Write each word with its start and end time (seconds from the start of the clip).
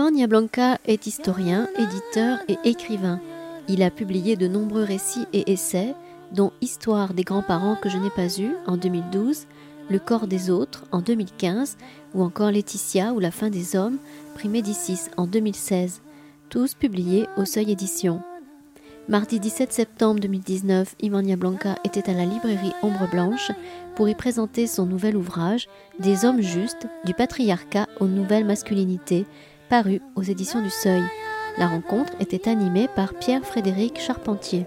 Ivan 0.00 0.12
Niablanca 0.12 0.78
est 0.86 1.06
historien, 1.06 1.68
éditeur 1.76 2.38
et 2.48 2.56
écrivain. 2.64 3.20
Il 3.68 3.82
a 3.82 3.90
publié 3.90 4.34
de 4.34 4.48
nombreux 4.48 4.82
récits 4.82 5.26
et 5.34 5.52
essais, 5.52 5.94
dont 6.32 6.52
Histoire 6.62 7.12
des 7.12 7.22
grands-parents 7.22 7.76
que 7.76 7.90
je 7.90 7.98
n'ai 7.98 8.08
pas 8.08 8.40
eus 8.40 8.54
en 8.66 8.78
2012, 8.78 9.46
Le 9.90 9.98
corps 9.98 10.26
des 10.26 10.48
autres 10.48 10.86
en 10.90 11.02
2015 11.02 11.76
ou 12.14 12.22
encore 12.22 12.50
Laetitia 12.50 13.12
ou 13.12 13.20
La 13.20 13.30
fin 13.30 13.50
des 13.50 13.76
hommes, 13.76 13.98
prix 14.36 14.48
Médicis 14.48 15.10
en 15.18 15.26
2016, 15.26 16.00
tous 16.48 16.72
publiés 16.72 17.26
au 17.36 17.44
Seuil 17.44 17.70
Édition. 17.70 18.22
Mardi 19.10 19.38
17 19.38 19.70
septembre 19.70 20.20
2019, 20.20 20.94
Ivan 21.00 21.20
Niablanca 21.20 21.76
était 21.84 22.08
à 22.08 22.14
la 22.14 22.24
librairie 22.24 22.72
Ombre 22.82 23.06
Blanche 23.10 23.50
pour 23.96 24.08
y 24.08 24.14
présenter 24.14 24.66
son 24.66 24.86
nouvel 24.86 25.14
ouvrage 25.14 25.68
Des 25.98 26.24
hommes 26.24 26.40
justes, 26.40 26.86
du 27.04 27.12
patriarcat 27.12 27.86
aux 27.98 28.06
nouvelles 28.06 28.46
masculinités, 28.46 29.26
paru 29.70 30.02
aux 30.16 30.22
éditions 30.22 30.60
du 30.60 30.68
Seuil. 30.68 31.04
La 31.56 31.68
rencontre 31.68 32.12
était 32.18 32.50
animée 32.50 32.88
par 32.96 33.14
Pierre-Frédéric 33.14 34.00
Charpentier. 34.00 34.66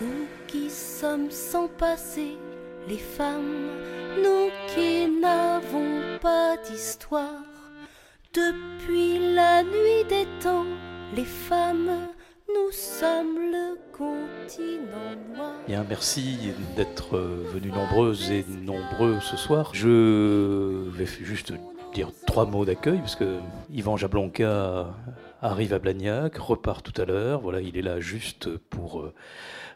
Nous 0.00 0.26
qui 0.48 0.68
sommes 0.68 1.30
sans 1.30 1.68
passé, 1.68 2.36
les 2.88 2.98
femmes, 2.98 3.70
nous 4.16 4.50
qui 4.74 5.06
n'avons 5.20 6.18
pas 6.20 6.56
d'histoire. 6.68 7.44
Depuis 8.34 9.32
la 9.32 9.62
nuit 9.62 10.04
des 10.08 10.26
temps, 10.42 10.66
les 11.14 11.24
femmes, 11.24 12.08
nous 12.48 12.70
sommes 12.72 13.38
le 13.38 13.76
continent 13.92 15.16
noir. 15.34 15.52
Bien, 15.66 15.84
merci 15.88 16.52
d'être 16.76 17.18
venus 17.18 17.72
nombreuses 17.72 18.30
et 18.30 18.44
nombreux 18.62 19.18
ce 19.20 19.36
soir. 19.36 19.70
Je 19.74 20.88
vais 20.90 21.06
juste 21.06 21.52
dire 21.94 22.10
trois 22.26 22.46
mots 22.46 22.64
d'accueil 22.64 22.98
parce 22.98 23.16
que 23.16 23.38
Yvan 23.70 23.96
Jablonka 23.96 24.94
arrive 25.42 25.74
à 25.74 25.78
Blagnac, 25.78 26.36
repart 26.36 26.84
tout 26.84 27.00
à 27.00 27.04
l'heure. 27.04 27.40
Voilà, 27.40 27.60
il 27.60 27.76
est 27.76 27.82
là 27.82 28.00
juste 28.00 28.56
pour 28.56 29.00
euh, 29.00 29.14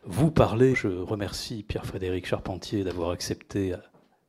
vous 0.04 0.30
parler. 0.30 0.74
Je 0.74 0.88
remercie 0.88 1.62
Pierre-Frédéric 1.62 2.26
Charpentier 2.26 2.84
d'avoir 2.84 3.10
accepté 3.10 3.74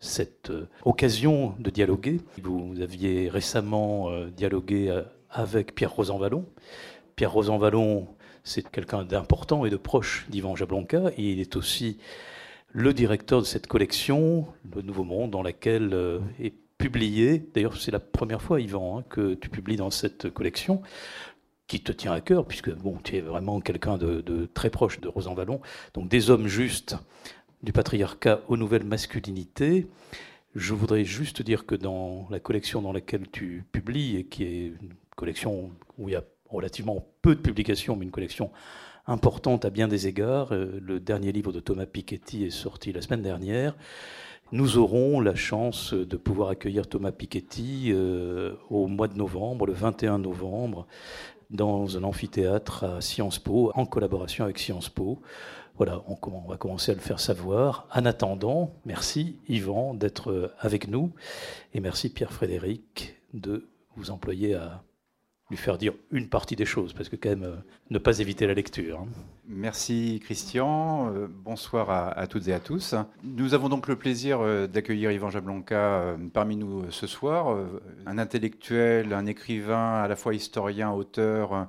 cette 0.02 0.50
euh, 0.50 0.68
occasion 0.84 1.56
de 1.60 1.70
dialoguer. 1.70 2.20
Vous 2.44 2.74
aviez 2.82 3.30
récemment 3.30 4.10
euh, 4.10 4.30
dialogué 4.30 4.90
euh, 4.90 5.04
avec 5.30 5.74
Pierre 5.76 5.94
Rosanvallon. 5.94 6.46
Pierre 7.16 7.32
Rosanvallon, 7.32 8.08
c'est 8.44 8.70
quelqu'un 8.70 9.04
d'important 9.04 9.66
et 9.66 9.70
de 9.70 9.78
proche 9.78 10.26
d'Yvan 10.30 10.56
Jablonka. 10.56 11.12
Et 11.18 11.32
il 11.32 11.40
est 11.40 11.56
aussi 11.56 11.98
le 12.74 12.94
directeur 12.94 13.42
de 13.42 13.46
cette 13.46 13.68
collection, 13.68 14.48
Le 14.76 14.82
Nouveau 14.82 15.04
Monde, 15.04 15.32
dans 15.32 15.44
laquelle 15.44 16.22
est 16.40 16.54
publié, 16.82 17.44
d'ailleurs 17.54 17.78
c'est 17.78 17.92
la 17.92 18.00
première 18.00 18.42
fois 18.42 18.60
Yvan 18.60 18.98
hein, 18.98 19.04
que 19.08 19.36
tu 19.36 19.50
publies 19.50 19.76
dans 19.76 19.92
cette 19.92 20.32
collection, 20.32 20.82
qui 21.68 21.80
te 21.80 21.92
tient 21.92 22.12
à 22.12 22.22
cœur, 22.22 22.46
puisque 22.46 22.74
bon, 22.74 22.98
tu 23.04 23.16
es 23.16 23.22
vraiment 23.22 23.62
quelqu'un 23.62 23.98
de, 23.98 24.50
très 24.54 24.70
proche 24.70 25.00
de 25.00 25.08
Rosanvallon, 25.08 25.62
donc 25.94 26.10
des 26.10 26.30
hommes 26.30 26.48
justes 26.48 26.98
du 27.64 27.72
patriarcat 27.72 28.42
aux 28.48 28.58
nouvelles 28.58 28.84
masculinités. 28.84 29.88
Je 30.56 30.74
voudrais 30.74 31.06
juste 31.06 31.42
dire 31.44 31.66
que 31.66 31.76
dans 31.76 32.28
la 32.30 32.40
collection 32.40 32.82
dans 32.82 32.92
laquelle 32.92 33.30
tu 33.32 33.64
publies, 33.72 34.18
et 34.18 34.26
qui 34.26 34.44
est 34.44 34.66
une 34.82 34.94
collection 35.16 35.72
où 35.98 36.10
il 36.10 36.14
y 36.14 36.16
a 36.16 36.24
relativement 36.52 37.06
peu 37.22 37.36
de 37.36 37.42
publications, 37.42 37.96
mais 37.96 38.06
une 38.06 38.12
collection 38.12 38.52
importante 39.08 39.66
à 39.66 39.70
bien 39.70 39.88
des 39.88 40.08
égards, 40.08 40.54
euh, 40.54 40.80
le 40.82 41.00
dernier 41.00 41.32
livre 41.32 41.52
de 41.52 41.60
Thomas 41.60 41.86
Piketty 41.86 42.46
est 42.46 42.50
sorti 42.50 42.92
la 42.92 43.02
semaine 43.02 43.22
dernière. 43.22 43.76
Nous 44.52 44.78
aurons 44.78 45.22
la 45.22 45.34
chance 45.34 45.94
de 45.94 46.18
pouvoir 46.18 46.50
accueillir 46.50 46.88
Thomas 46.88 47.12
Piketty 47.12 47.92
euh, 47.92 48.54
au 48.70 48.88
mois 48.88 49.08
de 49.08 49.16
novembre, 49.16 49.66
le 49.66 49.74
21 49.74 50.20
novembre, 50.20 50.88
dans 51.50 51.98
un 51.98 52.04
amphithéâtre 52.04 52.84
à 52.84 53.02
Sciences 53.02 53.40
Po, 53.40 53.72
en 53.76 53.86
collaboration 53.86 54.44
avec 54.44 54.60
Sciences 54.60 54.90
Po. 54.90 55.22
Voilà, 55.78 56.04
on, 56.08 56.18
on, 56.30 56.50
va 56.50 56.58
commencer 56.58 56.92
à 56.92 56.96
le 56.96 57.00
faire 57.00 57.20
savoir. 57.20 57.88
En 57.94 58.06
attendant, 58.06 58.74
merci 58.86 59.38
Yvan 59.48 59.94
d'être 59.94 60.54
avec 60.60 60.90
nous 60.90 61.12
et 61.74 61.80
merci 61.80 62.10
Pierre-Frédéric 62.10 63.16
de 63.34 63.70
vous 63.96 64.12
employer 64.12 64.54
à 64.56 64.84
lui 65.52 65.58
faire 65.58 65.78
dire 65.78 65.94
une 66.12 66.30
partie 66.30 66.56
des 66.56 66.66
choses, 66.66 66.94
parce 66.94 67.10
que 67.10 67.18
quand 67.18 67.30
même, 67.30 67.44
euh, 67.44 67.56
ne 67.90 68.00
pas 68.00 68.20
éviter 68.20 68.48
la 68.48 68.54
lecture. 68.54 69.02
Hein. 69.02 69.08
Merci 69.50 70.22
Christian, 70.24 71.14
euh, 71.14 71.28
bonsoir 71.30 71.90
à, 71.90 72.26
toutes 72.28 72.48
et 72.48 72.54
à 72.54 72.62
tous. 72.62 72.96
Nous 73.22 73.54
avons 73.54 73.68
donc 73.68 73.90
le 73.90 73.98
plaisir 73.98 74.40
euh, 74.40 74.66
d'accueillir 74.66 75.12
Yvan 75.12 75.30
Jablonka 75.30 76.16
parmi 76.34 76.56
nous 76.56 76.90
ce 76.90 77.06
soir, 77.06 77.58
un 78.06 78.18
intellectuel, 78.18 79.12
un 79.14 79.26
écrivain, 79.26 80.02
à 80.02 80.08
la 80.08 80.16
fois 80.16 80.34
historien, 80.34 80.92
auteur, 80.92 81.68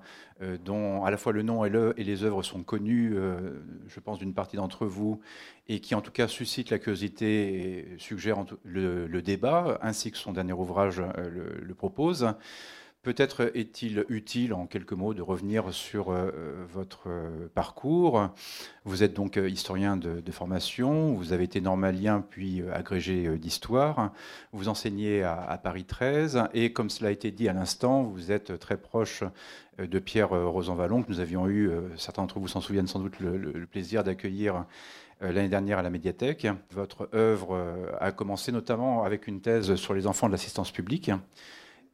dont 0.64 1.04
à 1.04 1.10
la 1.10 1.16
fois 1.16 1.32
le 1.32 1.42
nom 1.42 1.64
et, 1.64 1.70
le, 1.70 1.92
et 1.96 2.04
les 2.04 2.22
œuvres 2.22 2.44
sont 2.44 2.62
connus, 2.62 3.16
je 3.88 4.00
pense, 4.00 4.20
d'une 4.20 4.34
partie 4.34 4.56
d'entre 4.56 4.86
vous, 4.86 5.20
et 5.68 5.80
qui 5.80 5.96
en 5.96 6.00
tout 6.00 6.12
cas 6.12 6.28
suscite 6.28 6.70
la 6.70 6.78
curiosité 6.78 7.88
et 7.94 7.98
suggère 7.98 8.44
le, 8.64 9.22
débat, 9.22 9.78
ainsi 9.82 10.12
que 10.12 10.18
son 10.18 10.32
dernier 10.32 10.52
ouvrage 10.52 11.02
le 11.18 11.74
propose. 11.74 12.32
Peut-être 13.02 13.50
est-il 13.56 14.04
utile, 14.08 14.54
en 14.54 14.66
quelques 14.66 14.92
mots, 14.92 15.12
de 15.12 15.22
revenir 15.22 15.74
sur 15.74 16.12
euh, 16.12 16.30
votre 16.72 17.08
euh, 17.08 17.48
parcours. 17.52 18.28
Vous 18.84 19.02
êtes 19.02 19.12
donc 19.12 19.36
euh, 19.36 19.48
historien 19.48 19.96
de, 19.96 20.22
formation, 20.30 21.12
vous 21.14 21.32
avez 21.32 21.42
été 21.42 21.60
normalien 21.60 22.24
puis 22.30 22.62
agrégé 22.72 23.36
d'histoire, 23.38 24.12
vous 24.52 24.68
enseignez 24.68 25.24
à, 25.24 25.60
Paris 25.62 25.84
13, 25.84 26.44
et 26.54 26.72
comme 26.72 26.90
cela 26.90 27.08
a 27.08 27.12
été 27.12 27.32
dit 27.32 27.48
à 27.48 27.52
l'instant, 27.52 28.04
vous 28.04 28.30
êtes 28.30 28.58
très 28.58 28.76
proche 28.76 29.24
de 29.78 29.98
Pierre 29.98 30.30
Rosanvallon, 30.30 31.02
que 31.02 31.10
nous 31.10 31.20
avions 31.20 31.48
eu, 31.48 31.70
certains 31.98 32.22
d'entre 32.22 32.38
vous 32.38 32.48
s'en 32.48 32.62
souviennent 32.62 32.86
sans 32.86 33.00
doute, 33.00 33.20
le 33.20 33.66
plaisir 33.66 34.04
d'accueillir 34.04 34.64
l'année 35.20 35.48
dernière 35.48 35.78
à 35.78 35.82
la 35.82 35.90
médiathèque. 35.90 36.46
Votre 36.70 37.10
œuvre 37.12 37.58
a 38.00 38.10
commencé 38.12 38.52
notamment 38.52 39.04
avec 39.04 39.26
une 39.26 39.42
thèse 39.42 39.74
sur 39.74 39.92
les 39.92 40.06
enfants 40.06 40.28
de 40.28 40.32
l'assistance 40.32 40.70
publique 40.70 41.10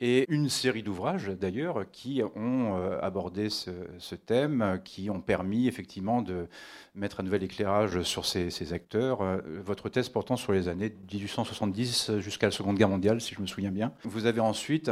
et 0.00 0.26
une 0.28 0.48
série 0.48 0.82
d'ouvrages 0.82 1.28
d'ailleurs 1.28 1.90
qui 1.90 2.22
ont 2.36 2.76
euh, 2.76 2.98
abordé 3.02 3.50
ce, 3.50 4.14
thème, 4.14 4.80
qui 4.84 5.10
ont 5.10 5.20
permis 5.20 5.66
effectivement 5.66 6.22
de 6.22 6.46
mettre 6.94 7.20
un 7.20 7.22
nouvel 7.24 7.42
éclairage 7.42 8.02
sur 8.02 8.24
ces, 8.24 8.72
acteurs. 8.72 9.22
Euh, 9.22 9.40
votre 9.64 9.88
thèse 9.88 10.08
portant 10.08 10.36
sur 10.36 10.52
les 10.52 10.68
années 10.68 10.94
1870 11.12 12.18
jusqu'à 12.18 12.46
la 12.46 12.52
Seconde 12.52 12.76
Guerre 12.76 12.88
mondiale, 12.88 13.20
si 13.20 13.34
je 13.34 13.40
me 13.40 13.46
souviens 13.46 13.72
bien. 13.72 13.92
Vous 14.04 14.26
avez 14.26 14.40
ensuite 14.40 14.90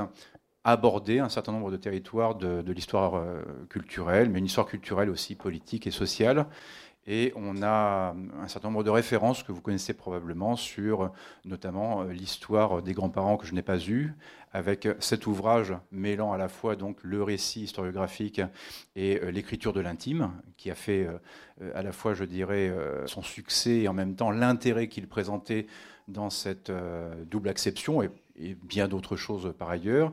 abordé 0.67 1.21
un 1.21 1.29
certain 1.29 1.53
nombre 1.53 1.71
de 1.71 1.77
territoires 1.77 2.35
de, 2.35 2.61
de 2.61 2.73
l'histoire 2.73 3.15
euh, 3.15 3.41
culturelle, 3.71 4.29
mais 4.29 4.41
une 4.41 4.47
histoire 4.47 4.67
culturelle 4.67 5.11
aussi 5.11 5.37
politique 5.37 5.87
et 5.87 5.93
sociale. 5.93 6.47
Et 7.07 7.33
on 7.37 7.63
a 7.63 8.15
un 8.41 8.49
certain 8.49 8.69
nombre 8.69 8.83
de 8.83 8.91
références 8.91 9.43
que 9.43 9.53
vous 9.53 9.61
connaissez 9.61 9.95
probablement 9.95 10.57
sur 10.57 11.13
notamment 11.45 12.03
l'histoire 12.03 12.83
des 12.83 12.95
grands-parents 12.95 13.37
que 13.37 13.47
je 13.47 13.55
n'ai 13.55 13.63
pas 13.63 13.79
eu, 13.79 14.13
avec 14.53 14.89
cet 14.99 15.27
ouvrage 15.27 15.75
mêlant 15.93 16.33
à 16.33 16.39
la 16.39 16.49
fois 16.49 16.75
donc 16.77 16.99
le 17.03 17.23
récit 17.23 17.63
historiographique 17.63 18.41
et 18.97 19.21
l'écriture 19.31 19.73
de 19.73 19.81
l'intime, 19.81 20.33
qui 20.57 20.71
a 20.71 20.75
fait 20.75 21.07
à 21.75 21.83
la 21.83 21.93
fois, 21.93 22.15
je 22.15 22.25
dirais, 22.25 22.73
son 23.07 23.23
succès 23.23 23.83
et 23.83 23.89
en 23.89 23.93
même 23.93 24.17
temps 24.17 24.31
l'intérêt 24.31 24.89
qu'il 24.89 25.07
présentait 25.07 25.67
dans 26.09 26.31
cette 26.31 26.73
double 27.31 27.49
acception 27.49 28.03
et 28.03 28.11
bien 28.63 28.89
d'autres 28.89 29.17
choses 29.17 29.55
par 29.59 29.71
ailleurs. 29.71 30.13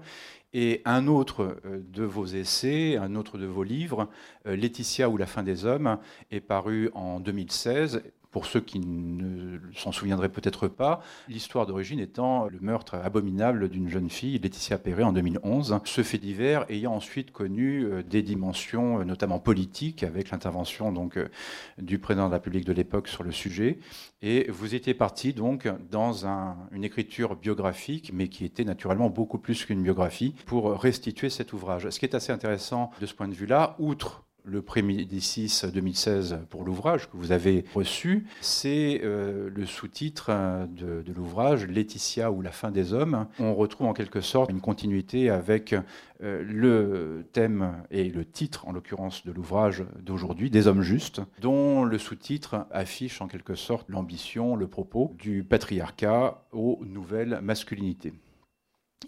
Et 0.54 0.82
un 0.86 1.08
autre 1.08 1.58
euh, 1.66 1.82
de 1.92 2.04
vos 2.04 2.26
essais, 2.26 2.96
un 2.98 3.16
autre 3.16 3.38
de 3.38 3.46
vos 3.46 3.64
livres, 3.64 4.10
euh, 4.46 4.56
Laetitia 4.56 5.10
ou 5.10 5.18
la 5.18 5.26
fin 5.26 5.44
des 5.44 5.66
hommes, 5.66 5.98
est 6.32 6.42
paru 6.42 6.92
en 6.94 7.20
2016 7.20 8.04
pour 8.34 8.48
ceux 8.48 8.60
qui 8.60 8.80
ne 8.80 9.60
s'en 9.76 9.92
souviendraient 9.92 10.28
peut-être 10.28 10.68
pas, 10.68 11.02
l'histoire 11.30 11.68
d'origine 11.68 12.00
étant 12.00 12.48
le 12.48 12.60
meurtre 12.60 12.96
abominable 12.96 13.70
d'une 13.70 13.88
jeune 13.88 14.10
fille, 14.10 14.40
Laetitia 14.40 14.80
Perret, 14.80 15.04
en 15.04 15.14
2011. 15.14 15.80
Ce 15.86 16.02
fait 16.02 16.18
divers 16.18 16.66
ayant 16.70 16.96
ensuite 16.96 17.32
connu 17.32 17.86
euh, 17.86 18.02
des 18.02 18.24
dimensions 18.24 19.00
euh, 19.00 19.04
notamment 19.04 19.40
politiques, 19.40 20.04
avec 20.04 20.32
l'intervention 20.32 20.92
donc 20.92 21.18
euh, 21.18 21.30
du 21.78 22.00
président 22.00 22.26
de 22.26 22.32
la 22.32 22.38
République 22.38 22.66
de 22.66 22.74
l'époque 22.74 23.08
sur 23.08 23.24
le 23.24 23.32
sujet. 23.32 23.78
Et 24.24 24.50
vous 24.50 24.74
étiez 24.74 24.96
parti 24.96 25.34
donc 25.34 25.68
dans 25.92 26.26
un, 26.26 26.58
une 26.72 26.84
écriture 26.84 27.36
biographique, 27.36 28.12
mais 28.14 28.30
qui 28.30 28.46
était 28.46 28.64
naturellement 28.64 29.12
beaucoup 29.12 29.38
plus 29.38 29.64
qu'une 29.64 29.84
biographie, 29.84 30.34
pour 30.48 30.80
restituer 30.82 31.30
cet 31.30 31.54
ouvrage. 31.54 31.88
Ce 31.88 32.00
qui 32.00 32.06
est 32.06 32.16
assez 32.16 32.32
intéressant 32.32 32.90
de 33.00 33.06
ce 33.06 33.14
point 33.14 33.28
de 33.28 33.36
vue-là, 33.36 33.76
outre 33.78 34.24
le 34.46 34.62
prix 34.62 34.84
Médicis 34.84 35.62
2016 35.74 36.40
pour 36.50 36.64
l'ouvrage 36.64 37.10
que 37.10 37.18
vous 37.18 37.32
avez 37.32 37.64
reçu, 37.74 38.26
c'est 38.42 39.02
euh, 39.04 39.50
le 39.54 39.66
sous-titre 39.66 40.28
euh, 40.30 40.66
de, 40.68 41.14
l'ouvrage 41.14 41.66
Laetitia 41.68 42.32
ou 42.32 42.42
la 42.42 42.52
fin 42.52 42.72
des 42.72 42.94
hommes. 42.94 43.28
On 43.40 43.56
retrouve 43.56 43.88
en 43.88 43.94
quelque 43.94 44.22
sorte 44.22 44.52
une 44.52 44.62
continuité 44.62 45.30
avec 45.30 45.74
euh, 46.22 46.44
le 46.46 47.26
thème 47.32 47.84
et 47.92 48.10
le 48.10 48.26
titre, 48.26 48.68
en 48.68 48.74
l'occurrence 48.74 49.26
de 49.26 49.32
l'ouvrage 49.32 49.84
d'aujourd'hui, 50.02 50.50
Des 50.50 50.68
hommes 50.68 50.82
justes, 50.82 51.22
dont 51.42 51.84
le 51.86 51.98
sous-titre 51.98 52.66
affiche 52.72 53.22
en 53.22 53.28
quelque 53.28 53.56
sorte 53.56 53.90
l'ambition, 53.90 54.56
le 54.56 54.68
propos 54.68 55.16
du 55.18 55.44
patriarcat 55.44 56.44
aux 56.52 56.80
nouvelles 56.86 57.40
masculinités. 57.42 58.14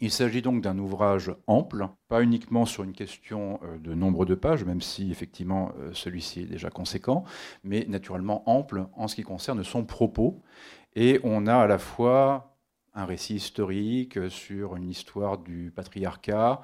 Il 0.01 0.12
s'agit 0.12 0.42
donc 0.42 0.62
d'un 0.62 0.77
ouvrage 0.77 1.33
ample, 1.47 1.88
pas 2.07 2.21
uniquement 2.21 2.65
sur 2.65 2.83
une 2.83 2.94
question 2.94 3.59
euh, 3.63 3.77
de 3.77 3.94
nombre 3.94 4.25
de 4.25 4.36
pages, 4.36 4.63
même 4.65 4.81
si 4.81 5.12
effectivement 5.12 5.71
euh, 5.80 5.92
celui-ci 5.94 6.42
est 6.42 6.45
déjà 6.45 6.69
conséquent, 6.69 7.24
mais 7.63 7.86
naturellement 7.88 8.50
ample 8.50 8.88
en 8.95 9.07
ce 9.07 9.15
qui 9.15 9.24
concerne 9.24 9.63
son 9.63 9.86
propos. 9.86 10.42
Et 10.95 11.19
on 11.24 11.47
a 11.47 11.56
à 11.56 11.68
la 11.68 11.77
fois 11.77 12.57
un 12.94 13.06
récit 13.06 13.36
historique 13.36 14.30
sur 14.30 14.75
une 14.75 14.89
histoire 14.89 15.38
du 15.38 15.71
patriarcat, 15.75 16.62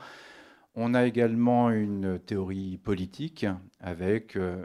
on 0.75 0.93
a 0.93 1.05
également 1.05 1.69
une 1.69 2.17
théorie 2.19 2.77
politique 2.77 3.45
avec 3.81 4.37
euh, 4.37 4.63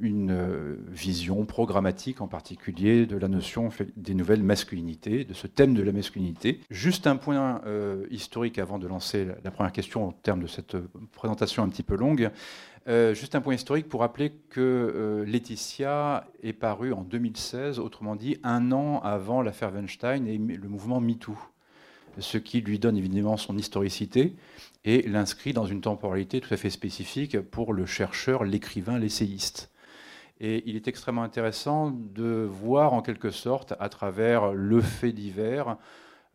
une 0.00 0.30
euh, 0.30 0.76
vision 0.88 1.44
programmatique 1.44 2.20
en 2.20 2.28
particulier 2.28 3.04
de 3.06 3.16
la 3.16 3.26
notion 3.26 3.70
des 3.96 4.14
nouvelles 4.14 4.44
masculinités, 4.44 5.24
de 5.24 5.34
ce 5.34 5.48
thème 5.48 5.74
de 5.74 5.82
la 5.82 5.90
masculinité. 5.90 6.60
Juste 6.70 7.08
un 7.08 7.16
point 7.16 7.62
euh, 7.66 8.06
historique 8.10 8.58
avant 8.58 8.78
de 8.78 8.86
lancer 8.86 9.26
la 9.42 9.50
première 9.50 9.72
question 9.72 10.08
au 10.08 10.12
terme 10.22 10.40
de 10.40 10.46
cette 10.46 10.76
présentation 11.12 11.64
un 11.64 11.68
petit 11.68 11.82
peu 11.82 11.96
longue. 11.96 12.30
juste 12.86 13.34
un 13.34 13.40
point 13.40 13.54
historique 13.54 13.88
pour 13.88 14.00
rappeler 14.00 14.32
que 14.50 15.24
Laetitia 15.26 16.28
est 16.42 16.52
parue 16.52 16.92
en 16.92 17.02
2016, 17.02 17.78
autrement 17.80 18.14
dit 18.14 18.36
un 18.42 18.70
an 18.72 19.00
avant 19.00 19.42
l'affaire 19.42 19.72
Weinstein 19.72 20.26
et 20.28 20.38
le 20.38 20.68
mouvement 20.68 21.00
MeToo 21.00 21.36
ce 22.18 22.38
qui 22.38 22.60
lui 22.60 22.78
donne 22.78 22.96
évidemment 22.96 23.36
son 23.36 23.56
historicité 23.58 24.34
et 24.84 25.02
l'inscrit 25.02 25.52
dans 25.52 25.66
une 25.66 25.80
temporalité 25.80 26.40
tout 26.40 26.52
à 26.52 26.56
fait 26.56 26.70
spécifique 26.70 27.40
pour 27.40 27.72
le 27.72 27.86
chercheur, 27.86 28.44
l'écrivain, 28.44 28.98
l'essayiste. 28.98 29.70
Et 30.40 30.62
il 30.66 30.76
est 30.76 30.88
extrêmement 30.88 31.22
intéressant 31.22 31.90
de 31.90 32.46
voir 32.50 32.92
en 32.92 33.02
quelque 33.02 33.30
sorte, 33.30 33.74
à 33.78 33.88
travers 33.88 34.52
le 34.52 34.80
fait 34.80 35.12
divers, 35.12 35.76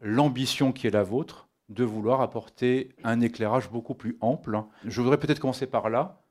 l'ambition 0.01 0.71
qui 0.71 0.87
est 0.87 0.91
la 0.91 1.03
vôtre 1.03 1.47
de 1.67 1.83
vouloir 1.83 2.21
apporter 2.21 2.89
un 3.03 3.21
éclairage 3.21 3.69
beaucoup 3.69 3.93
plus 3.93 4.17
ample. 4.21 4.63
Je 4.85 5.01
voudrais 5.01 5.19
peut-être 5.19 5.39
commencer 5.39 5.67
par 5.67 5.89
là, 5.89 6.21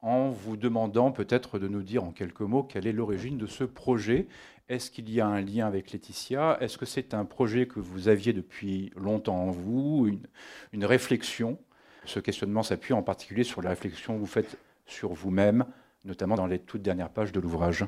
en 0.00 0.30
vous 0.30 0.56
demandant 0.56 1.10
peut-être 1.10 1.58
de 1.58 1.68
nous 1.68 1.82
dire 1.82 2.04
en 2.04 2.12
quelques 2.12 2.40
mots 2.40 2.62
quelle 2.62 2.86
est 2.86 2.92
l'origine 2.92 3.36
de 3.36 3.46
ce 3.46 3.64
projet 3.64 4.28
est-ce 4.68 4.90
qu'il 4.90 5.08
y 5.10 5.20
a 5.20 5.26
un 5.26 5.40
lien 5.40 5.66
avec 5.66 5.92
Laetitia? 5.92 6.58
Est-ce 6.60 6.76
que 6.76 6.86
c'est 6.86 7.14
un 7.14 7.24
projet 7.24 7.68
que 7.68 7.78
vous 7.78 8.08
aviez 8.08 8.32
depuis 8.32 8.90
longtemps 8.96 9.44
en 9.44 9.50
vous, 9.50 10.10
une, 10.72 10.84
réflexion? 10.84 11.56
Ce 12.06 12.20
questionnement 12.20 12.62
s'appuie 12.62 12.94
en 12.94 13.02
particulier 13.02 13.42
sur 13.42 13.62
la 13.62 13.70
réflexion 13.70 14.14
que 14.14 14.20
vous 14.20 14.26
faites 14.26 14.58
sur 14.86 15.12
vous-même, 15.12 15.66
notamment 16.04 16.36
dans 16.36 16.46
les 16.46 16.60
toutes 16.60 16.82
dernières 16.82 17.10
pages 17.10 17.32
de 17.32 17.40
l'ouvrage. 17.40 17.84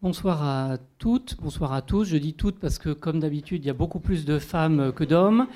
Bonsoir 0.00 0.42
à 0.42 0.78
toutes, 0.98 1.36
bonsoir 1.40 1.74
à 1.74 1.82
tous. 1.82 2.04
Je 2.04 2.16
dis 2.16 2.32
toutes 2.32 2.58
parce 2.58 2.78
que, 2.78 2.90
comme 2.90 3.20
d'habitude, 3.20 3.64
il 3.64 3.66
y 3.66 3.70
a 3.70 3.74
beaucoup 3.74 4.00
plus 4.00 4.24
de 4.24 4.38
femmes 4.38 4.92
que 4.92 5.04
d'hommes. 5.04 5.46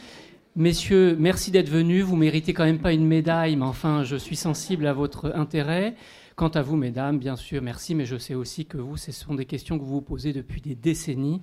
Messieurs, 0.54 1.16
merci 1.19 1.50
d'être 1.50 1.70
venus. 1.70 2.04
Vous 2.04 2.16
méritez 2.16 2.52
quand 2.52 2.64
même 2.64 2.80
pas 2.80 2.92
une 2.92 3.06
médaille, 3.06 3.56
mais 3.56 3.64
enfin, 3.64 4.02
je 4.04 4.16
suis 4.16 4.36
sensible 4.36 4.86
à 4.86 4.92
votre 4.92 5.32
intérêt. 5.34 5.94
Quant 6.36 6.48
à 6.48 6.60
vous, 6.60 6.76
mesdames, 6.76 7.19
bien 7.19 7.36
sûr, 7.36 7.62
merci, 7.62 7.94
mais 7.94 8.04
je 8.04 8.19
sais 8.19 8.34
aussi 8.34 8.66
que 8.66 8.76
vous, 8.76 8.98
ce 8.98 9.12
sont 9.12 9.34
des 9.34 9.46
questions 9.46 9.78
que 9.78 9.84
vous 9.84 9.94
vous 9.94 10.02
posez 10.02 10.34
depuis 10.34 10.60
des 10.60 10.74
décennies, 10.74 11.40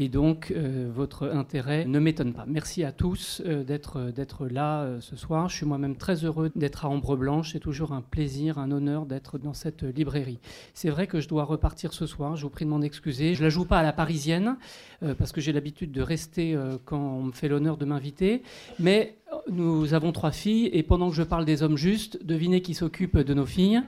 et 0.00 0.08
donc 0.08 0.52
euh, 0.52 0.88
votre 0.94 1.28
intérêt 1.28 1.84
ne 1.84 1.98
m'étonne 1.98 2.32
pas. 2.32 2.44
Merci 2.46 2.84
à 2.84 2.92
tous 2.92 3.42
euh, 3.44 3.64
d'être, 3.64 4.12
d'être 4.12 4.46
là 4.46 4.82
euh, 4.82 5.00
ce 5.00 5.16
soir. 5.16 5.48
Je 5.48 5.56
suis 5.56 5.66
moi-même 5.66 5.96
très 5.96 6.24
heureux 6.24 6.52
d'être 6.54 6.84
à 6.84 6.88
Ombre 6.88 7.16
Blanche. 7.16 7.50
C'est 7.52 7.58
toujours 7.58 7.90
un 7.90 8.00
plaisir, 8.00 8.58
un 8.58 8.70
honneur 8.70 9.06
d'être 9.06 9.38
dans 9.38 9.54
cette 9.54 9.82
librairie. 9.82 10.38
C'est 10.72 10.90
vrai 10.90 11.08
que 11.08 11.18
je 11.18 11.26
dois 11.26 11.42
repartir 11.42 11.92
ce 11.92 12.06
soir. 12.06 12.36
Je 12.36 12.44
vous 12.44 12.48
prie 12.48 12.64
de 12.64 12.70
m'en 12.70 12.80
excuser. 12.80 13.34
Je 13.34 13.42
la 13.42 13.48
joue 13.48 13.64
pas 13.64 13.80
à 13.80 13.82
la 13.82 13.92
parisienne 13.92 14.56
parce 15.18 15.32
que 15.32 15.40
j'ai 15.40 15.52
l'habitude 15.52 15.90
de 15.90 16.02
rester 16.02 16.56
quand 16.84 16.98
on 16.98 17.22
me 17.24 17.32
fait 17.32 17.48
l'honneur 17.48 17.76
de 17.76 17.84
m'inviter, 17.84 18.42
mais 18.78 19.16
nous 19.48 19.94
avons 19.94 20.12
trois 20.12 20.30
filles 20.30 20.70
et 20.72 20.82
pendant 20.82 21.10
que 21.10 21.16
je 21.16 21.22
parle 21.24 21.44
des 21.44 21.62
hommes 21.62 21.76
justes, 21.76 22.24
devinez 22.24 22.62
qui 22.62 22.74
s'occupe 22.74 23.18
de 23.18 23.34
nos 23.34 23.46
filles. 23.46 23.82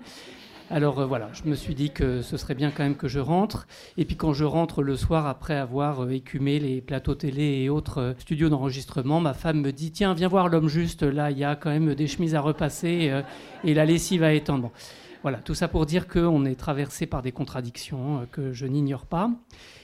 Alors 0.72 1.00
euh, 1.00 1.06
voilà, 1.06 1.30
je 1.32 1.50
me 1.50 1.56
suis 1.56 1.74
dit 1.74 1.90
que 1.90 2.22
ce 2.22 2.36
serait 2.36 2.54
bien 2.54 2.70
quand 2.70 2.84
même 2.84 2.94
que 2.94 3.08
je 3.08 3.18
rentre. 3.18 3.66
Et 3.96 4.04
puis 4.04 4.14
quand 4.14 4.32
je 4.32 4.44
rentre 4.44 4.84
le 4.84 4.94
soir, 4.96 5.26
après 5.26 5.56
avoir 5.56 6.04
euh, 6.04 6.10
écumé 6.10 6.60
les 6.60 6.80
plateaux 6.80 7.16
télé 7.16 7.62
et 7.62 7.68
autres 7.68 7.98
euh, 7.98 8.12
studios 8.18 8.48
d'enregistrement, 8.48 9.18
ma 9.18 9.34
femme 9.34 9.60
me 9.62 9.72
dit 9.72 9.90
Tiens, 9.90 10.14
viens 10.14 10.28
voir 10.28 10.48
l'homme 10.48 10.68
juste, 10.68 11.02
là, 11.02 11.32
il 11.32 11.38
y 11.38 11.44
a 11.44 11.56
quand 11.56 11.70
même 11.70 11.96
des 11.96 12.06
chemises 12.06 12.36
à 12.36 12.40
repasser 12.40 13.10
et 13.64 13.74
la 13.74 13.84
lessive 13.84 14.22
à 14.22 14.32
étendre. 14.32 14.70
Voilà, 15.22 15.36
tout 15.38 15.54
ça 15.54 15.68
pour 15.68 15.84
dire 15.84 16.08
qu'on 16.08 16.46
est 16.46 16.54
traversé 16.54 17.04
par 17.04 17.20
des 17.20 17.30
contradictions 17.30 18.26
que 18.32 18.52
je 18.52 18.64
n'ignore 18.64 19.04
pas 19.04 19.30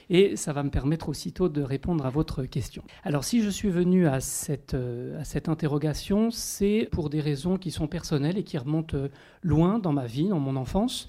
et 0.09 0.35
ça 0.35 0.51
va 0.51 0.63
me 0.63 0.71
permettre 0.71 1.09
aussitôt 1.09 1.47
de 1.47 1.61
répondre 1.61 2.07
à 2.07 2.09
votre 2.09 2.43
question. 2.43 2.83
Alors 3.03 3.23
si 3.23 3.43
je 3.43 3.49
suis 3.49 3.69
venu 3.69 4.07
à 4.07 4.19
cette, 4.19 4.73
euh, 4.73 5.19
à 5.19 5.25
cette 5.25 5.47
interrogation, 5.47 6.31
c'est 6.31 6.87
pour 6.91 7.11
des 7.11 7.21
raisons 7.21 7.57
qui 7.57 7.69
sont 7.69 7.87
personnelles 7.87 8.39
et 8.39 8.43
qui 8.43 8.57
remontent 8.57 8.97
euh, 8.97 9.09
loin 9.43 9.77
dans 9.77 9.93
ma 9.93 10.07
vie, 10.07 10.27
dans 10.27 10.39
mon 10.39 10.55
enfance, 10.55 11.05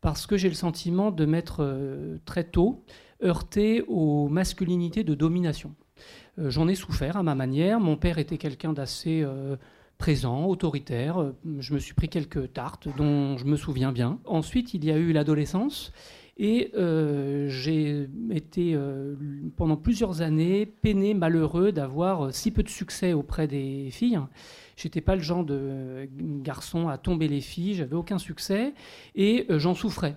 parce 0.00 0.28
que 0.28 0.36
j'ai 0.36 0.48
le 0.48 0.54
sentiment 0.54 1.10
de 1.10 1.24
m'être 1.24 1.64
euh, 1.64 2.18
très 2.26 2.44
tôt 2.44 2.84
heurté 3.24 3.82
aux 3.88 4.28
masculinités 4.28 5.02
de 5.02 5.14
domination. 5.14 5.74
J'en 6.36 6.66
ai 6.68 6.74
souffert 6.74 7.16
à 7.16 7.22
ma 7.22 7.36
manière. 7.36 7.78
Mon 7.78 7.96
père 7.96 8.18
était 8.18 8.38
quelqu'un 8.38 8.72
d'assez 8.72 9.24
présent, 10.04 10.44
autoritaire. 10.44 11.32
Je 11.60 11.72
me 11.72 11.78
suis 11.78 11.94
pris 11.94 12.10
quelques 12.10 12.52
tartes 12.52 12.88
dont 12.94 13.38
je 13.38 13.46
me 13.46 13.56
souviens 13.56 13.90
bien. 13.90 14.18
Ensuite, 14.26 14.74
il 14.74 14.84
y 14.84 14.90
a 14.90 14.98
eu 14.98 15.14
l'adolescence 15.14 15.92
et 16.36 16.72
euh, 16.76 17.48
j'ai 17.48 18.06
été 18.30 18.74
euh, 18.74 19.14
pendant 19.56 19.78
plusieurs 19.78 20.20
années 20.20 20.66
peiné, 20.66 21.14
malheureux 21.14 21.72
d'avoir 21.72 22.34
si 22.34 22.50
peu 22.50 22.62
de 22.62 22.68
succès 22.68 23.14
auprès 23.14 23.46
des 23.46 23.88
filles. 23.90 24.20
J'étais 24.76 25.00
pas 25.00 25.16
le 25.16 25.22
genre 25.22 25.42
de 25.42 26.06
garçon 26.42 26.88
à 26.88 26.98
tomber 26.98 27.26
les 27.26 27.40
filles, 27.40 27.72
j'avais 27.72 27.96
aucun 27.96 28.18
succès 28.18 28.74
et 29.14 29.46
euh, 29.48 29.58
j'en 29.58 29.74
souffrais. 29.74 30.16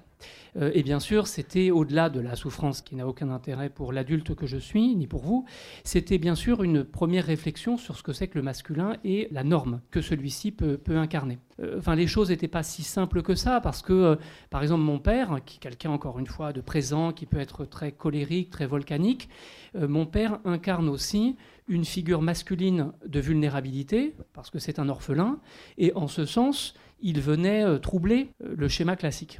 Euh, 0.57 0.71
et 0.73 0.83
bien 0.83 0.99
sûr, 0.99 1.27
c'était 1.27 1.71
au-delà 1.71 2.09
de 2.09 2.19
la 2.19 2.35
souffrance 2.35 2.81
qui 2.81 2.95
n'a 2.95 3.07
aucun 3.07 3.29
intérêt 3.29 3.69
pour 3.69 3.93
l'adulte 3.93 4.35
que 4.35 4.47
je 4.47 4.57
suis, 4.57 4.95
ni 4.95 5.07
pour 5.07 5.21
vous, 5.21 5.45
c'était 5.83 6.17
bien 6.17 6.35
sûr 6.35 6.63
une 6.63 6.83
première 6.83 7.25
réflexion 7.25 7.77
sur 7.77 7.97
ce 7.97 8.03
que 8.03 8.13
c'est 8.13 8.27
que 8.27 8.37
le 8.37 8.43
masculin 8.43 8.97
et 9.03 9.27
la 9.31 9.43
norme 9.43 9.81
que 9.91 10.01
celui-ci 10.01 10.51
peut, 10.51 10.79
incarner. 10.89 11.37
Euh, 11.59 11.77
enfin, 11.77 11.95
les 11.95 12.07
choses 12.07 12.29
n'étaient 12.29 12.47
pas 12.47 12.63
si 12.63 12.83
simples 12.83 13.21
que 13.21 13.35
ça, 13.35 13.61
parce 13.61 13.81
que, 13.81 13.93
euh, 13.93 14.15
par 14.49 14.61
exemple, 14.61 14.83
mon 14.83 14.99
père, 14.99 15.39
qui 15.45 15.57
est 15.57 15.59
quelqu'un, 15.59 15.91
encore 15.91 16.19
une 16.19 16.27
fois, 16.27 16.53
de 16.53 16.61
présent, 16.61 17.11
qui 17.11 17.25
peut 17.25 17.39
être 17.39 17.65
très 17.65 17.91
colérique, 17.91 18.49
très 18.49 18.65
volcanique, 18.65 19.29
mon 19.77 20.05
père 20.05 20.39
incarne 20.45 20.89
aussi 20.89 21.35
une 21.67 21.85
figure 21.85 22.21
masculine 22.21 22.93
de 23.05 23.19
vulnérabilité, 23.19 24.15
parce 24.33 24.49
que 24.49 24.59
c'est 24.59 24.79
un 24.79 24.89
orphelin, 24.89 25.39
et 25.77 25.93
en 25.93 26.07
ce 26.07 26.25
sens, 26.25 26.73
il 27.01 27.21
venait 27.21 27.79
troubler 27.79 28.29
le 28.39 28.67
schéma 28.67 28.95
classique. 28.95 29.39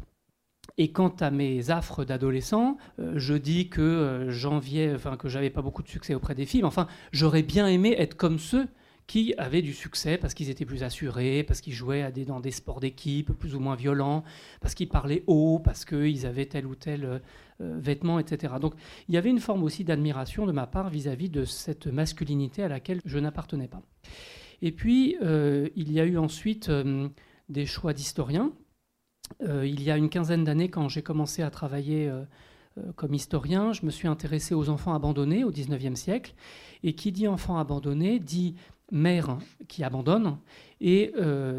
Et 0.80 0.92
quant 0.92 1.14
à 1.20 1.32
mes 1.32 1.72
affres 1.72 2.06
d'adolescent, 2.06 2.78
euh, 3.00 3.14
je 3.16 3.34
dis 3.34 3.68
que 3.70 3.82
euh, 3.82 4.96
enfin 4.96 5.18
que 5.18 5.28
j'avais 5.28 5.50
pas 5.50 5.64
beaucoup 5.64 5.82
de 5.82 5.88
succès 5.88 6.14
auprès 6.14 6.36
des 6.36 6.46
filles. 6.46 6.64
Enfin, 6.64 6.88
j'aurais 7.12 7.42
bien 7.42 7.68
aimé 7.68 7.96
être 7.98 8.16
comme 8.16 8.38
ceux 8.38 8.68
qui 9.08 9.34
avaient 9.38 9.64
du 9.64 9.74
succès 9.74 10.18
parce 10.18 10.34
qu'ils 10.34 10.50
étaient 10.50 10.66
plus 10.66 10.84
assurés, 10.84 11.44
parce 11.44 11.62
qu'ils 11.62 11.74
jouaient 11.74 12.12
dans 12.28 12.42
des 12.42 12.52
sports 12.52 12.80
d'équipe 12.80 13.32
plus 13.32 13.56
ou 13.56 13.60
moins 13.60 13.76
violents, 13.76 14.24
parce 14.62 14.76
qu'ils 14.76 14.90
parlaient 14.90 15.24
haut, 15.26 15.60
parce 15.60 15.84
qu'ils 15.86 16.26
avaient 16.28 16.46
tel 16.46 16.68
ou 16.68 16.76
tel 16.76 17.06
euh, 17.06 17.20
vêtement, 17.80 18.20
etc. 18.20 18.56
Donc 18.62 18.76
il 19.08 19.16
y 19.16 19.18
avait 19.18 19.30
une 19.30 19.40
forme 19.40 19.64
aussi 19.64 19.84
d'admiration 19.84 20.46
de 20.46 20.52
ma 20.52 20.68
part 20.68 20.90
vis-à-vis 20.90 21.30
de 21.30 21.44
cette 21.44 21.88
masculinité 21.88 22.62
à 22.62 22.68
laquelle 22.68 23.02
je 23.04 23.18
n'appartenais 23.18 23.68
pas. 23.68 23.82
Et 24.62 24.72
puis 24.72 25.16
il 25.22 25.92
y 25.92 26.00
a 26.00 26.06
eu 26.06 26.18
ensuite 26.18 26.72
des 27.50 27.66
choix 27.66 27.94
d'historiens 27.94 28.52
euh, 28.52 28.67
il 29.42 29.82
y 29.84 29.92
a 29.92 29.98
une 29.98 30.10
quinzaine 30.10 30.44
d'années, 30.44 30.70
quand 30.70 30.90
j'ai 30.90 31.02
commencé 31.02 31.42
à 31.42 31.50
travailler 31.50 32.08
euh, 32.08 32.24
euh, 32.78 32.92
comme 32.96 33.14
historien, 33.14 33.74
je 33.74 33.86
me 33.86 33.92
suis 33.92 34.08
intéressé 34.08 34.56
aux 34.56 34.70
enfants 34.70 34.94
abandonnés 34.94 35.44
au 35.44 35.52
XIXe 35.52 36.00
siècle. 36.00 36.34
Et 36.84 36.94
qui 36.94 37.12
dit 37.12 37.28
enfant 37.28 37.58
abandonné 37.58 38.20
dit 38.20 38.56
mère 38.92 39.38
qui 39.68 39.84
abandonne. 39.84 40.38
Et 40.80 41.12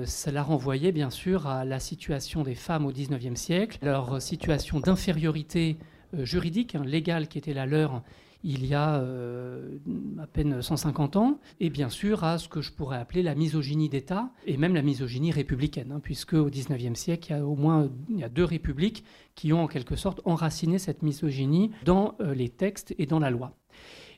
cela 0.07 0.45
renvoyait 0.45 0.93
bien 0.93 1.11
sûr 1.11 1.49
à 1.49 1.65
la 1.65 1.81
situation 1.81 2.45
des 2.45 2.55
femmes 2.55 2.87
au 2.87 2.93
XIXe 2.93 3.39
siècle, 3.39 3.79
leur 3.83 4.23
situation 4.23 4.79
d'infériorité 4.79 5.77
juridique, 6.17 6.77
hein, 6.77 6.85
légale 6.85 7.27
qui 7.27 7.37
était 7.37 7.53
la 7.53 7.67
leur, 7.67 8.03
il 8.45 8.67
y 8.67 8.75
a 8.75 8.95
à 8.95 10.27
peine 10.33 10.63
150 10.63 11.17
ans, 11.17 11.41
et 11.61 11.71
bien 11.71 11.89
sûr 11.89 12.25
à 12.25 12.39
ce 12.39 12.49
que 12.49 12.61
je 12.61 12.73
pourrais 12.73 12.99
appeler 12.99 13.23
la 13.23 13.35
misogynie 13.35 13.89
d'État, 13.89 14.31
et 14.47 14.57
même 14.57 14.75
la 14.75 14.83
misogynie 14.83 15.33
républicaine, 15.33 15.93
hein, 15.93 16.01
puisque 16.01 16.35
au 16.35 16.47
XIXe 16.47 16.99
siècle, 16.99 17.29
il 17.31 17.37
y 17.37 17.39
a 17.39 17.45
au 17.45 17.57
moins 17.57 17.91
il 18.09 18.19
y 18.19 18.25
a 18.25 18.29
deux 18.29 18.45
républiques 18.45 19.05
qui 19.35 19.53
ont 19.53 19.65
en 19.65 19.69
quelque 19.69 19.97
sorte 19.97 20.21
enraciné 20.25 20.79
cette 20.79 21.03
misogynie 21.03 21.73
dans 21.85 22.17
les 22.21 22.49
textes 22.49 22.95
et 22.99 23.07
dans 23.07 23.19
la 23.19 23.31
loi. 23.31 23.53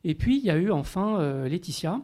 Et 0.05 0.15
puis 0.15 0.39
il 0.39 0.45
y 0.45 0.50
a 0.50 0.57
eu 0.57 0.71
enfin 0.71 1.45
Laetitia. 1.47 2.00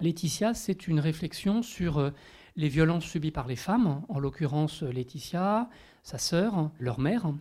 Laetitia, 0.00 0.54
c'est 0.54 0.88
une 0.88 1.00
réflexion 1.00 1.62
sur 1.62 2.12
les 2.56 2.68
violences 2.68 3.04
subies 3.04 3.30
par 3.30 3.46
les 3.46 3.56
femmes, 3.56 4.02
en 4.08 4.18
l'occurrence 4.18 4.82
Laetitia, 4.82 5.68
sa 6.02 6.18
sœur, 6.18 6.70
leur 6.78 7.00
mère. 7.00 7.32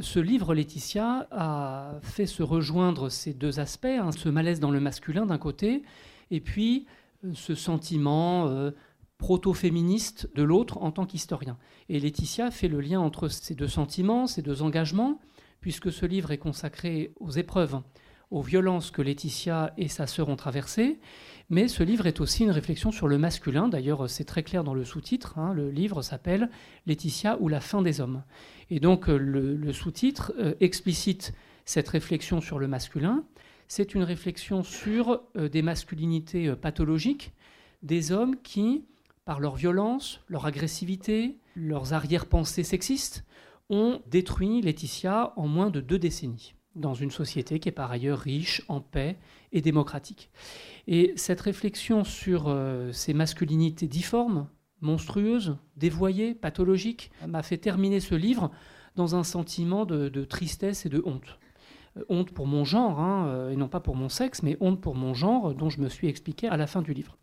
Ce 0.00 0.18
livre, 0.18 0.54
Laetitia, 0.54 1.28
a 1.30 1.98
fait 2.02 2.26
se 2.26 2.42
rejoindre 2.42 3.08
ces 3.08 3.32
deux 3.34 3.60
aspects, 3.60 3.86
hein, 3.86 4.10
ce 4.12 4.28
malaise 4.28 4.60
dans 4.60 4.70
le 4.70 4.80
masculin 4.80 5.26
d'un 5.26 5.38
côté, 5.38 5.82
et 6.30 6.40
puis 6.40 6.86
euh, 7.24 7.32
ce 7.34 7.54
sentiment 7.54 8.48
euh, 8.48 8.72
proto-féministe 9.18 10.28
de 10.34 10.42
l'autre 10.42 10.78
en 10.78 10.90
tant 10.90 11.06
qu'historien. 11.06 11.58
Et 11.88 12.00
Laetitia 12.00 12.50
fait 12.50 12.68
le 12.68 12.80
lien 12.80 13.00
entre 13.00 13.28
ces 13.28 13.54
deux 13.54 13.68
sentiments, 13.68 14.26
ces 14.26 14.42
deux 14.42 14.62
engagements, 14.62 15.20
puisque 15.60 15.92
ce 15.92 16.06
livre 16.06 16.32
est 16.32 16.38
consacré 16.38 17.12
aux 17.20 17.30
épreuves, 17.30 17.80
aux 18.30 18.42
violences 18.42 18.90
que 18.90 19.02
Laetitia 19.02 19.72
et 19.76 19.88
sa 19.88 20.06
sœur 20.06 20.28
ont 20.28 20.36
traversées, 20.36 20.98
mais 21.48 21.68
ce 21.68 21.82
livre 21.82 22.06
est 22.06 22.20
aussi 22.20 22.42
une 22.42 22.50
réflexion 22.50 22.90
sur 22.90 23.06
le 23.06 23.18
masculin. 23.18 23.68
D'ailleurs, 23.68 24.10
c'est 24.10 24.24
très 24.24 24.42
clair 24.42 24.64
dans 24.64 24.74
le 24.74 24.84
sous-titre. 24.84 25.38
Hein. 25.38 25.54
le 25.54 25.70
livre 25.70 26.02
s'appelle 26.02 26.50
Laetitia 26.86 27.38
ou 27.40 27.48
la 27.48 27.60
fin 27.60 27.82
des 27.82 28.00
hommes. 28.00 28.24
Et 28.70 28.80
donc, 28.80 29.08
euh, 29.08 29.16
le, 29.16 29.72
sous-titre 29.72 30.32
euh, 30.38 30.54
explicite 30.60 31.32
cette 31.64 31.88
réflexion 31.88 32.40
sur 32.40 32.58
le 32.58 32.66
masculin. 32.66 33.24
C'est 33.68 33.94
une 33.94 34.02
réflexion 34.02 34.64
sur 34.64 35.22
euh, 35.36 35.48
des 35.48 35.62
masculinités 35.62 36.54
pathologiques, 36.56 37.32
des 37.82 38.10
hommes 38.10 38.36
qui, 38.42 38.84
par 39.24 39.38
leur 39.38 39.54
violence, 39.54 40.20
leur 40.28 40.46
agressivité, 40.46 41.36
leurs 41.54 41.92
arrière-pensées 41.92 42.64
sexistes, 42.64 43.24
ont 43.70 44.00
détruit 44.06 44.62
Laetitia 44.62 45.32
en 45.36 45.46
moins 45.46 45.70
de 45.70 45.80
deux 45.80 45.98
décennies 45.98 46.54
dans 46.76 46.94
une 46.94 47.10
société 47.10 47.58
qui 47.58 47.68
est 47.68 47.72
par 47.72 47.90
ailleurs 47.90 48.18
riche, 48.18 48.62
en 48.68 48.80
paix 48.80 49.16
et 49.52 49.60
démocratique. 49.60 50.30
Et 50.86 51.12
cette 51.16 51.40
réflexion 51.40 52.04
sur 52.04 52.44
euh, 52.46 52.92
ces 52.92 53.14
masculinités 53.14 53.88
difformes, 53.88 54.46
monstrueuses, 54.80 55.56
dévoyées, 55.76 56.34
pathologiques, 56.34 57.10
m'a 57.26 57.42
fait 57.42 57.58
terminer 57.58 58.00
ce 58.00 58.14
livre 58.14 58.50
dans 58.94 59.16
un 59.16 59.24
sentiment 59.24 59.84
de, 59.84 60.24
tristesse 60.24 60.86
et 60.86 60.88
de 60.88 61.02
honte. 61.04 61.38
Euh, 61.96 62.04
honte 62.08 62.30
pour 62.30 62.46
mon 62.46 62.64
genre, 62.64 63.00
hein, 63.00 63.26
euh, 63.28 63.50
et 63.50 63.56
non 63.56 63.68
pas 63.68 63.80
pour 63.80 63.96
mon 63.96 64.08
sexe, 64.08 64.42
mais 64.42 64.56
honte 64.60 64.80
pour 64.80 64.94
mon 64.94 65.14
genre, 65.14 65.54
dont 65.54 65.70
je 65.70 65.80
me 65.80 65.88
suis 65.88 66.08
expliqué 66.08 66.48
à 66.48 66.56
la 66.56 66.66
fin 66.66 66.82
du 66.82 66.92
livre. 66.92 67.16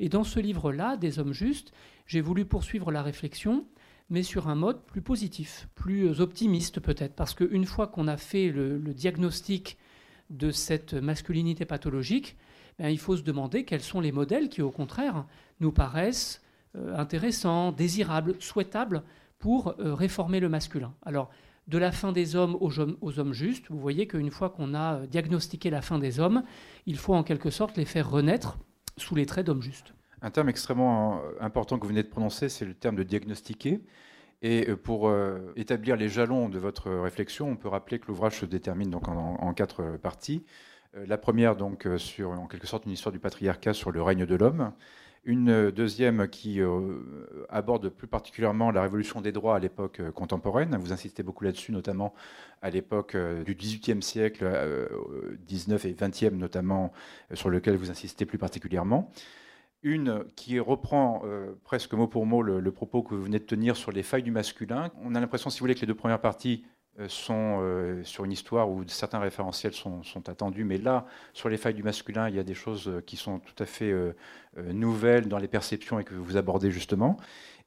Et 0.00 0.08
dans 0.08 0.24
ce 0.24 0.40
livre-là, 0.40 0.96
Des 0.96 1.18
hommes 1.18 1.32
justes, 1.32 1.72
j'ai 2.06 2.20
voulu 2.20 2.44
poursuivre 2.44 2.90
la 2.90 3.02
réflexion 3.02 3.66
mais 4.10 4.22
sur 4.22 4.48
un 4.48 4.54
mode 4.54 4.82
plus 4.84 5.02
positif, 5.02 5.68
plus 5.74 6.20
optimiste 6.20 6.80
peut-être, 6.80 7.14
parce 7.14 7.34
qu'une 7.34 7.64
fois 7.64 7.86
qu'on 7.86 8.08
a 8.08 8.16
fait 8.16 8.50
le, 8.50 8.78
diagnostic 8.78 9.78
de 10.30 10.50
cette 10.50 10.94
masculinité 10.94 11.64
pathologique, 11.64 12.36
ben, 12.78 12.88
il 12.88 12.98
faut 12.98 13.16
se 13.16 13.22
demander 13.22 13.64
quels 13.64 13.82
sont 13.82 14.00
les 14.00 14.12
modèles 14.12 14.48
qui, 14.48 14.62
au 14.62 14.70
contraire, 14.70 15.26
nous 15.60 15.72
paraissent 15.72 16.42
euh, 16.76 16.96
intéressants, 16.96 17.72
désirables, 17.72 18.34
souhaitables 18.40 19.02
pour 19.38 19.74
euh, 19.78 19.94
réformer 19.94 20.40
le 20.40 20.48
masculin. 20.48 20.92
Alors, 21.02 21.30
de 21.68 21.78
la 21.78 21.92
fin 21.92 22.12
des 22.12 22.36
hommes 22.36 22.56
aux, 22.60 22.72
aux 23.00 23.18
hommes 23.18 23.32
justes, 23.32 23.70
vous 23.70 23.78
voyez 23.78 24.06
qu'une 24.06 24.30
fois 24.30 24.50
qu'on 24.50 24.74
a 24.74 24.96
euh, 24.96 25.06
diagnostiqué 25.06 25.70
la 25.70 25.82
fin 25.82 25.98
des 25.98 26.20
hommes, 26.20 26.42
il 26.86 26.98
faut 26.98 27.14
en 27.14 27.22
quelque 27.22 27.50
sorte 27.50 27.76
les 27.76 27.84
faire 27.84 28.10
renaître 28.10 28.58
sous 28.96 29.14
les 29.14 29.26
traits 29.26 29.46
d'hommes 29.46 29.62
justes. 29.62 29.94
Un 30.24 30.30
terme 30.30 30.48
extrêmement 30.48 31.20
important 31.38 31.76
que 31.76 31.82
vous 31.82 31.90
venez 31.90 32.02
de 32.02 32.08
prononcer, 32.08 32.48
c'est 32.48 32.64
le 32.64 32.72
terme 32.72 32.96
de 32.96 33.02
diagnostiquer. 33.02 33.82
Et 34.40 34.70
euh, 34.70 34.74
pour 34.74 35.06
euh, 35.10 35.52
établir 35.54 35.96
les 35.96 36.08
jalons 36.08 36.48
de 36.48 36.58
votre 36.58 36.90
réflexion, 36.90 37.50
on 37.50 37.56
peut 37.56 37.68
rappeler 37.68 37.98
que 37.98 38.06
l'ouvrage 38.06 38.40
se 38.40 38.46
détermine 38.46 38.88
donc 38.88 39.06
en, 39.06 39.52
quatre 39.52 39.98
parties. 39.98 40.42
Euh, 40.96 41.04
la 41.06 41.18
première, 41.18 41.56
donc, 41.56 41.86
sur 41.98 42.30
en 42.30 42.46
quelque 42.46 42.66
sorte 42.66 42.86
une 42.86 42.92
histoire 42.92 43.12
du 43.12 43.18
patriarcat 43.18 43.74
sur 43.74 43.92
le 43.92 44.00
règne 44.00 44.24
de 44.24 44.34
l'homme. 44.34 44.72
Une 45.26 45.70
deuxième 45.70 46.26
qui 46.28 46.60
aborde 47.48 47.88
plus 47.90 48.06
particulièrement 48.06 48.70
la 48.70 48.82
révolution 48.82 49.22
des 49.22 49.32
droits 49.32 49.56
à 49.56 49.58
l'époque 49.58 50.02
contemporaine. 50.12 50.76
Vous 50.76 50.92
insistez 50.92 51.22
beaucoup 51.22 51.44
là-dessus, 51.44 51.72
notamment 51.72 52.12
à 52.60 52.68
l'époque 52.68 53.16
du 53.16 53.54
XVIIIe 53.54 54.02
siècle, 54.02 54.46
19 55.46 55.86
et 55.86 55.92
20e 55.94 56.34
notamment, 56.34 56.92
sur 57.32 57.48
lequel 57.48 57.76
vous 57.76 57.90
insistez 57.90 58.26
plus 58.26 58.36
particulièrement. 58.36 59.10
Une 59.84 60.24
qui 60.34 60.58
reprend 60.58 61.22
euh, 61.24 61.52
presque 61.62 61.92
mot 61.92 62.08
pour 62.08 62.24
mot 62.24 62.42
le, 62.42 62.72
propos 62.72 63.02
que 63.02 63.14
vous 63.14 63.22
venez 63.22 63.38
de 63.38 63.44
tenir 63.44 63.76
sur 63.76 63.92
les 63.92 64.02
failles 64.02 64.22
du 64.22 64.30
masculin. 64.30 64.90
On 65.02 65.14
a 65.14 65.20
l'impression, 65.20 65.50
si 65.50 65.60
vous 65.60 65.64
voulez, 65.64 65.74
que 65.74 65.82
les 65.82 65.86
deux 65.86 65.94
premières 65.94 66.22
parties 66.22 66.64
sont 67.08 67.58
euh, 67.60 68.02
sur 68.04 68.24
une 68.24 68.32
histoire 68.32 68.70
où 68.70 68.82
certains 68.86 69.18
référentiels 69.18 69.72
sont, 69.72 70.02
sont, 70.02 70.28
attendus, 70.28 70.64
mais 70.64 70.78
là, 70.78 71.06
sur 71.32 71.48
les 71.48 71.56
failles 71.56 71.74
du 71.74 71.82
masculin, 71.82 72.28
il 72.28 72.34
y 72.34 72.38
a 72.38 72.44
des 72.44 72.54
choses 72.54 72.90
qui 73.06 73.16
sont 73.16 73.38
tout 73.38 73.62
à 73.62 73.66
fait 73.66 73.92
nouvelles 74.56 75.28
dans 75.28 75.38
les 75.38 75.48
perceptions 75.48 75.98
et 75.98 76.04
que 76.04 76.14
vous 76.14 76.36
abordez 76.36 76.70
justement 76.70 77.18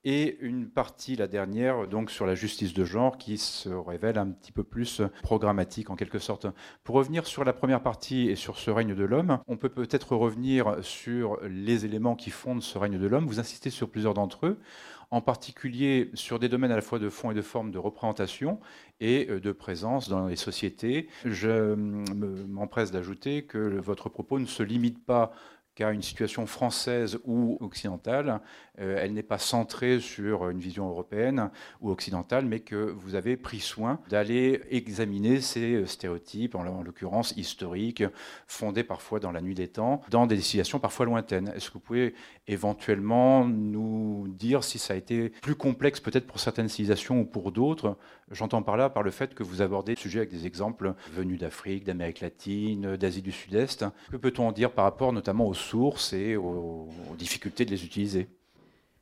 et 0.09 0.37
une 0.39 0.69
partie, 0.69 1.17
la 1.17 1.27
dernière, 1.27 1.85
donc 1.85 2.11
sur 2.11 2.25
la 2.25 2.33
justice 2.33 2.73
de 2.73 2.85
genre, 2.85 3.17
qui 3.17 3.37
se 3.37 3.67
révèle 3.67 4.17
un 4.17 4.29
petit 4.29 4.53
peu 4.53 4.63
plus 4.63 5.01
programmatique 5.21 5.89
en 5.89 5.97
quelque 5.97 6.17
sorte. 6.17 6.47
Pour 6.85 6.95
revenir 6.95 7.27
sur 7.27 7.43
la 7.43 7.51
première 7.51 7.81
partie 7.81 8.29
et 8.29 8.37
sur 8.37 8.57
ce 8.57 8.71
règne 8.71 8.95
de 8.95 9.03
l'homme, 9.03 9.39
on 9.47 9.57
peut 9.57 9.67
peut-être 9.67 10.15
revenir 10.15 10.77
sur 10.81 11.37
les 11.43 11.83
éléments 11.83 12.15
qui 12.15 12.29
fondent 12.29 12.63
ce 12.63 12.77
règne 12.77 12.97
de 12.97 13.05
l'homme. 13.05 13.25
Vous 13.25 13.41
insistez 13.41 13.69
sur 13.69 13.89
plusieurs 13.89 14.13
d'entre 14.13 14.45
eux 14.45 14.59
en 15.09 15.21
particulier 15.21 16.09
sur 16.13 16.39
des 16.39 16.49
domaines 16.49 16.71
à 16.71 16.75
la 16.75 16.81
fois 16.81 16.99
de 16.99 17.09
fond 17.09 17.31
et 17.31 17.33
de 17.33 17.41
forme 17.41 17.71
de 17.71 17.77
représentation 17.77 18.59
et 18.99 19.27
euh, 19.29 19.39
de 19.39 19.51
présence 19.51 20.09
dans 20.09 20.27
les 20.27 20.35
sociétés. 20.35 21.07
Je 21.25 21.75
m'empresse 21.75 22.91
d'ajouter 22.91 23.43
que 23.43 23.57
votre 23.57 24.09
propos 24.09 24.39
ne 24.39 24.45
se 24.45 24.63
limite 24.63 25.03
pas 25.05 25.31
qu'à 25.77 25.91
une 25.91 26.01
situation 26.01 26.47
française 26.47 27.19
ou 27.23 27.57
occidentale. 27.61 28.41
Euh, 28.79 28.97
elle 28.99 29.13
n'est 29.13 29.21
pas 29.21 29.37
centrée 29.37 29.99
sur 29.99 30.49
une 30.49 30.57
vision 30.57 30.89
européenne 30.89 31.51
ou 31.81 31.91
occidentale, 31.91 32.45
mais 32.45 32.61
que 32.61 32.75
vous 32.75 33.13
avez 33.13 33.37
pris 33.37 33.59
soin 33.59 33.99
d'aller 34.09 34.61
examiner 34.71 35.39
ces 35.39 35.85
stéréotypes, 35.85 36.55
en 36.55 36.63
l'occurrence 36.81 37.33
historiques, 37.37 38.03
fondés 38.47 38.83
parfois 38.83 39.19
dans 39.19 39.31
la 39.31 39.39
nuit 39.39 39.53
des 39.53 39.67
temps, 39.67 40.01
dans 40.09 40.25
des 40.25 40.41
situations 40.41 40.79
parfois 40.79 41.05
lointaines. 41.05 41.51
Est-ce 41.55 41.69
que 41.69 41.75
vous 41.75 41.79
pouvez 41.79 42.15
éventuellement 42.47 43.45
nous 43.45 44.27
dire 44.29 44.63
si 44.63 44.79
ça 44.79 44.95
a 44.95 44.97
été 44.97 45.29
plus 45.29 45.55
complexe 45.55 45.99
peut-être 45.99 46.25
pour 46.25 46.39
certaines 46.39 46.69
civilisations 46.69 47.21
ou 47.21 47.25
pour 47.25 47.51
d'autres 47.51 47.97
J'entends 48.31 48.61
par 48.61 48.75
là 48.75 48.89
par 48.89 49.03
le 49.03 49.11
fait 49.11 49.33
que 49.33 49.43
vous 49.43 49.61
abordez 49.61 49.93
le 49.93 49.99
sujet 49.99 50.19
avec 50.19 50.31
des 50.31 50.45
exemples 50.45 50.95
venus 51.13 51.39
d'Afrique, 51.39 51.85
d'Amérique 51.85 52.19
latine, 52.19 52.97
d'Asie 52.97 53.21
du 53.21 53.31
Sud-Est. 53.31 53.85
Que 54.11 54.17
peut-on 54.17 54.49
en 54.49 54.51
dire 54.51 54.71
par 54.71 54.83
rapport 54.83 55.13
notamment 55.13 55.47
aux 55.47 55.53
sources 55.53 56.11
et 56.11 56.35
aux, 56.35 56.89
difficultés 57.17 57.63
de 57.63 57.71
les 57.71 57.85
utiliser? 57.85 58.27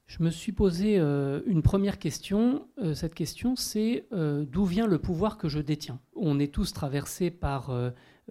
Je 0.05 0.21
me 0.21 0.29
suis 0.29 0.51
posé 0.51 0.99
euh, 0.99 1.41
une 1.47 1.63
première 1.63 1.97
question. 1.97 2.67
Euh, 2.77 2.93
cette 2.93 3.15
question, 3.15 3.55
c'est 3.55 4.05
euh, 4.13 4.45
d'où 4.47 4.63
vient 4.63 4.85
le 4.85 4.99
pouvoir 4.99 5.39
que 5.39 5.49
je 5.49 5.59
détiens? 5.59 5.99
On 6.15 6.39
est 6.39 6.53
tous 6.53 6.71
traversés 6.73 7.31
par 7.31 7.71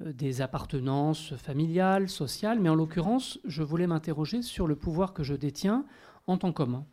des 0.01 0.43
appartenances 0.43 1.35
familiales, 1.37 2.09
sociales, 2.09 2.61
mais 2.61 2.69
en 2.69 2.77
l'occurrence, 2.77 3.41
je 3.45 3.65
voulais 3.65 3.89
m'interroger 3.89 4.43
sur 4.43 4.69
le 4.69 4.77
pouvoir 4.77 5.13
que 5.13 5.25
je 5.25 5.35
détiens 5.35 5.85
en 6.27 6.39
tant 6.39 6.53
qu'homme. 6.53 6.85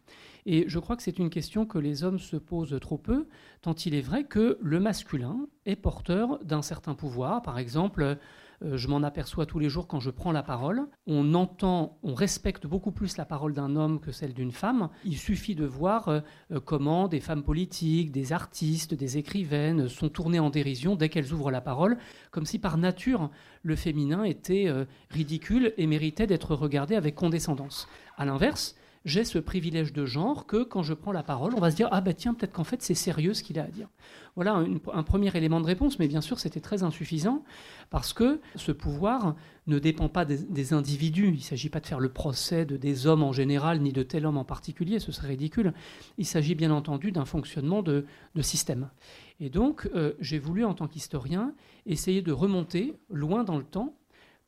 Et 0.45 0.65
je 0.67 0.79
crois 0.79 0.95
que 0.95 1.03
c'est 1.03 1.19
une 1.19 1.29
question 1.29 1.65
que 1.65 1.77
les 1.77 2.03
hommes 2.03 2.19
se 2.19 2.35
posent 2.35 2.77
trop 2.81 2.97
peu, 2.97 3.27
tant 3.61 3.73
il 3.73 3.93
est 3.93 4.01
vrai 4.01 4.23
que 4.23 4.57
le 4.61 4.79
masculin 4.79 5.47
est 5.65 5.75
porteur 5.75 6.39
d'un 6.43 6.61
certain 6.61 6.95
pouvoir. 6.95 7.41
Par 7.41 7.59
exemple, 7.59 8.17
euh, 8.63 8.77
je 8.77 8.87
m'en 8.87 9.01
aperçois 9.03 9.45
tous 9.45 9.59
les 9.59 9.69
jours 9.69 9.87
quand 9.87 9.99
je 9.99 10.09
prends 10.09 10.31
la 10.31 10.43
parole. 10.43 10.87
On 11.07 11.33
entend, 11.33 11.97
on 12.03 12.13
respecte 12.13 12.67
beaucoup 12.67 12.91
plus 12.91 13.17
la 13.17 13.25
parole 13.25 13.53
d'un 13.53 13.75
homme 13.75 13.99
que 13.99 14.11
celle 14.11 14.33
d'une 14.33 14.51
femme. 14.51 14.89
Il 15.03 15.17
suffit 15.17 15.55
de 15.55 15.65
voir 15.65 16.07
euh, 16.07 16.19
euh, 16.51 16.59
comment 16.59 17.07
des 17.07 17.19
femmes 17.19 17.43
politiques, 17.43 18.11
des 18.11 18.33
artistes, 18.33 18.93
des 18.93 19.17
écrivaines 19.17 19.87
sont 19.87 20.09
tournées 20.09 20.39
en 20.39 20.49
dérision 20.49 20.95
dès 20.95 21.09
qu'elles 21.09 21.33
ouvrent 21.33 21.51
la 21.51 21.61
parole, 21.61 21.97
comme 22.31 22.45
si 22.45 22.59
par 22.59 22.77
nature 22.77 23.29
le 23.63 23.75
féminin 23.75 24.23
était 24.23 24.67
ridicule 25.11 25.73
et 25.77 25.85
méritait 25.85 26.25
d'être 26.25 26.55
regardé 26.55 26.95
avec 26.95 27.13
condescendance. 27.13 27.87
À 28.17 28.25
l'inverse, 28.25 28.75
j'ai 29.03 29.23
ce 29.23 29.39
privilège 29.39 29.93
de 29.93 30.05
genre 30.05 30.45
que 30.45 30.63
quand 30.63 30.83
je 30.83 30.93
prends 30.93 31.11
la 31.11 31.23
parole, 31.23 31.53
on 31.55 31.59
va 31.59 31.71
se 31.71 31.75
dire 31.75 31.87
ah 31.91 32.01
ben 32.01 32.13
tiens 32.13 32.33
peut-être 32.33 32.53
qu'en 32.53 32.63
fait 32.63 32.81
c'est 32.81 32.93
sérieux 32.93 33.33
ce 33.33 33.43
qu'il 33.43 33.57
a 33.59 33.63
à 33.63 33.67
dire. 33.67 33.89
Voilà 34.35 34.63
un 34.93 35.03
premier 35.03 35.35
élément 35.35 35.59
de 35.59 35.65
réponse, 35.65 35.99
mais 35.99 36.07
bien 36.07 36.21
sûr 36.21 36.39
c'était 36.39 36.59
très 36.59 36.83
insuffisant 36.83 37.43
parce 37.89 38.13
que 38.13 38.39
ce 38.55 38.71
pouvoir 38.71 39.35
ne 39.67 39.79
dépend 39.79 40.07
pas 40.07 40.23
des, 40.25 40.73
individus. 40.73 41.27
Il 41.29 41.35
ne 41.35 41.39
s'agit 41.39 41.69
pas 41.69 41.79
de 41.79 41.87
faire 41.87 41.99
le 41.99 42.09
procès 42.09 42.65
de 42.65 42.77
des 42.77 43.07
hommes 43.07 43.23
en 43.23 43.33
général 43.33 43.81
ni 43.81 43.91
de 43.91 44.03
tel 44.03 44.25
homme 44.25 44.37
en 44.37 44.45
particulier, 44.45 44.99
ce 44.99 45.11
serait 45.11 45.29
ridicule. 45.29 45.73
Il 46.17 46.25
s'agit 46.25 46.55
bien 46.55 46.71
entendu 46.71 47.11
d'un 47.11 47.25
fonctionnement 47.25 47.81
de, 47.81 48.05
système. 48.41 48.89
Et 49.39 49.49
donc 49.49 49.89
euh, 49.95 50.13
j'ai 50.19 50.39
voulu 50.39 50.63
en 50.63 50.73
tant 50.73 50.87
qu'historien 50.87 51.53
essayer 51.85 52.21
de 52.21 52.31
remonter 52.31 52.93
loin 53.09 53.43
dans 53.43 53.57
le 53.57 53.63
temps 53.63 53.95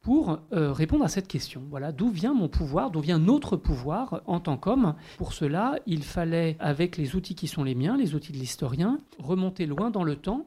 pour 0.04 0.40
euh, 0.52 0.74
répondre 0.74 1.06
à 1.06 1.08
cette 1.08 1.30
question. 1.30 1.64
Voilà, 1.70 1.92
d'où 1.92 2.10
vient 2.10 2.34
mon 2.34 2.50
pouvoir, 2.50 2.92
d'où 2.92 3.00
vient 3.00 3.18
notre 3.18 3.56
pouvoir 3.56 4.22
en 4.28 4.40
tant 4.42 4.58
qu'homme? 4.58 4.96
Pour 5.18 5.34
cela, 5.34 5.80
il 5.88 6.04
fallait, 6.04 6.58
avec 6.60 6.98
les 6.98 7.16
outils 7.16 7.36
qui 7.36 7.48
sont 7.48 7.64
les 7.64 7.74
miens, 7.74 7.98
les 7.98 8.14
outils 8.14 8.34
de 8.34 8.38
l'historien, 8.38 9.00
remonter 9.18 9.66
loin 9.66 9.90
dans 9.90 10.04
le 10.04 10.18
temps 10.18 10.46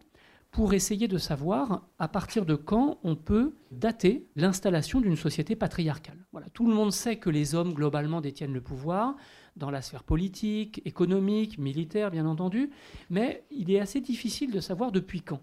pour 0.50 0.74
essayer 0.74 1.08
de 1.08 1.18
savoir 1.18 1.86
à 1.98 2.06
partir 2.06 2.46
de 2.46 2.54
quand 2.54 2.98
on 3.02 3.16
peut 3.16 3.54
dater 3.70 4.26
l'installation 4.36 5.00
d'une 5.00 5.16
société 5.16 5.56
patriarcale. 5.56 6.18
Tout 6.52 6.66
le 6.66 6.74
monde 6.74 6.92
sait 6.92 7.16
que 7.16 7.30
les 7.30 7.54
hommes 7.54 7.72
globalement 7.72 8.20
détiennent 8.20 8.54
le 8.54 8.60
pouvoir 8.60 9.16
dans 9.56 9.70
la 9.70 9.82
sphère 9.82 10.04
politique, 10.04 10.82
économique, 10.84 11.58
militaire 11.58 12.10
bien 12.10 12.26
entendu, 12.26 12.70
mais 13.08 13.44
il 13.50 13.70
est 13.70 13.80
assez 13.80 14.00
difficile 14.00 14.50
de 14.50 14.60
savoir 14.60 14.92
depuis 14.92 15.22
quand. 15.22 15.40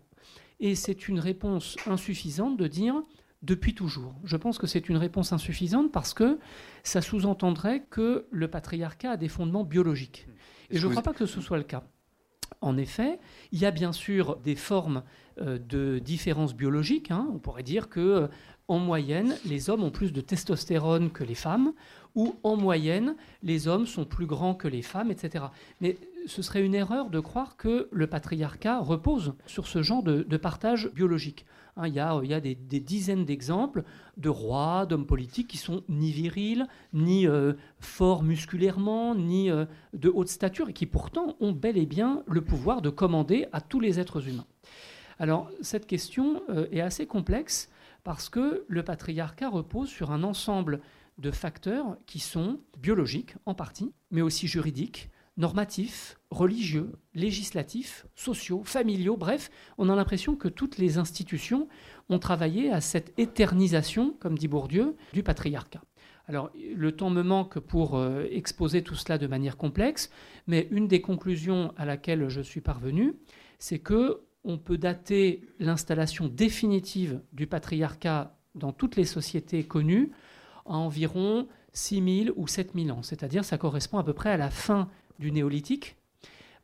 Et 0.59 0.75
c'est 0.75 1.07
une 1.07 1.19
réponse 1.19 1.75
insuffisante 1.87 2.57
de 2.57 2.67
dire 2.67 3.03
depuis 3.43 3.75
toujours. 3.75 4.15
Je 4.23 4.37
pense 4.37 4.57
que 4.57 4.67
c'est 4.67 4.89
une 4.89 4.97
réponse 4.97 5.33
insuffisante 5.33 5.91
parce 5.91 6.13
que 6.13 6.39
ça 6.83 7.01
sous-entendrait 7.01 7.83
que 7.89 8.25
le 8.31 8.47
patriarcat 8.47 9.11
a 9.11 9.17
des 9.17 9.27
fondements 9.27 9.63
biologiques. 9.63 10.27
Et 10.69 10.77
je 10.77 10.87
ne 10.87 10.91
crois 10.91 11.03
pas 11.03 11.13
que 11.13 11.25
ce 11.25 11.41
soit 11.41 11.57
le 11.57 11.63
cas. 11.63 11.83
En 12.61 12.77
effet, 12.77 13.19
il 13.51 13.59
y 13.59 13.65
a 13.65 13.71
bien 13.71 13.91
sûr 13.91 14.37
des 14.37 14.55
formes 14.55 15.03
euh, 15.41 15.59
de 15.59 15.99
différences 15.99 16.55
biologiques. 16.55 17.11
Hein. 17.11 17.27
On 17.33 17.39
pourrait 17.39 17.63
dire 17.63 17.89
que, 17.89 17.99
euh, 17.99 18.27
en 18.69 18.79
moyenne, 18.79 19.35
les 19.45 19.69
hommes 19.69 19.83
ont 19.83 19.91
plus 19.91 20.13
de 20.13 20.21
testostérone 20.21 21.11
que 21.11 21.25
les 21.25 21.35
femmes, 21.35 21.73
ou 22.15 22.35
en 22.43 22.55
moyenne, 22.55 23.15
les 23.41 23.67
hommes 23.67 23.85
sont 23.85 24.05
plus 24.05 24.25
grands 24.25 24.55
que 24.55 24.69
les 24.69 24.81
femmes, 24.81 25.11
etc. 25.11 25.45
Mais 25.81 25.97
ce 26.25 26.41
serait 26.41 26.65
une 26.65 26.75
erreur 26.75 27.09
de 27.09 27.19
croire 27.19 27.57
que 27.57 27.87
le 27.91 28.07
patriarcat 28.07 28.79
repose 28.79 29.33
sur 29.45 29.67
ce 29.67 29.81
genre 29.81 30.03
de, 30.03 30.37
partage 30.37 30.91
biologique. 30.93 31.45
Hein, 31.75 31.87
il, 31.87 31.95
y 31.95 31.99
a, 31.99 32.39
des, 32.39 32.55
dizaines 32.55 33.25
d'exemples 33.25 33.83
de 34.17 34.29
rois, 34.29 34.85
d'hommes 34.85 35.07
politiques 35.07 35.47
qui 35.47 35.57
sont 35.57 35.83
ni 35.89 36.11
virils, 36.11 36.67
ni 36.93 37.27
euh, 37.27 37.53
forts 37.79 38.23
musculairement, 38.23 39.15
ni 39.15 39.49
euh, 39.49 39.65
de 39.93 40.09
haute 40.09 40.29
stature, 40.29 40.69
et 40.69 40.73
qui 40.73 40.85
pourtant 40.85 41.35
ont 41.39 41.51
bel 41.51 41.77
et 41.77 41.85
bien 41.85 42.23
le 42.27 42.41
pouvoir 42.41 42.81
de 42.81 42.89
commander 42.89 43.47
à 43.51 43.61
tous 43.61 43.79
les 43.79 43.99
êtres 43.99 44.27
humains. 44.27 44.45
Alors 45.19 45.49
cette 45.61 45.87
question 45.87 46.43
euh, 46.49 46.67
est 46.71 46.81
assez 46.81 47.07
complexe 47.07 47.69
parce 48.03 48.29
que 48.29 48.65
le 48.67 48.83
patriarcat 48.83 49.49
repose 49.49 49.89
sur 49.89 50.11
un 50.11 50.23
ensemble 50.23 50.81
de 51.17 51.31
facteurs 51.31 51.97
qui 52.05 52.19
sont 52.19 52.59
biologiques 52.79 53.35
en 53.45 53.53
partie, 53.53 53.93
mais 54.11 54.21
aussi 54.21 54.47
juridiques, 54.47 55.09
normatifs, 55.37 56.19
religieux, 56.29 56.91
législatifs, 57.13 58.05
sociaux, 58.15 58.63
familiaux, 58.63 59.17
bref, 59.17 59.49
on 59.77 59.89
a 59.89 59.95
l'impression 59.95 60.35
que 60.35 60.47
toutes 60.47 60.77
les 60.77 60.97
institutions 60.97 61.67
ont 62.09 62.19
travaillé 62.19 62.71
à 62.71 62.81
cette 62.81 63.17
éternisation, 63.17 64.15
comme 64.19 64.37
dit 64.37 64.47
Bourdieu, 64.47 64.95
du 65.13 65.23
patriarcat. 65.23 65.81
Alors, 66.27 66.51
le 66.55 66.91
temps 66.93 67.09
me 67.09 67.21
manque 67.21 67.59
pour 67.59 67.97
euh, 67.97 68.25
exposer 68.31 68.81
tout 68.81 68.95
cela 68.95 69.17
de 69.17 69.27
manière 69.27 69.57
complexe, 69.57 70.09
mais 70.47 70.67
une 70.71 70.87
des 70.87 71.01
conclusions 71.01 71.73
à 71.75 71.85
laquelle 71.85 72.29
je 72.29 72.41
suis 72.41 72.61
parvenu, 72.61 73.15
c'est 73.59 73.79
que 73.79 74.21
on 74.45 74.57
peut 74.57 74.77
dater 74.77 75.41
l'installation 75.59 76.27
définitive 76.27 77.21
du 77.31 77.47
patriarcat 77.47 78.37
dans 78.55 78.71
toutes 78.71 78.95
les 78.95 79.05
sociétés 79.05 79.63
connues 79.63 80.11
à 80.65 80.75
environ 80.75 81.47
6000 81.73 82.33
ou 82.35 82.47
7000 82.47 82.91
ans, 82.91 83.03
c'est-à-dire 83.03 83.43
ça 83.43 83.57
correspond 83.57 83.97
à 83.97 84.03
peu 84.03 84.13
près 84.13 84.29
à 84.29 84.37
la 84.37 84.49
fin 84.49 84.89
du 85.19 85.31
néolithique. 85.31 85.97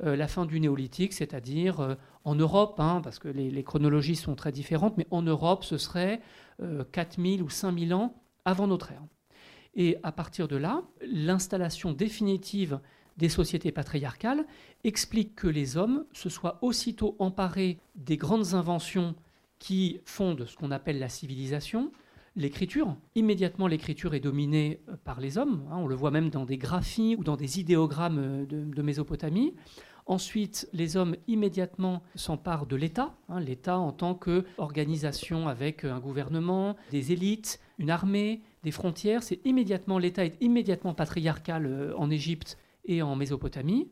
Euh, 0.03 0.15
la 0.15 0.27
fin 0.27 0.45
du 0.45 0.59
néolithique, 0.59 1.13
c'est-à-dire 1.13 1.81
euh, 1.81 1.95
en 2.23 2.35
Europe, 2.35 2.79
hein, 2.79 3.01
parce 3.03 3.19
que 3.19 3.27
les, 3.27 3.63
chronologies 3.63 4.15
sont 4.15 4.35
très 4.35 4.51
différentes, 4.51 4.97
mais 4.97 5.07
en 5.11 5.21
Europe, 5.21 5.65
ce 5.65 5.77
serait 5.77 6.21
4000 6.91 7.41
euh, 7.41 7.43
ou 7.43 7.49
5000 7.49 7.93
ans 7.93 8.15
avant 8.45 8.67
notre 8.67 8.91
ère. 8.91 9.03
Et 9.75 9.97
à 10.03 10.11
partir 10.11 10.47
de 10.47 10.55
là, 10.55 10.83
l'installation 11.01 11.91
définitive 11.91 12.79
des 13.17 13.29
sociétés 13.29 13.73
patriarcales 13.73 14.45
explique 14.85 15.35
que 15.35 15.47
les 15.47 15.75
hommes 15.75 16.05
se 16.13 16.29
soient 16.29 16.59
aussitôt 16.61 17.17
emparés 17.19 17.77
des 17.95 18.15
grandes 18.15 18.53
inventions 18.53 19.15
qui 19.59 19.99
fondent 20.05 20.45
ce 20.45 20.55
qu'on 20.55 20.71
appelle 20.71 20.99
la 20.99 21.09
civilisation, 21.09 21.91
l'écriture. 22.39 22.95
Immédiatement, 23.15 23.67
l'écriture 23.67 24.15
est 24.15 24.19
dominée 24.19 24.79
euh, 24.89 24.95
par 25.03 25.19
les 25.19 25.37
hommes. 25.37 25.67
Hein. 25.69 25.77
on 25.77 25.87
le 25.87 25.95
voit 25.95 26.09
même 26.09 26.29
dans 26.29 26.45
des 26.45 26.57
graphies 26.57 27.15
ou 27.19 27.23
dans 27.23 27.35
des 27.35 27.59
idéogrammes 27.59 28.17
euh, 28.17 28.45
de, 28.45 28.81
Mésopotamie. 28.81 29.53
Ensuite, 30.05 30.67
les 30.73 30.97
hommes 30.97 31.15
immédiatement 31.27 32.01
s'emparent 32.15 32.65
de 32.65 32.75
l'État, 32.75 33.13
hein. 33.27 33.39
l'État 33.39 33.77
en 33.77 33.91
tant 33.91 34.15
qu'organisation 34.15 35.47
avec 35.47 35.83
un 35.83 35.99
gouvernement, 35.99 36.77
des 36.89 37.11
élites, 37.11 37.59
une 37.77 37.91
armée, 37.91 38.41
des 38.63 38.71
frontières. 38.71 39.21
C'est 39.21 39.39
immédiatement 39.45 39.99
l'État 39.99 40.25
est 40.25 40.41
immédiatement 40.41 40.93
patriarcal 40.95 41.65
euh, 41.67 41.93
en 41.97 42.09
Égypte 42.09 42.57
et 42.85 43.01
en 43.01 43.15
Mésopotamie. 43.15 43.89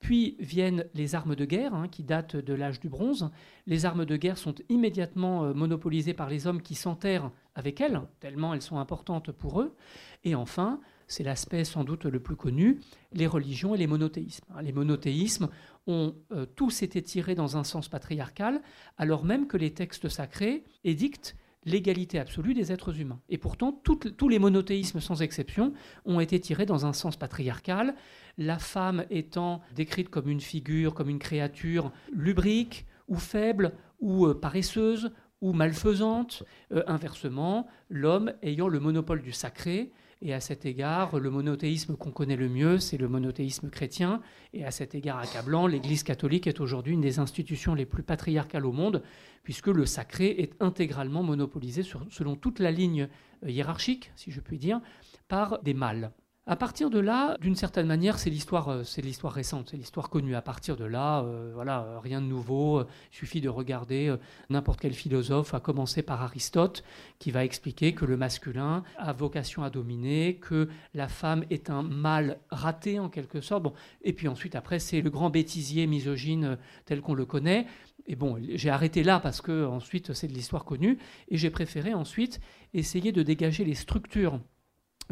Puis 0.00 0.36
viennent 0.40 0.86
les 0.94 1.14
armes 1.14 1.36
de 1.36 1.44
guerre, 1.44 1.74
hein, 1.74 1.86
qui 1.86 2.02
datent 2.02 2.36
de 2.36 2.54
l'âge 2.54 2.80
du 2.80 2.88
bronze. 2.88 3.30
Les 3.66 3.84
armes 3.84 4.06
de 4.06 4.16
guerre 4.16 4.38
sont 4.38 4.54
immédiatement 4.70 5.44
euh, 5.44 5.52
monopolisées 5.52 6.14
par 6.14 6.30
les 6.30 6.46
hommes 6.46 6.62
qui 6.62 6.74
s'enterrent 6.74 7.30
avec 7.60 7.80
elles, 7.80 8.00
tellement 8.18 8.52
elles 8.52 8.62
sont 8.62 8.78
importantes 8.78 9.30
pour 9.30 9.60
eux. 9.60 9.76
Et 10.24 10.34
enfin, 10.34 10.80
c'est 11.06 11.22
l'aspect 11.22 11.64
sans 11.64 11.84
doute 11.84 12.04
le 12.04 12.20
plus 12.20 12.36
connu, 12.36 12.80
les 13.12 13.26
religions 13.26 13.74
et 13.74 13.78
les 13.78 13.86
monothéismes. 13.86 14.44
Les 14.62 14.72
monothéismes 14.72 15.48
ont 15.86 16.14
euh, 16.32 16.46
tous 16.56 16.82
été 16.82 17.02
tirés 17.02 17.34
dans 17.34 17.56
un 17.56 17.64
sens 17.64 17.88
patriarcal, 17.88 18.60
alors 18.98 19.24
même 19.24 19.46
que 19.46 19.56
les 19.56 19.72
textes 19.72 20.08
sacrés 20.08 20.64
édictent 20.84 21.36
l'égalité 21.64 22.18
absolue 22.18 22.54
des 22.54 22.72
êtres 22.72 22.98
humains. 23.00 23.20
Et 23.28 23.38
pourtant, 23.38 23.72
tous 23.72 24.28
les 24.28 24.38
monothéismes, 24.38 25.00
sans 25.00 25.20
exception, 25.20 25.72
ont 26.06 26.20
été 26.20 26.40
tirés 26.40 26.64
dans 26.64 26.86
un 26.86 26.92
sens 26.92 27.16
patriarcal, 27.16 27.94
la 28.38 28.58
femme 28.58 29.04
étant 29.10 29.60
décrite 29.74 30.08
comme 30.08 30.28
une 30.28 30.40
figure, 30.40 30.94
comme 30.94 31.10
une 31.10 31.18
créature 31.18 31.92
lubrique 32.12 32.86
ou 33.08 33.16
faible 33.16 33.72
ou 34.00 34.26
euh, 34.26 34.34
paresseuse 34.34 35.10
ou 35.40 35.52
malfaisante. 35.52 36.42
Euh, 36.72 36.82
inversement, 36.86 37.66
l'homme 37.88 38.32
ayant 38.42 38.68
le 38.68 38.80
monopole 38.80 39.22
du 39.22 39.32
sacré, 39.32 39.92
et 40.22 40.34
à 40.34 40.40
cet 40.40 40.66
égard, 40.66 41.18
le 41.18 41.30
monothéisme 41.30 41.96
qu'on 41.96 42.10
connaît 42.10 42.36
le 42.36 42.50
mieux, 42.50 42.78
c'est 42.78 42.98
le 42.98 43.08
monothéisme 43.08 43.70
chrétien. 43.70 44.20
Et 44.52 44.66
à 44.66 44.70
cet 44.70 44.94
égard 44.94 45.18
accablant, 45.18 45.66
l'Église 45.66 46.02
catholique 46.02 46.46
est 46.46 46.60
aujourd'hui 46.60 46.92
une 46.92 47.00
des 47.00 47.18
institutions 47.18 47.74
les 47.74 47.86
plus 47.86 48.02
patriarcales 48.02 48.66
au 48.66 48.72
monde, 48.72 49.02
puisque 49.44 49.68
le 49.68 49.86
sacré 49.86 50.26
est 50.26 50.52
intégralement 50.60 51.22
monopolisé 51.22 51.82
selon 52.10 52.36
toute 52.36 52.58
la 52.58 52.70
ligne 52.70 53.08
euh, 53.44 53.50
hiérarchique, 53.50 54.12
si 54.14 54.30
je 54.30 54.40
puis 54.40 54.58
dire, 54.58 54.82
par 55.26 55.62
des 55.62 55.72
mâles. 55.74 56.12
À 56.50 56.56
partir 56.56 56.90
de 56.90 56.98
là, 56.98 57.36
d'une 57.40 57.54
certaine 57.54 57.86
manière, 57.86 58.18
c'est 58.18 58.28
l'histoire, 58.28 58.70
euh, 58.70 58.82
c'est 58.82 59.02
l'histoire 59.02 59.32
récente, 59.32 59.68
c'est 59.70 59.76
l'histoire 59.76 60.10
connue. 60.10 60.34
À 60.34 60.42
partir 60.42 60.76
de 60.76 60.84
là, 60.84 61.22
euh, 61.22 61.52
voilà, 61.54 61.84
euh, 61.84 62.00
rien 62.00 62.20
de 62.20 62.26
nouveau. 62.26 62.80
Il 62.82 63.16
suffit 63.16 63.40
de 63.40 63.48
regarder 63.48 64.12
n'importe 64.48 64.80
quel 64.80 64.92
philosophe, 64.92 65.54
à 65.54 65.60
commencer 65.60 66.02
par 66.02 66.22
Aristote, 66.22 66.82
qui 67.20 67.30
va 67.30 67.44
expliquer 67.44 67.94
que 67.94 68.04
le 68.04 68.16
masculin 68.16 68.82
a 68.98 69.12
vocation 69.12 69.62
à 69.62 69.70
dominer, 69.70 70.38
que 70.40 70.68
la 70.92 71.06
femme 71.06 71.44
est 71.50 71.70
un 71.70 71.84
mâle 71.84 72.40
raté 72.50 72.98
en 72.98 73.10
quelque 73.10 73.40
sorte. 73.40 73.62
Bon, 73.62 73.72
et 74.02 74.12
puis 74.12 74.26
ensuite, 74.26 74.56
après, 74.56 74.80
c'est 74.80 75.02
le 75.02 75.10
grand 75.10 75.30
bêtisier 75.30 75.86
misogyne 75.86 76.58
tel 76.84 77.00
qu'on 77.00 77.14
le 77.14 77.26
connaît. 77.26 77.68
Et 78.08 78.16
bon, 78.16 78.38
j'ai 78.54 78.70
arrêté 78.70 79.04
là 79.04 79.20
parce 79.20 79.40
que 79.40 79.66
ensuite, 79.66 80.14
c'est 80.14 80.26
de 80.26 80.34
l'histoire 80.34 80.64
connue, 80.64 80.98
et 81.28 81.36
j'ai 81.36 81.50
préféré 81.50 81.94
ensuite 81.94 82.40
essayer 82.74 83.12
de 83.12 83.22
dégager 83.22 83.64
les 83.64 83.76
structures 83.76 84.40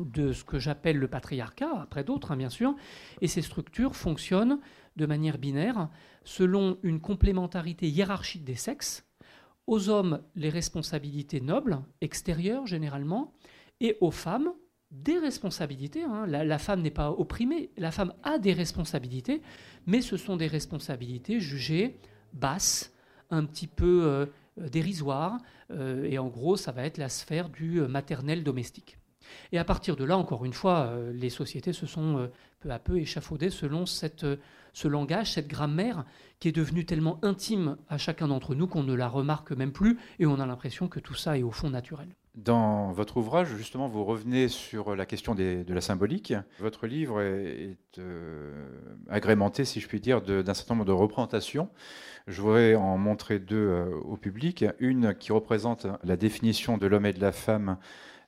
de 0.04 0.32
ce 0.32 0.44
que 0.44 0.58
j'appelle 0.58 0.98
le 0.98 1.08
patriarcat, 1.08 1.70
après 1.80 2.04
d'autres 2.04 2.32
hein, 2.32 2.36
bien 2.36 2.50
sûr, 2.50 2.74
et 3.20 3.28
ces 3.28 3.42
structures 3.42 3.96
fonctionnent 3.96 4.60
de 4.96 5.06
manière 5.06 5.38
binaire 5.38 5.88
selon 6.24 6.78
une 6.82 7.00
complémentarité 7.00 7.88
hiérarchique 7.88 8.44
des 8.44 8.54
sexes, 8.54 9.06
aux 9.66 9.88
hommes 9.88 10.22
les 10.34 10.48
responsabilités 10.48 11.40
nobles, 11.40 11.80
extérieures 12.00 12.66
généralement, 12.66 13.32
et 13.80 13.96
aux 14.00 14.10
femmes 14.10 14.52
des 14.90 15.18
responsabilités. 15.18 16.02
Hein. 16.02 16.26
La, 16.26 16.58
femme 16.58 16.82
n'est 16.82 16.90
pas 16.90 17.10
opprimée, 17.10 17.70
la 17.76 17.90
femme 17.90 18.14
a 18.22 18.38
des 18.38 18.52
responsabilités, 18.52 19.42
mais 19.86 20.00
ce 20.00 20.16
sont 20.16 20.36
des 20.36 20.46
responsabilités 20.46 21.40
jugées 21.40 21.98
basses, 22.32 22.92
un 23.30 23.44
petit 23.44 23.66
peu 23.66 24.02
euh, 24.04 24.26
dérisoires, 24.68 25.38
euh, 25.70 26.04
et 26.04 26.18
en 26.18 26.28
gros 26.28 26.56
ça 26.56 26.72
va 26.72 26.84
être 26.84 26.98
la 26.98 27.08
sphère 27.08 27.48
du 27.48 27.80
euh, 27.80 27.88
maternel 27.88 28.42
domestique. 28.42 28.97
Et 29.52 29.58
à 29.58 29.64
partir 29.64 29.96
de 29.96 30.04
là, 30.04 30.16
encore 30.16 30.44
une 30.44 30.52
fois, 30.52 30.86
euh, 30.86 31.12
les 31.12 31.30
sociétés 31.30 31.72
se 31.72 31.86
sont 31.86 32.18
euh, 32.18 32.26
peu 32.60 32.70
à 32.70 32.78
peu 32.78 32.98
échafaudées 32.98 33.50
selon 33.50 33.86
cette, 33.86 34.24
euh, 34.24 34.36
ce 34.72 34.88
langage, 34.88 35.32
cette 35.32 35.48
grammaire 35.48 36.04
qui 36.40 36.48
est 36.48 36.52
devenue 36.52 36.84
tellement 36.84 37.18
intime 37.22 37.76
à 37.88 37.98
chacun 37.98 38.28
d'entre 38.28 38.54
nous 38.54 38.66
qu'on 38.66 38.82
ne 38.82 38.94
la 38.94 39.08
remarque 39.08 39.52
même 39.52 39.72
plus 39.72 39.98
et 40.18 40.26
on 40.26 40.38
a 40.38 40.46
l'impression 40.46 40.88
que 40.88 41.00
tout 41.00 41.14
ça 41.14 41.38
est 41.38 41.42
au 41.42 41.50
fond 41.50 41.70
naturel. 41.70 42.08
Dans 42.34 42.92
votre 42.92 43.16
ouvrage, 43.16 43.48
justement, 43.56 43.88
vous 43.88 44.04
revenez 44.04 44.46
sur 44.46 44.94
la 44.94 45.06
question 45.06 45.34
de 45.34 45.64
la 45.66 45.80
symbolique. 45.80 46.32
Votre 46.60 46.86
livre 46.86 47.20
est, 47.20 47.76
agrémenté, 49.08 49.64
si 49.64 49.80
je 49.80 49.88
puis 49.88 50.00
dire, 50.00 50.22
d'un 50.22 50.54
certain 50.54 50.74
nombre 50.74 50.84
de 50.84 50.92
représentations. 50.92 51.68
Je 52.28 52.40
voudrais 52.40 52.76
en 52.76 52.96
montrer 52.96 53.40
deux 53.40 53.86
au 54.04 54.16
public. 54.16 54.64
Une 54.78 55.16
qui 55.16 55.32
représente 55.32 55.88
la 56.04 56.16
définition 56.16 56.78
de 56.78 56.86
l'homme 56.86 57.06
et 57.06 57.12
de 57.12 57.20
la 57.20 57.32
femme 57.32 57.76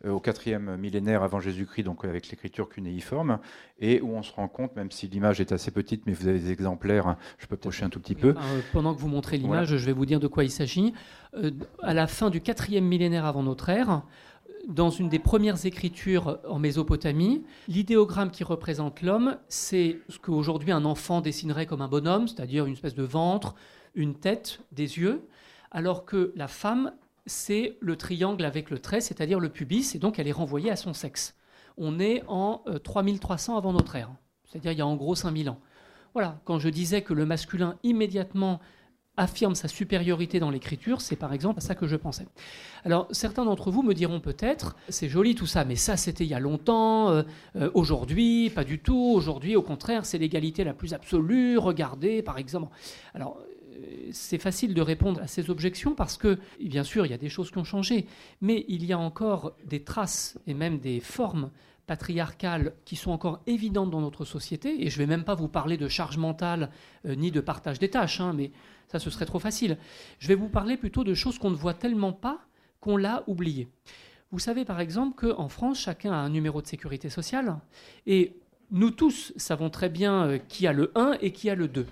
au 0.09 0.21
quatrième 0.21 0.77
millénaire 0.77 1.23
avant 1.23 1.41
Jésus-Christ, 1.41 1.85
donc 1.85 2.05
avec 2.05 2.31
l'écriture 2.31 2.69
cunéiforme, 2.69 3.39
et 3.79 4.01
où 4.01 4.15
on 4.15 4.23
se 4.23 4.33
rend 4.33 4.49
compte, 4.49 4.75
même 4.77 4.91
si 4.91 5.09
l'image 5.09 5.41
est 5.41 5.53
assez 5.53 5.71
petite, 5.71 6.07
mais 6.07 6.13
vous 6.13 6.29
avez 6.29 6.39
des 6.39 6.51
exemplaires, 6.51 7.17
je 7.39 7.47
peux 7.47 7.57
pocher 7.57 7.85
un 7.85 7.91
tout 7.91 8.01
petit 8.01 8.15
peu. 8.15 8.31
Euh, 8.31 8.61
pendant 8.73 8.95
que 8.95 9.01
vous 9.01 9.09
montrez 9.09 9.37
l'image, 9.37 9.77
je 9.77 9.87
vais 9.87 9.93
vous 9.93 10.07
dire 10.07 10.21
de 10.21 10.27
quoi 10.27 10.45
il 10.45 10.51
s'agit. 10.51 10.95
Euh, 11.35 11.51
à 11.83 11.95
la 11.95 12.07
fin 12.07 12.31
du 12.31 12.41
quatrième 12.41 12.85
millénaire 12.85 13.25
avant 13.25 13.43
notre 13.43 13.69
ère, 13.69 14.03
dans 14.69 14.91
une 14.91 15.09
des 15.09 15.19
premières 15.19 15.65
écritures 15.67 16.39
en 16.49 16.59
Mésopotamie, 16.59 17.45
l'idéogramme 17.69 18.31
qui 18.31 18.45
représente 18.45 19.03
l'homme, 19.03 19.37
c'est 19.49 19.99
ce 20.09 20.19
qu'aujourd'hui 20.19 20.73
un 20.73 20.85
enfant 20.85 21.21
dessinerait 21.21 21.67
comme 21.67 21.83
un 21.83 21.89
bonhomme, 21.89 22.29
c'est-à-dire 22.29 22.67
une 22.67 22.75
espèce 22.75 22.95
de 22.95 23.03
ventre, 23.03 23.55
une 23.95 24.15
tête, 24.15 24.61
des 24.73 24.99
yeux, 24.99 25.23
alors 25.71 26.05
que 26.05 26.33
la 26.37 26.49
femme 26.49 26.93
c'est 27.31 27.77
le 27.81 27.97
triangle 27.97 28.45
avec 28.45 28.71
le 28.71 28.81
trait, 28.81 29.01
c'est-à-dire 29.01 29.39
le 29.39 29.49
pubis, 29.49 29.95
et 29.95 29.99
donc 29.99 30.19
elle 30.19 30.27
est 30.27 30.33
renvoyée 30.33 30.71
à 30.71 30.77
son 30.77 30.93
sexe. 30.93 31.37
On 31.79 32.01
est 32.01 32.23
en 32.27 32.65
3300 32.83 33.55
euh, 33.55 33.59
avant 33.59 33.73
notre 33.73 33.95
ère, 33.95 34.11
c'est-à-dire 34.45 34.73
il 34.73 34.79
y 34.79 34.83
a 34.83 34.87
en 34.87 34.97
gros 34.97 35.15
5000 35.15 35.49
ans. 35.49 35.61
Voilà, 36.13 36.41
quand 36.45 36.59
je 36.59 36.69
disais 36.69 37.03
que 37.03 37.15
le 37.15 37.25
masculin 37.25 37.77
immédiatement 37.85 38.61
affirme 39.17 39.55
sa 39.55 39.69
supériorité 39.69 40.41
dans 40.41 40.51
l'écriture, 40.51 41.01
c'est 41.01 41.15
par 41.15 41.33
exemple 41.33 41.59
à 41.59 41.61
ça 41.61 41.77
que 41.77 41.87
je 41.87 41.95
pensais. 41.95 42.27
Alors 42.85 43.07
certains 43.13 43.45
d'entre 43.45 43.71
vous 43.71 43.83
me 43.83 43.95
diront 43.95 44.19
peut-être, 44.19 44.77
c'est 44.89 45.09
joli 45.09 45.37
tout 45.37 45.47
ça, 45.47 45.65
mais 45.65 45.77
ça 45.77 45.97
c'était 45.97 46.25
il 46.25 46.31
y 46.31 46.35
a 46.35 46.41
longtemps, 46.41 47.11
euh, 47.11 47.23
euh, 47.55 47.71
aujourd'hui 47.75 48.51
pas 48.51 48.65
du 48.65 48.81
tout, 48.81 49.13
aujourd'hui 49.15 49.55
au 49.55 49.63
contraire 49.63 50.05
c'est 50.05 50.19
l'égalité 50.19 50.65
la 50.65 50.75
plus 50.75 50.95
absolue, 50.95 51.59
regardez 51.59 52.23
par 52.23 52.39
exemple. 52.39 52.75
Alors 53.15 53.39
c'est 54.13 54.39
facile 54.39 54.75
de 54.75 54.83
répondre 54.83 55.21
à 55.21 55.27
ces 55.27 55.51
objections 55.51 55.95
parce 55.95 56.17
que, 56.17 56.39
bien 56.61 56.85
sûr, 56.85 57.07
il 57.07 57.11
y 57.11 57.15
a 57.15 57.19
des 57.19 57.29
choses 57.29 57.51
qui 57.51 57.59
ont 57.59 57.65
changé, 57.65 58.07
mais 58.41 58.65
il 58.69 58.85
y 58.85 58.93
a 58.93 58.99
encore 58.99 59.53
des 59.65 59.83
traces 59.83 60.39
et 60.47 60.55
même 60.55 60.79
des 60.79 61.01
formes 61.01 61.51
patriarcales 61.87 62.75
qui 62.85 62.95
sont 62.95 63.11
encore 63.11 63.41
évidentes 63.47 63.91
dans 63.91 64.01
notre 64.01 64.25
société. 64.25 64.87
Et 64.87 64.91
je 64.91 65.01
ne 65.01 65.03
vais 65.03 65.07
même 65.09 65.25
pas 65.25 65.35
vous 65.35 65.49
parler 65.49 65.77
de 65.77 65.89
charge 65.89 66.19
mentale 66.19 66.71
euh, 67.05 67.17
ni 67.17 67.33
de 67.33 67.41
partage 67.41 67.81
des 67.81 67.91
tâches, 67.91 68.21
hein, 68.21 68.33
mais 68.33 68.53
ça, 68.87 68.99
ce 68.99 69.11
serait 69.11 69.27
trop 69.27 69.41
facile. 69.41 69.77
Je 70.21 70.29
vais 70.29 70.37
vous 70.37 70.49
parler 70.49 70.77
plutôt 70.77 71.03
de 71.03 71.15
choses 71.15 71.39
qu'on 71.39 71.51
ne 71.51 71.57
voit 71.57 71.75
tellement 71.75 72.13
pas 72.13 72.39
qu'on 72.81 72.97
l'a 72.97 73.25
oublié. 73.27 73.69
Vous 74.31 74.39
savez 74.39 74.65
par 74.65 74.81
exemple 74.81 75.17
qu'en 75.17 75.49
France, 75.49 75.81
chacun 75.81 76.13
a 76.13 76.17
un 76.17 76.31
numéro 76.31 76.63
de 76.63 76.67
sécurité 76.69 77.11
sociale 77.11 77.59
et 78.07 78.37
nous 78.71 78.93
tous 78.93 79.33
savons 79.37 79.71
très 79.71 79.89
bien 79.89 80.27
euh, 80.27 80.39
qui 80.39 80.69
a 80.69 80.73
le 80.73 80.93
1 80.95 81.19
et 81.21 81.33
qui 81.33 81.51
a 81.51 81.57
le 81.57 81.67
2. 81.67 81.87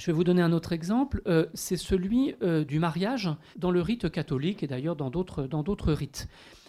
Je 0.00 0.06
vais 0.06 0.12
vous 0.12 0.24
donner 0.24 0.40
un 0.40 0.52
autre 0.52 0.72
exemple. 0.72 1.20
Euh, 1.26 1.44
c'est 1.52 1.76
celui 1.76 2.34
euh, 2.42 2.64
du 2.64 2.78
mariage 2.78 3.28
dans 3.56 3.70
le 3.70 3.82
rite 3.82 4.10
catholique 4.10 4.62
et 4.62 4.66
d'ailleurs 4.66 4.96
dans 4.96 5.10
d'autres, 5.10 5.42
dans 5.42 5.62
d'autres 5.62 5.92
rites. 5.92 6.26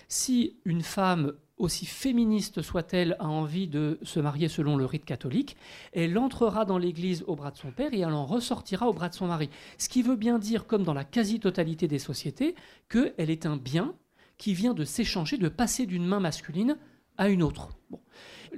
Si 0.09 0.57
une 0.65 0.81
femme, 0.81 1.31
aussi 1.55 1.85
féministe 1.85 2.61
soit-elle, 2.61 3.15
a 3.19 3.29
envie 3.29 3.69
de 3.69 3.99
se 4.01 4.19
marier 4.19 4.49
selon 4.49 4.75
le 4.75 4.83
rite 4.83 5.05
catholique, 5.05 5.55
elle 5.93 6.17
entrera 6.17 6.65
dans 6.65 6.77
l'église 6.77 7.23
au 7.25 7.37
bras 7.37 7.51
de 7.51 7.57
son 7.57 7.71
père 7.71 7.93
et 7.93 7.99
elle 7.99 8.11
en 8.11 8.25
ressortira 8.25 8.89
au 8.89 8.93
bras 8.93 9.07
de 9.07 9.13
son 9.13 9.27
mari. 9.27 9.49
Ce 9.77 9.87
qui 9.87 10.01
veut 10.01 10.17
bien 10.17 10.37
dire, 10.37 10.67
comme 10.67 10.83
dans 10.83 10.93
la 10.93 11.05
quasi-totalité 11.05 11.87
des 11.87 11.99
sociétés, 11.99 12.55
qu'elle 12.89 13.29
est 13.29 13.45
un 13.45 13.55
bien 13.55 13.95
qui 14.37 14.53
vient 14.53 14.73
de 14.73 14.83
s'échanger, 14.83 15.37
de 15.37 15.47
passer 15.47 15.85
d'une 15.85 16.05
main 16.05 16.19
masculine 16.19 16.75
à 17.17 17.29
une 17.29 17.43
autre. 17.43 17.69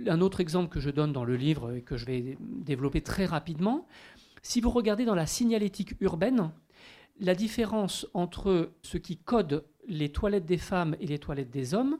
Un 0.08 0.22
autre 0.22 0.40
exemple 0.40 0.70
que 0.70 0.80
je 0.80 0.90
donne 0.90 1.14
dans 1.14 1.24
le 1.24 1.36
livre 1.36 1.76
et 1.76 1.82
que 1.82 1.98
je 1.98 2.06
vais 2.06 2.38
développer 2.40 3.02
très 3.02 3.26
rapidement, 3.26 3.86
si 4.43 4.62
vous 4.62 4.69
regardez 4.69 5.06
dans 5.06 5.15
la 5.15 5.25
signalétique 5.25 5.95
urbaine, 6.01 6.51
la 7.19 7.34
différence 7.34 8.06
entre 8.13 8.73
ce 8.82 8.97
qui 8.97 9.17
code 9.17 9.65
les 9.88 10.12
toilettes 10.12 10.45
des 10.45 10.58
femmes 10.58 10.95
et 10.99 11.08
les 11.08 11.17
toilettes 11.17 11.49
des 11.49 11.73
hommes, 11.73 11.97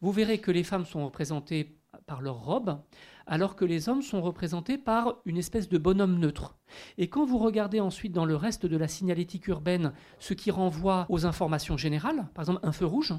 vous 0.00 0.12
verrez 0.12 0.38
que 0.38 0.52
les 0.52 0.62
femmes 0.62 0.86
sont 0.86 1.04
représentées 1.04 1.76
par 2.06 2.22
leur 2.22 2.44
robe, 2.44 2.80
alors 3.26 3.56
que 3.56 3.64
les 3.64 3.88
hommes 3.88 4.02
sont 4.02 4.22
représentés 4.22 4.78
par 4.78 5.16
une 5.24 5.36
espèce 5.36 5.68
de 5.68 5.78
bonhomme 5.78 6.18
neutre. 6.18 6.56
Et 6.96 7.08
quand 7.08 7.24
vous 7.24 7.38
regardez 7.38 7.80
ensuite 7.80 8.12
dans 8.12 8.24
le 8.24 8.36
reste 8.36 8.66
de 8.66 8.76
la 8.76 8.88
signalétique 8.88 9.48
urbaine 9.48 9.92
ce 10.20 10.34
qui 10.34 10.50
renvoie 10.50 11.06
aux 11.08 11.26
informations 11.26 11.76
générales, 11.76 12.28
par 12.34 12.42
exemple 12.42 12.60
un 12.62 12.72
feu 12.72 12.86
rouge, 12.86 13.14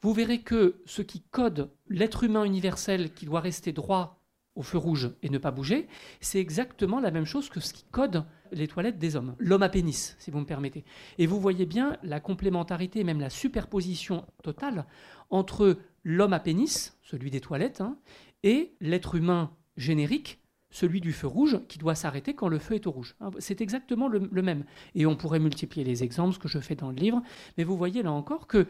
vous 0.00 0.14
verrez 0.14 0.40
que 0.40 0.80
ce 0.86 1.02
qui 1.02 1.20
code 1.20 1.70
l'être 1.88 2.24
humain 2.24 2.44
universel 2.44 3.12
qui 3.12 3.26
doit 3.26 3.40
rester 3.40 3.72
droit 3.72 4.15
au 4.56 4.62
feu 4.62 4.78
rouge 4.78 5.10
et 5.22 5.28
ne 5.28 5.38
pas 5.38 5.50
bouger, 5.50 5.86
c'est 6.20 6.40
exactement 6.40 6.98
la 6.98 7.10
même 7.10 7.26
chose 7.26 7.48
que 7.48 7.60
ce 7.60 7.72
qui 7.72 7.84
code 7.90 8.24
les 8.52 8.66
toilettes 8.66 8.98
des 8.98 9.14
hommes. 9.14 9.36
L'homme 9.38 9.62
à 9.62 9.68
pénis, 9.68 10.16
si 10.18 10.30
vous 10.30 10.40
me 10.40 10.46
permettez. 10.46 10.84
Et 11.18 11.26
vous 11.26 11.38
voyez 11.38 11.66
bien 11.66 11.96
la 12.02 12.20
complémentarité, 12.20 13.04
même 13.04 13.20
la 13.20 13.30
superposition 13.30 14.24
totale 14.42 14.86
entre 15.30 15.78
l'homme 16.04 16.32
à 16.32 16.40
pénis, 16.40 16.96
celui 17.02 17.30
des 17.30 17.40
toilettes, 17.40 17.80
hein, 17.80 17.98
et 18.42 18.72
l'être 18.80 19.14
humain 19.14 19.50
générique, 19.76 20.40
celui 20.70 21.00
du 21.00 21.12
feu 21.12 21.26
rouge, 21.26 21.60
qui 21.68 21.78
doit 21.78 21.94
s'arrêter 21.94 22.34
quand 22.34 22.48
le 22.48 22.58
feu 22.58 22.74
est 22.74 22.86
au 22.86 22.90
rouge. 22.90 23.14
Hein, 23.20 23.30
c'est 23.38 23.60
exactement 23.60 24.08
le, 24.08 24.28
le, 24.30 24.42
même. 24.42 24.64
Et 24.94 25.06
on 25.06 25.16
pourrait 25.16 25.38
multiplier 25.38 25.84
les 25.84 26.02
exemples, 26.02 26.34
ce 26.34 26.38
que 26.38 26.48
je 26.48 26.58
fais 26.58 26.74
dans 26.74 26.90
le 26.90 26.96
livre, 26.96 27.22
mais 27.58 27.64
vous 27.64 27.76
voyez 27.76 28.02
là 28.02 28.12
encore 28.12 28.46
que 28.46 28.66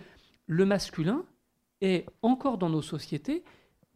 le 0.47 0.65
masculin 0.65 1.25
est 1.81 2.07
encore 2.23 2.59
dans 2.59 2.71
nos 2.71 2.83
sociétés 2.83 3.45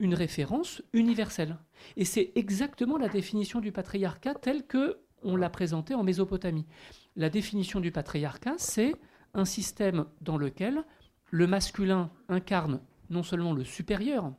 une 0.00 0.14
référence 0.14 0.82
universelle. 0.92 1.56
Et 1.96 2.04
c'est 2.04 2.32
exactement 2.34 2.98
la 2.98 3.08
définition 3.08 3.60
du 3.60 3.70
patriarcat 3.70 4.34
telle 4.34 4.66
que 4.66 4.98
on 5.22 5.36
l'a 5.36 5.50
présentée 5.50 5.94
en 5.94 6.02
Mésopotamie. 6.02 6.66
La 7.14 7.30
définition 7.30 7.78
du 7.78 7.92
patriarcat, 7.92 8.54
c'est 8.56 8.94
un 9.34 9.44
système 9.44 10.06
dans 10.22 10.38
lequel 10.38 10.82
le 11.30 11.46
masculin 11.46 12.10
incarne 12.28 12.80
non 13.10 13.22
seulement 13.22 13.52
le 13.52 13.64
supérieur, 13.64 14.32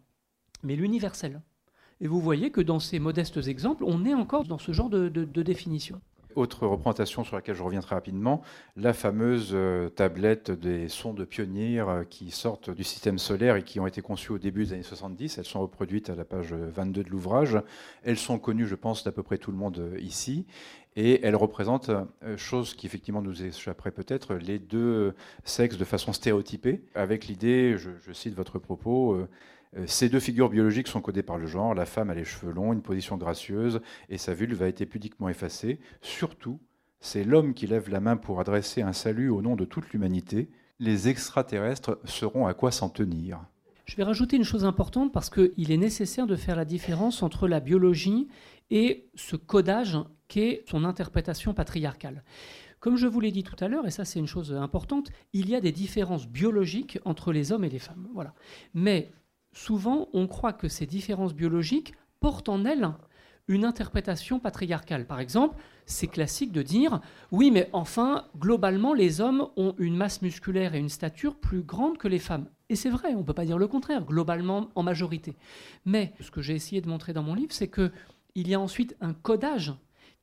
mais 0.63 0.75
l'universel. 0.75 1.41
Et 1.99 2.07
vous 2.07 2.19
voyez 2.19 2.51
que 2.51 2.61
dans 2.61 2.79
ces 2.79 2.99
modestes 2.99 3.45
exemples, 3.47 3.83
on 3.85 4.05
est 4.05 4.13
encore 4.13 4.45
dans 4.45 4.57
ce 4.57 4.71
genre 4.71 4.89
de, 4.89 5.07
de 5.07 5.43
définition. 5.43 6.01
Autre 6.35 6.67
représentation 6.67 7.23
sur 7.23 7.35
laquelle 7.35 7.55
je 7.55 7.63
reviens 7.63 7.81
très 7.81 7.95
rapidement, 7.95 8.41
la 8.75 8.93
fameuse 8.93 9.51
euh, 9.53 9.89
tablette 9.89 10.51
des 10.51 10.87
sondes 10.87 11.25
pionnières 11.25 11.89
euh, 11.89 12.03
qui 12.03 12.31
sortent 12.31 12.69
du 12.69 12.83
système 12.83 13.17
solaire 13.17 13.55
et 13.55 13.63
qui 13.63 13.79
ont 13.79 13.87
été 13.87 14.01
conçues 14.01 14.31
au 14.31 14.37
début 14.37 14.65
des 14.65 14.73
années 14.73 14.83
70. 14.83 15.37
Elles 15.37 15.45
sont 15.45 15.61
reproduites 15.61 16.09
à 16.09 16.15
la 16.15 16.25
page 16.25 16.53
22 16.53 17.03
de 17.03 17.09
l'ouvrage. 17.09 17.57
Elles 18.03 18.17
sont 18.17 18.39
connues, 18.39 18.67
je 18.67 18.75
pense, 18.75 19.03
d'à 19.03 19.11
peu 19.11 19.23
près 19.23 19.37
tout 19.37 19.51
le 19.51 19.57
monde 19.57 19.79
euh, 19.79 19.99
ici. 19.99 20.45
Et 20.95 21.25
elles 21.25 21.37
représentent, 21.37 21.89
chose 22.35 22.73
qui 22.73 22.85
effectivement 22.85 23.21
nous 23.21 23.43
échapperait 23.43 23.91
peut-être, 23.91 24.35
les 24.35 24.59
deux 24.59 25.13
sexes 25.45 25.77
de 25.77 25.85
façon 25.85 26.11
stéréotypée, 26.11 26.81
avec 26.95 27.27
l'idée, 27.27 27.77
je, 27.77 28.11
cite 28.11 28.35
votre 28.35 28.59
propos, 28.59 29.25
ces 29.85 30.09
deux 30.09 30.19
figures 30.19 30.49
biologiques 30.49 30.87
sont 30.87 31.01
codées 31.01 31.23
par 31.23 31.37
le 31.37 31.47
genre. 31.47 31.73
La 31.73 31.85
femme 31.85 32.09
a 32.09 32.13
les 32.13 32.25
cheveux 32.25 32.51
longs, 32.51 32.73
une 32.73 32.81
position 32.81 33.17
gracieuse, 33.17 33.81
et 34.09 34.17
sa 34.17 34.33
vulve 34.33 34.61
a 34.61 34.67
été 34.67 34.85
pudiquement 34.85 35.29
effacée. 35.29 35.79
Surtout, 36.01 36.59
c'est 36.99 37.23
l'homme 37.23 37.53
qui 37.53 37.67
lève 37.67 37.89
la 37.89 37.99
main 37.99 38.17
pour 38.17 38.39
adresser 38.39 38.81
un 38.81 38.93
salut 38.93 39.29
au 39.29 39.41
nom 39.41 39.55
de 39.55 39.65
toute 39.65 39.89
l'humanité. 39.91 40.49
Les 40.79 41.07
extraterrestres 41.07 41.99
seront 42.05 42.47
à 42.47 42.53
quoi 42.53 42.71
s'en 42.71 42.89
tenir. 42.89 43.39
Je 43.85 43.95
vais 43.95 44.03
rajouter 44.03 44.37
une 44.37 44.43
chose 44.43 44.65
importante 44.65 45.11
parce 45.11 45.29
qu'il 45.29 45.71
est 45.71 45.77
nécessaire 45.77 46.27
de 46.27 46.35
faire 46.35 46.55
la 46.55 46.65
différence 46.65 47.23
entre 47.23 47.47
la 47.47 47.59
biologie 47.59 48.27
et 48.69 49.05
ce 49.15 49.35
codage 49.35 49.97
qu'est 50.27 50.63
son 50.69 50.85
interprétation 50.85 51.53
patriarcale. 51.53 52.23
Comme 52.79 52.97
je 52.97 53.07
vous 53.07 53.19
l'ai 53.19 53.31
dit 53.31 53.43
tout 53.43 53.55
à 53.59 53.67
l'heure, 53.67 53.85
et 53.85 53.91
ça 53.91 54.05
c'est 54.05 54.19
une 54.19 54.27
chose 54.27 54.53
importante, 54.53 55.11
il 55.33 55.49
y 55.49 55.55
a 55.55 55.61
des 55.61 55.71
différences 55.71 56.27
biologiques 56.27 56.99
entre 57.03 57.31
les 57.31 57.51
hommes 57.51 57.63
et 57.63 57.69
les 57.69 57.79
femmes. 57.79 58.07
Voilà. 58.13 58.33
Mais 58.73 59.11
souvent 59.53 60.07
on 60.13 60.27
croit 60.27 60.53
que 60.53 60.67
ces 60.67 60.85
différences 60.85 61.33
biologiques 61.33 61.93
portent 62.19 62.49
en 62.49 62.65
elles 62.65 62.91
une 63.47 63.65
interprétation 63.65 64.39
patriarcale. 64.39 65.05
Par 65.05 65.19
exemple, 65.19 65.57
c'est 65.85 66.07
classique 66.07 66.51
de 66.51 66.61
dire 66.61 67.01
oui, 67.31 67.51
mais 67.51 67.69
enfin, 67.73 68.25
globalement, 68.37 68.93
les 68.93 69.19
hommes 69.21 69.47
ont 69.57 69.75
une 69.77 69.97
masse 69.97 70.21
musculaire 70.21 70.75
et 70.75 70.79
une 70.79 70.89
stature 70.89 71.35
plus 71.35 71.61
grande 71.61 71.97
que 71.97 72.07
les 72.07 72.19
femmes. 72.19 72.47
Et 72.69 72.75
c'est 72.75 72.89
vrai, 72.89 73.13
on 73.13 73.19
ne 73.19 73.23
peut 73.23 73.33
pas 73.33 73.45
dire 73.45 73.57
le 73.57 73.67
contraire, 73.67 74.05
globalement, 74.05 74.69
en 74.75 74.83
majorité. 74.83 75.35
Mais 75.85 76.13
ce 76.21 76.31
que 76.31 76.41
j'ai 76.41 76.55
essayé 76.55 76.81
de 76.81 76.87
montrer 76.87 77.13
dans 77.13 77.23
mon 77.23 77.33
livre, 77.33 77.51
c'est 77.51 77.69
qu'il 77.69 77.91
y 78.47 78.53
a 78.53 78.59
ensuite 78.59 78.95
un 79.01 79.13
codage 79.13 79.73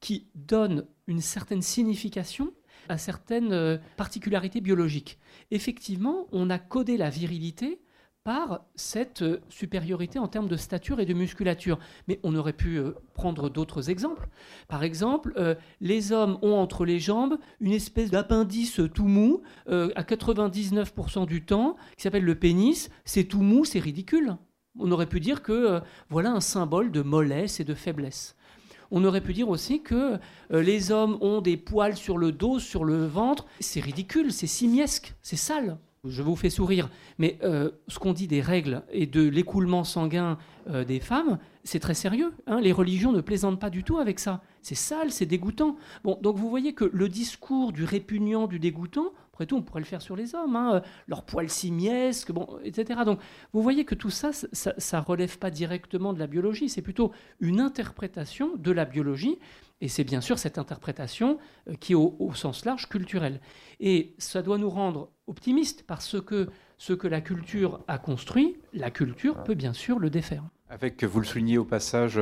qui 0.01 0.29
donne 0.35 0.87
une 1.07 1.21
certaine 1.21 1.63
signification 1.63 2.53
à 2.89 2.97
certaines 2.97 3.53
euh, 3.53 3.77
particularités 3.97 4.61
biologiques. 4.61 5.19
Effectivement, 5.51 6.27
on 6.33 6.49
a 6.49 6.59
codé 6.59 6.97
la 6.97 7.11
virilité 7.11 7.81
par 8.29 8.61
cette 8.75 9.23
euh, 9.23 9.41
supériorité 9.49 10.19
en 10.19 10.29
termes 10.29 10.49
de 10.49 10.57
stature 10.59 11.01
et 11.01 11.07
de 11.07 11.15
musculature. 11.15 11.79
Mais 12.09 12.21
on 12.23 12.35
aurait 12.35 12.53
pu 12.53 12.77
euh, 12.77 12.93
prendre 13.15 13.49
d'autres 13.49 13.89
exemples. 13.89 14.29
Par 14.69 14.83
exemple, 14.83 15.33
euh, 15.39 15.55
les 15.81 16.13
hommes 16.13 16.39
ont 16.43 16.53
entre 16.53 16.85
les 16.85 16.99
jambes 17.01 17.39
une 17.59 17.73
espèce 17.73 18.11
d'appendice 18.11 18.83
tout 18.93 19.09
mou 19.09 19.41
à 19.67 20.03
99% 20.03 21.25
du 21.25 21.43
temps 21.47 21.77
qui 21.97 22.03
s'appelle 22.03 22.25
le 22.25 22.35
pénis. 22.35 22.91
C'est 23.07 23.25
tout 23.25 23.41
mou, 23.41 23.65
c'est 23.65 23.79
ridicule. 23.79 24.37
On 24.79 24.93
aurait 24.93 25.07
pu 25.07 25.21
dire 25.21 25.41
que 25.41 25.81
voilà 26.11 26.31
un 26.31 26.43
symbole 26.43 26.93
de 26.93 27.01
mollesse 27.01 27.61
et 27.61 27.65
de 27.65 27.73
faiblesse. 27.73 28.37
On 28.91 29.05
aurait 29.05 29.23
pu 29.23 29.33
dire 29.33 29.49
aussi 29.49 29.83
que 29.83 30.19
les 30.51 30.93
hommes 30.93 31.17
ont 31.23 31.41
des 31.41 31.57
poils 31.57 31.97
sur 31.97 32.19
le 32.19 32.31
dos, 32.33 32.59
sur 32.59 32.85
le 32.85 33.07
ventre. 33.07 33.47
C'est 33.61 33.81
ridicule, 33.81 34.33
c'est 34.33 34.47
simiesque, 34.47 35.15
c'est 35.23 35.37
sale 35.37 35.79
je 36.05 36.23
vous 36.23 36.37
fais 36.37 36.51
sourire, 36.51 36.91
mais 37.19 37.39
euh, 37.43 37.71
ce 37.89 37.99
qu'on 37.99 38.13
dit 38.13 38.29
des 38.29 38.41
règles 38.41 38.83
et 38.91 39.07
de 39.07 39.27
l'écoulement 39.29 39.85
sanguin 39.85 40.39
euh, 40.71 40.85
des 40.85 41.01
femmes, 41.01 41.39
c'est 41.65 41.81
très 41.81 41.95
sérieux. 41.95 42.33
Hein. 42.47 42.61
Les 42.61 42.73
religions 42.73 43.13
ne 43.13 43.21
plaisantent 43.21 43.61
pas 43.61 43.71
du 43.71 43.85
tout 43.85 43.99
avec 43.99 44.19
ça. 44.19 44.43
C'est 44.63 44.75
sale, 44.75 45.11
c'est 45.11 45.27
dégoûtant. 45.27 45.77
Bon, 46.05 46.19
donc 46.23 46.37
vous 46.37 46.49
voyez 46.49 46.73
que 46.73 46.89
le 46.93 47.09
discours 47.09 47.73
du 47.73 47.85
répugnant, 47.85 48.47
du 48.47 48.59
dégoûtant, 48.59 49.13
après 49.39 49.47
tout, 49.47 49.55
on 49.55 49.63
pourrait 49.63 49.83
le 49.83 49.87
faire 49.87 50.03
sur 50.03 50.17
les 50.17 50.35
hommes, 50.35 50.57
hein, 50.57 50.75
euh, 50.75 50.81
leur 51.07 51.23
poil 51.23 51.49
simiesque, 51.49 52.33
bon, 52.33 52.59
etc. 52.65 53.03
Donc 53.05 53.21
vous 53.53 53.63
voyez 53.63 53.85
que 53.85 53.95
tout 53.95 54.11
ça, 54.11 54.33
ça 54.33 54.73
ne 55.01 55.05
relève 55.05 55.39
pas 55.39 55.53
directement 55.53 56.13
de 56.13 56.19
la 56.19 56.27
biologie, 56.27 56.69
c'est 56.69 56.83
plutôt 56.83 57.13
une 57.39 57.61
interprétation 57.61 58.57
de 58.57 58.73
la 58.73 58.85
biologie 58.85 59.39
et 59.81 59.87
c'est 59.87 60.03
bien 60.03 60.21
sûr 60.21 60.41
cette 60.41 60.59
interprétation 60.59 61.39
euh, 61.69 61.75
qui 61.75 61.93
est 61.93 61.95
au, 61.95 62.33
sens 62.35 62.65
large 62.65 62.89
culturel. 62.89 63.41
Et 63.79 64.17
ça 64.19 64.43
doit 64.43 64.59
nous 64.59 64.71
rendre 64.71 65.13
optimistes 65.29 65.85
parce 65.87 66.21
que 66.21 66.49
ce 66.77 66.93
que 66.93 67.07
la 67.07 67.21
culture 67.21 67.79
a 67.87 67.99
construit, 67.99 68.57
la 68.73 68.91
culture 68.91 69.45
peut 69.45 69.55
bien 69.55 69.73
sûr 69.73 70.01
le 70.01 70.11
défaire. 70.11 70.43
Avec, 70.69 71.05
vous 71.05 71.21
le 71.21 71.27
soulignez 71.27 71.59
au 71.59 71.65
passage, 71.65 72.21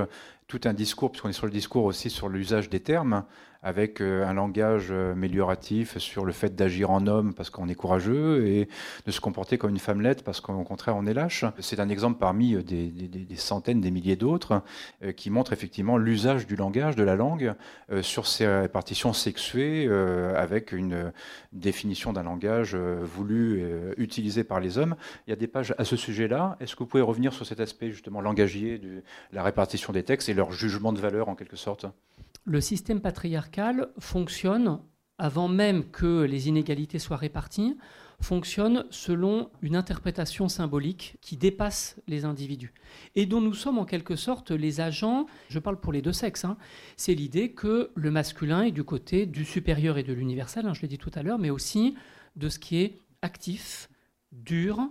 tout 0.48 0.60
un 0.64 0.74
discours, 0.74 1.10
puisqu'on 1.10 1.30
est 1.30 1.32
sur 1.32 1.46
le 1.46 1.52
discours 1.52 1.84
aussi 1.84 2.10
sur 2.10 2.28
l'usage 2.28 2.68
des 2.68 2.80
termes, 2.80 3.24
avec 3.66 4.00
euh, 4.00 4.24
un 4.24 4.32
langage 4.32 4.92
euh, 4.92 5.10
amélioratif 5.10 5.98
sur 5.98 6.24
le 6.24 6.30
fait 6.30 6.54
d'agir 6.54 6.92
en 6.92 7.04
homme 7.08 7.34
parce 7.34 7.50
qu'on 7.50 7.68
est 7.68 7.74
courageux 7.74 8.46
et 8.46 8.68
de 9.06 9.10
se 9.10 9.20
comporter 9.20 9.58
comme 9.58 9.70
une 9.70 9.80
femmelette 9.80 10.22
parce 10.22 10.40
qu'au 10.40 10.62
contraire 10.62 10.94
on 10.96 11.04
est 11.04 11.14
lâche. 11.14 11.44
C'est 11.58 11.80
un 11.80 11.88
exemple 11.88 12.20
parmi 12.20 12.54
euh, 12.54 12.62
des, 12.62 13.26
centaines, 13.34 13.80
des 13.80 13.90
milliers 13.90 14.14
d'autres 14.14 14.62
qui 15.16 15.30
montre 15.30 15.52
effectivement 15.52 15.98
l'usage 15.98 16.46
du 16.46 16.54
langage, 16.54 16.94
de 16.94 17.02
la 17.02 17.16
langue, 17.16 17.54
sur 18.02 18.26
ces 18.26 18.46
répartitions 18.46 19.12
sexuées 19.12 19.88
avec 20.36 20.72
une 20.72 21.12
définition 21.52 22.12
d'un 22.12 22.22
langage 22.22 22.74
voulu, 22.74 23.62
utilisé 23.96 24.42
par 24.42 24.60
les 24.60 24.78
hommes. 24.78 24.96
Il 25.26 25.30
y 25.30 25.32
a 25.32 25.36
des 25.36 25.46
pages 25.46 25.74
à 25.76 25.84
ce 25.84 25.96
sujet-là. 25.96 26.56
Est-ce 26.60 26.74
que 26.74 26.80
vous 26.80 26.86
pouvez 26.86 27.02
revenir 27.02 27.32
sur 27.32 27.44
cet 27.44 27.60
aspect 27.60 27.90
justement 27.90 28.20
langagier 28.20 28.78
de 28.78 29.02
la 29.32 29.42
répartition 29.42 29.92
des 29.92 30.02
textes 30.02 30.28
et 30.28 30.34
leur 30.34 30.52
jugement 30.52 30.92
de 30.92 31.00
valeur 31.00 31.28
en 31.28 31.34
quelque 31.34 31.56
sorte? 31.56 31.86
Le 32.46 32.60
système 32.60 33.00
patriarcal 33.00 33.88
fonctionne, 33.98 34.78
avant 35.18 35.48
même 35.48 35.90
que 35.90 36.22
les 36.22 36.48
inégalités 36.48 36.98
soient 36.98 37.16
réparties, 37.16 37.76
fonctionne 38.20 38.86
selon 38.90 39.50
une 39.60 39.76
interprétation 39.76 40.48
symbolique 40.48 41.18
qui 41.20 41.36
dépasse 41.36 42.00
les 42.06 42.24
individus 42.24 42.72
et 43.14 43.26
dont 43.26 43.42
nous 43.42 43.52
sommes 43.52 43.78
en 43.78 43.84
quelque 43.84 44.16
sorte 44.16 44.52
les 44.52 44.80
agents, 44.80 45.26
je 45.48 45.58
parle 45.58 45.80
pour 45.80 45.92
les 45.92 46.00
deux 46.00 46.12
sexes, 46.12 46.44
hein. 46.44 46.56
c'est 46.96 47.14
l'idée 47.14 47.52
que 47.52 47.90
le 47.94 48.10
masculin 48.10 48.62
est 48.62 48.70
du 48.70 48.84
côté 48.84 49.26
du 49.26 49.44
supérieur 49.44 49.98
et 49.98 50.02
de 50.02 50.14
l'universel, 50.14 50.66
hein, 50.66 50.72
je 50.72 50.82
l'ai 50.82 50.88
dit 50.88 50.98
tout 50.98 51.10
à 51.14 51.22
l'heure, 51.22 51.38
mais 51.38 51.50
aussi 51.50 51.94
de 52.36 52.48
ce 52.48 52.58
qui 52.58 52.78
est 52.78 53.00
actif, 53.20 53.90
dur, 54.32 54.88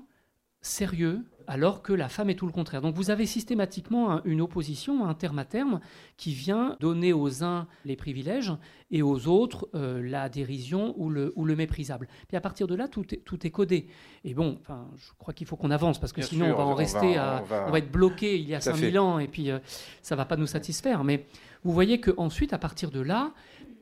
sérieux, 0.62 1.24
alors 1.48 1.82
que 1.82 1.94
la 1.94 2.10
femme 2.10 2.30
est 2.30 2.36
tout 2.36 2.46
le 2.46 2.52
contraire. 2.52 2.82
Donc 2.82 2.96
vous 2.96 3.12
avez 3.12 3.26
systématiquement 3.26 4.24
une 4.26 4.42
opposition, 4.42 5.06
un 5.06 5.14
terme 5.14 5.40
à 5.40 5.46
terme, 5.46 5.80
qui 6.18 6.34
vient 6.34 6.76
donner 6.80 7.14
aux 7.14 7.44
uns 7.44 7.68
les 7.86 7.96
privilèges 7.96 8.54
et 8.92 9.02
aux 9.02 9.28
autres 9.28 9.68
euh, 9.76 10.02
la 10.02 10.30
dérision 10.30 10.94
ou 10.98 11.10
le, 11.10 11.34
ou 11.36 11.46
le, 11.46 11.56
méprisable. 11.56 12.08
Puis 12.28 12.38
à 12.38 12.42
partir 12.42 12.68
de 12.68 12.76
là, 12.76 12.88
tout 12.88 13.06
est, 13.14 13.18
tout 13.18 13.46
est 13.46 13.52
codé. 13.52 13.88
Et 14.24 14.34
bon, 14.34 14.58
enfin, 14.62 14.88
je 14.96 15.12
crois 15.18 15.34
qu'il 15.34 15.48
faut 15.48 15.56
qu'on 15.56 15.72
avance 15.72 16.00
parce 16.00 16.14
que 16.14 16.22
sinon 16.22 16.48
on 16.54 16.56
va 16.56 16.64
en 16.64 16.76
rester 16.76 17.18
à, 17.18 17.44
on 17.68 17.72
va... 17.72 17.80
être 17.80 17.92
bloqué 17.92 18.38
il 18.38 18.48
y 18.48 18.56
a 18.56 18.62
5000 18.62 19.00
ans 19.00 19.20
et 19.20 19.28
puis 19.28 19.52
euh, 19.52 19.60
ça 20.02 20.16
va 20.16 20.26
pas 20.26 20.38
nous 20.38 20.48
satisfaire. 20.48 21.04
Mais 21.04 21.26
vous 21.66 21.72
voyez 21.72 22.00
qu'ensuite, 22.00 22.54
à 22.54 22.60
partir 22.60 22.92
de 22.92 23.00
là, 23.00 23.34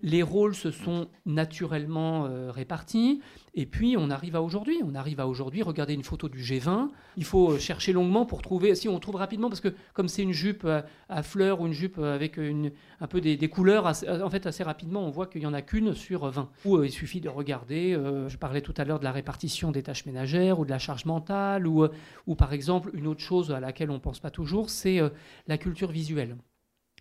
les 0.04 0.22
rôles 0.22 0.54
se 0.54 0.70
sont 0.70 1.08
naturellement 1.26 2.26
euh, 2.26 2.52
répartis. 2.52 3.22
Et 3.56 3.66
puis, 3.66 3.96
on 3.98 4.10
arrive 4.10 4.36
à 4.36 4.42
aujourd'hui. 4.42 4.82
On 4.84 4.96
arrive 4.96 5.22
à 5.22 5.28
aujourd'hui, 5.28 5.64
regarder 5.64 5.94
une 5.94 6.04
photo 6.04 6.28
du 6.28 6.42
G20. 6.42 6.90
Il 7.16 7.24
faut 7.24 7.52
euh, 7.52 7.58
chercher 7.58 7.94
longuement 7.94 8.26
pour 8.26 8.42
trouver. 8.42 8.76
Si 8.76 8.90
on 8.90 9.00
trouve 9.00 9.16
rapidement, 9.16 9.48
parce 9.48 9.62
que 9.62 9.74
comme 9.94 10.10
c'est 10.10 10.22
une 10.22 10.34
jupe 10.34 10.68
à, 11.08 11.24
fleurs 11.24 11.62
ou 11.62 11.68
une 11.68 11.74
jupe 11.74 12.00
avec 12.00 12.38
un 12.38 13.08
peu 13.08 13.22
des, 13.22 13.50
couleurs, 13.50 13.86
en 13.86 14.30
fait, 14.30 14.46
assez 14.46 14.64
rapidement, 14.64 15.06
on 15.06 15.10
voit 15.10 15.28
qu'il 15.28 15.40
n'y 15.40 15.48
en 15.48 15.54
a 15.54 15.62
qu'une 15.62 15.94
sur 15.94 16.30
20. 16.30 16.50
Ou 16.66 16.78
euh, 16.78 16.86
il 16.86 16.92
suffit 16.92 17.22
de 17.22 17.30
regarder. 17.30 17.98
je 18.28 18.38
parlais 18.38 18.62
tout 18.62 18.74
à 18.76 18.84
l'heure 18.84 19.00
de 19.00 19.06
la 19.06 19.14
répartition 19.14 19.72
des 19.72 19.84
tâches 19.84 20.06
ménagères 20.06 20.60
ou 20.60 20.66
de 20.66 20.70
la 20.70 20.80
charge 20.80 21.06
mentale. 21.06 21.66
Ou, 21.66 21.88
ou 22.28 22.36
par 22.36 22.52
exemple, 22.52 22.90
une 22.94 23.08
autre 23.08 23.22
chose 23.22 23.52
à 23.52 23.62
laquelle 23.62 23.90
on 23.90 23.96
ne 23.96 24.00
pense 24.00 24.20
pas 24.20 24.32
toujours, 24.32 24.70
c'est 24.70 25.00
la 25.48 25.58
culture 25.58 25.92
visuelle 25.92 26.36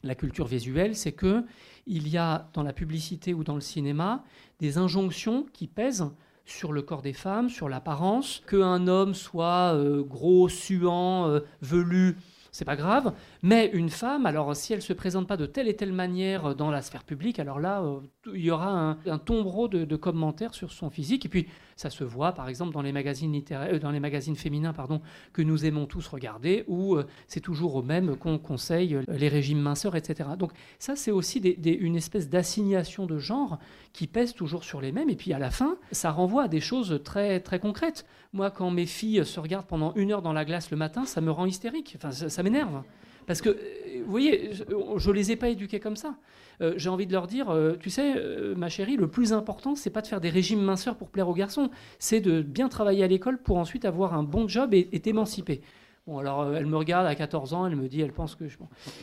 la 0.03 0.15
culture 0.15 0.47
visuelle, 0.47 0.97
c'est 0.97 1.13
que 1.13 1.45
il 1.87 2.09
y 2.09 2.17
a 2.17 2.49
dans 2.55 2.63
la 2.63 2.73
publicité 2.73 3.35
ou 3.35 3.45
dans 3.45 3.55
le 3.55 3.61
cinéma 3.61 4.25
des 4.61 4.79
injonctions 4.79 5.47
qui 5.53 5.67
pèsent 5.67 6.11
sur 6.45 6.73
le 6.73 6.83
corps 6.83 7.03
des 7.03 7.13
femmes, 7.13 7.49
sur 7.49 7.69
l'apparence, 7.69 8.43
qu'un 8.49 8.87
homme 8.89 9.15
soit 9.15 9.75
euh, 9.75 10.03
gros, 10.03 10.49
suant, 10.49 11.29
euh, 11.29 11.41
velu, 11.61 12.17
c'est 12.51 12.65
pas 12.65 12.77
grave. 12.77 13.15
Mais 13.45 13.71
une 13.73 13.91
femme, 13.91 14.25
alors 14.25 14.55
si 14.55 14.73
elle 14.73 14.83
se 14.83 14.93
présente 14.93 15.27
pas 15.27 15.37
de 15.37 15.47
telle 15.47 15.67
et 15.67 15.75
telle 15.75 15.93
manière 15.93 16.55
dans 16.55 16.71
la 16.71 16.81
sphère 16.81 17.03
publique, 17.03 17.41
alors 17.41 17.59
là, 17.59 17.83
euh, 17.83 17.99
il 18.33 18.45
y 18.45 18.53
aura 18.53 18.69
un, 18.69 18.99
un 19.07 19.19
tombereau 19.19 19.67
de, 19.67 19.97
commentaires 19.97 20.55
sur 20.55 20.71
son 20.71 20.91
physique. 20.91 21.27
Et 21.27 21.29
puis, 21.29 21.49
ça 21.75 21.91
se 21.91 22.05
voit, 22.05 22.33
par 22.33 22.49
exemple, 22.49 22.73
dans 22.73 22.83
les 22.83 22.93
magazines 22.93 23.33
littéraires, 23.33 23.75
euh, 23.75 23.79
dans 23.81 23.91
les 23.91 23.99
magazines 23.99 24.37
féminins, 24.37 24.73
pardon, 24.73 25.01
que 25.33 25.43
nous 25.43 25.65
aimons 25.65 25.87
tous 25.87 26.07
regarder, 26.07 26.63
où 26.69 26.95
euh, 26.95 27.05
c'est 27.27 27.41
toujours 27.41 27.75
au 27.75 27.83
même 27.83 28.17
qu'on 28.17 28.39
conseille 28.39 29.01
les 29.09 29.29
régimes 29.29 29.61
minceurs, 29.61 29.97
etc. 29.97 30.31
Donc, 30.39 30.53
ça, 30.79 30.95
c'est 30.95 31.11
aussi 31.11 31.39
une 31.39 31.97
espèce 31.97 32.29
d'assignation 32.29 33.07
de 33.07 33.19
genre 33.19 33.59
qui 33.93 34.07
pèse 34.07 34.35
toujours 34.35 34.63
sur 34.63 34.81
les 34.81 34.93
mêmes. 34.93 35.11
Et 35.11 35.17
puis, 35.17 35.33
à 35.33 35.41
la 35.41 35.51
fin, 35.51 35.79
ça 35.91 36.13
renvoie 36.13 36.45
à 36.45 36.49
des 36.49 36.61
choses 36.61 37.01
très, 37.05 37.41
très 37.41 37.59
concrètes. 37.59 38.07
Moi, 38.33 38.53
quand 38.53 38.71
mes 38.71 38.87
filles 38.87 39.27
se 39.27 39.41
regardent 39.41 39.67
pendant 39.67 39.93
une 39.95 40.13
heure 40.13 40.23
dans 40.23 40.33
la 40.33 40.45
glace 40.45 40.71
le 40.71 40.77
matin, 40.77 41.05
ça 41.07 41.21
me 41.21 41.31
rend 41.31 41.47
hystérique. 41.47 41.95
Enfin, 41.97 42.13
ça, 42.13 42.43
m'énerve. 42.43 42.83
Parce 43.27 43.41
que, 43.41 43.51
euh, 43.51 44.03
vous 44.05 44.11
voyez, 44.11 44.51
je 44.53 45.11
ne 45.11 45.15
les 45.15 45.33
ai 45.33 45.37
pas 45.37 45.49
éduqués 45.49 45.81
comme 45.81 45.97
ça. 45.97 46.17
Euh, 46.61 46.75
j'ai 46.77 46.89
envie 46.89 47.07
de 47.07 47.13
leur 47.13 47.27
dire, 47.27 47.51
euh, 47.51 47.75
tu 47.79 47.91
sais, 47.91 48.15
ma 48.57 48.69
chérie, 48.69 48.97
le 48.97 49.09
plus 49.09 49.33
important, 49.33 49.75
c'est 49.75 49.91
pas 49.91 50.03
de 50.03 50.07
faire 50.07 50.21
des 50.21 50.31
régimes 50.31 50.63
minceurs 50.63 50.97
pour 50.97 51.09
plaire 51.09 51.29
aux 51.29 51.35
garçons, 51.35 51.71
c'est 51.99 52.21
de 52.21 52.43
bien 52.43 52.69
travailler 52.69 53.05
à 53.05 53.07
l'école 53.07 53.39
pour 53.39 53.57
ensuite 53.57 53.85
avoir 53.85 54.15
un 54.15 54.23
bon 54.23 54.49
job 54.49 54.75
et 54.75 55.01
t'émanciper. 55.01 55.63
Bon, 56.07 56.19
alors 56.19 56.53
elle 56.57 56.67
me 56.67 56.77
regarde 56.77 57.07
à 57.07 57.15
14 57.15 57.55
ans, 57.55 57.67
elle 57.67 57.77
me 57.77 57.89
dit, 57.89 58.01
elle 58.01 58.13
pense 58.13 58.35
que 58.35 58.49
je... 58.49 58.59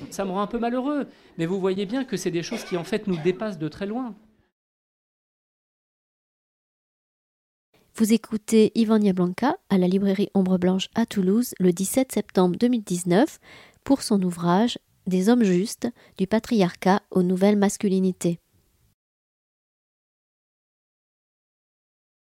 ça 0.10 0.26
me 0.26 0.32
rend 0.32 0.42
un 0.42 0.48
peu 0.48 0.60
malheureux. 0.60 1.08
Mais 1.38 1.46
vous 1.46 1.60
voyez 1.60 1.86
bien 1.86 2.04
que 2.04 2.18
c'est 2.18 2.32
des 2.32 2.44
choses 2.44 2.66
qui 2.66 2.76
en 2.76 2.84
fait 2.84 3.08
nous 3.08 3.18
dépassent 3.24 3.58
de 3.58 3.70
très 3.70 3.86
loin. 3.86 4.16
Vous 8.00 8.14
écoutez 8.14 8.72
Yvan 8.76 9.00
Blanca 9.14 9.58
à 9.70 9.78
la 9.78 9.88
librairie 9.88 10.30
Ombre 10.34 10.58
Blanche 10.58 10.88
à 10.96 11.06
Toulouse 11.06 11.54
le 11.60 11.74
17 11.74 12.14
septembre 12.14 12.56
2019 12.58 13.40
pour 13.90 14.04
son 14.04 14.22
ouvrage 14.22 14.78
Des 15.08 15.30
hommes 15.30 15.44
justes, 15.44 15.88
du 16.20 16.28
patriarcat 16.28 17.02
aux 17.10 17.24
nouvelles 17.24 17.58
masculinités. 17.58 18.40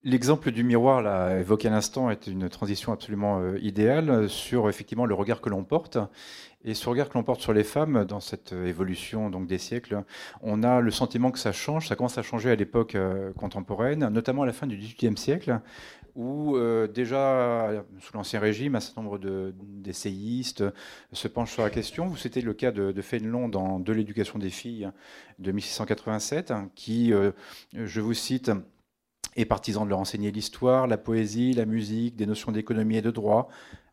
L'exemple 0.03 0.51
du 0.51 0.65
miroir 0.65 1.01
là, 1.01 1.39
évoqué 1.39 1.69
à 1.69 1.71
l'instant 1.71 2.11
est 2.11 2.27
une 2.27 2.51
transition 2.51 2.93
absolument 2.93 3.41
euh, 3.41 3.59
idéale 3.63 4.29
sur 4.29 4.69
effectivement 4.69 5.07
le 5.07 5.15
regard 5.15 5.41
que 5.41 5.49
l'on 5.49 5.65
porte. 5.65 5.97
Et 6.63 6.75
ce 6.75 6.91
regard 6.91 7.09
que 7.09 7.15
l'on 7.15 7.25
porte 7.25 7.41
sur 7.41 7.55
les 7.55 7.65
femmes 7.65 8.05
dans 8.05 8.21
cette 8.21 8.53
évolution 8.53 9.31
donc 9.31 9.47
des 9.47 9.57
siècles, 9.57 10.05
on 10.43 10.63
a 10.63 10.83
le 10.83 10.91
sentiment 10.91 11.31
que 11.31 11.39
ça 11.39 11.53
change, 11.53 11.89
ça 11.89 11.97
commence 11.97 12.19
à 12.19 12.23
changer 12.23 12.51
à 12.51 12.55
l'époque 12.57 12.97
euh, 12.97 13.33
contemporaine, 13.33 14.07
notamment 14.11 14.43
à 14.43 14.47
la 14.47 14.53
fin 14.53 14.67
du 14.67 14.77
XVIIIe 14.77 15.17
siècle, 15.17 15.61
où 16.17 16.57
euh, 16.57 16.89
déjà 16.89 17.85
sous 18.01 18.17
l'Ancien 18.17 18.41
Régime, 18.41 18.75
un 18.75 18.81
certain 18.81 19.03
nombre 19.03 19.19
d'essayistes 19.19 20.65
se 21.13 21.29
penchent 21.29 21.53
sur 21.53 21.63
la 21.63 21.71
question. 21.71 22.17
C'était 22.17 22.41
le 22.41 22.55
cas 22.55 22.73
de, 22.73 22.91
de 22.91 23.03
Fénelon 23.03 23.49
dans 23.49 23.79
De 23.79 23.93
l'éducation 23.93 24.39
des 24.39 24.51
filles 24.51 24.91
de 25.39 25.53
1687, 25.53 26.53
qui, 26.75 27.13
je 27.73 28.01
vous 28.01 28.15
cite, 28.15 28.51
et 29.37 29.45
partisan 29.45 29.85
de 29.85 29.91
leur 29.91 29.99
enseigner 29.99 30.33
l'histoire, 30.33 30.87
la 30.87 30.99
poésie, 30.99 31.53
la 31.53 31.67
musique, 31.67 32.17
des 32.17 32.27
notions 32.27 32.53
d'économie 32.53 32.97
et 32.97 33.03
de 33.03 33.11
droit, 33.11 33.49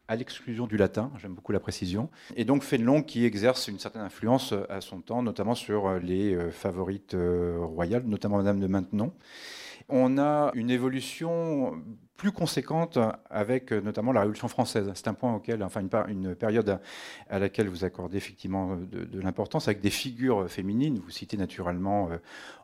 à 0.08 0.16
l'exclusion 0.16 0.68
du 0.68 0.78
latin, 0.78 1.12
j'aime 1.18 1.34
beaucoup 1.34 1.52
la 1.52 1.60
précision, 1.60 2.10
et 2.36 2.46
donc 2.46 2.64
Fénelon 2.64 3.04
qui 3.04 3.26
exerce 3.26 3.68
une 3.68 3.80
certaine 3.80 4.02
influence 4.02 4.54
à 4.70 4.82
son 4.82 5.02
temps, 5.02 5.24
notamment 5.24 5.56
sur 5.56 6.00
les 6.00 6.34
euh, 6.34 6.52
favorites 6.52 7.14
euh, 7.14 7.58
royales, 7.62 8.04
notamment 8.06 8.38
Madame 8.38 8.60
de 8.60 8.68
Maintenon. 8.68 9.14
On 9.90 10.18
a 10.18 10.52
une 10.56 10.70
évolution 10.70 11.82
plus 12.18 12.32
conséquente 12.32 13.00
avec 13.30 13.72
euh, 13.72 13.82
notamment 13.82 14.12
la 14.12 14.22
Révolution 14.22 14.48
française. 14.48 14.92
C'est 14.94 15.08
un 15.08 15.14
point 15.14 15.34
auquel, 15.34 15.64
enfin 15.64 15.82
une, 16.08 16.36
période 16.36 16.80
à 17.30 17.40
laquelle 17.40 17.68
vous 17.68 17.86
accordez 17.86 18.18
effectivement 18.18 18.76
de, 18.76 19.20
l'importance, 19.20 19.68
avec 19.68 19.82
des 19.82 19.90
figures 19.90 20.50
féminines. 20.50 21.00
Vous 21.04 21.10
citez 21.10 21.38
naturellement 21.38 22.10
euh, 22.12 22.18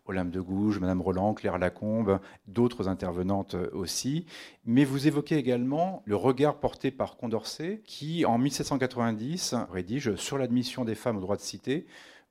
Olympe 0.05 0.31
de 0.31 0.39
Gouges, 0.39 0.79
Madame 0.79 1.01
Roland, 1.01 1.33
Claire 1.33 1.57
Lacombe, 1.57 2.19
d'autres 2.47 2.87
intervenantes 2.87 3.55
aussi. 3.73 4.25
Mais 4.65 4.83
vous 4.83 5.07
évoquez 5.07 5.37
également 5.37 6.03
le 6.05 6.15
regard 6.15 6.59
porté 6.59 6.91
par 6.91 7.17
Condorcet, 7.17 7.81
qui 7.85 8.25
en 8.25 8.37
1790 8.37 9.55
rédige 9.71 10.15
sur 10.15 10.37
l'admission 10.37 10.85
des 10.85 10.95
femmes 10.95 11.17
au 11.17 11.21
droit 11.21 11.35
de 11.35 11.41
cité 11.41 11.85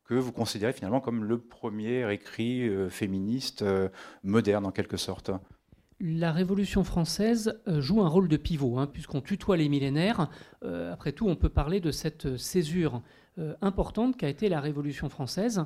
que 0.04 0.14
vous 0.14 0.32
considérez 0.32 0.72
finalement 0.72 1.00
comme 1.00 1.24
le 1.24 1.38
premier 1.38 2.10
écrit 2.10 2.66
euh, 2.66 2.88
féministe 2.88 3.64
moderne 4.22 4.64
en 4.64 4.70
quelque 4.70 4.96
sorte 4.96 5.30
la 6.00 6.32
Révolution 6.32 6.84
française 6.84 7.60
euh, 7.66 7.80
joue 7.80 8.02
un 8.02 8.08
rôle 8.08 8.28
de 8.28 8.36
pivot, 8.36 8.78
hein, 8.78 8.86
puisqu'on 8.86 9.20
tutoie 9.20 9.56
les 9.56 9.68
millénaires. 9.68 10.30
Euh, 10.64 10.92
après 10.92 11.12
tout, 11.12 11.26
on 11.28 11.36
peut 11.36 11.48
parler 11.48 11.80
de 11.80 11.90
cette 11.90 12.36
césure 12.36 13.02
euh, 13.38 13.54
importante 13.62 14.16
qu'a 14.16 14.28
été 14.28 14.48
la 14.48 14.60
Révolution 14.60 15.08
française, 15.08 15.64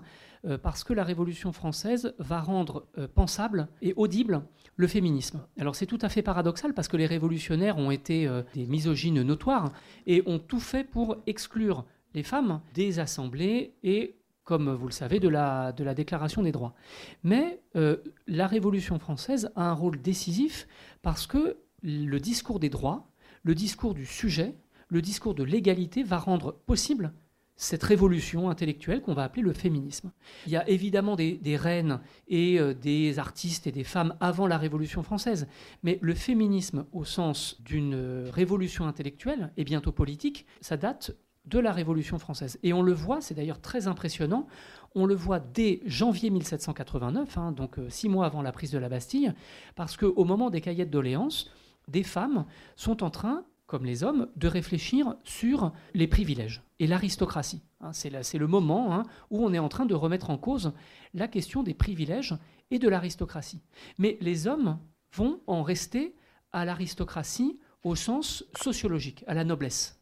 parce 0.64 0.83
que 0.83 0.92
la 0.92 1.05
Révolution 1.05 1.53
française 1.53 2.14
va 2.18 2.40
rendre 2.40 2.88
pensable 3.14 3.68
et 3.81 3.95
audible 3.95 4.42
le 4.75 4.88
féminisme. 4.88 5.40
Alors 5.57 5.77
c'est 5.77 5.87
tout 5.87 6.01
à 6.03 6.09
fait 6.09 6.21
paradoxal, 6.21 6.75
parce 6.75 6.88
que 6.88 6.97
les 6.97 7.07
révolutionnaires 7.07 7.79
ont 7.79 7.92
été 7.92 8.29
des 8.55 8.66
misogynes 8.66 9.23
notoires 9.23 9.71
et 10.09 10.21
ont 10.27 10.40
tout 10.40 10.59
fait 10.59 10.83
pour 10.83 11.16
exclure 11.29 11.85
les 12.12 12.25
femmes 12.25 12.61
des 12.75 12.99
assemblées 12.99 13.75
et 13.85 14.16
comme 14.45 14.73
vous 14.73 14.87
le 14.87 14.93
savez, 14.93 15.21
de 15.21 15.29
la, 15.29 15.73
de 15.73 15.85
la 15.85 15.95
Déclaration 15.95 16.43
des 16.43 16.53
droits. 16.53 16.75
Mais 17.23 17.61
euh, 17.77 17.99
la 18.27 18.47
Révolution 18.47 18.99
française 18.99 19.51
a 19.57 19.69
un 19.71 19.73
rôle 19.73 20.01
décisif 20.01 20.67
parce 21.03 21.27
que 21.27 21.59
le 21.83 22.19
discours 22.19 22.61
des 22.61 22.69
droits, 22.69 23.09
le 23.45 23.55
discours 23.55 23.95
du 23.95 24.07
sujet, 24.07 24.55
le 24.89 25.03
discours 25.03 25.35
de 25.35 25.43
l'égalité 25.43 26.03
va 26.03 26.19
rendre 26.19 26.53
possible 26.67 27.13
cette 27.57 27.83
révolution 27.83 28.51
intellectuelle 28.51 29.03
qu'on 29.03 29.15
va 29.15 29.25
appeler 29.25 29.43
le 29.43 29.53
féminisme. 29.53 30.11
Il 30.47 30.53
y 30.53 30.57
a 30.57 30.69
évidemment 30.69 31.15
des, 31.15 31.57
reines 31.57 32.01
et 32.27 32.59
euh, 32.59 32.75
des 32.75 33.19
artistes 33.19 33.67
et 33.67 33.73
des 33.73 33.85
femmes 33.85 34.17
avant 34.21 34.49
la 34.49 34.59
Révolution 34.59 35.03
française, 35.03 35.47
mais 35.83 35.99
le 36.03 36.15
féminisme 36.15 36.87
au 36.93 37.05
sens 37.05 37.63
d'une 37.63 38.29
révolution 38.33 38.87
intellectuelle 38.87 39.53
et 39.57 39.65
bientôt 39.65 39.93
politique, 39.93 40.47
ça 40.61 40.77
date 40.77 41.13
de 41.45 41.59
la 41.59 41.73
Révolution 41.73 42.19
française. 42.19 42.59
Et 42.63 42.73
on 42.73 42.83
le 42.83 42.93
voit, 42.93 43.21
c'est 43.21 43.35
d'ailleurs 43.35 43.61
très 43.61 43.87
impressionnant, 43.89 44.47
on 44.95 45.07
le 45.07 45.15
voit 45.15 45.41
dès 45.41 45.81
janvier 45.87 46.31
1789, 46.31 47.39
hein, 47.39 47.53
donc 47.53 47.79
euh, 47.79 47.89
six 47.89 48.09
mois 48.09 48.27
avant 48.27 48.43
la 48.43 48.53
prise 48.53 48.71
de 48.71 48.79
la 48.79 48.89
Bastille, 48.89 49.33
parce 49.75 49.97
qu'au 49.97 50.25
moment 50.25 50.51
des 50.51 50.61
cahiers 50.61 50.85
de 50.85 50.91
doléances, 50.91 51.51
des 51.89 52.03
femmes 52.03 52.47
sont 52.77 53.03
en 53.03 53.11
train, 53.11 53.45
comme 53.67 53.85
les 53.85 54.05
hommes, 54.05 54.29
de 54.37 54.49
réfléchir 54.49 55.17
sur 55.25 55.73
les 55.95 56.07
privilèges 56.07 56.63
et 56.79 56.87
l'aristocratie. 56.87 57.63
Hein. 57.81 57.93
c'est 57.93 58.39
le 58.39 58.47
moment 58.47 58.95
hein, 58.95 59.05
où 59.31 59.45
on 59.45 59.53
est 59.53 59.59
en 59.59 59.69
train 59.69 59.87
de 59.87 59.95
remettre 59.95 60.31
en 60.31 60.39
cause 60.39 60.73
la 61.15 61.27
question 61.27 61.63
des 61.63 61.75
privilèges 61.75 62.37
et 62.71 62.79
de 62.79 62.89
l'aristocratie. 62.89 63.63
Mais 63.99 64.19
les 64.21 64.47
hommes 64.47 64.79
vont 65.15 65.41
en 65.47 65.63
rester 65.63 66.15
à 66.53 66.65
l'aristocratie 66.65 67.59
au 67.83 67.97
sens 67.97 68.45
sociologique, 68.61 69.25
à 69.27 69.35
la 69.35 69.45
noblesse 69.45 70.02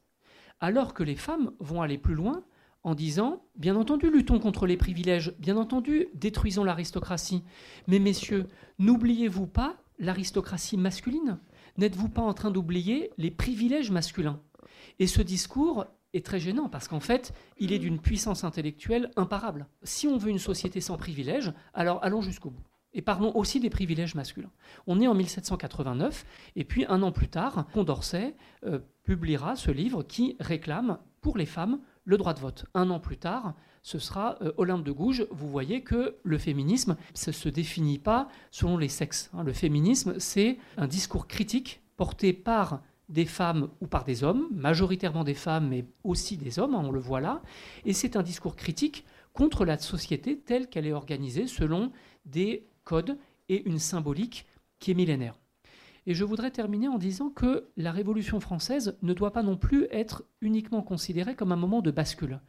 alors 0.60 0.94
que 0.94 1.02
les 1.02 1.16
femmes 1.16 1.52
vont 1.58 1.82
aller 1.82 1.98
plus 1.98 2.14
loin 2.14 2.44
en 2.82 2.94
disant, 2.94 3.42
bien 3.56 3.76
entendu, 3.76 4.10
luttons 4.10 4.38
contre 4.38 4.66
les 4.66 4.76
privilèges, 4.76 5.34
bien 5.38 5.56
entendu, 5.56 6.08
détruisons 6.14 6.64
l'aristocratie, 6.64 7.42
mais 7.86 7.98
messieurs, 7.98 8.46
n'oubliez-vous 8.78 9.46
pas 9.46 9.76
l'aristocratie 9.98 10.78
masculine? 10.78 11.38
N'êtes-vous 11.76 12.08
pas 12.08 12.22
en 12.22 12.32
train 12.32 12.50
d'oublier 12.50 13.10
les 13.18 13.30
privilèges 13.30 13.90
masculins? 13.90 14.40
Et 14.98 15.06
ce 15.06 15.20
discours 15.20 15.84
est 16.14 16.24
très 16.24 16.40
gênant 16.40 16.68
parce 16.68 16.88
qu'en 16.88 17.00
fait, 17.00 17.34
il 17.58 17.72
est 17.72 17.78
d'une 17.78 18.00
puissance 18.00 18.44
intellectuelle 18.44 19.10
imparable. 19.16 19.66
Si 19.82 20.06
on 20.08 20.16
veut 20.16 20.30
une 20.30 20.38
société 20.38 20.80
sans 20.80 20.96
privilèges, 20.96 21.52
alors 21.74 22.02
allons 22.02 22.22
jusqu'au 22.22 22.50
bout. 22.50 22.69
Et 22.92 23.02
parlons 23.02 23.36
aussi 23.36 23.60
des 23.60 23.70
privilèges 23.70 24.14
masculins. 24.14 24.50
On 24.86 25.00
est 25.00 25.06
en 25.06 25.14
1789, 25.14 26.24
et 26.56 26.64
puis 26.64 26.84
un 26.88 27.02
an 27.02 27.12
plus 27.12 27.28
tard, 27.28 27.66
Condorcet 27.72 28.34
euh, 28.64 28.80
publiera 29.04 29.54
ce 29.54 29.70
livre 29.70 30.02
qui 30.02 30.36
réclame 30.40 30.98
pour 31.20 31.38
les 31.38 31.46
femmes 31.46 31.80
le 32.04 32.16
droit 32.16 32.34
de 32.34 32.40
vote. 32.40 32.64
Un 32.74 32.90
an 32.90 32.98
plus 32.98 33.18
tard, 33.18 33.54
ce 33.82 33.98
sera 33.98 34.38
euh, 34.42 34.52
Olympe 34.56 34.84
de 34.84 34.92
Gouges. 34.92 35.26
Vous 35.30 35.48
voyez 35.48 35.82
que 35.82 36.16
le 36.22 36.38
féminisme, 36.38 36.96
ne 37.26 37.32
se 37.32 37.48
définit 37.48 37.98
pas 37.98 38.28
selon 38.50 38.76
les 38.76 38.88
sexes. 38.88 39.30
Hein. 39.34 39.44
Le 39.44 39.52
féminisme, 39.52 40.18
c'est 40.18 40.58
un 40.76 40.86
discours 40.86 41.28
critique 41.28 41.80
porté 41.96 42.32
par 42.32 42.82
des 43.08 43.26
femmes 43.26 43.68
ou 43.80 43.86
par 43.86 44.04
des 44.04 44.24
hommes, 44.24 44.46
majoritairement 44.52 45.24
des 45.24 45.34
femmes, 45.34 45.68
mais 45.68 45.84
aussi 46.04 46.36
des 46.36 46.58
hommes, 46.58 46.74
hein, 46.74 46.82
on 46.84 46.92
le 46.92 47.00
voit 47.00 47.20
là. 47.20 47.42
Et 47.84 47.92
c'est 47.92 48.16
un 48.16 48.22
discours 48.22 48.56
critique 48.56 49.04
contre 49.32 49.64
la 49.64 49.78
société 49.78 50.38
telle 50.38 50.68
qu'elle 50.68 50.86
est 50.86 50.92
organisée 50.92 51.46
selon 51.46 51.92
des 52.24 52.66
code 52.90 53.18
et 53.48 53.62
une 53.68 53.78
symbolique 53.78 54.46
qui 54.80 54.90
est 54.90 54.94
millénaire. 54.94 55.38
Et 56.06 56.14
je 56.14 56.24
voudrais 56.24 56.50
terminer 56.50 56.88
en 56.88 56.98
disant 56.98 57.30
que 57.30 57.68
la 57.76 57.92
Révolution 57.92 58.40
française 58.40 58.98
ne 59.02 59.14
doit 59.14 59.32
pas 59.32 59.44
non 59.44 59.56
plus 59.56 59.86
être 59.92 60.24
uniquement 60.40 60.82
considérée 60.82 61.36
comme 61.36 61.52
un 61.52 61.56
moment 61.56 61.82
de 61.82 61.92
bascule. 61.92 62.40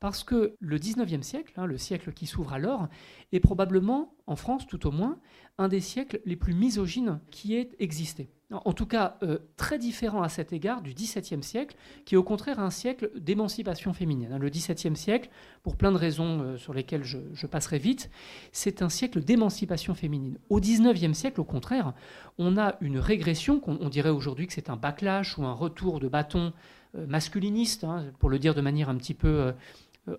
Parce 0.00 0.24
que 0.24 0.56
le 0.58 0.78
19e 0.80 1.22
siècle, 1.22 1.52
hein, 1.56 1.66
le 1.66 1.78
siècle 1.78 2.12
qui 2.12 2.26
s'ouvre 2.26 2.54
alors, 2.54 2.88
est 3.30 3.38
probablement, 3.38 4.16
en 4.26 4.34
France 4.34 4.66
tout 4.66 4.84
au 4.88 4.90
moins, 4.90 5.20
un 5.58 5.68
des 5.68 5.80
siècles 5.80 6.20
les 6.24 6.34
plus 6.34 6.54
misogynes 6.54 7.20
qui 7.30 7.54
ait 7.54 7.70
existé 7.78 8.30
en 8.64 8.72
tout 8.72 8.86
cas 8.86 9.16
euh, 9.22 9.38
très 9.56 9.78
différent 9.78 10.22
à 10.22 10.28
cet 10.28 10.52
égard 10.52 10.82
du 10.82 10.94
XVIIe 10.94 11.42
siècle, 11.42 11.76
qui 12.04 12.14
est 12.14 12.18
au 12.18 12.22
contraire 12.22 12.60
un 12.60 12.70
siècle 12.70 13.10
d'émancipation 13.16 13.92
féminine. 13.92 14.32
Hein, 14.32 14.38
le 14.38 14.48
XVIIe 14.48 14.96
siècle, 14.96 15.30
pour 15.62 15.76
plein 15.76 15.92
de 15.92 15.96
raisons 15.96 16.40
euh, 16.40 16.56
sur 16.56 16.74
lesquelles 16.74 17.04
je, 17.04 17.46
passerai 17.46 17.78
vite, 17.78 18.10
c'est 18.52 18.82
un 18.82 18.88
siècle 18.88 19.22
d'émancipation 19.22 19.94
féminine. 19.94 20.38
Au 20.48 20.60
XIXe 20.60 21.16
siècle, 21.16 21.40
au 21.40 21.44
contraire, 21.44 21.92
on 22.38 22.56
a 22.56 22.76
une 22.80 22.98
régression, 22.98 23.60
on, 23.66 23.88
dirait 23.88 24.10
aujourd'hui 24.10 24.46
que 24.46 24.52
c'est 24.52 24.70
un 24.70 24.76
backlash 24.76 25.38
ou 25.38 25.44
un 25.44 25.52
retour 25.52 26.00
de 26.00 26.08
bâton 26.08 26.52
euh, 26.96 27.06
masculiniste, 27.06 27.84
hein, 27.84 28.06
pour 28.18 28.30
le 28.30 28.38
dire 28.38 28.54
de 28.54 28.60
manière 28.60 28.88
un 28.88 28.96
petit 28.96 29.14
peu 29.14 29.52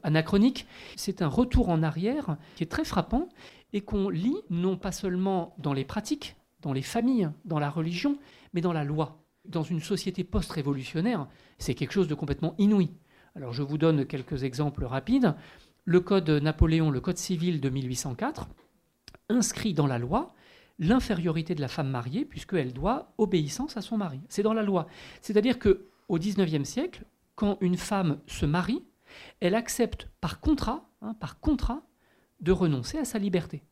anachronique. 0.04 0.66
C'est 0.96 1.22
un 1.22 1.28
retour 1.28 1.70
en 1.70 1.84
arrière 1.84 2.38
qui 2.56 2.64
est 2.64 2.68
très 2.68 2.86
frappant 2.86 3.30
et 3.74 3.82
qu'on 3.82 4.10
lit 4.10 4.38
non 4.50 4.78
pas 4.78 4.92
seulement 4.92 5.54
dans 5.58 5.74
les 5.74 5.84
pratiques, 5.84 6.36
dans 6.66 6.74
les 6.74 6.82
familles, 6.82 7.30
dans 7.46 7.60
la 7.60 7.70
religion, 7.70 8.18
mais 8.54 8.60
dans 8.60 8.74
la 8.74 8.84
loi. 8.84 9.24
Dans 9.46 9.62
une 9.62 9.80
société 9.80 10.24
post-révolutionnaire, 10.24 11.28
c'est 11.60 11.76
quelque 11.76 11.94
chose 11.94 12.08
de 12.08 12.16
complètement 12.16 12.56
inouï. 12.58 12.92
Alors 13.36 13.54
je 13.54 13.62
vous 13.62 13.78
donne 13.78 14.06
quelques 14.08 14.44
exemples 14.44 14.84
rapides. 14.84 15.36
Le 15.86 16.00
code 16.00 16.28
Napoléon, 16.28 16.90
le 16.90 17.00
code 17.00 17.20
civil 17.20 17.62
de 17.62 17.70
1804, 17.70 18.50
inscrit 19.30 19.76
dans 19.76 19.86
la 19.86 20.00
loi 20.00 20.34
l'infériorité 20.80 21.54
de 21.54 21.62
la 21.62 21.68
femme 21.68 21.90
mariée 21.90 22.26
puisqu'elle 22.26 22.74
doit 22.74 23.14
obéissance 23.20 23.78
à 23.78 23.82
son 23.82 23.98
mari. 23.98 24.20
C'est 24.28 24.42
dans 24.42 24.54
la 24.54 24.64
loi. 24.64 24.88
C'est-à-dire 25.22 25.60
que 25.60 25.86
au 26.10 26.18
XIXe 26.18 26.68
siècle, 26.68 27.04
quand 27.36 27.60
une 27.62 27.78
femme 27.78 28.18
se 28.26 28.48
marie, 28.48 28.84
elle 29.40 29.54
accepte 29.54 30.10
par 30.20 30.40
contrat, 30.40 30.90
hein, 31.04 31.14
par 31.20 31.40
contrat, 31.40 31.84
de 32.40 32.52
renoncer 32.52 32.98
à 32.98 33.06
sa 33.06 33.20
liberté. 33.20 33.64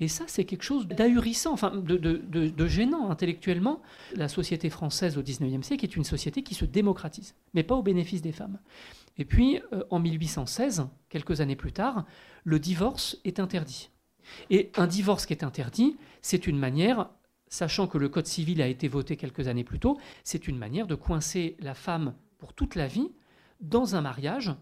Et 0.00 0.08
ça, 0.08 0.24
c'est 0.26 0.44
quelque 0.44 0.62
chose 0.62 0.86
d'ahurissant, 0.86 1.52
enfin 1.52 1.72
de, 1.74 2.66
gênant 2.66 3.10
intellectuellement. 3.10 3.82
La 4.14 4.28
société 4.28 4.70
française 4.70 5.18
au 5.18 5.22
XIXe 5.22 5.66
siècle 5.66 5.84
est 5.84 5.96
une 5.96 6.04
société 6.04 6.42
qui 6.42 6.54
se 6.54 6.64
démocratise, 6.64 7.34
mais 7.54 7.62
pas 7.62 7.74
au 7.74 7.82
bénéfice 7.82 8.22
des 8.22 8.32
femmes. 8.32 8.58
Et 9.18 9.24
puis, 9.24 9.60
euh, 9.72 9.84
en 9.90 9.98
1816, 9.98 10.86
quelques 11.08 11.40
années 11.40 11.56
plus 11.56 11.72
tard, 11.72 12.06
le 12.44 12.58
divorce 12.58 13.18
est 13.24 13.40
interdit. 13.40 13.90
Et 14.50 14.70
un 14.76 14.86
divorce 14.86 15.26
qui 15.26 15.32
est 15.32 15.44
interdit, 15.44 15.96
c'est 16.22 16.46
une 16.46 16.58
manière, 16.58 17.10
sachant 17.48 17.86
que 17.86 17.98
le 17.98 18.08
Code 18.08 18.26
civil 18.26 18.62
a 18.62 18.68
été 18.68 18.88
voté 18.88 19.16
quelques 19.16 19.48
années 19.48 19.64
plus 19.64 19.80
tôt, 19.80 19.98
c'est 20.22 20.48
une 20.48 20.58
manière 20.58 20.86
de 20.86 20.94
coincer 20.94 21.56
la 21.60 21.74
femme 21.74 22.14
pour 22.38 22.52
toute 22.52 22.74
la 22.74 22.86
vie 22.86 23.10
dans 23.60 23.96
un 23.96 24.00
mariage 24.00 24.52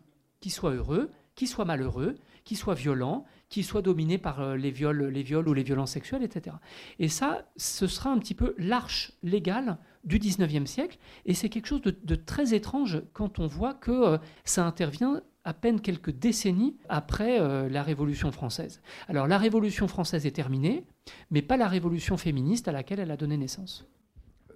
qui 0.41 0.51
soit 0.51 0.73
heureux, 0.73 1.11
qui 1.35 1.47
soit 1.47 1.65
malheureux, 1.65 2.17
qui 2.45 2.57
soit 2.57 2.75
violent, 2.75 3.25
qui 3.49 3.63
soit 3.63 3.83
dominé 3.83 4.19
par 4.19 4.41
euh, 4.41 4.57
les 4.57 4.71
viols, 4.71 5.07
les 5.07 5.23
viols 5.23 5.49
ou 5.49 5.55
les 5.55 5.63
violences 5.63 5.93
sexuelles, 5.93 6.23
etc. 6.23 6.57
Et 6.99 7.09
ça, 7.09 7.49
ce 7.57 7.87
sera 7.87 8.11
un 8.11 8.19
petit 8.19 8.35
peu 8.35 8.55
l'arche 8.59 9.13
légale 9.23 9.79
du 10.05 10.19
19e 10.19 10.67
siècle, 10.67 10.99
et 11.25 11.35
c'est 11.35 11.49
quelque 11.49 11.67
chose 11.67 11.83
de, 11.83 12.15
très 12.15 12.55
étrange 12.55 13.03
quand 13.13 13.39
on 13.39 13.47
voit 13.47 13.75
que 13.75 13.91
euh, 13.91 14.19
ça 14.45 14.65
intervient 14.65 15.23
à 15.45 15.55
peine 15.55 15.81
quelques 15.81 16.11
décennies 16.11 16.77
après 16.89 17.41
euh, 17.41 17.69
la 17.69 17.83
Révolution 17.83 18.33
française. 18.33 18.83
Alors 19.09 19.27
la 19.27 19.39
Révolution 19.39 19.89
française 19.89 20.27
est 20.27 20.33
terminée, 20.33 20.85
mais 21.31 21.43
pas 21.43 21.57
la 21.57 21.69
Révolution 21.69 22.17
féministe 22.17 22.69
à 22.69 22.73
laquelle 22.73 23.01
elle 23.01 23.13
a 23.13 23.17
donné 23.17 23.37
naissance. 23.37 23.87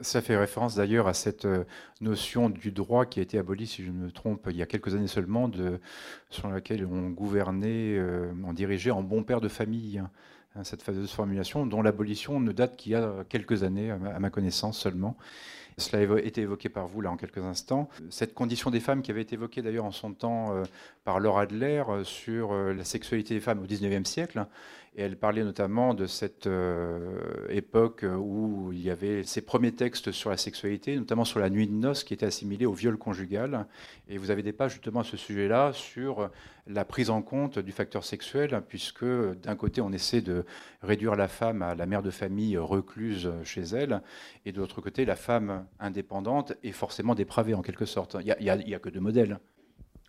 Ça 0.02 0.22
fait 0.22 0.36
référence 0.36 0.76
d'ailleurs 0.76 1.08
à 1.08 1.14
cette 1.14 1.44
euh, 1.44 1.64
notion 2.00 2.48
du 2.48 2.72
droit 2.72 3.04
qui 3.04 3.20
a 3.20 3.22
été 3.22 3.38
abolie, 3.38 3.66
si 3.66 3.84
je 3.84 3.90
ne 3.90 3.96
me 3.96 4.10
trompe, 4.10 4.46
il 4.50 4.56
y 4.56 4.62
a 4.62 4.66
quelques 4.66 4.94
années 4.94 5.06
seulement, 5.06 5.50
sur 6.30 6.48
laquelle 6.48 6.86
on 6.86 7.10
gouvernait, 7.10 7.98
euh, 7.98 8.32
on 8.44 8.54
dirigeait 8.54 8.92
en 8.92 9.02
bon 9.02 9.24
père 9.24 9.42
de 9.42 9.48
famille. 9.48 9.98
hein, 9.98 10.64
cette 10.64 10.82
fameuse 10.82 11.12
formulation, 11.12 11.66
dont 11.66 11.82
l'abolition 11.82 12.40
ne 12.40 12.52
date 12.52 12.76
qu'il 12.76 12.92
y 12.92 12.94
a 12.94 13.24
quelques 13.28 13.62
années, 13.62 13.90
à 13.90 14.18
ma 14.18 14.30
connaissance 14.30 14.78
seulement. 14.78 15.16
Cela 15.76 16.14
a 16.14 16.18
été 16.18 16.42
évoqué 16.42 16.68
par 16.68 16.88
vous 16.88 17.00
là 17.00 17.10
en 17.10 17.16
quelques 17.16 17.38
instants. 17.38 17.88
Cette 18.10 18.34
condition 18.34 18.70
des 18.70 18.80
femmes 18.80 19.02
qui 19.02 19.10
avait 19.10 19.22
été 19.22 19.34
évoquée 19.34 19.62
d'ailleurs 19.62 19.84
en 19.84 19.92
son 19.92 20.12
temps 20.12 20.54
euh, 20.54 20.64
par 21.04 21.20
Laura 21.20 21.42
Adler 21.42 21.84
sur 22.04 22.54
la 22.54 22.84
sexualité 22.84 23.34
des 23.34 23.40
femmes 23.40 23.60
au 23.60 23.66
XIXe 23.66 24.08
siècle, 24.08 24.46
elle 24.96 25.16
parlait 25.16 25.44
notamment 25.44 25.94
de 25.94 26.06
cette 26.06 26.46
euh, 26.46 27.46
époque 27.48 28.04
où 28.04 28.70
il 28.72 28.80
y 28.80 28.90
avait 28.90 29.22
ses 29.22 29.40
premiers 29.40 29.72
textes 29.72 30.10
sur 30.10 30.30
la 30.30 30.36
sexualité, 30.36 30.96
notamment 30.96 31.24
sur 31.24 31.38
la 31.38 31.48
nuit 31.48 31.68
de 31.68 31.72
noces 31.72 32.02
qui 32.02 32.12
était 32.12 32.26
assimilée 32.26 32.66
au 32.66 32.72
viol 32.72 32.98
conjugal. 32.98 33.66
Et 34.08 34.18
vous 34.18 34.30
avez 34.30 34.42
des 34.42 34.52
pages 34.52 34.72
justement 34.72 35.00
à 35.00 35.04
ce 35.04 35.16
sujet-là 35.16 35.72
sur 35.72 36.30
la 36.66 36.84
prise 36.84 37.08
en 37.08 37.22
compte 37.22 37.58
du 37.58 37.72
facteur 37.72 38.04
sexuel, 38.04 38.62
puisque 38.68 39.04
d'un 39.04 39.56
côté 39.56 39.80
on 39.80 39.92
essaie 39.92 40.22
de 40.22 40.44
réduire 40.82 41.14
la 41.14 41.28
femme 41.28 41.62
à 41.62 41.74
la 41.74 41.86
mère 41.86 42.02
de 42.02 42.10
famille 42.10 42.58
recluse 42.58 43.30
chez 43.44 43.62
elle, 43.62 44.02
et 44.44 44.52
de 44.52 44.58
l'autre 44.58 44.80
côté 44.80 45.04
la 45.04 45.16
femme 45.16 45.66
indépendante 45.78 46.52
est 46.62 46.72
forcément 46.72 47.14
dépravée 47.14 47.54
en 47.54 47.62
quelque 47.62 47.86
sorte. 47.86 48.16
Il 48.20 48.34
n'y 48.40 48.74
a, 48.74 48.78
que 48.78 48.88
deux 48.88 49.00
modèles. 49.00 49.38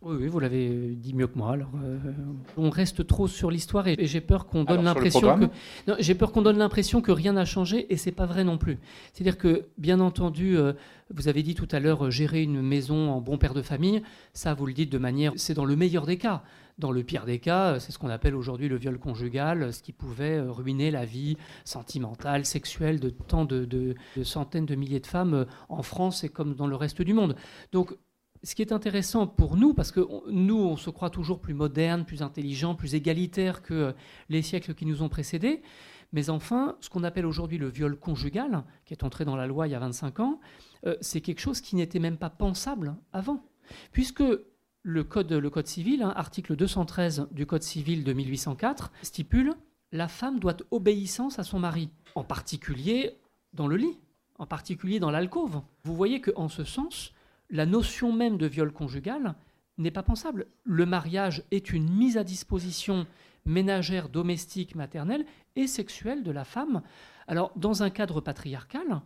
Oui, 0.04 0.28
vous 0.28 0.40
l'avez 0.40 0.96
dit 0.96 1.14
mieux 1.14 1.28
que 1.28 1.38
moi. 1.38 1.52
Alors, 1.52 1.70
euh, 1.84 2.00
on 2.58 2.72
reste 2.72 3.06
trop 3.06 3.28
sur 3.28 3.52
l'histoire 3.52 3.88
et, 3.88 4.08
j'ai 4.08 4.20
peur 4.20 4.48
qu'on 4.48 4.64
donne 4.64 4.84
l'impression 4.84 5.38
que 5.38 5.46
j'ai 6.00 6.16
peur 6.16 6.32
qu'on 6.32 6.42
donne 6.42 6.58
l'impression 6.58 7.02
que 7.02 7.12
rien 7.12 7.34
n'a 7.34 7.46
changé 7.46 7.94
et 7.94 7.98
c'est 7.98 8.12
pas 8.12 8.26
vrai 8.26 8.44
non 8.44 8.58
plus. 8.58 8.80
C'est-à-dire 9.14 9.38
que, 9.38 9.68
bien 9.78 10.00
entendu, 10.00 10.58
euh, 10.58 10.74
vous 11.14 11.28
avez 11.28 11.44
dit 11.44 11.54
tout 11.54 11.68
à 11.72 11.80
l'heure 11.80 12.08
euh, 12.08 12.10
gérer 12.10 12.42
une 12.42 12.64
maison 12.64 13.12
en 13.12 13.22
bon 13.22 13.38
père 13.38 13.54
de 13.54 13.62
famille. 13.62 14.02
Ça, 14.34 14.56
vous 14.56 14.66
le 14.66 14.74
dites 14.74 14.92
de 14.92 14.98
manière, 14.98 15.34
c'est 15.36 15.54
dans 15.54 15.66
le 15.66 15.76
meilleur 15.76 16.08
des 16.08 16.18
cas. 16.18 16.42
Dans 16.80 16.92
le 16.92 17.04
pire 17.04 17.26
des 17.26 17.38
cas, 17.38 17.80
c'est 17.80 17.92
ce 17.92 18.00
qu'on 18.00 18.10
appelle 18.10 18.34
aujourd'hui 18.34 18.70
le 18.70 18.78
viol 18.78 18.98
conjugal, 18.98 19.72
ce 19.72 19.84
qui 19.84 19.92
pouvait 19.92 20.40
ruiner 20.40 20.90
la 20.90 21.06
vie 21.06 21.38
sentimentale, 21.64 22.44
sexuelle 22.44 23.00
de 23.00 23.12
tant 23.12 23.46
de, 23.46 23.66
de 23.66 23.96
centaines 24.24 24.66
de 24.66 24.74
milliers 24.74 25.02
de 25.02 25.06
femmes 25.06 25.46
en 25.70 25.84
France 25.84 26.24
et 26.24 26.30
comme 26.30 26.56
dans 26.56 26.66
le 26.66 26.76
reste 26.76 27.04
du 27.04 27.14
monde. 27.14 27.36
Donc 27.72 27.96
ce 28.44 28.56
qui 28.56 28.62
est 28.62 28.72
intéressant 28.72 29.28
pour 29.28 29.56
nous, 29.56 29.74
parce 29.74 29.92
que 29.92 30.02
nous, 30.30 30.58
on 30.58 30.78
se 30.78 30.90
croit 30.90 31.10
toujours 31.10 31.40
plus 31.40 31.54
moderne, 31.54 32.06
plus 32.06 32.22
intelligent, 32.22 32.76
plus 32.76 32.96
égalitaire 32.96 33.62
que 33.62 33.94
les 34.30 34.42
siècles 34.42 34.74
qui 34.74 34.86
nous 34.86 35.04
ont 35.04 35.10
précédés. 35.10 35.62
Mais 36.14 36.30
enfin, 36.30 36.76
ce 36.82 36.90
qu'on 36.90 37.04
appelle 37.04 37.26
aujourd'hui 37.26 37.58
le 37.58 37.70
viol 37.70 37.98
conjugal, 37.98 38.64
qui 38.86 38.94
est 38.94 39.04
entré 39.04 39.26
dans 39.26 39.36
la 39.36 39.48
loi 39.48 39.68
il 39.68 39.72
y 39.72 39.76
a 39.76 39.80
25 39.80 40.20
ans, 40.20 40.40
euh, 40.86 40.96
c'est 41.02 41.22
quelque 41.22 41.40
chose 41.40 41.62
qui 41.62 41.76
n'était 41.76 42.00
même 42.00 42.18
pas 42.18 42.30
pensable 42.30 42.96
avant. 43.14 43.46
Puisque 43.92 44.24
le 44.84 45.04
code, 45.04 45.32
le 45.32 45.50
code 45.50 45.68
civil, 45.68 46.02
hein, 46.02 46.12
article 46.16 46.56
213 46.56 47.28
du 47.32 47.46
code 47.46 47.64
civil 47.64 48.04
de 48.04 48.14
1804, 48.14 48.92
stipule 49.04 49.56
la 49.92 50.08
femme 50.08 50.40
doit 50.40 50.56
obéissance 50.72 51.38
à 51.40 51.44
son 51.44 51.60
mari, 51.60 51.90
en 52.16 52.24
particulier 52.24 53.18
dans 53.54 53.68
le 53.68 53.76
lit, 53.76 54.00
en 54.40 54.46
particulier 54.46 55.00
dans 55.00 55.12
l'alcôve. 55.12 55.62
Vous 55.84 55.96
voyez 55.96 56.22
qu'en 56.22 56.48
ce 56.48 56.64
sens, 56.64 57.14
la 57.52 57.66
notion 57.66 58.12
même 58.12 58.38
de 58.38 58.48
viol 58.48 58.72
conjugal 58.72 59.36
n'est 59.78 59.92
pas 59.92 60.04
pensable. 60.04 60.48
Le 60.64 60.86
mariage 60.86 61.44
est 61.52 61.72
une 61.72 61.90
mise 61.90 62.18
à 62.18 62.24
disposition 62.24 63.06
ménagère, 63.46 64.10
domestique, 64.10 64.76
maternelle 64.76 65.26
et 65.56 65.68
sexuelle 65.68 66.24
de 66.24 66.32
la 66.32 66.46
femme. 66.46 66.82
Alors, 67.28 67.52
dans 67.56 67.84
un 67.84 67.90
cadre 67.90 68.22
patriarcal, 68.22 69.02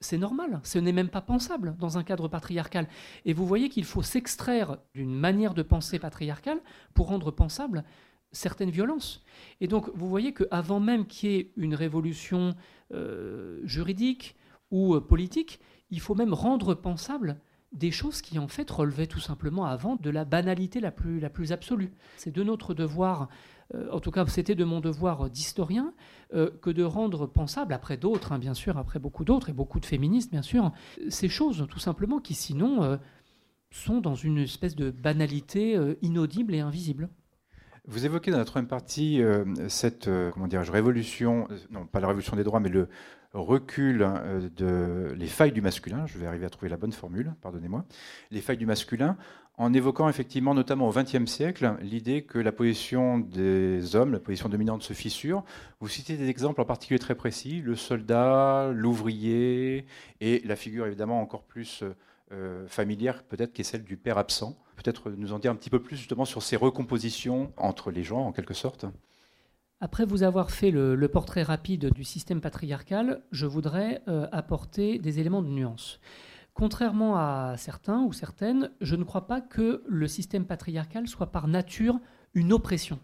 c'est 0.00 0.18
normal, 0.18 0.60
ce 0.62 0.78
n'est 0.78 0.92
même 0.92 1.08
pas 1.08 1.20
pensable 1.20 1.74
dans 1.78 1.98
un 1.98 2.04
cadre 2.04 2.28
patriarcal. 2.28 2.86
Et 3.24 3.32
vous 3.32 3.46
voyez 3.46 3.68
qu'il 3.68 3.84
faut 3.84 4.02
s'extraire 4.02 4.78
d'une 4.94 5.14
manière 5.14 5.54
de 5.54 5.62
penser 5.62 5.98
patriarcale 5.98 6.60
pour 6.94 7.08
rendre 7.08 7.30
pensable 7.30 7.84
certaines 8.30 8.70
violences. 8.70 9.24
Et 9.60 9.66
donc, 9.66 9.90
vous 9.94 10.08
voyez 10.08 10.34
qu'avant 10.34 10.80
même 10.80 11.06
qu'il 11.06 11.30
y 11.30 11.36
ait 11.36 11.52
une 11.56 11.74
révolution 11.74 12.54
euh, 12.92 13.60
juridique 13.64 14.36
ou 14.70 14.94
euh, 14.94 15.00
politique, 15.00 15.60
il 15.90 16.00
faut 16.00 16.14
même 16.14 16.34
rendre 16.34 16.74
pensable 16.74 17.40
des 17.72 17.90
choses 17.90 18.22
qui 18.22 18.38
en 18.38 18.48
fait 18.48 18.70
relevaient 18.70 19.06
tout 19.06 19.20
simplement 19.20 19.66
avant 19.66 19.96
de 19.96 20.10
la 20.10 20.24
banalité 20.24 20.80
la 20.80 20.90
plus, 20.90 21.20
la 21.20 21.30
plus 21.30 21.52
absolue. 21.52 21.92
C'est 22.16 22.34
de 22.34 22.42
notre 22.42 22.74
devoir, 22.74 23.28
euh, 23.74 23.90
en 23.92 24.00
tout 24.00 24.10
cas 24.10 24.24
c'était 24.26 24.54
de 24.54 24.64
mon 24.64 24.80
devoir 24.80 25.28
d'historien, 25.28 25.92
euh, 26.34 26.50
que 26.62 26.70
de 26.70 26.82
rendre 26.82 27.26
pensable, 27.26 27.74
après 27.74 27.96
d'autres, 27.96 28.32
hein, 28.32 28.38
bien 28.38 28.54
sûr, 28.54 28.78
après 28.78 28.98
beaucoup 28.98 29.24
d'autres, 29.24 29.50
et 29.50 29.52
beaucoup 29.52 29.80
de 29.80 29.86
féministes, 29.86 30.30
bien 30.30 30.42
sûr, 30.42 30.72
ces 31.08 31.28
choses 31.28 31.66
tout 31.68 31.78
simplement 31.78 32.20
qui 32.20 32.34
sinon 32.34 32.82
euh, 32.82 32.96
sont 33.70 34.00
dans 34.00 34.14
une 34.14 34.38
espèce 34.38 34.74
de 34.74 34.90
banalité 34.90 35.78
inaudible 36.00 36.54
et 36.54 36.60
invisible. 36.60 37.10
Vous 37.84 38.06
évoquez 38.06 38.30
dans 38.30 38.38
la 38.38 38.46
troisième 38.46 38.68
partie 38.68 39.20
cette 39.68 40.08
comment 40.32 40.48
révolution, 40.50 41.48
non 41.70 41.86
pas 41.86 42.00
la 42.00 42.06
révolution 42.06 42.34
des 42.34 42.44
droits, 42.44 42.60
mais 42.60 42.70
le, 42.70 42.88
recul 43.32 44.02
euh, 44.02 44.48
de 44.56 45.14
les 45.16 45.26
failles 45.26 45.52
du 45.52 45.60
masculin, 45.60 46.06
je 46.06 46.18
vais 46.18 46.26
arriver 46.26 46.46
à 46.46 46.50
trouver 46.50 46.68
la 46.68 46.76
bonne 46.76 46.92
formule, 46.92 47.34
pardonnez-moi, 47.42 47.84
les 48.30 48.40
failles 48.40 48.56
du 48.56 48.66
masculin, 48.66 49.16
en 49.56 49.72
évoquant 49.74 50.08
effectivement, 50.08 50.54
notamment 50.54 50.88
au 50.88 50.92
XXe 50.92 51.26
siècle, 51.26 51.76
l'idée 51.80 52.22
que 52.22 52.38
la 52.38 52.52
position 52.52 53.18
des 53.18 53.96
hommes, 53.96 54.12
la 54.12 54.20
position 54.20 54.48
dominante 54.48 54.82
se 54.82 54.92
fissure. 54.92 55.44
Vous 55.80 55.88
citez 55.88 56.16
des 56.16 56.28
exemples 56.28 56.60
en 56.60 56.64
particulier 56.64 57.00
très 57.00 57.16
précis, 57.16 57.60
le 57.60 57.74
soldat, 57.74 58.70
l'ouvrier, 58.72 59.84
et 60.20 60.42
la 60.44 60.54
figure 60.54 60.86
évidemment 60.86 61.20
encore 61.20 61.42
plus 61.42 61.82
euh, 62.30 62.66
familière 62.68 63.22
peut-être 63.24 63.54
qui 63.54 63.62
est 63.62 63.64
celle 63.64 63.84
du 63.84 63.96
père 63.96 64.18
absent. 64.18 64.56
Peut-être 64.76 65.10
nous 65.10 65.32
en 65.32 65.38
dire 65.38 65.50
un 65.50 65.56
petit 65.56 65.70
peu 65.70 65.80
plus 65.80 65.96
justement 65.96 66.24
sur 66.24 66.42
ces 66.42 66.56
recompositions 66.56 67.52
entre 67.56 67.90
les 67.90 68.04
gens 68.04 68.20
en 68.20 68.32
quelque 68.32 68.54
sorte. 68.54 68.84
Après 69.80 70.04
vous 70.04 70.24
avoir 70.24 70.50
fait 70.50 70.72
le, 70.72 71.06
portrait 71.06 71.44
rapide 71.44 71.92
du 71.92 72.02
système 72.02 72.40
patriarcal, 72.40 73.22
je 73.30 73.46
voudrais 73.46 74.02
euh, 74.08 74.26
apporter 74.32 74.98
des 74.98 75.20
éléments 75.20 75.42
de 75.42 75.48
nuance. 75.48 76.00
Contrairement 76.52 77.16
à 77.16 77.54
certains 77.56 78.02
ou 78.02 78.12
certaines, 78.12 78.72
je 78.80 78.96
ne 78.96 79.04
crois 79.04 79.28
pas 79.28 79.40
que 79.40 79.84
le 79.86 80.08
système 80.08 80.46
patriarcal 80.46 81.06
soit 81.06 81.30
par 81.30 81.46
nature 81.46 82.00
une 82.34 82.52
oppression. 82.52 82.98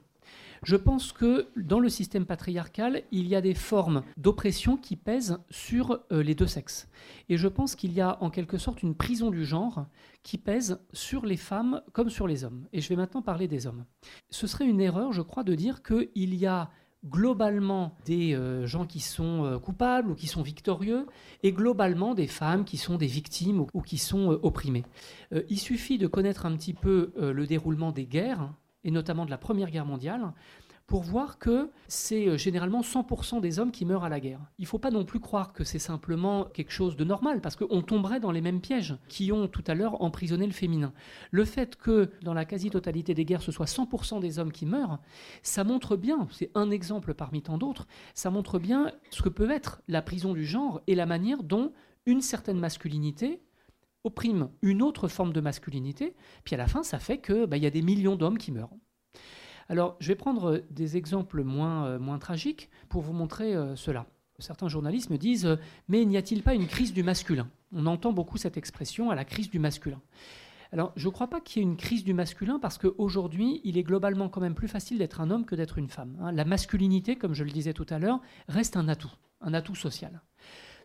Je 0.64 0.76
pense 0.76 1.12
que 1.12 1.48
dans 1.56 1.78
le 1.78 1.90
système 1.90 2.24
patriarcal, 2.24 3.02
il 3.12 3.28
y 3.28 3.36
a 3.36 3.42
des 3.42 3.52
formes 3.52 4.02
d'oppression 4.16 4.78
qui 4.78 4.96
pèsent 4.96 5.38
sur 5.50 6.00
euh, 6.10 6.22
les 6.22 6.34
deux 6.34 6.46
sexes. 6.46 6.88
Et 7.28 7.36
je 7.36 7.48
pense 7.48 7.74
qu'il 7.74 7.92
y 7.92 8.00
a 8.00 8.16
en 8.22 8.30
quelque 8.30 8.56
sorte 8.56 8.82
une 8.82 8.94
prison 8.94 9.30
du 9.30 9.44
genre 9.44 9.86
qui 10.22 10.38
pèse 10.38 10.80
sur 10.94 11.26
les 11.26 11.36
femmes 11.36 11.82
comme 11.92 12.08
sur 12.08 12.26
les 12.26 12.44
hommes. 12.44 12.66
Et 12.72 12.80
je 12.80 12.88
vais 12.88 12.96
maintenant 12.96 13.20
parler 13.20 13.46
des 13.46 13.66
hommes. 13.66 13.84
Ce 14.30 14.46
serait 14.46 14.64
une 14.64 14.80
erreur, 14.80 15.12
je 15.12 15.20
crois, 15.20 15.44
de 15.44 15.54
dire 15.54 15.82
qu'il 15.82 16.34
y 16.34 16.46
a 16.46 16.70
globalement 17.04 17.98
des 18.06 18.34
euh, 18.34 18.66
gens 18.66 18.86
qui 18.86 19.00
sont 19.00 19.44
euh, 19.44 19.58
coupables 19.58 20.12
ou 20.12 20.14
qui 20.14 20.28
sont 20.28 20.40
victorieux, 20.40 21.06
et 21.42 21.52
globalement 21.52 22.14
des 22.14 22.26
femmes 22.26 22.64
qui 22.64 22.78
sont 22.78 22.96
des 22.96 23.06
victimes 23.06 23.66
ou, 23.74 23.82
qui 23.82 23.98
sont 23.98 24.38
opprimées. 24.42 24.86
il 25.50 25.58
suffit 25.58 25.98
de 25.98 26.06
connaître 26.06 26.46
un 26.46 26.56
petit 26.56 26.72
peu 26.72 27.12
le 27.18 27.46
déroulement 27.46 27.92
des 27.92 28.06
guerres 28.06 28.48
et 28.84 28.90
notamment 28.90 29.24
de 29.24 29.30
la 29.30 29.38
Première 29.38 29.70
Guerre 29.70 29.86
mondiale, 29.86 30.32
pour 30.86 31.02
voir 31.02 31.38
que 31.38 31.70
c'est 31.88 32.28
euh, 32.28 32.36
généralement 32.36 32.82
100% 32.82 33.40
des 33.40 33.58
hommes 33.58 33.70
qui 33.70 33.84
meurent 33.84 34.04
à 34.04 34.08
la 34.08 34.20
guerre. 34.20 34.40
Il 34.58 34.62
ne 34.62 34.66
faut 34.66 34.78
pas 34.78 34.90
non 34.90 35.04
plus 35.04 35.20
croire 35.20 35.52
que 35.52 35.64
c'est 35.64 35.78
simplement 35.78 36.44
quelque 36.44 36.72
chose 36.72 36.96
de 36.96 37.04
normal, 37.04 37.40
parce 37.40 37.56
qu'on 37.56 37.82
tomberait 37.82 38.20
dans 38.20 38.30
les 38.30 38.42
mêmes 38.42 38.60
pièges 38.60 38.96
qui 39.08 39.32
ont 39.32 39.48
tout 39.48 39.64
à 39.66 39.74
l'heure 39.74 40.02
emprisonné 40.02 40.46
le 40.46 40.52
féminin. 40.52 40.92
Le 41.30 41.44
fait 41.44 41.76
que 41.76 42.10
dans 42.22 42.34
la 42.34 42.44
quasi-totalité 42.44 43.14
des 43.14 43.24
guerres, 43.24 43.42
ce 43.42 43.52
soit 43.52 43.66
100% 43.66 44.20
des 44.20 44.38
hommes 44.38 44.52
qui 44.52 44.66
meurent, 44.66 44.98
ça 45.42 45.64
montre 45.64 45.96
bien, 45.96 46.28
c'est 46.30 46.50
un 46.54 46.70
exemple 46.70 47.14
parmi 47.14 47.42
tant 47.42 47.56
d'autres, 47.56 47.86
ça 48.14 48.30
montre 48.30 48.58
bien 48.58 48.90
ce 49.10 49.22
que 49.22 49.30
peut 49.30 49.50
être 49.50 49.80
la 49.88 50.02
prison 50.02 50.34
du 50.34 50.44
genre 50.44 50.82
et 50.86 50.94
la 50.94 51.06
manière 51.06 51.42
dont 51.42 51.72
une 52.06 52.20
certaine 52.20 52.58
masculinité 52.58 53.40
opprime 54.04 54.50
une 54.62 54.82
autre 54.82 55.08
forme 55.08 55.32
de 55.32 55.40
masculinité, 55.40 56.14
puis 56.44 56.54
à 56.54 56.58
la 56.58 56.66
fin, 56.66 56.82
ça 56.82 56.98
fait 56.98 57.20
qu'il 57.20 57.46
bah, 57.46 57.56
y 57.56 57.66
a 57.66 57.70
des 57.70 57.82
millions 57.82 58.16
d'hommes 58.16 58.38
qui 58.38 58.52
meurent. 58.52 58.76
Alors, 59.68 59.96
je 59.98 60.08
vais 60.08 60.14
prendre 60.14 60.62
des 60.70 60.96
exemples 60.96 61.42
moins, 61.42 61.86
euh, 61.86 61.98
moins 61.98 62.18
tragiques 62.18 62.70
pour 62.88 63.02
vous 63.02 63.14
montrer 63.14 63.54
euh, 63.54 63.76
cela. 63.76 64.06
Certains 64.38 64.68
journalistes 64.68 65.10
me 65.10 65.16
disent 65.16 65.46
euh, 65.46 65.56
Mais 65.88 66.04
n'y 66.04 66.16
a-t-il 66.16 66.42
pas 66.42 66.54
une 66.54 66.66
crise 66.66 66.92
du 66.92 67.02
masculin? 67.02 67.48
On 67.72 67.86
entend 67.86 68.12
beaucoup 68.12 68.36
cette 68.36 68.56
expression 68.56 69.10
à 69.10 69.14
la 69.14 69.24
crise 69.24 69.50
du 69.50 69.58
masculin. 69.58 70.00
Alors, 70.72 70.92
je 70.96 71.06
ne 71.06 71.12
crois 71.12 71.28
pas 71.28 71.40
qu'il 71.40 71.62
y 71.62 71.64
ait 71.64 71.68
une 71.68 71.76
crise 71.76 72.04
du 72.04 72.14
masculin 72.14 72.58
parce 72.58 72.78
qu'aujourd'hui, 72.78 73.60
il 73.64 73.78
est 73.78 73.84
globalement 73.84 74.28
quand 74.28 74.40
même 74.40 74.54
plus 74.54 74.68
facile 74.68 74.98
d'être 74.98 75.20
un 75.20 75.30
homme 75.30 75.46
que 75.46 75.54
d'être 75.54 75.78
une 75.78 75.88
femme. 75.88 76.18
Hein. 76.20 76.32
La 76.32 76.44
masculinité, 76.44 77.16
comme 77.16 77.32
je 77.32 77.44
le 77.44 77.50
disais 77.50 77.72
tout 77.72 77.86
à 77.90 77.98
l'heure, 77.98 78.20
reste 78.48 78.76
un 78.76 78.88
atout, 78.88 79.12
un 79.40 79.54
atout 79.54 79.76
social. 79.76 80.20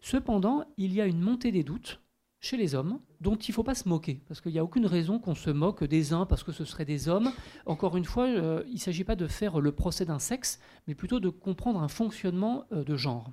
Cependant, 0.02 0.64
il 0.78 0.94
y 0.94 1.02
a 1.02 1.08
une 1.08 1.20
montée 1.20 1.52
des 1.52 1.64
doutes 1.64 2.00
chez 2.42 2.58
les 2.58 2.74
hommes, 2.74 3.00
dont 3.20 3.36
il 3.36 3.52
ne 3.52 3.54
faut 3.54 3.64
pas 3.64 3.76
se 3.76 3.90
moquer, 3.90 4.22
parce 4.28 4.40
qu'il 4.40 4.54
n'y 4.54 4.60
a 4.60 4.64
aucune 4.64 4.86
raison 4.86 5.20
qu'on 5.20 5.36
se 5.36 5.50
moque 5.50 5.84
des 5.84 6.14
uns 6.14 6.26
parce 6.26 6.44
que 6.44 6.52
ce 6.52 6.64
seraient 6.64 6.86
des 6.86 7.10
hommes. 7.10 7.32
Encore 7.66 7.98
une 7.98 8.06
fois, 8.06 8.28
euh, 8.28 8.64
il 8.68 8.76
ne 8.76 8.80
s'agit 8.80 9.04
pas 9.04 9.16
de 9.16 9.28
faire 9.28 9.60
le 9.60 9.72
procès 9.74 10.06
d'un 10.06 10.20
sexe, 10.20 10.60
mais 10.88 10.96
plutôt 10.96 11.20
de 11.20 11.30
comprendre 11.30 11.82
un 11.82 11.90
fonctionnement 11.90 12.66
euh, 12.72 12.84
de 12.84 12.96
genre. 12.96 13.32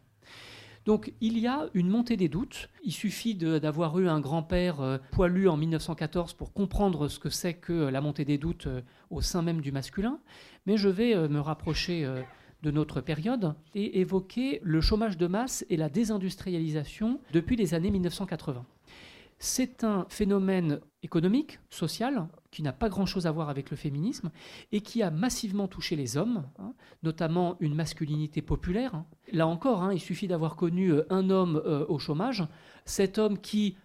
Donc 0.86 1.12
il 1.20 1.38
y 1.38 1.46
a 1.46 1.68
une 1.74 1.88
montée 1.88 2.16
des 2.16 2.28
doutes. 2.28 2.68
Il 2.84 2.92
suffit 2.92 3.34
d'avoir 3.34 3.98
eu 3.98 4.08
un 4.08 4.20
grand-père 4.20 4.80
euh, 4.80 4.98
poilu 5.12 5.48
en 5.48 5.56
1914 5.56 6.34
pour 6.34 6.52
comprendre 6.52 7.08
ce 7.08 7.18
que 7.18 7.30
c'est 7.30 7.54
que 7.54 7.72
la 7.72 8.00
montée 8.00 8.24
des 8.24 8.38
doutes 8.38 8.68
au 9.10 9.20
sein 9.20 9.42
même 9.42 9.60
du 9.60 9.72
masculin. 9.72 10.20
Mais 10.64 10.76
je 10.76 10.88
vais 10.88 11.28
me 11.28 11.40
rapprocher 11.40 12.08
de 12.62 12.70
notre 12.70 13.00
période 13.00 13.54
et 13.74 14.00
évoquer 14.00 14.60
le 14.62 14.80
chômage 14.80 15.16
de 15.16 15.26
masse 15.26 15.64
et 15.70 15.76
la 15.76 15.88
désindustrialisation 15.88 17.20
depuis 17.32 17.56
les 17.56 17.74
années 17.74 17.90
1980. 17.90 18.64
C'est 19.38 19.84
un 19.84 20.06
phénomène 20.08 20.80
économique, 21.02 21.60
social, 21.68 22.28
qui 22.50 22.62
n'a 22.62 22.72
pas 22.72 22.88
grand-chose 22.88 23.26
à 23.26 23.30
voir 23.30 23.50
avec 23.50 23.70
le 23.70 23.76
féminisme 23.76 24.30
et 24.72 24.80
qui 24.80 25.02
a 25.02 25.10
massivement 25.10 25.68
touché 25.68 25.94
les 25.94 26.16
hommes, 26.16 26.44
hein, 26.58 26.72
notamment 27.02 27.56
une 27.60 27.74
masculinité 27.74 28.40
populaire. 28.40 29.04
Là 29.32 29.46
encore, 29.46 29.82
hein, 29.82 29.92
il 29.92 30.00
suffit 30.00 30.26
d'avoir 30.26 30.56
connu 30.56 30.90
euh, 30.90 31.06
un 31.10 31.28
homme 31.28 31.62
euh, 31.66 31.84
au 31.88 31.98
chômage, 31.98 32.44
cet 32.86 33.18
homme 33.18 33.38
qui 33.38 33.76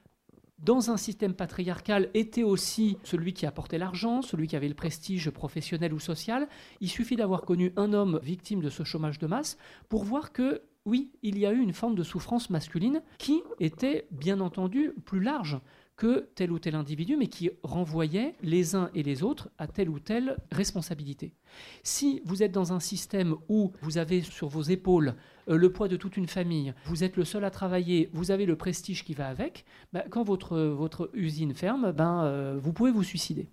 dans 0.64 0.92
un 0.92 0.98
système 0.98 1.34
patriarcal, 1.34 2.10
était 2.14 2.44
aussi 2.44 2.98
celui 3.04 3.34
qui 3.34 3.46
apportait 3.46 3.78
l'argent, 3.78 4.22
celui 4.22 4.48
qui 4.48 4.56
avait 4.56 4.68
le 4.68 4.76
prestige 4.76 5.30
professionnel 5.32 5.94
ou 5.94 6.00
social. 6.00 6.48
Il 6.82 6.90
suffit 6.90 7.16
d'avoir 7.16 7.42
connu 7.42 7.74
un 7.78 7.94
homme 7.94 8.20
victime 8.22 8.62
de 8.62 8.70
ce 8.70 8.84
chômage 8.84 9.18
de 9.18 9.28
masse 9.28 9.58
pour 9.90 10.04
voir 10.04 10.32
que 10.32 10.62
oui, 10.86 11.12
il 11.22 11.38
y 11.38 11.46
a 11.46 11.52
eu 11.52 11.60
une 11.60 11.74
forme 11.74 11.96
de 11.96 12.04
souffrance 12.04 12.50
masculine 12.50 13.02
qui 13.20 13.44
était 13.60 14.08
bien 14.12 14.40
entendu 14.40 14.94
plus 15.06 15.20
large 15.20 15.60
que 15.96 16.30
tel 16.34 16.52
ou 16.52 16.58
tel 16.58 16.74
individu, 16.74 17.16
mais 17.16 17.28
qui 17.28 17.52
renvoyait 17.62 18.34
les 18.42 18.76
uns 18.76 18.90
et 18.96 19.04
les 19.04 19.22
autres 19.22 19.52
à 19.60 19.68
telle 19.68 19.90
ou 19.90 20.00
telle 20.00 20.38
responsabilité. 20.52 21.36
Si 21.84 22.24
vous 22.26 22.42
êtes 22.42 22.52
dans 22.52 22.74
un 22.74 22.80
système 22.80 23.36
où 23.50 23.72
vous 23.84 24.00
avez 24.00 24.22
sur 24.22 24.48
vos 24.48 24.64
épaules 24.64 25.14
euh, 25.48 25.58
le 25.58 25.72
poids 25.72 25.88
de 25.88 25.98
toute 25.98 26.18
une 26.18 26.28
famille, 26.28 26.74
vous 26.86 27.04
êtes 27.04 27.18
le 27.18 27.26
seul 27.26 27.46
à 27.46 27.52
travailler, 27.52 28.10
vous 28.14 28.32
avez 28.32 28.48
le 28.48 28.56
prestige 28.56 29.04
qui 29.04 29.14
va 29.14 29.28
avec, 29.28 29.66
bah, 29.94 30.04
quand 30.10 30.24
votre, 30.24 30.58
votre 30.58 31.12
usine 31.14 31.54
ferme, 31.54 31.92
ben, 31.92 32.24
euh, 32.24 32.58
vous 32.60 32.74
pouvez 32.74 32.92
vous 32.92 33.04
suicider. 33.04 33.50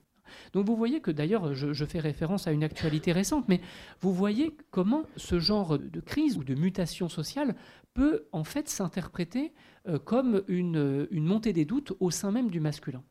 Donc 0.52 0.66
vous 0.66 0.76
voyez 0.76 1.00
que 1.00 1.10
d'ailleurs, 1.10 1.54
je, 1.54 1.84
fais 1.84 2.00
référence 2.00 2.46
à 2.46 2.52
une 2.52 2.64
actualité 2.64 3.12
récente, 3.12 3.48
mais 3.48 3.60
vous 4.00 4.12
voyez 4.12 4.56
comment 4.70 5.04
ce 5.16 5.38
genre 5.38 5.78
de 5.78 6.00
crise 6.00 6.36
ou 6.36 6.44
de 6.44 6.54
mutation 6.54 7.08
sociale 7.08 7.54
peut 7.94 8.26
en 8.32 8.44
fait 8.44 8.68
s'interpréter 8.68 9.52
euh, 9.88 9.98
comme 9.98 10.42
une, 10.48 11.08
montée 11.12 11.52
des 11.52 11.64
doutes 11.64 11.92
au 12.00 12.10
sein 12.10 12.30
même 12.30 12.50
du 12.50 12.60
masculin. 12.60 13.02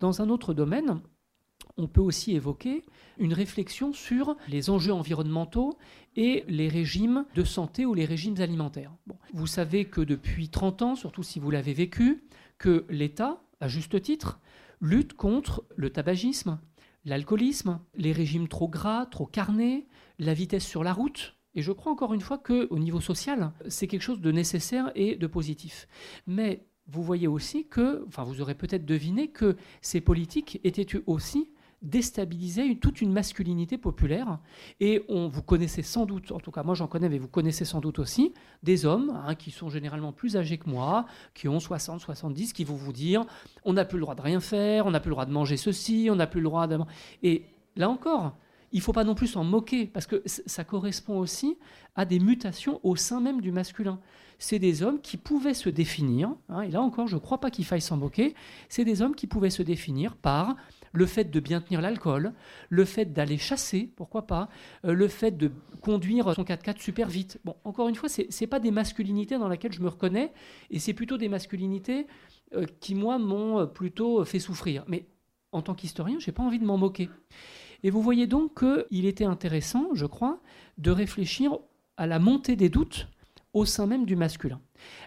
Dans 0.00 0.22
un 0.22 0.28
autre 0.28 0.54
domaine, 0.54 1.00
on 1.76 1.88
peut 1.88 2.00
aussi 2.00 2.34
évoquer 2.34 2.82
une 3.18 3.32
réflexion 3.32 3.92
sur 3.92 4.36
les 4.48 4.70
enjeux 4.70 4.92
environnementaux 4.92 5.78
et 6.16 6.44
les 6.48 6.68
régimes 6.68 7.24
de 7.34 7.44
santé 7.44 7.86
ou 7.86 7.94
les 7.94 8.04
régimes 8.04 8.40
alimentaires. 8.40 8.92
vous 9.32 9.46
savez 9.46 9.86
que 9.86 10.00
depuis 10.00 10.48
30 10.48 10.82
ans, 10.82 10.94
surtout 10.96 11.22
si 11.22 11.38
vous 11.38 11.50
l'avez 11.50 11.72
vécu, 11.72 12.24
que 12.58 12.84
l'État, 12.90 13.42
à 13.60 13.68
juste 13.68 14.00
titre, 14.02 14.38
lutte 14.82 15.14
contre 15.14 15.64
le 15.76 15.90
tabagisme, 15.90 16.58
l'alcoolisme, 17.04 17.80
les 17.94 18.12
régimes 18.12 18.48
trop 18.48 18.68
gras, 18.68 19.06
trop 19.06 19.26
carnés, 19.26 19.86
la 20.18 20.34
vitesse 20.34 20.66
sur 20.66 20.84
la 20.84 20.92
route. 20.92 21.36
Et 21.54 21.62
je 21.62 21.72
crois 21.72 21.92
encore 21.92 22.14
une 22.14 22.20
fois 22.20 22.38
qu'au 22.38 22.78
niveau 22.78 23.00
social, 23.00 23.52
c'est 23.68 23.86
quelque 23.86 24.02
chose 24.02 24.20
de 24.20 24.32
nécessaire 24.32 24.90
et 24.94 25.16
de 25.16 25.26
positif. 25.26 25.86
Mais 26.26 26.66
vous 26.88 27.02
voyez 27.02 27.28
aussi 27.28 27.68
que, 27.68 28.04
enfin 28.08 28.24
vous 28.24 28.40
aurez 28.40 28.56
peut-être 28.56 28.84
deviné 28.84 29.28
que 29.28 29.56
ces 29.80 30.00
politiques 30.00 30.60
étaient 30.64 31.00
aussi 31.06 31.50
déstabiliser 31.82 32.76
toute 32.76 33.00
une 33.00 33.12
masculinité 33.12 33.76
populaire. 33.76 34.38
Et 34.80 35.04
on, 35.08 35.28
vous 35.28 35.42
connaissez 35.42 35.82
sans 35.82 36.06
doute, 36.06 36.32
en 36.32 36.38
tout 36.38 36.50
cas 36.50 36.62
moi 36.62 36.74
j'en 36.74 36.86
connais, 36.86 37.08
mais 37.08 37.18
vous 37.18 37.28
connaissez 37.28 37.64
sans 37.64 37.80
doute 37.80 37.98
aussi, 37.98 38.32
des 38.62 38.86
hommes 38.86 39.20
hein, 39.26 39.34
qui 39.34 39.50
sont 39.50 39.68
généralement 39.68 40.12
plus 40.12 40.36
âgés 40.36 40.58
que 40.58 40.70
moi, 40.70 41.06
qui 41.34 41.48
ont 41.48 41.60
60, 41.60 42.00
70, 42.00 42.52
qui 42.52 42.64
vont 42.64 42.76
vous 42.76 42.92
dire 42.92 43.24
on 43.64 43.72
n'a 43.72 43.84
plus 43.84 43.98
le 43.98 44.02
droit 44.02 44.14
de 44.14 44.22
rien 44.22 44.40
faire, 44.40 44.86
on 44.86 44.92
n'a 44.92 45.00
plus 45.00 45.10
le 45.10 45.14
droit 45.14 45.26
de 45.26 45.32
manger 45.32 45.56
ceci, 45.56 46.08
on 46.10 46.16
n'a 46.16 46.26
plus 46.26 46.40
le 46.40 46.44
droit 46.44 46.66
de... 46.66 46.78
Et 47.22 47.44
là 47.76 47.88
encore, 47.88 48.36
il 48.72 48.78
ne 48.78 48.82
faut 48.82 48.92
pas 48.92 49.04
non 49.04 49.14
plus 49.14 49.26
s'en 49.26 49.44
moquer, 49.44 49.86
parce 49.86 50.06
que 50.06 50.22
ça 50.26 50.64
correspond 50.64 51.18
aussi 51.18 51.58
à 51.94 52.04
des 52.04 52.18
mutations 52.18 52.80
au 52.82 52.96
sein 52.96 53.20
même 53.20 53.40
du 53.40 53.52
masculin. 53.52 54.00
C'est 54.38 54.58
des 54.58 54.82
hommes 54.82 55.00
qui 55.00 55.18
pouvaient 55.18 55.54
se 55.54 55.68
définir, 55.68 56.34
hein, 56.48 56.62
et 56.62 56.70
là 56.70 56.80
encore, 56.80 57.06
je 57.06 57.16
ne 57.16 57.20
crois 57.20 57.38
pas 57.38 57.50
qu'il 57.50 57.64
faille 57.64 57.82
s'en 57.82 57.96
moquer, 57.96 58.34
c'est 58.68 58.84
des 58.84 59.02
hommes 59.02 59.14
qui 59.14 59.26
pouvaient 59.26 59.50
se 59.50 59.62
définir 59.62 60.16
par 60.16 60.56
le 60.92 61.06
fait 61.06 61.24
de 61.24 61.40
bien 61.40 61.60
tenir 61.60 61.80
l'alcool, 61.80 62.32
le 62.68 62.84
fait 62.84 63.06
d'aller 63.06 63.38
chasser, 63.38 63.90
pourquoi 63.96 64.26
pas, 64.26 64.48
euh, 64.84 64.92
le 64.92 65.08
fait 65.08 65.32
de 65.32 65.50
conduire 65.80 66.34
son 66.34 66.44
4x4 66.44 66.80
super 66.80 67.08
vite. 67.08 67.40
Bon, 67.44 67.56
encore 67.64 67.88
une 67.88 67.94
fois, 67.94 68.08
ce 68.08 68.22
n'est 68.22 68.46
pas 68.46 68.60
des 68.60 68.70
masculinités 68.70 69.38
dans 69.38 69.48
lesquelles 69.48 69.72
je 69.72 69.80
me 69.80 69.88
reconnais, 69.88 70.32
et 70.70 70.78
c'est 70.78 70.94
plutôt 70.94 71.16
des 71.16 71.28
masculinités 71.28 72.06
euh, 72.54 72.66
qui, 72.80 72.94
moi, 72.94 73.18
m'ont 73.18 73.60
euh, 73.60 73.66
plutôt 73.66 74.24
fait 74.24 74.38
souffrir. 74.38 74.84
Mais 74.86 75.06
en 75.52 75.62
tant 75.62 75.74
qu'historien, 75.74 76.18
je 76.18 76.30
n'ai 76.30 76.34
pas 76.34 76.42
envie 76.42 76.58
de 76.58 76.64
m'en 76.64 76.78
moquer. 76.78 77.08
Et 77.82 77.90
vous 77.90 78.02
voyez 78.02 78.26
donc 78.26 78.60
qu'il 78.60 79.06
était 79.06 79.24
intéressant, 79.24 79.88
je 79.94 80.06
crois, 80.06 80.40
de 80.78 80.90
réfléchir 80.90 81.58
à 81.96 82.06
la 82.06 82.18
montée 82.18 82.56
des 82.56 82.68
doutes 82.68 83.08
au 83.52 83.64
sein 83.64 83.86
même 83.86 84.06
du 84.06 84.16
masculin. 84.16 84.60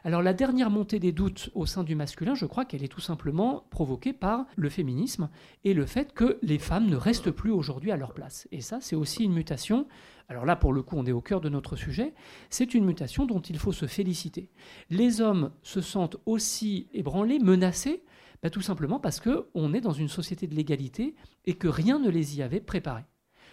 Alors 0.03 0.21
la 0.21 0.33
dernière 0.33 0.69
montée 0.69 0.99
des 0.99 1.11
doutes 1.11 1.49
au 1.55 1.65
sein 1.65 1.83
du 1.83 1.95
masculin, 1.95 2.35
je 2.35 2.45
crois 2.45 2.65
qu'elle 2.65 2.83
est 2.83 2.89
tout 2.89 3.01
simplement 3.01 3.65
provoquée 3.69 4.13
par 4.13 4.45
le 4.55 4.69
féminisme 4.69 5.29
et 5.63 5.73
le 5.73 5.85
fait 5.85 6.13
que 6.13 6.37
les 6.41 6.59
femmes 6.59 6.87
ne 6.87 6.95
restent 6.95 7.31
plus 7.31 7.51
aujourd'hui 7.51 7.91
à 7.91 7.97
leur 7.97 8.13
place. 8.13 8.47
Et 8.51 8.61
ça, 8.61 8.79
c'est 8.81 8.95
aussi 8.95 9.23
une 9.23 9.33
mutation. 9.33 9.87
Alors 10.29 10.45
là, 10.45 10.55
pour 10.55 10.73
le 10.73 10.81
coup, 10.81 10.95
on 10.97 11.05
est 11.05 11.11
au 11.11 11.21
cœur 11.21 11.41
de 11.41 11.49
notre 11.49 11.75
sujet. 11.75 12.13
C'est 12.49 12.73
une 12.73 12.85
mutation 12.85 13.25
dont 13.25 13.41
il 13.41 13.57
faut 13.57 13.71
se 13.71 13.85
féliciter. 13.85 14.49
Les 14.89 15.21
hommes 15.21 15.51
se 15.63 15.81
sentent 15.81 16.17
aussi 16.25 16.87
ébranlés, 16.93 17.39
menacés, 17.39 18.03
bah, 18.43 18.49
tout 18.49 18.61
simplement 18.61 18.99
parce 18.99 19.19
qu'on 19.19 19.73
est 19.73 19.81
dans 19.81 19.91
une 19.91 20.07
société 20.07 20.45
de 20.47 20.55
l'égalité 20.55 21.15
et 21.45 21.55
que 21.55 21.67
rien 21.67 21.99
ne 21.99 22.09
les 22.09 22.37
y 22.37 22.41
avait 22.41 22.61
préparés. 22.61 23.05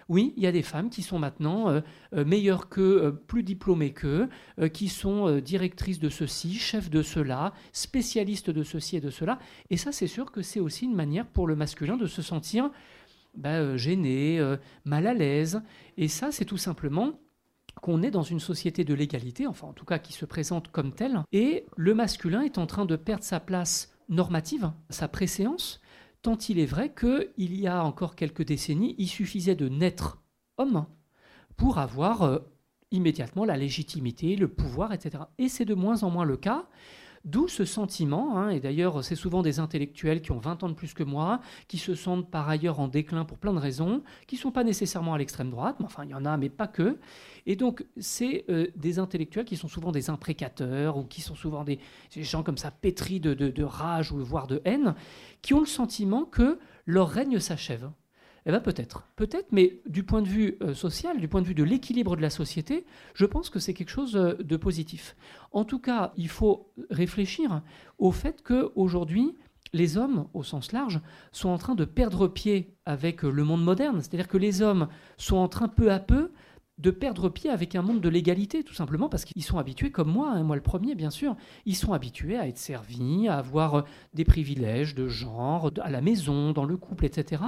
Oui, 0.09 0.32
il 0.36 0.42
y 0.42 0.46
a 0.46 0.53
des 0.53 0.62
femmes 0.62 0.90
qui 0.90 1.03
sont 1.03 1.18
maintenant 1.18 1.68
euh, 1.68 1.80
euh, 2.14 2.24
meilleures 2.24 2.68
qu'eux, 2.68 3.05
euh, 3.05 3.11
plus 3.12 3.42
diplômées 3.42 3.92
qu'eux, 3.92 4.28
qui 4.72 4.88
sont 4.88 5.38
directrices 5.38 5.98
de 5.98 6.09
ceci, 6.09 6.55
chefs 6.55 6.90
de 6.90 7.03
cela, 7.03 7.53
spécialistes 7.72 8.50
de 8.50 8.62
ceci 8.62 8.96
et 8.96 9.00
de 9.00 9.11
cela. 9.11 9.38
Et 9.70 9.76
ça, 9.76 9.92
c'est 9.92 10.07
sûr 10.07 10.30
que 10.30 10.42
c'est 10.42 10.61
aussi 10.61 10.84
une 10.84 10.94
manière 10.94 11.26
pour 11.26 11.46
le 11.46 11.57
masculin 11.57 11.96
de 11.96 12.07
se 12.07 12.22
sentir 12.22 12.70
bah, 13.34 13.76
gêné, 13.76 14.40
mal 14.84 15.07
à 15.07 15.14
l'aise. 15.14 15.62
Et 15.96 16.09
ça, 16.09 16.32
c'est 16.32 16.44
tout 16.44 16.59
simplement 16.59 17.18
qu'on 17.80 18.03
est 18.03 18.11
dans 18.11 18.22
une 18.22 18.40
société 18.40 18.84
de 18.84 18.94
l'égalité, 18.94 19.46
enfin 19.46 19.68
en 19.68 19.72
tout 19.72 19.86
cas 19.86 19.98
qui 19.98 20.12
se 20.12 20.24
présente 20.24 20.70
comme 20.70 20.92
telle, 20.92 21.20
et 21.32 21.64
le 21.76 21.94
masculin 21.94 22.42
est 22.42 22.59
en 22.59 22.66
train 22.66 22.84
de 22.84 22.96
perdre 22.96 23.24
sa 23.24 23.40
place 23.40 23.92
normative, 24.09 24.70
sa 24.90 25.09
préséance, 25.09 25.80
tant 26.23 26.39
il 26.49 26.59
est 26.59 26.66
vrai 26.66 26.95
qu'il 26.95 27.61
y 27.61 27.66
a 27.66 27.85
encore 27.85 28.16
quelques 28.16 28.45
décennies, 28.45 28.95
il 28.99 29.09
suffisait 29.09 29.57
de 29.57 29.68
naître 29.68 30.23
homme 30.57 30.87
pour 31.57 31.79
avoir 31.79 32.23
euh, 32.23 32.39
immédiatement 32.91 33.45
la 33.45 33.57
légitimité, 33.57 34.37
le 34.37 34.49
pouvoir, 34.49 34.93
etc. 34.93 35.25
Et 35.39 35.49
c'est 35.49 35.64
de 35.64 35.75
moins 35.75 36.03
en 36.05 36.11
moins 36.11 36.25
le 36.25 36.37
cas. 36.37 36.68
D'où 37.25 37.47
ce 37.47 37.64
sentiment, 37.64 38.37
hein, 38.37 38.49
et 38.49 38.59
d'ailleurs 38.59 39.05
c'est 39.05 39.14
souvent 39.14 39.43
des 39.43 39.61
intellectuels 39.61 40.23
qui 40.23 40.33
ont 40.33 40.39
20 40.39 40.64
ans 40.64 40.68
de 40.68 40.75
plus 40.75 40.93
que 40.93 41.05
moi, 41.05 41.41
qui 41.68 41.79
se 41.79 41.95
sentent 41.95 42.29
par 42.29 42.49
ailleurs 42.49 42.81
en 42.81 42.89
déclin 42.89 43.25
pour 43.25 43.39
plein 43.39 43.53
de 43.53 43.61
raisons, 43.61 44.03
qui 44.27 44.35
ne 44.35 44.41
sont 44.41 44.51
pas 44.51 44.64
nécessairement 44.64 45.14
à 45.14 45.18
l'extrême 45.18 45.51
droite, 45.51 45.77
mais 45.79 45.87
enfin 45.87 46.03
il 46.05 46.11
y 46.11 46.14
en 46.14 46.25
a, 46.25 46.37
mais 46.37 46.49
pas 46.49 46.66
que. 46.66 46.99
Et 47.47 47.55
donc 47.55 47.87
c'est 47.97 48.45
euh, 48.49 48.66
des 48.75 48.99
intellectuels 48.99 49.45
qui 49.45 49.57
sont 49.57 49.68
souvent 49.68 49.93
des 49.93 50.11
imprécateurs, 50.11 50.97
ou 50.97 51.05
qui 51.05 51.20
sont 51.20 51.37
souvent 51.37 51.62
des, 51.62 51.79
gens 52.16 52.43
comme 52.43 52.59
ça 52.59 52.73
pétris 52.73 53.20
de, 53.20 53.35
de 53.35 53.64
rage 53.64 54.11
ou 54.11 54.18
voire 54.18 54.49
de 54.49 54.61
haine, 54.64 54.97
qui 55.43 55.55
ont 55.55 55.61
le 55.61 55.66
sentiment 55.66 56.25
que 56.25 56.59
leur 56.87 57.09
règne 57.09 57.39
s'achève. 57.39 57.89
Eh 58.45 58.51
bien 58.51 58.61
peut-être, 58.61 59.07
peut-être, 59.14 59.47
mais 59.53 59.80
du 59.86 60.03
point 60.03 60.20
de 60.20 60.28
vue 60.28 60.57
euh, 60.62 60.74
social, 60.74 61.20
du 61.20 61.28
point 61.28 61.43
de 61.43 61.47
vue 61.47 61.55
de 61.55 61.62
l'équilibre 61.62 62.16
de 62.16 62.22
la 62.22 62.30
société, 62.30 62.84
je 63.14 63.24
pense 63.24 63.51
que 63.51 63.61
c'est 63.61 63.72
quelque 63.72 63.90
chose 63.90 64.16
euh, 64.16 64.34
de 64.34 64.57
positif. 64.57 65.14
En 65.53 65.64
tout 65.64 65.78
cas, 65.78 66.12
il 66.16 66.28
faut 66.28 66.72
réfléchir 66.90 67.62
au 67.99 68.11
fait 68.11 68.43
qu'aujourd'hui, 68.43 69.36
les 69.72 69.97
hommes, 69.97 70.26
au 70.34 70.43
sens 70.43 70.72
large, 70.72 71.01
sont 71.30 71.49
en 71.49 71.59
train 71.59 71.74
de 71.74 71.84
perdre 71.84 72.26
pied 72.26 72.74
avec 72.84 73.24
euh, 73.24 73.30
le 73.30 73.45
monde 73.45 73.62
moderne. 73.62 74.01
C'est-à-dire 74.01 74.28
que 74.28 74.38
les 74.38 74.61
hommes 74.61 74.88
sont 75.18 75.36
en 75.36 75.49
train 75.49 75.68
peu 75.68 75.93
à 75.93 76.01
peu 76.01 76.32
de 76.79 76.91
perdre 76.91 77.29
pied 77.29 77.51
avec 77.51 77.75
un 77.75 77.83
monde 77.83 78.01
de 78.01 78.09
l'égalité, 78.09 78.64
tout 78.64 78.75
simplement 78.75 79.09
parce 79.09 79.25
qu'ils 79.25 79.45
sont 79.45 79.59
habitués, 79.59 79.91
comme 79.91 80.11
moi, 80.11 80.31
hein, 80.31 80.43
moi 80.43 80.57
le 80.57 80.62
premier 80.62 80.95
bien 80.95 81.11
sûr, 81.11 81.37
ils 81.66 81.77
sont 81.77 81.93
habitués 81.93 82.39
à 82.39 82.49
être 82.49 82.59
servis, 82.59 83.29
à 83.29 83.37
avoir 83.37 83.75
euh, 83.75 83.83
des 84.14 84.25
privilèges 84.25 84.95
de 84.95 85.07
genre, 85.07 85.70
à 85.83 85.91
la 85.91 86.01
maison, 86.01 86.53
dans 86.53 86.64
le 86.64 86.77
couple, 86.77 87.05
etc. 87.05 87.43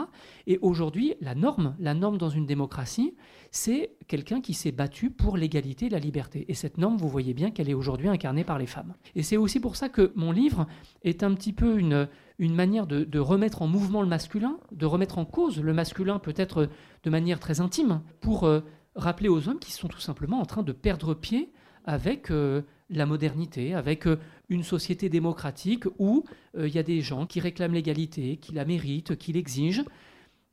Et 0.47 0.59
aujourd'hui, 0.61 1.15
la 1.21 1.35
norme, 1.35 1.75
la 1.79 1.95
norme 1.95 2.19
dans 2.19 2.29
une 2.29 2.47
démocratie, 2.47 3.15
c'est 3.51 3.97
quelqu'un 4.09 4.41
qui 4.41 4.53
s'est 4.53 4.73
battu 4.73 5.11
pour 5.11 5.37
l'égalité 5.37 5.87
et 5.87 5.91
la 5.91 5.99
liberté. 5.99 6.45
Et 6.49 6.55
cette 6.55 6.77
norme, 6.77 6.97
vous 6.97 7.09
voyez 7.09 7.35
bien 7.35 7.51
qu'elle 7.51 7.71
est 7.71 7.75
aujourd'hui 7.75 8.09
incarnée 8.09 8.45
par 8.45 8.59
les 8.59 8.67
femmes. 8.67 8.95
Et 9.15 9.23
c'est 9.23 9.37
aussi 9.37 9.59
pour 9.59 9.77
ça 9.77 9.89
que 9.89 10.13
mon 10.17 10.33
livre 10.33 10.67
est 11.03 11.23
un 11.23 11.33
petit 11.35 11.53
peu 11.53 11.79
une, 11.79 12.09
une 12.39 12.55
manière 12.55 12.87
de, 12.87 13.19
remettre 13.19 13.63
en 13.63 13.69
mouvement 13.69 14.03
le 14.03 14.09
masculin, 14.09 14.59
de 14.73 14.87
remettre 14.87 15.19
en 15.19 15.25
cause 15.25 15.61
le 15.61 15.73
masculin 15.73 16.19
peut-être 16.19 16.69
de 17.03 17.11
manière 17.11 17.41
très 17.41 17.61
intime, 17.61 18.03
pour... 18.21 18.45
Euh, 18.45 18.61
rappeler 18.95 19.29
aux 19.29 19.49
hommes 19.49 19.59
qui 19.59 19.73
sont 19.73 19.89
tout 19.89 20.01
simplement 20.01 20.41
en 20.41 20.47
train 20.47 20.63
de 20.63 20.73
perdre 20.73 21.15
pied 21.15 21.53
avec 21.85 22.31
euh, 22.31 22.63
la 22.91 23.07
modernité, 23.07 23.75
avec 23.75 24.07
euh, 24.07 24.19
une 24.49 24.63
société 24.63 25.09
démocratique 25.09 25.85
où 25.99 26.25
euh, 26.57 26.69
il 26.69 26.75
y 26.75 26.79
a 26.79 26.83
des 26.83 27.01
gens 27.01 27.27
qui 27.27 27.41
réclament 27.41 27.75
l'égalité, 27.75 28.37
qui 28.37 28.53
la 28.53 28.65
méritent, 28.65 29.17
qui 29.17 29.33
l'exigent. 29.33 29.85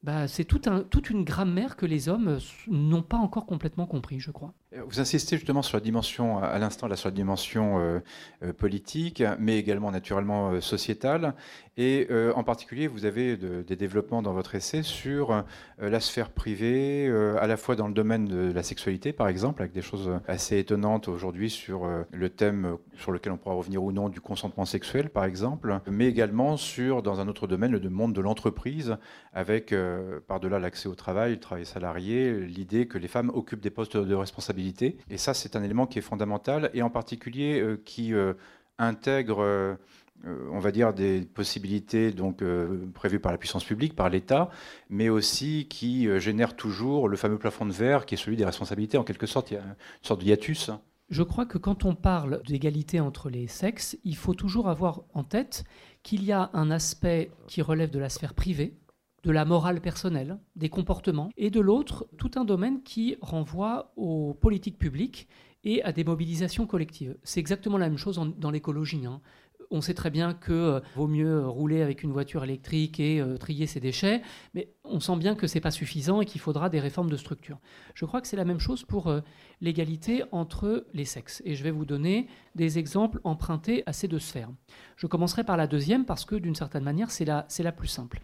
Bah, 0.03 0.27
c'est 0.27 0.45
toute 0.45 1.09
une 1.09 1.23
grammaire 1.23 1.75
que 1.75 1.85
les 1.85 2.09
hommes 2.09 2.39
n'ont 2.67 3.03
pas 3.03 3.17
encore 3.17 3.45
complètement 3.45 3.85
compris, 3.85 4.19
je 4.19 4.31
crois. 4.31 4.53
Vous 4.73 5.01
insistez 5.01 5.35
justement 5.35 5.63
sur 5.63 5.75
la 5.75 5.81
dimension, 5.81 6.41
à 6.41 6.57
l'instant, 6.57 6.87
sur 6.95 7.09
la 7.09 7.13
dimension 7.13 7.79
euh, 7.79 7.99
euh, 8.41 8.53
politique, 8.53 9.21
mais 9.37 9.57
également 9.57 9.91
naturellement 9.91 10.51
euh, 10.51 10.61
sociétale. 10.61 11.33
Et 11.77 12.07
en 12.35 12.43
particulier, 12.43 12.87
vous 12.87 13.05
avez 13.05 13.37
des 13.37 13.75
développements 13.77 14.21
dans 14.21 14.33
votre 14.33 14.55
essai 14.55 14.83
sur 14.83 15.45
la 15.79 15.99
sphère 16.01 16.29
privée, 16.29 17.09
à 17.39 17.47
la 17.47 17.55
fois 17.55 17.77
dans 17.77 17.87
le 17.87 17.93
domaine 17.93 18.25
de 18.25 18.51
la 18.51 18.61
sexualité, 18.61 19.13
par 19.13 19.29
exemple, 19.29 19.61
avec 19.61 19.71
des 19.71 19.81
choses 19.81 20.11
assez 20.27 20.59
étonnantes 20.59 21.07
aujourd'hui 21.07 21.49
sur 21.49 21.89
le 22.11 22.29
thème 22.29 22.75
sur 22.97 23.13
lequel 23.13 23.31
on 23.31 23.37
pourra 23.37 23.55
revenir 23.55 23.81
ou 23.81 23.93
non 23.93 24.09
du 24.09 24.19
consentement 24.19 24.65
sexuel, 24.65 25.09
par 25.09 25.23
exemple, 25.23 25.79
mais 25.89 26.07
également 26.07 26.57
sur, 26.57 27.01
dans 27.01 27.21
un 27.21 27.29
autre 27.29 27.47
domaine, 27.47 27.71
le 27.71 27.89
monde 27.89 28.13
de 28.13 28.21
l'entreprise, 28.21 28.97
avec, 29.33 29.73
par-delà 30.27 30.59
l'accès 30.59 30.89
au 30.89 30.95
travail, 30.95 31.31
le 31.31 31.39
travail 31.39 31.65
salarié, 31.65 32.41
l'idée 32.41 32.85
que 32.85 32.97
les 32.97 33.07
femmes 33.07 33.31
occupent 33.33 33.61
des 33.61 33.71
postes 33.71 33.95
de 33.95 34.13
responsabilité 34.13 34.60
et 35.09 35.17
ça, 35.17 35.33
c'est 35.33 35.55
un 35.55 35.63
élément 35.63 35.87
qui 35.87 35.99
est 35.99 36.03
fondamental, 36.03 36.69
et 36.73 36.81
en 36.81 36.89
particulier 36.89 37.59
euh, 37.59 37.81
qui 37.83 38.13
euh, 38.13 38.33
intègre 38.77 39.41
euh, 39.41 39.75
on 40.51 40.59
va 40.59 40.71
dire, 40.71 40.93
des 40.93 41.21
possibilités 41.21 42.11
donc 42.11 42.43
prévues 42.93 43.19
par 43.19 43.31
la 43.31 43.39
puissance 43.39 43.63
publique, 43.63 43.95
par 43.95 44.07
l'État, 44.07 44.51
mais 44.87 45.09
aussi 45.09 45.65
qui 45.67 46.07
génère 46.19 46.55
toujours 46.55 47.09
le 47.09 47.17
fameux 47.17 47.39
plafond 47.39 47.65
de 47.65 47.71
verre 47.71 48.05
qui 48.05 48.13
est 48.13 48.17
celui 48.19 48.37
des 48.37 48.45
responsabilités. 48.45 48.99
En 48.99 49.03
quelque 49.03 49.25
sorte, 49.25 49.49
il 49.49 49.55
y 49.55 49.57
a 49.57 49.61
une 49.61 49.75
sorte 50.03 50.21
de 50.21 50.27
hiatus. 50.27 50.69
Je 51.09 51.23
crois 51.23 51.47
que 51.47 51.57
quand 51.57 51.85
on 51.85 51.95
parle 51.95 52.43
d'égalité 52.47 52.99
entre 52.99 53.31
les 53.31 53.47
sexes, 53.47 53.97
il 54.03 54.15
faut 54.15 54.35
toujours 54.35 54.69
avoir 54.69 55.01
en 55.15 55.23
tête 55.23 55.63
qu'il 56.03 56.23
y 56.23 56.31
a 56.31 56.51
un 56.53 56.69
aspect 56.69 57.31
qui 57.47 57.61
relève 57.61 57.89
de 57.89 57.99
la 57.99 58.09
sphère 58.09 58.33
privée, 58.33 58.75
de 59.23 59.31
la 59.31 59.45
morale 59.45 59.81
personnelle, 59.81 60.39
des 60.55 60.69
comportements, 60.69 61.29
et 61.37 61.49
de 61.49 61.59
l'autre, 61.59 62.07
tout 62.17 62.31
un 62.35 62.45
domaine 62.45 62.81
qui 62.83 63.17
renvoie 63.21 63.93
aux 63.95 64.33
politiques 64.33 64.79
publiques 64.79 65.27
et 65.63 65.83
à 65.83 65.91
des 65.91 66.03
mobilisations 66.03 66.65
collectives. 66.65 67.15
C'est 67.23 67.39
exactement 67.39 67.77
la 67.77 67.87
même 67.87 67.97
chose 67.97 68.19
dans 68.37 68.51
l'écologie. 68.51 69.05
Hein. 69.05 69.21
On 69.73 69.79
sait 69.79 69.93
très 69.93 70.09
bien 70.09 70.33
que 70.33 70.51
euh, 70.51 70.79
vaut 70.95 71.07
mieux 71.07 71.47
rouler 71.47 71.81
avec 71.81 72.03
une 72.03 72.11
voiture 72.11 72.43
électrique 72.43 72.99
et 72.99 73.21
euh, 73.21 73.37
trier 73.37 73.67
ses 73.67 73.79
déchets, 73.79 74.21
mais 74.53 74.73
on 74.83 74.99
sent 74.99 75.15
bien 75.15 75.33
que 75.33 75.47
c'est 75.47 75.61
pas 75.61 75.71
suffisant 75.71 76.19
et 76.19 76.25
qu'il 76.25 76.41
faudra 76.41 76.67
des 76.67 76.81
réformes 76.81 77.09
de 77.09 77.15
structure. 77.15 77.57
Je 77.93 78.03
crois 78.03 78.19
que 78.19 78.27
c'est 78.27 78.35
la 78.35 78.43
même 78.43 78.59
chose 78.59 78.83
pour 78.83 79.07
euh, 79.07 79.21
l'égalité 79.61 80.23
entre 80.33 80.85
les 80.93 81.05
sexes. 81.05 81.41
Et 81.45 81.55
je 81.55 81.63
vais 81.63 81.71
vous 81.71 81.85
donner 81.85 82.27
des 82.53 82.79
exemples 82.79 83.21
empruntés 83.23 83.83
à 83.85 83.93
ces 83.93 84.09
deux 84.09 84.19
sphères. 84.19 84.49
Je 84.97 85.07
commencerai 85.07 85.45
par 85.45 85.55
la 85.55 85.67
deuxième 85.67 86.03
parce 86.03 86.25
que 86.25 86.35
d'une 86.35 86.55
certaine 86.55 86.83
manière, 86.83 87.09
c'est 87.09 87.25
la, 87.25 87.47
la 87.59 87.71
plus 87.71 87.87
simple 87.87 88.19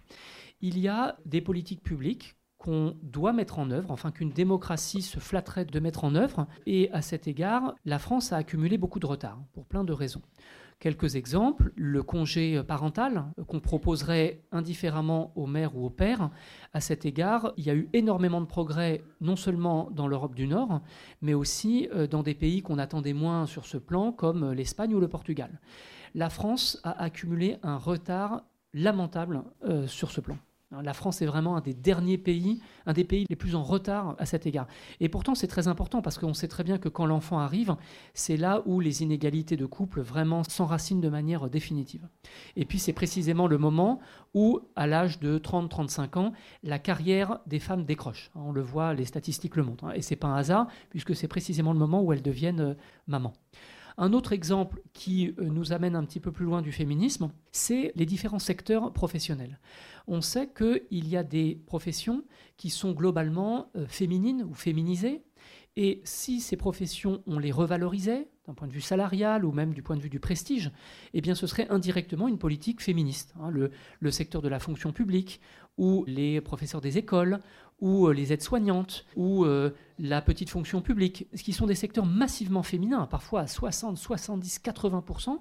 il 0.61 0.79
y 0.79 0.87
a 0.87 1.17
des 1.25 1.41
politiques 1.41 1.83
publiques 1.83 2.35
qu'on 2.57 2.95
doit 3.03 3.33
mettre 3.33 3.59
en 3.59 3.69
œuvre, 3.69 3.91
enfin 3.91 4.11
qu'une 4.11 4.31
démocratie 4.31 5.01
se 5.01 5.19
flatterait 5.19 5.65
de 5.65 5.79
mettre 5.79 6.03
en 6.03 6.15
œuvre. 6.15 6.47
Et 6.65 6.91
à 6.91 7.01
cet 7.01 7.27
égard, 7.27 7.75
la 7.85 7.99
France 7.99 8.33
a 8.33 8.37
accumulé 8.37 8.77
beaucoup 8.77 8.99
de 8.99 9.05
retard, 9.05 9.39
pour 9.53 9.65
plein 9.65 9.83
de 9.83 9.93
raisons. 9.93 10.21
Quelques 10.79 11.15
exemples, 11.15 11.71
le 11.75 12.03
congé 12.03 12.61
parental 12.63 13.25
qu'on 13.47 13.59
proposerait 13.59 14.43
indifféremment 14.51 15.31
aux 15.35 15.47
mères 15.47 15.75
ou 15.75 15.85
aux 15.85 15.89
pères. 15.89 16.29
À 16.71 16.81
cet 16.81 17.03
égard, 17.03 17.51
il 17.57 17.65
y 17.65 17.71
a 17.71 17.75
eu 17.75 17.89
énormément 17.93 18.41
de 18.41 18.45
progrès, 18.45 19.03
non 19.19 19.35
seulement 19.35 19.89
dans 19.91 20.07
l'Europe 20.07 20.35
du 20.35 20.47
Nord, 20.47 20.81
mais 21.21 21.33
aussi 21.33 21.89
euh, 21.95 22.05
dans 22.05 22.21
des 22.21 22.35
pays 22.35 22.61
qu'on 22.61 22.77
attendait 22.77 23.13
moins 23.13 23.47
sur 23.47 23.65
ce 23.65 23.77
plan, 23.77 24.11
comme 24.11 24.51
l'Espagne 24.51 24.93
ou 24.93 24.99
le 24.99 25.07
Portugal. 25.07 25.59
La 26.13 26.29
France 26.29 26.79
a 26.83 27.01
accumulé 27.01 27.57
un 27.63 27.77
retard 27.77 28.43
lamentable 28.73 29.43
euh, 29.63 29.87
sur 29.87 30.11
ce 30.11 30.21
plan. 30.21 30.37
La 30.71 30.93
France 30.93 31.21
est 31.21 31.25
vraiment 31.25 31.55
un 31.55 31.61
des 31.61 31.73
derniers 31.73 32.17
pays, 32.17 32.59
un 32.85 32.91
des 32.91 33.05
pays 33.05 33.25
les 33.29 33.37
plus 33.37 33.55
en 33.55 33.63
retard 33.63 34.15
à 34.17 34.25
cet 34.25 34.45
égard. 34.45 34.67
Et 34.99 35.07
pourtant, 35.07 35.33
c'est 35.33 35.47
très 35.47 35.69
important 35.69 36.01
parce 36.01 36.17
qu'on 36.17 36.33
sait 36.33 36.49
très 36.49 36.65
bien 36.65 36.77
que 36.77 36.89
quand 36.89 37.05
l'enfant 37.05 37.39
arrive, 37.39 37.77
c'est 38.13 38.35
là 38.35 38.63
où 38.65 38.81
les 38.81 39.01
inégalités 39.01 39.55
de 39.55 39.65
couple 39.65 40.01
vraiment 40.01 40.43
s'enracinent 40.43 40.99
de 40.99 41.07
manière 41.07 41.49
définitive. 41.49 42.05
Et 42.57 42.65
puis, 42.65 42.79
c'est 42.79 42.91
précisément 42.91 43.47
le 43.47 43.57
moment 43.57 44.01
où, 44.33 44.59
à 44.75 44.87
l'âge 44.87 45.19
de 45.19 45.39
30-35 45.39 46.19
ans, 46.19 46.33
la 46.63 46.79
carrière 46.79 47.39
des 47.47 47.59
femmes 47.59 47.85
décroche. 47.85 48.29
On 48.35 48.51
le 48.51 48.61
voit, 48.61 48.93
les 48.93 49.05
statistiques 49.05 49.55
le 49.55 49.63
montrent. 49.63 49.85
Hein. 49.85 49.93
Et 49.95 50.01
c'est 50.01 50.17
pas 50.17 50.27
un 50.27 50.35
hasard, 50.35 50.67
puisque 50.89 51.15
c'est 51.15 51.29
précisément 51.29 51.71
le 51.71 51.79
moment 51.79 52.01
où 52.01 52.11
elles 52.11 52.21
deviennent 52.21 52.59
euh, 52.59 52.73
mamans. 53.07 53.33
Un 53.97 54.13
autre 54.13 54.31
exemple 54.31 54.81
qui 54.93 55.33
euh, 55.39 55.45
nous 55.45 55.73
amène 55.73 55.95
un 55.95 56.05
petit 56.05 56.19
peu 56.19 56.31
plus 56.31 56.45
loin 56.45 56.61
du 56.61 56.71
féminisme, 56.71 57.31
c'est 57.51 57.91
les 57.95 58.05
différents 58.05 58.39
secteurs 58.39 58.93
professionnels. 58.93 59.59
On 60.07 60.21
sait 60.21 60.49
qu'il 60.49 61.07
y 61.07 61.17
a 61.17 61.23
des 61.23 61.55
professions 61.65 62.23
qui 62.57 62.69
sont 62.69 62.91
globalement 62.91 63.71
euh, 63.75 63.87
féminines 63.87 64.43
ou 64.43 64.53
féminisées, 64.53 65.23
et 65.75 66.01
si 66.05 66.41
ces 66.41 66.57
professions, 66.57 67.21
on 67.27 67.37
les 67.37 67.51
revalorisait, 67.51 68.27
d'un 68.47 68.53
point 68.53 68.67
de 68.67 68.73
vue 68.73 68.81
salarial 68.81 69.45
ou 69.45 69.51
même 69.51 69.73
du 69.73 69.83
point 69.83 69.95
de 69.95 70.01
vue 70.01 70.09
du 70.09 70.19
prestige, 70.19 70.71
eh 71.13 71.21
bien 71.21 71.35
ce 71.35 71.45
serait 71.47 71.67
indirectement 71.69 72.27
une 72.27 72.39
politique 72.39 72.81
féministe. 72.81 73.35
Hein. 73.39 73.51
le, 73.51 73.71
le, 73.99 74.11
secteur 74.11 74.41
de 74.41 74.47
la 74.47 74.59
fonction 74.59 74.91
publique, 74.91 75.41
ou 75.77 76.03
les 76.07 76.41
professeurs 76.41 76.81
des 76.81 76.97
écoles, 76.97 77.39
ou 77.79 78.07
euh, 78.07 78.13
les 78.13 78.33
aides-soignantes, 78.33 79.05
ou 79.15 79.45
euh, 79.45 79.71
la 79.99 80.21
petite 80.21 80.49
fonction 80.49 80.81
publique, 80.81 81.27
ce 81.33 81.43
qui 81.43 81.53
sont 81.53 81.65
des 81.65 81.75
secteurs 81.75 82.05
massivement 82.05 82.63
féminins, 82.63 83.05
parfois 83.07 83.41
à 83.41 83.47
60, 83.47 83.97
70, 83.97 84.59
80%, 84.63 85.39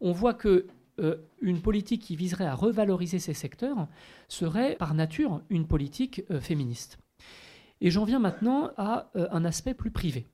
on 0.00 0.12
voit 0.12 0.34
que 0.34 0.66
euh, 0.98 1.16
une 1.40 1.60
politique 1.60 2.02
qui 2.02 2.16
viserait 2.16 2.46
à 2.46 2.54
revaloriser 2.54 3.18
ces 3.18 3.34
secteurs 3.34 3.86
serait 4.28 4.76
par 4.76 4.94
nature 4.94 5.42
une 5.50 5.66
politique 5.66 6.22
féministe. 6.40 6.98
Et 7.80 7.90
j'en 7.90 8.04
viens 8.04 8.18
maintenant 8.18 8.70
à 8.78 9.10
un 9.14 9.44
aspect 9.44 9.74
plus 9.74 9.90
privé. 9.90 10.26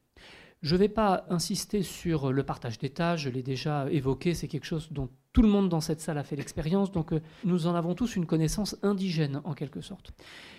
Je 0.63 0.77
ne 0.77 0.79
vais 0.79 0.89
pas 0.89 1.27
insister 1.29 1.83
sur 1.83 2.33
le 2.33 2.45
partage 2.45 2.79
des 2.79 2.91
tâches, 2.91 3.23
je 3.23 3.31
l'ai 3.31 3.43
déjà 3.43 3.91
évoqué, 3.91 4.35
c'est 4.35 4.47
quelque 4.47 4.67
chose 4.67 4.93
dont 4.93 5.11
tout 5.33 5.43
le 5.43 5.49
monde 5.49 5.69
dans 5.69 5.81
cette 5.81 6.01
salle 6.01 6.19
a 6.19 6.25
fait 6.25 6.37
l'expérience, 6.37 6.93
donc 6.93 7.13
euh, 7.13 7.21
nous 7.45 7.67
en 7.67 7.75
avons 7.75 7.95
tous 7.95 8.17
une 8.17 8.27
connaissance 8.27 8.77
indigène 8.83 9.41
en 9.45 9.55
quelque 9.55 9.81
sorte. 9.81 10.13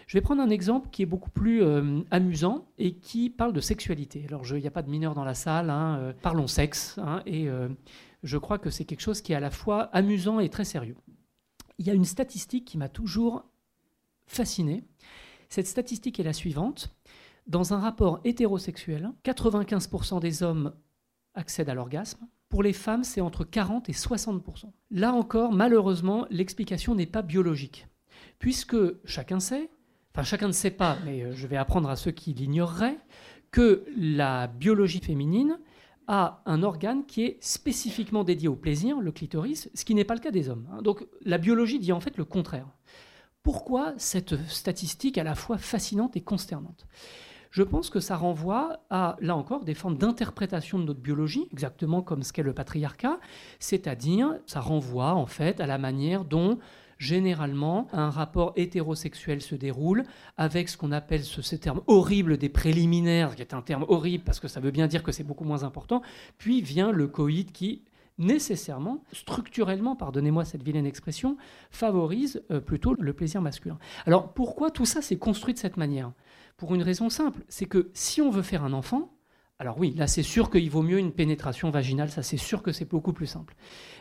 Je 0.07 0.17
vais 0.17 0.21
prendre 0.21 0.41
un 0.41 0.49
exemple 0.49 0.89
qui 0.91 1.03
est 1.03 1.07
beaucoup 1.07 1.29
plus 1.29 1.61
euh, 1.61 2.01
amusant 2.09 2.65
et 2.79 2.95
qui 2.95 3.29
parle 3.29 3.53
de 3.53 3.61
sexualité. 3.61 4.25
Alors 4.27 4.45
il 4.47 4.61
n'y 4.61 4.67
a 4.67 4.71
pas 4.71 4.81
de 4.81 4.89
mineurs 4.89 5.13
dans 5.13 5.23
la 5.23 5.35
salle, 5.35 5.69
hein, 5.69 5.97
euh, 5.99 6.13
parlons 6.21 6.47
sexe, 6.47 6.97
hein, 6.97 7.21
et 7.25 7.47
je 8.23 8.37
crois 8.37 8.57
que 8.57 8.69
c'est 8.69 8.85
quelque 8.85 9.01
chose 9.01 9.21
qui 9.21 9.33
est 9.33 9.35
à 9.35 9.39
la 9.39 9.51
fois 9.51 9.83
amusant 9.93 10.39
et 10.39 10.49
très 10.49 10.65
sérieux. 10.65 10.95
Il 11.77 11.85
y 11.85 11.89
a 11.89 11.93
une 11.93 12.05
statistique 12.05 12.65
qui 12.65 12.77
m'a 12.77 12.89
toujours 12.89 13.45
fasciné. 14.25 14.83
Cette 15.49 15.67
statistique 15.67 16.19
est 16.19 16.23
la 16.23 16.33
suivante. 16.33 16.95
Dans 17.47 17.73
un 17.73 17.79
rapport 17.79 18.21
hétérosexuel, 18.23 19.11
95% 19.25 20.21
des 20.21 20.43
hommes 20.43 20.73
accèdent 21.35 21.69
à 21.69 21.73
l'orgasme. 21.73 22.25
Pour 22.53 22.61
les 22.61 22.71
femmes, 22.71 23.03
c'est 23.03 23.19
entre 23.19 23.45
40 23.45 23.89
et 23.89 23.93
60%. 23.93 24.65
Là 24.91 25.11
encore, 25.11 25.53
malheureusement, 25.53 26.27
l'explication 26.29 26.93
n'est 26.93 27.07
pas 27.07 27.23
biologique. 27.23 27.87
Puisque 28.37 28.77
chacun 29.05 29.39
sait, 29.39 29.71
enfin 30.13 30.21
chacun 30.21 30.49
ne 30.49 30.53
sait 30.53 30.69
pas, 30.69 30.99
mais 31.03 31.23
euh, 31.23 31.33
je 31.33 31.47
vais 31.47 31.57
apprendre 31.57 31.89
à 31.89 31.95
ceux 31.95 32.11
qui 32.11 32.31
l'ignoreraient, 32.31 32.99
que 33.49 33.83
la 33.97 34.45
biologie 34.45 34.99
féminine 34.99 35.57
a 36.05 36.43
un 36.45 36.61
organe 36.61 37.07
qui 37.07 37.23
est 37.23 37.43
spécifiquement 37.43 38.23
dédié 38.23 38.49
au 38.49 38.55
plaisir, 38.55 39.01
le 39.01 39.11
clitoris, 39.11 39.71
ce 39.73 39.83
qui 39.83 39.95
n'est 39.95 40.05
pas 40.05 40.13
le 40.13 40.19
cas 40.19 40.29
des 40.29 40.47
hommes. 40.47 40.69
Hein. 40.73 40.83
Donc 40.83 41.07
la 41.25 41.39
biologie 41.39 41.79
dit 41.79 41.91
en 41.91 42.01
fait 42.01 42.17
le 42.17 42.25
contraire. 42.25 42.67
Pourquoi 43.41 43.95
cette 43.97 44.37
statistique 44.47 45.17
à 45.17 45.23
la 45.23 45.33
fois 45.33 45.57
fascinante 45.57 46.15
et 46.17 46.21
consternante? 46.21 46.85
Je 47.53 47.61
pense 47.61 47.91
que 47.91 47.99
ça 47.99 48.17
renvoie 48.17 48.79
à, 48.89 49.15
là 49.21 49.35
encore, 49.35 49.63
des 49.63 49.75
formes 49.75 49.95
d'interprétation 49.95 50.79
de 50.79 50.85
notre 50.85 50.99
biologie, 50.99 51.47
exactement 51.53 52.01
comme 52.01 52.23
ce 52.23 52.33
qu'est 52.33 52.41
le 52.41 52.53
patriarcat, 52.53 53.19
c'est-à-dire, 53.59 54.33
ça 54.47 54.59
renvoie 54.59 55.13
en 55.13 55.27
fait 55.27 55.61
à 55.61 55.67
la 55.67 55.77
manière 55.77 56.25
dont 56.25 56.57
généralement, 56.97 57.87
un 57.91 58.09
rapport 58.09 58.53
hétérosexuel 58.55 59.41
se 59.41 59.53
déroule 59.53 60.03
avec 60.35 60.67
ce 60.67 60.77
qu'on 60.77 60.91
appelle 60.91 61.23
ce, 61.23 61.55
terme 61.55 61.81
horrible 61.85 62.37
des 62.37 62.49
préliminaires, 62.49 63.35
qui 63.35 63.41
est 63.41 63.53
un 63.53 63.61
terme 63.61 63.85
horrible 63.87 64.23
parce 64.23 64.39
que 64.39 64.47
ça 64.47 64.59
veut 64.59 64.71
bien 64.71 64.87
dire 64.87 65.03
que 65.03 65.11
c'est 65.11 65.23
beaucoup 65.23 65.43
moins 65.43 65.63
important, 65.63 66.01
puis 66.39 66.61
vient 66.61 66.91
le 66.91 67.07
coït 67.07 67.51
qui 67.51 67.83
nécessairement, 68.17 69.03
structurellement, 69.11 69.95
pardonnez-moi 69.95 70.45
cette 70.45 70.63
vilaine 70.63 70.85
expression, 70.85 71.37
favorise 71.71 72.43
euh, 72.51 72.59
plutôt 72.59 72.93
le 72.93 73.13
plaisir 73.13 73.41
masculin. 73.41 73.77
Alors 74.05 74.33
pourquoi 74.33 74.71
tout 74.71 74.85
ça 74.85 75.01
s'est 75.01 75.17
construit 75.17 75.53
de 75.53 75.59
cette 75.59 75.77
manière? 75.77 76.11
Pour 76.57 76.75
une 76.75 76.83
raison 76.83 77.09
simple, 77.09 77.41
c'est 77.47 77.65
que 77.65 77.89
si 77.93 78.21
on 78.21 78.29
veut 78.29 78.41
faire 78.41 78.63
un 78.63 78.73
enfant, 78.73 79.13
alors 79.59 79.77
oui, 79.77 79.93
là 79.95 80.07
c'est 80.07 80.23
sûr 80.23 80.49
qu'il 80.49 80.69
vaut 80.69 80.81
mieux 80.81 80.97
une 80.97 81.11
pénétration 81.13 81.69
vaginale, 81.69 82.09
ça 82.09 82.23
c'est 82.23 82.37
sûr 82.37 82.63
que 82.63 82.71
c'est 82.71 82.89
beaucoup 82.89 83.13
plus 83.13 83.27
simple. 83.27 83.55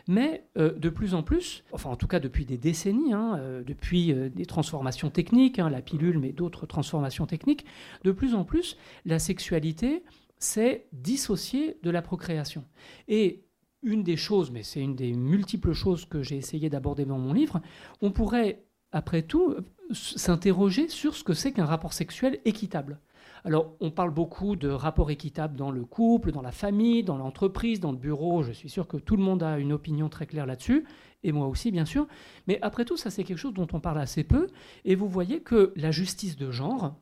Mais 0.07 0.47
euh, 0.57 0.73
de 0.73 0.89
plus 0.89 1.13
en 1.13 1.23
plus, 1.23 1.63
enfin 1.71 1.89
en 1.89 1.95
tout 1.95 2.07
cas 2.07 2.19
depuis 2.19 2.45
des 2.45 2.57
décennies, 2.57 3.13
hein, 3.13 3.37
euh, 3.39 3.63
depuis 3.63 4.11
euh, 4.11 4.29
des 4.29 4.45
transformations 4.45 5.09
techniques, 5.09 5.59
hein, 5.59 5.69
la 5.69 5.81
pilule 5.81 6.19
mais 6.19 6.33
d'autres 6.33 6.65
transformations 6.65 7.27
techniques, 7.27 7.65
de 8.03 8.11
plus 8.11 8.35
en 8.35 8.43
plus 8.43 8.77
la 9.05 9.19
sexualité 9.19 10.03
s'est 10.37 10.87
dissociée 10.91 11.77
de 11.83 11.89
la 11.91 12.01
procréation. 12.01 12.65
Et 13.07 13.45
une 13.83 14.03
des 14.03 14.17
choses, 14.17 14.51
mais 14.51 14.63
c'est 14.63 14.81
une 14.81 14.95
des 14.95 15.13
multiples 15.13 15.73
choses 15.73 16.05
que 16.05 16.23
j'ai 16.23 16.37
essayé 16.37 16.69
d'aborder 16.69 17.05
dans 17.05 17.19
mon 17.19 17.33
livre, 17.33 17.61
on 18.01 18.11
pourrait 18.11 18.65
après 18.93 19.23
tout, 19.23 19.55
s'interroger 19.91 20.87
sur 20.87 21.15
ce 21.15 21.23
que 21.23 21.33
c'est 21.33 21.51
qu'un 21.51 21.65
rapport 21.65 21.93
sexuel 21.93 22.39
équitable. 22.45 22.99
Alors, 23.45 23.75
on 23.81 23.91
parle 23.91 24.11
beaucoup 24.11 24.55
de 24.55 24.69
rapport 24.69 25.11
équitable 25.11 25.57
dans 25.57 25.69
le 25.69 25.83
couple, 25.83 26.31
dans 26.31 26.41
la 26.41 26.53
famille, 26.53 27.03
dans 27.03 27.17
l'entreprise, 27.17 27.81
dans 27.81 27.91
le 27.91 27.97
bureau. 27.97 28.41
Je 28.41 28.53
suis 28.53 28.69
sûr 28.69 28.87
que 28.87 28.95
tout 28.95 29.17
le 29.17 29.23
monde 29.23 29.43
a 29.43 29.59
une 29.59 29.73
opinion 29.73 30.07
très 30.07 30.25
claire 30.25 30.45
là-dessus, 30.45 30.85
et 31.23 31.33
moi 31.33 31.47
aussi, 31.47 31.71
bien 31.71 31.83
sûr. 31.83 32.07
Mais 32.47 32.57
après 32.61 32.85
tout, 32.85 32.95
ça, 32.95 33.09
c'est 33.09 33.25
quelque 33.25 33.37
chose 33.37 33.53
dont 33.53 33.67
on 33.73 33.81
parle 33.81 33.99
assez 33.99 34.23
peu. 34.23 34.47
Et 34.85 34.95
vous 34.95 35.09
voyez 35.09 35.41
que 35.41 35.73
la 35.75 35.91
justice 35.91 36.37
de 36.37 36.51
genre, 36.51 36.95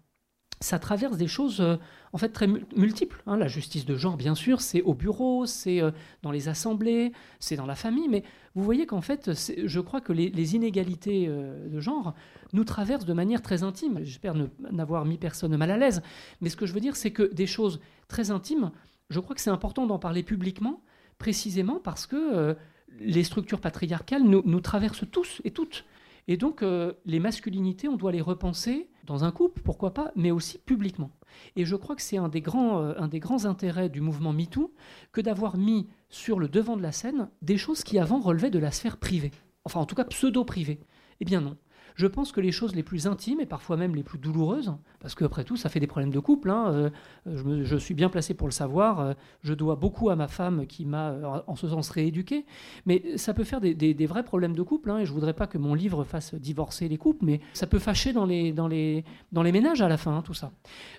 ça 0.62 0.80
traverse 0.80 1.18
des 1.18 1.28
choses 1.28 1.60
euh, 1.60 1.76
en 2.14 2.18
fait 2.18 2.30
très 2.30 2.48
multiples. 2.48 3.22
Hein. 3.26 3.36
La 3.36 3.48
justice 3.48 3.86
de 3.86 3.96
genre, 3.98 4.16
bien 4.16 4.36
sûr, 4.36 4.62
c'est 4.62 4.82
au 4.84 4.94
bureau, 4.94 5.46
c'est 5.46 5.82
euh, 5.82 5.92
dans 6.22 6.32
les 6.32 6.48
assemblées, 6.48 7.12
c'est 7.40 7.56
dans 7.56 7.66
la 7.66 7.76
famille, 7.76 8.08
mais 8.08 8.24
vous 8.56 8.64
voyez 8.64 8.86
qu'en 8.86 9.02
fait, 9.02 9.32
je 9.34 9.80
crois 9.80 10.02
que 10.02 10.14
les, 10.14 10.56
inégalités 10.56 11.26
euh, 11.28 11.68
de 11.68 11.80
genre 11.80 12.14
nous 12.54 12.64
traversent 12.64 13.06
de 13.06 13.14
manière 13.14 13.42
très 13.42 13.64
intime. 13.64 14.00
J'espère 14.04 14.36
n'avoir 14.72 15.06
mis 15.06 15.18
personne 15.18 15.56
mal 15.58 15.72
à 15.72 15.78
l'aise, 15.78 16.02
mais 16.42 16.50
ce 16.50 16.56
que 16.56 16.66
je 16.66 16.74
veux 16.74 16.80
dire, 16.80 16.96
c'est 16.96 17.12
que 17.12 17.24
des 17.34 17.48
choses 17.48 17.82
très 18.08 18.30
intimes, 18.32 18.72
je 19.10 19.20
crois 19.20 19.36
que 19.36 19.42
c'est 19.42 19.50
important 19.50 19.88
d'en 19.88 20.00
parler 20.00 20.24
publiquement, 20.24 20.82
précisément 21.18 21.80
parce 21.84 22.08
que 22.08 22.56
les 23.00 23.24
structures 23.24 23.60
patriarcales 23.60 24.24
nous, 24.24 24.42
nous 24.46 24.62
traversent 24.62 25.06
tous 25.12 25.42
et 25.44 25.52
toutes. 25.52 25.86
Et 26.28 26.38
donc, 26.38 26.64
euh, 26.64 26.94
les 27.06 27.20
masculinités, 27.20 27.88
on 27.88 27.98
doit 27.98 28.12
les 28.12 28.22
repenser 28.22 28.90
dans 29.06 29.24
un 29.24 29.32
couple, 29.32 29.62
pourquoi 29.62 29.94
pas, 29.94 30.12
mais 30.16 30.32
aussi 30.32 30.60
publiquement. 30.60 31.12
Et 31.56 31.66
je 31.66 31.76
crois 31.76 31.96
que 31.96 32.02
c'est 32.02 32.18
un, 32.18 32.30
des 32.30 32.42
grands, 32.42 32.80
euh, 32.82 32.94
un 32.98 33.08
des 33.08 33.20
grands 33.20 33.46
intérêts 33.46 33.90
du 33.90 34.02
mouvement 34.02 34.34
MeToo 34.34 34.74
que 35.12 35.22
d'avoir 35.22 35.58
mis 35.58 35.88
sur 36.10 36.40
le 36.40 36.48
devant 36.48 36.78
de 36.78 36.82
la 36.82 36.92
scène 36.92 37.30
des 37.42 37.58
choses 37.58 37.84
qui 37.84 38.00
avant 38.00 38.20
relevaient 38.20 38.52
de 38.52 38.60
la 38.60 38.72
sphère 38.72 38.98
privée. 38.98 39.32
Enfin, 39.66 39.80
en 39.80 39.86
tout 39.86 39.96
cas, 39.96 40.06
pseudo-privée. 40.06 40.80
Eh 41.20 41.26
bien 41.26 41.42
non. 41.42 41.58
Je 41.96 42.08
pense 42.08 42.32
que 42.32 42.42
les 42.42 42.52
choses 42.52 42.76
les 42.76 42.84
plus 42.84 43.08
intimes 43.08 43.40
et 43.40 43.46
parfois 43.46 43.78
même 43.78 43.96
les 43.96 44.04
plus 44.04 44.18
douloureuses, 44.18 44.74
parce 45.00 45.16
qu'après 45.16 45.44
tout, 45.44 45.58
ça 45.58 45.70
fait 45.70 45.80
des 45.80 45.88
problèmes 45.88 46.12
de 46.12 46.20
couple, 46.20 46.50
hein, 46.50 46.92
euh, 47.28 47.64
je, 47.64 47.76
suis 47.78 47.94
bien 47.94 48.10
placé 48.10 48.34
pour 48.34 48.48
le 48.48 48.52
savoir, 48.52 49.00
euh, 49.00 49.14
je 49.44 49.54
dois 49.54 49.76
beaucoup 49.76 50.10
à 50.10 50.16
ma 50.16 50.28
femme 50.28 50.66
qui 50.68 50.86
m'a 50.86 51.12
euh, 51.12 51.42
en 51.48 51.56
ce 51.56 51.68
sens 51.68 51.90
rééduqué, 51.90 52.46
mais 52.86 53.18
ça 53.18 53.34
peut 53.34 53.44
faire 53.44 53.62
des, 53.62 54.06
vrais 54.06 54.24
problèmes 54.24 54.56
de 54.56 54.64
couple, 54.64 54.92
hein, 54.92 55.00
et 55.00 55.06
je 55.06 55.12
voudrais 55.14 55.34
pas 55.34 55.48
que 55.48 55.58
mon 55.58 55.74
livre 55.74 56.04
fasse 56.04 56.34
divorcer 56.36 56.88
les 56.88 56.98
couples, 56.98 57.26
mais 57.26 57.42
ça 57.54 57.68
peut 57.68 57.80
fâcher 57.80 58.14
dans 58.14 58.26
les 58.26 59.04
ménages 59.34 59.82
à 59.82 59.88
la 59.88 59.98
fin, 59.98 60.18
hein, 60.18 60.22
tout 60.22 60.34
ça. 60.34 60.52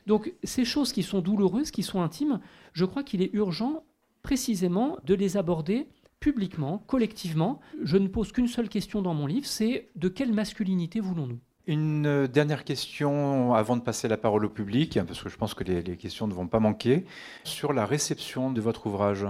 Donc 0.07 0.33
ces 0.43 0.65
choses 0.65 0.93
qui 0.93 1.03
sont 1.03 1.21
douloureuses, 1.21 1.71
qui 1.71 1.83
sont 1.83 2.03
intimes, 2.03 2.41
je 2.73 2.85
crois 2.85 3.03
qu'il 3.03 3.23
est 3.23 3.33
urgent 3.35 3.85
précisément 4.23 4.99
de 5.05 5.15
les 5.15 5.37
aborder 5.37 5.89
publiquement, 6.23 6.79
collectivement. 6.87 7.61
Je 7.83 7.99
ne 7.99 8.07
pose 8.07 8.31
qu'une 8.31 8.47
seule 8.47 8.69
question 8.69 9.03
dans 9.03 9.13
mon 9.13 9.27
livre, 9.27 9.45
c'est 9.45 9.89
de 9.97 10.09
quelle 10.09 10.33
masculinité 10.33 11.01
voulons-nous? 11.01 11.41
Une 11.67 12.07
euh, 12.07 12.27
dernière 12.29 12.65
question 12.65 13.55
avant 13.55 13.77
de 13.77 13.83
passer 13.83 14.07
la 14.07 14.17
parole 14.17 14.45
au 14.45 14.49
public, 14.49 14.99
parce 15.07 15.21
que 15.21 15.29
je 15.29 15.37
pense 15.37 15.55
que 15.55 15.65
les, 15.65 15.97
questions 15.97 16.29
ne 16.29 16.33
vont 16.33 16.47
pas 16.47 16.61
manquer. 16.61 17.05
Sur 17.43 17.73
la 17.73 17.87
réception 17.87 18.53
de 18.53 18.61
votre 18.61 18.87
ouvrage, 18.87 19.27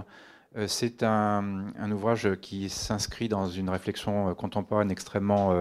euh, 0.56 0.66
c'est 0.68 1.02
un, 1.02 1.64
ouvrage 1.90 2.28
qui 2.42 2.68
s'inscrit 2.68 3.28
dans 3.28 3.48
une 3.48 3.70
réflexion 3.70 4.28
euh, 4.28 4.34
contemporaine 4.34 4.90
extrêmement 4.90 5.54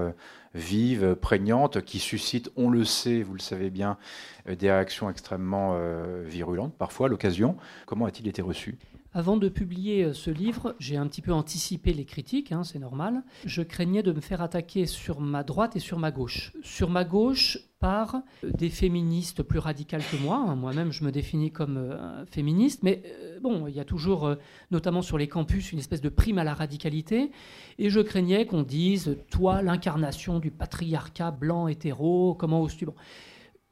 vive, 0.54 1.16
prégnante, 1.16 1.82
qui 1.82 2.00
suscite, 2.00 2.52
on 2.58 2.70
le 2.70 2.84
sait, 2.84 3.22
vous 3.22 3.36
le 3.36 3.40
savez 3.40 3.70
bien, 3.70 3.98
des 4.46 4.70
réactions 4.70 5.10
extrêmement 5.10 5.80
virulentes, 6.26 6.74
parfois 6.78 7.08
à 7.08 7.10
l'occasion. 7.10 7.56
Comment 7.86 8.06
a-t-il 8.06 8.28
été 8.28 8.42
reçu? 8.42 8.78
Avant 9.14 9.36
de 9.36 9.50
publier 9.50 10.06
euh, 10.06 10.14
ce 10.14 10.32
livre, 10.32 10.76
j'ai 10.80 10.96
un 10.96 11.06
petit 11.08 11.22
peu 11.22 11.34
anticipé 11.34 11.94
les 11.94 12.06
critiques, 12.06 12.52
hein, 12.54 12.64
c'est 12.64 12.80
normal. 12.80 13.24
Je 13.46 13.62
craignais 13.62 14.04
de 14.04 14.14
me 14.14 14.22
faire 14.22 14.42
attaquer 14.42 14.86
sur 14.86 15.20
ma 15.20 15.44
droite 15.44 15.76
et 15.76 15.80
sur 15.80 16.00
ma 16.00 16.12
gauche. 16.12 16.54
Sur 16.64 16.90
ma 16.90 17.04
gauche, 17.04 17.58
par 17.80 18.22
euh, 18.44 18.52
des 18.58 18.70
féministes 18.70 19.44
plus 19.44 19.60
radicales 19.60 20.04
que 20.10 20.16
moi. 20.16 20.38
Hein. 20.38 20.56
Moi-même, 20.56 20.94
je 20.94 21.04
me 21.04 21.12
définis 21.12 21.52
comme 21.52 21.76
euh, 21.76 22.26
féministe, 22.26 22.84
mais 22.84 23.04
bon, 23.42 23.68
il 23.68 23.76
y 23.76 23.82
a 23.82 23.86
toujours, 23.86 24.36
notamment 24.70 25.02
sur 25.02 25.18
les 25.18 25.28
campus, 25.28 25.74
une 25.74 25.80
espèce 25.80 26.02
de 26.02 26.10
prime 26.10 26.38
à 26.38 26.46
la 26.46 26.54
radicalité. 26.54 27.32
Et 27.80 27.90
je 27.90 28.00
craignais 28.00 28.46
qu'on 28.46 28.64
dise, 28.64 29.18
toi, 29.30 29.62
l'incarnation 29.62 30.40
du 30.40 30.52
patriarcat 30.52 31.32
blanc 31.32 31.68
hétéro, 31.68 32.34
comment 32.36 32.62
oses-tu? 32.62 32.86
Bon. 32.86 32.96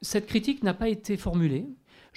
Cette 0.02 0.26
critique 0.26 0.62
n'a 0.64 0.74
pas 0.74 0.88
été 0.88 1.16
formulée. 1.16 1.66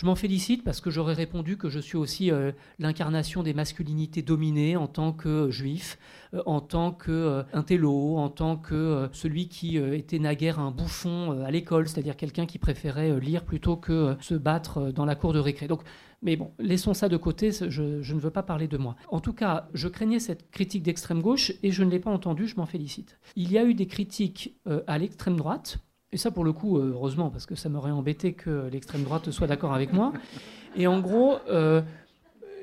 Je 0.04 0.08
m'en 0.10 0.16
félicite 0.16 0.66
parce 0.66 0.82
que 0.82 0.92
j'aurais 0.92 1.14
répondu 1.14 1.56
que 1.56 1.70
je 1.70 1.80
suis 1.80 1.96
aussi 1.96 2.30
euh, 2.30 2.52
l'incarnation 2.78 3.42
des 3.42 3.54
masculinités 3.54 4.22
dominées 4.22 4.76
en 4.76 4.88
tant 4.88 5.14
que 5.14 5.30
euh, 5.30 5.50
juif, 5.50 5.98
euh, 6.34 6.44
en 6.46 6.60
tant 6.60 6.92
qu'intello, 6.92 8.18
en 8.18 8.28
tant 8.28 8.58
que 8.58 9.08
celui 9.14 9.48
qui 9.48 9.78
était 9.78 10.20
naguère 10.20 10.60
un 10.60 10.72
bouffon 10.72 11.42
à 11.46 11.52
l'école, 11.52 11.88
c'est-à-dire 11.88 12.18
quelqu'un 12.18 12.46
qui 12.46 12.60
préférait 12.60 13.18
lire 13.22 13.46
plutôt 13.46 13.78
que 13.78 14.18
se 14.20 14.34
battre 14.36 14.92
dans 14.92 15.06
la 15.06 15.16
cour 15.16 15.32
de 15.32 15.40
récré. 15.40 15.70
Donc, 15.70 15.84
mais 16.22 16.36
bon, 16.36 16.52
laissons 16.60 16.94
ça 16.94 17.08
de 17.08 17.16
côté, 17.16 17.52
je, 17.54 17.82
ne 17.82 18.20
veux 18.20 18.30
pas 18.30 18.44
parler 18.44 18.68
de 18.68 18.78
moi. 18.78 18.98
En 19.08 19.22
tout 19.22 19.34
cas, 19.34 19.70
je 19.74 19.88
craignais 19.88 20.20
cette 20.20 20.52
critique 20.52 20.84
d'extrême 20.84 21.22
gauche 21.22 21.54
et 21.64 21.72
je 21.72 21.82
ne 21.82 21.90
l'ai 21.90 22.00
pas 22.00 22.12
entendue, 22.12 22.50
je 22.50 22.58
m'en 22.58 22.66
félicite. 22.66 23.20
Il 23.38 23.54
y 23.54 23.58
a 23.58 23.64
eu 23.64 23.74
des 23.74 23.88
critiques 23.88 24.58
à 24.86 24.98
l'extrême 24.98 25.38
droite, 25.38 25.78
et 26.14 26.18
ça, 26.18 26.30
pour 26.30 26.44
le 26.44 26.54
coup, 26.54 26.78
euh, 26.78 26.92
heureusement, 26.94 27.32
parce 27.32 27.48
que 27.48 27.56
ça 27.56 27.70
m'aurait 27.70 27.92
embêté 27.92 28.34
que 28.34 28.70
l'extrême 28.72 29.04
droite 29.04 29.32
soit 29.32 29.48
d'accord 29.48 29.74
avec 29.74 29.92
moi. 29.92 30.14
Et 30.76 30.86
en 30.86 31.00
gros, 31.00 31.40
euh, 31.50 31.82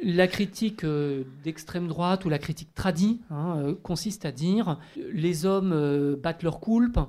la 0.05 0.28
critique 0.28 0.84
euh, 0.84 1.24
d'extrême 1.42 1.88
droite 1.88 2.24
ou 2.24 2.28
la 2.28 2.38
critique 2.38 2.72
tradie 2.74 3.20
hein, 3.28 3.74
consiste 3.82 4.24
à 4.24 4.30
dire 4.30 4.78
les 5.12 5.46
hommes 5.46 6.16
battent 6.22 6.44
leur 6.44 6.61
coulpe, 6.61 7.01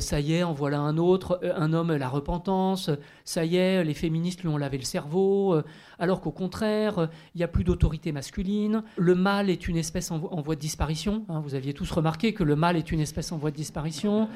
ça 0.00 0.18
y 0.18 0.32
est, 0.32 0.42
en 0.42 0.52
voilà 0.52 0.80
un 0.80 0.98
autre, 0.98 1.38
un 1.42 1.72
homme 1.72 1.94
la 1.94 2.08
repentance, 2.08 2.90
ça 3.24 3.44
y 3.44 3.54
est, 3.54 3.84
les 3.84 3.94
féministes 3.94 4.42
lui 4.42 4.48
ont 4.48 4.56
lavé 4.56 4.78
le 4.78 4.84
cerveau, 4.84 5.56
alors 6.00 6.20
qu'au 6.20 6.32
contraire, 6.32 7.08
il 7.34 7.38
n'y 7.38 7.44
a 7.44 7.48
plus 7.48 7.62
d'autorité 7.62 8.10
masculine, 8.10 8.82
le 8.96 9.14
mâle 9.14 9.48
est 9.48 9.68
une 9.68 9.76
espèce 9.76 10.10
en, 10.10 10.18
voie 10.18 10.56
de 10.56 10.60
disparition, 10.60 11.24
hein. 11.28 11.38
vous 11.38 11.54
aviez 11.54 11.72
tous 11.72 11.88
remarqué 11.92 12.34
que 12.34 12.42
le 12.42 12.56
mâle 12.56 12.76
est 12.76 12.90
une 12.90 12.98
espèce 12.98 13.30
en 13.30 13.38
voie 13.38 13.52
de 13.52 13.56
disparition. 13.56 14.28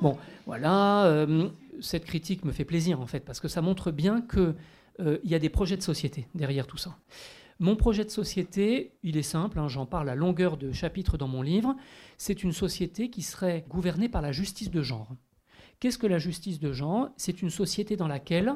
Bon, 0.00 0.16
voilà, 0.46 1.06
euh, 1.06 1.48
cette 1.80 2.04
critique 2.04 2.44
me 2.44 2.52
fait 2.52 2.64
plaisir 2.64 3.00
en 3.00 3.06
fait, 3.06 3.20
parce 3.20 3.40
que 3.40 3.48
ça 3.48 3.62
montre 3.62 3.90
bien 3.90 4.20
qu'il 4.20 4.54
euh, 5.00 5.18
y 5.24 5.34
a 5.34 5.40
des 5.40 5.48
projets 5.48 5.76
de 5.76 5.82
société 5.82 6.28
derrière 6.34 6.66
tout 6.66 6.76
ça. 6.76 6.96
Mon 7.58 7.74
projet 7.74 8.04
de 8.04 8.10
société, 8.10 8.92
il 9.02 9.16
est 9.16 9.22
simple, 9.22 9.58
hein, 9.58 9.66
j'en 9.66 9.86
parle 9.86 10.08
à 10.08 10.14
longueur 10.14 10.56
de 10.56 10.70
chapitre 10.70 11.18
dans 11.18 11.26
mon 11.26 11.42
livre, 11.42 11.74
c'est 12.16 12.44
une 12.44 12.52
société 12.52 13.10
qui 13.10 13.22
serait 13.22 13.64
gouvernée 13.68 14.08
par 14.08 14.22
la 14.22 14.30
justice 14.30 14.70
de 14.70 14.82
genre. 14.82 15.16
Qu'est-ce 15.80 15.98
que 15.98 16.06
la 16.06 16.18
justice 16.18 16.60
de 16.60 16.72
genre? 16.72 17.08
C'est 17.16 17.42
une 17.42 17.50
société 17.50 17.96
dans 17.96 18.06
laquelle 18.06 18.54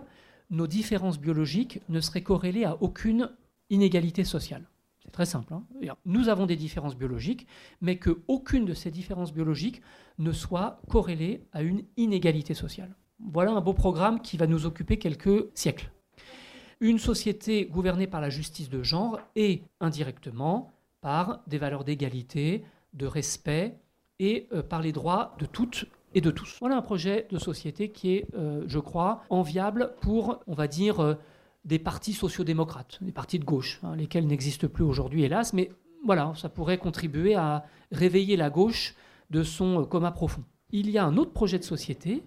nos 0.50 0.68
différences 0.68 1.18
biologiques 1.18 1.80
ne 1.88 2.00
seraient 2.00 2.22
corrélées 2.22 2.64
à 2.64 2.80
aucune 2.80 3.30
inégalité 3.70 4.22
sociale. 4.22 4.68
C'est 5.04 5.10
très 5.10 5.26
simple. 5.26 5.52
Hein. 5.54 5.64
Nous 6.04 6.28
avons 6.28 6.46
des 6.46 6.56
différences 6.56 6.96
biologiques, 6.96 7.46
mais 7.80 7.98
qu'aucune 7.98 8.64
de 8.64 8.74
ces 8.74 8.90
différences 8.90 9.32
biologiques 9.32 9.82
ne 10.18 10.32
soit 10.32 10.80
corrélée 10.88 11.44
à 11.52 11.62
une 11.62 11.82
inégalité 11.96 12.54
sociale. 12.54 12.94
Voilà 13.18 13.52
un 13.52 13.60
beau 13.60 13.74
programme 13.74 14.20
qui 14.20 14.36
va 14.36 14.46
nous 14.46 14.66
occuper 14.66 14.98
quelques 14.98 15.48
siècles. 15.54 15.90
Une 16.80 16.98
société 16.98 17.66
gouvernée 17.66 18.06
par 18.06 18.20
la 18.20 18.30
justice 18.30 18.68
de 18.68 18.82
genre 18.82 19.20
et 19.36 19.62
indirectement 19.80 20.72
par 21.00 21.40
des 21.46 21.58
valeurs 21.58 21.84
d'égalité, 21.84 22.64
de 22.92 23.06
respect 23.06 23.76
et 24.18 24.48
euh, 24.52 24.62
par 24.62 24.82
les 24.82 24.92
droits 24.92 25.36
de 25.38 25.46
toutes 25.46 25.86
et 26.14 26.20
de 26.20 26.30
tous. 26.30 26.58
Voilà 26.60 26.76
un 26.76 26.82
projet 26.82 27.26
de 27.30 27.38
société 27.38 27.90
qui 27.90 28.14
est, 28.14 28.26
euh, 28.34 28.64
je 28.66 28.78
crois, 28.78 29.22
enviable 29.30 29.94
pour, 30.00 30.40
on 30.46 30.54
va 30.54 30.68
dire, 30.68 31.00
euh, 31.00 31.14
des 31.64 31.78
partis 31.78 32.12
sociodémocrates, 32.12 32.98
des 33.02 33.12
partis 33.12 33.38
de 33.38 33.44
gauche, 33.44 33.80
hein, 33.82 33.94
lesquels 33.96 34.26
n'existent 34.26 34.68
plus 34.68 34.84
aujourd'hui, 34.84 35.22
hélas, 35.22 35.52
mais 35.52 35.70
voilà, 36.04 36.32
ça 36.36 36.48
pourrait 36.48 36.78
contribuer 36.78 37.34
à 37.34 37.64
réveiller 37.92 38.36
la 38.36 38.50
gauche 38.50 38.96
de 39.30 39.42
son 39.42 39.84
coma 39.84 40.10
profond. 40.10 40.44
Il 40.70 40.90
y 40.90 40.98
a 40.98 41.04
un 41.04 41.16
autre 41.16 41.32
projet 41.32 41.58
de 41.58 41.64
société 41.64 42.24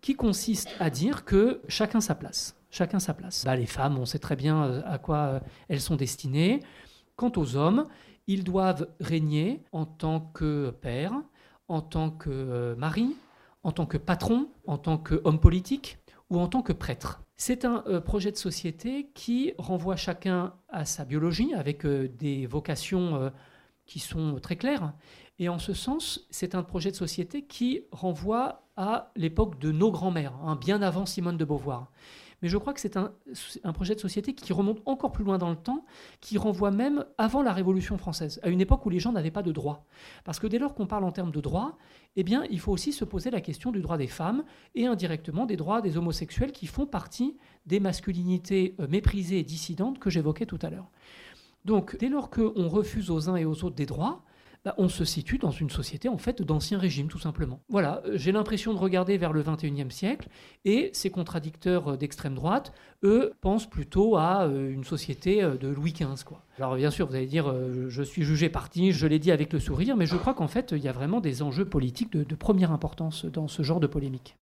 qui 0.00 0.14
consiste 0.14 0.68
à 0.80 0.90
dire 0.90 1.24
que 1.24 1.62
chacun 1.66 2.00
sa 2.00 2.14
place. 2.14 2.56
Chacun 2.70 2.98
sa 2.98 3.14
place. 3.14 3.44
Bah, 3.44 3.56
les 3.56 3.66
femmes, 3.66 3.98
on 3.98 4.04
sait 4.04 4.18
très 4.18 4.36
bien 4.36 4.64
euh, 4.64 4.82
à 4.84 4.98
quoi 4.98 5.16
euh, 5.16 5.40
elles 5.68 5.80
sont 5.80 5.96
destinées. 5.96 6.60
Quant 7.16 7.32
aux 7.36 7.56
hommes, 7.56 7.86
ils 8.26 8.44
doivent 8.44 8.88
régner 9.00 9.62
en 9.72 9.86
tant 9.86 10.20
que 10.20 10.70
père, 10.82 11.12
en 11.68 11.80
tant 11.80 12.10
que 12.10 12.30
euh, 12.30 12.76
mari, 12.76 13.16
en 13.62 13.72
tant 13.72 13.86
que 13.86 13.96
patron, 13.96 14.48
en 14.66 14.76
tant 14.76 14.98
qu'homme 14.98 15.40
politique 15.40 15.98
ou 16.28 16.38
en 16.38 16.48
tant 16.48 16.60
que 16.60 16.74
prêtre. 16.74 17.23
C'est 17.36 17.64
un 17.64 17.82
euh, 17.86 18.00
projet 18.00 18.30
de 18.30 18.36
société 18.36 19.10
qui 19.14 19.54
renvoie 19.58 19.96
chacun 19.96 20.54
à 20.68 20.84
sa 20.84 21.04
biologie 21.04 21.52
avec 21.54 21.84
euh, 21.84 22.08
des 22.08 22.46
vocations 22.46 23.16
euh, 23.16 23.30
qui 23.86 23.98
sont 23.98 24.38
très 24.40 24.56
claires. 24.56 24.92
Et 25.40 25.48
en 25.48 25.58
ce 25.58 25.72
sens, 25.72 26.26
c'est 26.30 26.54
un 26.54 26.62
projet 26.62 26.92
de 26.92 26.96
société 26.96 27.44
qui 27.44 27.82
renvoie 27.90 28.68
à 28.76 29.10
l'époque 29.16 29.58
de 29.58 29.72
nos 29.72 29.90
grands-mères, 29.90 30.34
hein, 30.44 30.56
bien 30.56 30.80
avant 30.80 31.06
Simone 31.06 31.36
de 31.36 31.44
Beauvoir. 31.44 31.90
Mais 32.42 32.48
je 32.48 32.56
crois 32.56 32.72
que 32.72 32.80
c'est 32.80 32.96
un, 32.96 33.12
projet 33.72 33.94
de 33.94 34.00
société 34.00 34.34
qui 34.34 34.52
remonte 34.52 34.80
encore 34.86 35.12
plus 35.12 35.24
loin 35.24 35.38
dans 35.38 35.50
le 35.50 35.56
temps, 35.56 35.84
qui 36.20 36.38
renvoie 36.38 36.70
même 36.70 37.04
avant 37.18 37.42
la 37.42 37.52
Révolution 37.52 37.96
française, 37.98 38.40
à 38.42 38.48
une 38.48 38.60
époque 38.60 38.84
où 38.86 38.90
les 38.90 39.00
gens 39.00 39.12
n'avaient 39.12 39.30
pas 39.30 39.42
de 39.42 39.52
droits. 39.52 39.84
Parce 40.24 40.38
que 40.38 40.46
dès 40.46 40.58
lors 40.58 40.74
qu'on 40.74 40.86
parle 40.86 41.04
en 41.04 41.12
termes 41.12 41.30
de 41.30 41.40
droits, 41.40 41.76
eh 42.16 42.24
il 42.50 42.60
faut 42.60 42.72
aussi 42.72 42.92
se 42.92 43.04
poser 43.04 43.30
la 43.30 43.40
question 43.40 43.72
du 43.72 43.80
droit 43.80 43.96
des 43.96 44.06
femmes 44.06 44.44
et 44.74 44.86
indirectement 44.86 45.46
des 45.46 45.56
droits 45.56 45.80
des 45.80 45.96
homosexuels 45.96 46.52
qui 46.52 46.66
font 46.66 46.86
partie 46.86 47.36
des 47.66 47.80
masculinités 47.80 48.74
euh, 48.80 48.86
méprisées 48.88 49.38
et 49.38 49.42
dissidentes 49.42 49.98
que 49.98 50.10
j'évoquais 50.10 50.46
tout 50.46 50.58
à 50.62 50.70
l'heure. 50.70 50.90
Donc, 51.64 51.96
dès 51.98 52.08
lors 52.08 52.30
qu'on 52.30 52.68
refuse 52.68 53.10
aux 53.10 53.30
uns 53.30 53.36
et 53.36 53.44
aux 53.44 53.64
autres 53.64 53.74
des 53.74 53.86
droits, 53.86 54.22
bah, 54.64 54.74
on 54.78 54.88
se 54.88 55.04
situe 55.04 55.36
dans 55.36 55.50
une 55.50 55.68
société 55.68 56.08
en 56.08 56.16
fait 56.16 56.40
d'ancien 56.40 56.78
régime 56.78 57.08
tout 57.08 57.18
simplement. 57.18 57.60
Voilà, 57.68 58.02
euh, 58.06 58.12
j'ai 58.14 58.32
l'impression 58.32 58.72
de 58.72 58.78
regarder 58.78 59.18
vers 59.18 59.32
le 59.32 59.42
21e 59.42 59.90
siècle 59.90 60.28
et 60.64 60.90
ces 60.94 61.10
contradicteurs 61.10 61.88
euh, 61.88 61.96
d'extrême 61.98 62.34
droite, 62.34 62.72
eux, 63.02 63.32
pensent 63.42 63.68
plutôt 63.68 64.16
à 64.16 64.44
euh, 64.44 64.72
une 64.72 64.84
société 64.84 65.42
de 65.42 65.68
Louis 65.68 65.92
XV. 65.92 66.24
Alors 66.56 66.76
bien 66.76 66.90
sûr, 66.90 67.06
vous 67.06 67.14
allez 67.14 67.26
dire, 67.26 67.52
je 67.88 68.02
suis 68.02 68.22
jugé 68.22 68.48
parti, 68.48 68.92
je 68.92 69.06
l'ai 69.06 69.18
dit 69.18 69.32
avec 69.32 69.52
le 69.52 69.60
sourire, 69.60 69.96
mais 69.96 70.06
je 70.06 70.16
crois 70.16 70.34
qu'en 70.34 70.48
fait, 70.48 70.72
il 70.72 70.82
y 70.82 70.88
a 70.88 70.92
vraiment 70.92 71.20
des 71.20 71.42
enjeux 71.42 71.64
politiques 71.64 72.12
de 72.12 72.34
première 72.34 72.72
importance 72.72 73.24
dans 73.24 73.48
ce 73.48 73.62
genre 73.62 73.80
de 73.80 73.86
polémique. 73.86 74.36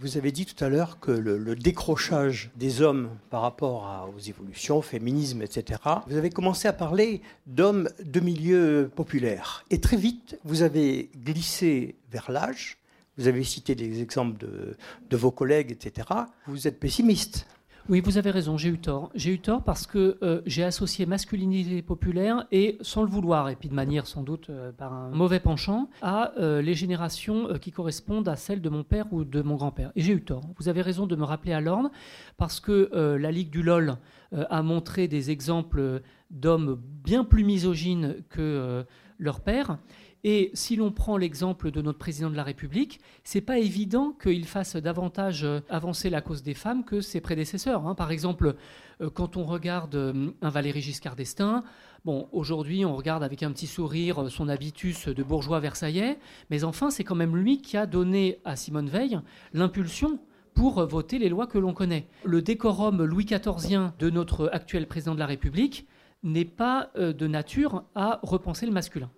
Vous 0.00 0.16
avez 0.16 0.30
dit 0.30 0.46
tout 0.46 0.64
à 0.64 0.68
l'heure 0.68 1.00
que 1.00 1.10
le, 1.10 1.56
décrochage 1.56 2.50
des 2.54 2.82
hommes 2.82 3.10
par 3.30 3.42
rapport 3.42 4.08
aux 4.14 4.20
évolutions, 4.20 4.80
féminisme, 4.80 5.42
etc., 5.42 5.80
vous 6.06 6.16
avez 6.16 6.30
commencé 6.30 6.68
à 6.68 6.72
parler 6.72 7.20
d'hommes 7.48 7.88
de 8.04 8.20
milieux 8.20 8.92
populaires. 8.94 9.64
Et 9.70 9.80
très 9.80 9.96
vite, 9.96 10.38
vous 10.44 10.62
avez 10.62 11.10
glissé 11.24 11.96
vers 12.12 12.30
l'âge. 12.30 12.78
Vous 13.16 13.26
avez 13.26 13.42
cité 13.42 13.74
des 13.74 14.00
exemples 14.00 14.38
de 14.38 15.16
vos 15.16 15.32
collègues, 15.32 15.72
etc. 15.72 16.06
Vous 16.46 16.68
êtes 16.68 16.78
pessimiste. 16.78 17.48
Oui, 17.90 18.02
vous 18.02 18.18
avez 18.18 18.30
raison, 18.30 18.58
j'ai 18.58 18.68
eu 18.68 18.78
tort. 18.78 19.10
J'ai 19.14 19.32
eu 19.32 19.38
tort 19.38 19.64
parce 19.64 19.86
que 19.86 20.18
euh, 20.22 20.42
j'ai 20.44 20.62
associé 20.62 21.06
masculinité 21.06 21.80
populaire 21.80 22.46
et, 22.52 22.76
sans 22.82 23.02
le 23.02 23.08
vouloir, 23.08 23.48
et 23.48 23.56
puis 23.56 23.70
de 23.70 23.74
manière 23.74 24.06
sans 24.06 24.22
doute 24.22 24.50
euh, 24.50 24.72
par 24.72 24.92
un 24.92 25.08
mauvais 25.08 25.40
penchant, 25.40 25.88
à 26.02 26.32
euh, 26.36 26.60
les 26.60 26.74
générations 26.74 27.48
qui 27.58 27.72
correspondent 27.72 28.28
à 28.28 28.36
celles 28.36 28.60
de 28.60 28.68
mon 28.68 28.84
père 28.84 29.10
ou 29.10 29.24
de 29.24 29.40
mon 29.40 29.54
grand-père. 29.54 29.90
Et 29.96 30.02
j'ai 30.02 30.12
eu 30.12 30.22
tort. 30.22 30.42
Vous 30.58 30.68
avez 30.68 30.82
raison 30.82 31.06
de 31.06 31.16
me 31.16 31.24
rappeler 31.24 31.54
à 31.54 31.62
l'ordre 31.62 31.90
parce 32.36 32.60
que 32.60 32.90
la 33.18 33.30
Ligue 33.30 33.48
du 33.48 33.62
LOL 33.62 33.96
a 34.32 34.62
montré 34.62 35.08
des 35.08 35.30
exemples 35.30 36.02
d'hommes 36.30 36.78
bien 37.04 37.24
plus 37.24 37.42
misogynes 37.42 38.16
que 38.28 38.84
leur 39.18 39.40
père. 39.40 39.78
Et 40.24 40.50
si 40.54 40.74
l'on 40.74 40.90
prend 40.90 41.16
l'exemple 41.16 41.70
de 41.70 41.80
notre 41.80 41.98
président 41.98 42.28
de 42.28 42.36
la 42.36 42.42
République, 42.42 43.00
c'est 43.22 43.40
pas 43.40 43.58
évident 43.58 44.12
qu'il 44.20 44.46
fasse 44.46 44.74
davantage 44.74 45.44
euh, 45.44 45.60
avancer 45.68 46.10
la 46.10 46.20
cause 46.20 46.42
des 46.42 46.54
femmes 46.54 46.84
que 46.84 47.00
ses 47.00 47.20
prédécesseurs. 47.20 47.86
Hein. 47.86 47.94
Par 47.94 48.10
exemple, 48.10 48.56
euh, 49.00 49.10
quand 49.10 49.36
on 49.36 49.44
regarde 49.44 49.94
euh, 49.94 50.30
un 50.42 50.50
Valéry 50.50 50.80
Giscard 50.80 51.14
d'Estaing, 51.14 51.62
aujourd'hui 52.04 52.84
on 52.84 52.96
regarde 52.96 53.22
avec 53.22 53.42
un 53.42 53.52
petit 53.52 53.66
sourire 53.66 54.30
son 54.30 54.48
habitus 54.48 55.08
de 55.08 55.22
bourgeois 55.22 55.60
versaillais, 55.60 56.18
mais 56.48 56.64
enfin 56.64 56.90
c'est 56.90 57.04
quand 57.04 57.14
même 57.14 57.36
lui 57.36 57.60
qui 57.60 57.76
a 57.76 57.86
donné 57.86 58.38
à 58.46 58.56
Simone 58.56 58.88
Veil 58.88 59.20
l'impulsion 59.52 60.18
pour 60.54 60.84
voter 60.86 61.18
les 61.18 61.28
lois 61.28 61.46
que 61.46 61.58
l'on 61.58 61.74
connaît. 61.74 62.06
Le 62.24 62.40
décorum 62.40 63.04
Louis 63.04 63.26
XIVien 63.26 63.94
de 63.98 64.08
notre 64.08 64.48
actuel 64.52 64.86
président 64.86 65.14
de 65.14 65.18
la 65.18 65.26
République 65.26 65.86
n'est 66.22 66.46
pas 66.46 66.90
de 66.96 67.26
nature 67.26 67.84
à 67.94 68.20
repenser 68.22 68.64
le 68.64 68.72
masculin. 68.72 69.10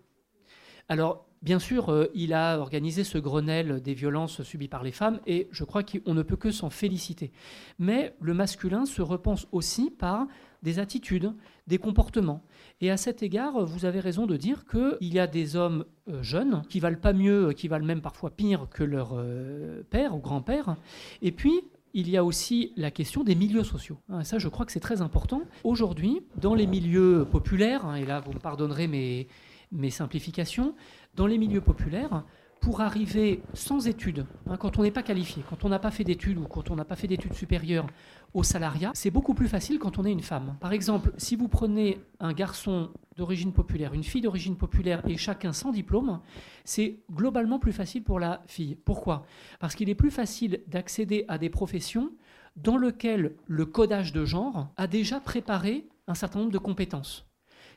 Alors, 0.90 1.24
bien 1.40 1.60
sûr, 1.60 1.88
euh, 1.88 2.10
il 2.14 2.34
a 2.34 2.58
organisé 2.58 3.04
ce 3.04 3.16
Grenelle 3.16 3.80
des 3.80 3.94
violences 3.94 4.42
subies 4.42 4.66
par 4.66 4.82
les 4.82 4.90
femmes 4.90 5.20
et 5.24 5.46
je 5.52 5.62
crois 5.62 5.84
qu'on 5.84 6.14
ne 6.14 6.22
peut 6.22 6.34
que 6.34 6.50
s'en 6.50 6.68
féliciter. 6.68 7.30
Mais 7.78 8.12
le 8.20 8.34
masculin 8.34 8.86
se 8.86 9.00
repense 9.00 9.46
aussi 9.52 9.92
par 9.92 10.26
des 10.64 10.80
attitudes, 10.80 11.32
des 11.68 11.78
comportements. 11.78 12.42
Et 12.80 12.90
à 12.90 12.96
cet 12.96 13.22
égard, 13.22 13.64
vous 13.64 13.84
avez 13.84 14.00
raison 14.00 14.26
de 14.26 14.36
dire 14.36 14.64
qu'il 14.66 15.14
y 15.14 15.20
a 15.20 15.28
des 15.28 15.54
hommes 15.54 15.84
euh, 16.08 16.24
jeunes 16.24 16.62
qui 16.68 16.80
valent 16.80 16.98
pas 17.00 17.12
mieux, 17.12 17.52
qui 17.52 17.68
valent 17.68 17.86
même 17.86 18.02
parfois 18.02 18.30
pire 18.30 18.66
que 18.68 18.82
leur 18.82 19.12
euh, 19.14 19.84
père 19.90 20.16
ou 20.16 20.18
grand-père. 20.18 20.74
Et 21.22 21.30
puis, 21.30 21.60
il 21.94 22.10
y 22.10 22.16
a 22.16 22.24
aussi 22.24 22.72
la 22.76 22.90
question 22.90 23.22
des 23.22 23.36
milieux 23.36 23.62
sociaux. 23.62 23.98
Hein, 24.08 24.24
ça, 24.24 24.40
je 24.40 24.48
crois 24.48 24.66
que 24.66 24.72
c'est 24.72 24.80
très 24.80 25.02
important. 25.02 25.42
Aujourd'hui, 25.62 26.22
dans 26.34 26.56
les 26.56 26.66
milieux 26.66 27.24
populaires, 27.30 27.86
hein, 27.86 27.94
et 27.94 28.04
là, 28.04 28.18
vous 28.18 28.32
me 28.32 28.40
pardonnerez 28.40 28.88
mes, 28.88 29.28
mes 29.72 29.90
simplifications, 29.90 30.74
dans 31.14 31.26
les 31.26 31.38
milieux 31.38 31.60
populaires, 31.60 32.24
pour 32.60 32.82
arriver 32.82 33.42
sans 33.54 33.88
études, 33.88 34.26
hein, 34.46 34.56
quand 34.58 34.78
on 34.78 34.82
n'est 34.82 34.90
pas 34.90 35.02
qualifié, 35.02 35.42
quand 35.48 35.64
on 35.64 35.70
n'a 35.70 35.78
pas 35.78 35.90
fait 35.90 36.04
d'études 36.04 36.38
ou 36.38 36.44
quand 36.44 36.70
on 36.70 36.76
n'a 36.76 36.84
pas 36.84 36.94
fait 36.94 37.06
d'études 37.06 37.32
supérieures 37.32 37.86
au 38.34 38.42
salariat, 38.42 38.90
c'est 38.94 39.10
beaucoup 39.10 39.34
plus 39.34 39.48
facile 39.48 39.78
quand 39.78 39.98
on 39.98 40.04
est 40.04 40.12
une 40.12 40.20
femme. 40.20 40.56
Par 40.60 40.72
exemple, 40.72 41.12
si 41.16 41.36
vous 41.36 41.48
prenez 41.48 41.98
un 42.20 42.32
garçon 42.34 42.90
d'origine 43.16 43.52
populaire, 43.52 43.94
une 43.94 44.04
fille 44.04 44.20
d'origine 44.20 44.56
populaire 44.56 45.02
et 45.08 45.16
chacun 45.16 45.52
sans 45.52 45.72
diplôme, 45.72 46.20
c'est 46.64 47.00
globalement 47.10 47.58
plus 47.58 47.72
facile 47.72 48.04
pour 48.04 48.20
la 48.20 48.42
fille. 48.46 48.76
Pourquoi? 48.76 49.24
Parce 49.58 49.74
qu'il 49.74 49.88
est 49.88 49.94
plus 49.94 50.10
facile 50.10 50.60
d'accéder 50.66 51.24
à 51.28 51.38
des 51.38 51.50
professions 51.50 52.12
dans 52.56 52.76
lesquelles 52.76 53.36
le 53.46 53.64
codage 53.64 54.12
de 54.12 54.24
genre 54.26 54.68
a 54.76 54.86
déjà 54.86 55.18
préparé 55.18 55.88
un 56.06 56.14
certain 56.14 56.40
nombre 56.40 56.52
de 56.52 56.58
compétences. 56.58 57.29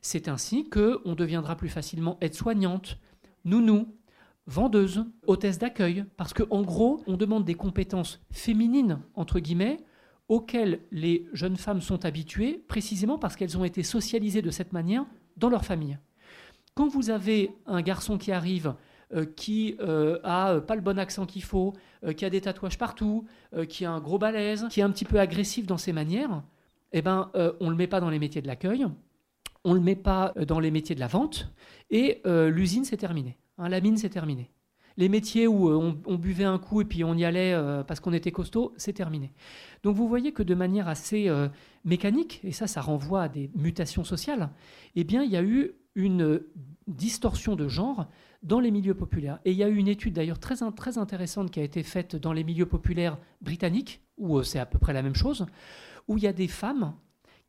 C'est 0.05 0.27
ainsi 0.27 0.69
qu'on 0.69 1.15
deviendra 1.15 1.55
plus 1.55 1.69
facilement 1.69 2.17
aide-soignante, 2.19 2.97
nounou, 3.45 3.87
vendeuse, 4.47 5.05
hôtesse 5.25 5.57
d'accueil, 5.57 6.03
parce 6.17 6.33
qu'en 6.33 6.61
gros, 6.61 7.01
on 7.07 7.15
demande 7.15 7.45
des 7.45 7.55
compétences 7.55 8.19
féminines, 8.29 8.99
entre 9.15 9.39
guillemets, 9.39 9.77
auxquelles 10.27 10.81
les 10.91 11.25
jeunes 11.31 11.55
femmes 11.55 11.81
sont 11.81 12.03
habituées, 12.03 12.61
précisément 12.67 13.17
parce 13.17 13.37
qu'elles 13.37 13.57
ont 13.57 13.63
été 13.63 13.81
socialisées 13.81 14.41
de 14.41 14.51
cette 14.51 14.73
manière 14.73 15.05
dans 15.37 15.49
leur 15.49 15.63
famille. 15.63 15.97
Quand 16.75 16.89
vous 16.89 17.09
avez 17.09 17.51
un 17.65 17.81
garçon 17.81 18.17
qui 18.17 18.33
arrive, 18.33 18.75
euh, 19.13 19.25
qui 19.25 19.77
euh, 19.79 20.19
a 20.25 20.59
pas 20.59 20.75
le 20.75 20.81
bon 20.81 20.99
accent 20.99 21.25
qu'il 21.25 21.43
faut, 21.43 21.73
euh, 22.03 22.11
qui 22.11 22.25
a 22.25 22.29
des 22.29 22.41
tatouages 22.41 22.77
partout, 22.77 23.25
qui 23.69 23.85
a 23.85 23.91
un 23.91 24.01
gros 24.01 24.17
balèze, 24.17 24.67
qui 24.69 24.81
est 24.81 24.83
un 24.83 24.91
petit 24.91 25.05
peu 25.05 25.19
agressif 25.19 25.65
dans 25.65 25.77
ses 25.77 25.93
manières, 25.93 26.43
eh 26.91 27.01
ben, 27.01 27.31
on 27.61 27.65
ne 27.65 27.69
le 27.69 27.77
met 27.77 27.87
pas 27.87 28.01
dans 28.01 28.09
les 28.09 28.19
métiers 28.19 28.41
de 28.41 28.47
l'accueil, 28.47 28.85
on 29.63 29.73
ne 29.73 29.79
le 29.79 29.83
met 29.83 29.95
pas 29.95 30.33
euh, 30.37 30.45
dans 30.45 30.59
les 30.59 30.71
métiers 30.71 30.95
de 30.95 30.99
la 30.99 31.07
vente, 31.07 31.51
et 31.89 32.21
euh, 32.25 32.49
l'usine, 32.49 32.85
c'est 32.85 32.97
terminé. 32.97 33.37
Hein, 33.57 33.69
la 33.69 33.81
mine, 33.81 33.97
c'est 33.97 34.09
terminé. 34.09 34.51
Les 34.97 35.09
métiers 35.09 35.47
où 35.47 35.69
euh, 35.69 35.95
on, 36.05 36.15
buvait 36.15 36.43
un 36.43 36.59
coup 36.59 36.81
et 36.81 36.85
puis 36.85 37.03
on 37.03 37.15
y 37.15 37.25
allait 37.25 37.55
parce 37.87 37.99
qu'on 37.99 38.13
était 38.13 38.31
costaud, 38.31 38.73
c'est 38.77 38.93
terminé. 38.93 39.33
Donc 39.81 39.95
vous 39.95 40.07
voyez 40.07 40.33
que 40.33 40.43
de 40.43 40.53
manière 40.53 40.87
assez 40.87 41.31
mécanique, 41.83 42.41
et 42.43 42.51
ça, 42.51 42.67
ça 42.67 42.79
renvoie 42.79 43.23
à 43.23 43.27
des 43.27 43.49
mutations 43.55 44.03
sociales, 44.03 44.49
eh 44.95 45.03
bien, 45.03 45.23
il 45.23 45.31
y 45.31 45.37
a 45.37 45.41
eu 45.41 45.71
une 45.95 46.41
distorsion 46.85 47.55
de 47.55 47.67
genre 47.67 48.07
dans 48.43 48.59
les 48.59 48.69
milieux 48.69 48.93
populaires. 48.93 49.39
Et 49.45 49.51
il 49.51 49.57
y 49.57 49.63
a 49.63 49.67
eu 49.69 49.77
une 49.77 49.87
étude 49.87 50.13
d'ailleurs 50.13 50.39
très, 50.39 50.57
très 50.75 50.97
intéressante 50.99 51.49
qui 51.49 51.59
a 51.59 51.63
été 51.63 51.81
faite 51.81 52.15
dans 52.15 52.33
les 52.33 52.43
milieux 52.43 52.67
populaires 52.67 53.17
britanniques, 53.41 54.01
où 54.17 54.43
c'est 54.43 54.59
à 54.59 54.67
peu 54.67 54.77
près 54.77 54.93
la 54.93 55.01
même 55.01 55.15
chose, 55.15 55.47
où 56.07 56.17
il 56.17 56.23
y 56.23 56.27
a 56.27 56.33
des 56.33 56.47
femmes 56.47 56.93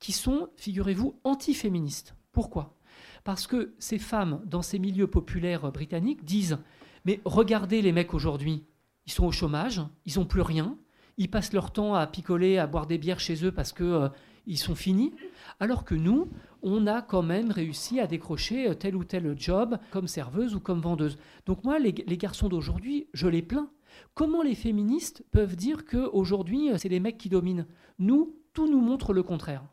qui 0.04 0.12
sont, 0.12 0.50
figurez-vous, 0.56 1.18
antiféministes. 1.24 2.14
Pourquoi? 2.30 2.76
Parce 3.24 3.46
que 3.46 3.72
ces 3.78 3.98
femmes, 3.98 4.42
dans 4.44 4.60
ces 4.60 4.78
milieux 4.78 5.06
populaires 5.06 5.72
britanniques, 5.72 6.26
disent 6.26 6.58
Mais 7.06 7.22
regardez 7.24 7.80
les 7.80 7.90
mecs 7.90 8.12
aujourd'hui, 8.12 8.66
ils 9.06 9.12
sont 9.12 9.24
au 9.24 9.32
chômage, 9.32 9.80
ils 10.04 10.18
n'ont 10.18 10.26
plus 10.26 10.42
rien, 10.42 10.76
ils 11.16 11.30
passent 11.30 11.54
leur 11.54 11.72
temps 11.72 11.94
à 11.94 12.06
picoler, 12.06 12.58
à 12.58 12.66
boire 12.66 12.86
des 12.86 12.98
bières 12.98 13.18
chez 13.18 13.46
eux 13.46 13.50
parce 13.50 13.72
qu'ils 13.72 13.86
euh, 13.86 14.10
sont 14.56 14.74
finis, 14.74 15.14
alors 15.58 15.86
que 15.86 15.94
nous, 15.94 16.28
on 16.60 16.86
a 16.86 17.00
quand 17.00 17.22
même 17.22 17.50
réussi 17.50 17.98
à 17.98 18.06
décrocher 18.06 18.68
euh, 18.68 18.74
tel 18.74 18.96
ou 18.96 19.04
tel 19.04 19.34
job 19.38 19.78
comme 19.90 20.06
serveuse 20.06 20.54
ou 20.54 20.60
comme 20.60 20.82
vendeuse. 20.82 21.16
Donc 21.46 21.64
moi, 21.64 21.78
les, 21.78 21.92
les 21.92 22.18
garçons 22.18 22.50
d'aujourd'hui, 22.50 23.06
je 23.14 23.26
les 23.26 23.40
plains. 23.40 23.70
Comment 24.12 24.42
les 24.42 24.54
féministes 24.54 25.24
peuvent 25.30 25.56
dire 25.56 25.86
qu'aujourd'hui, 25.86 26.72
euh, 26.72 26.76
c'est 26.76 26.90
les 26.90 27.00
mecs 27.00 27.16
qui 27.16 27.30
dominent? 27.30 27.66
Nous, 27.98 28.36
tout 28.52 28.70
nous 28.70 28.82
montre 28.82 29.14
le 29.14 29.22
contraire 29.22 29.64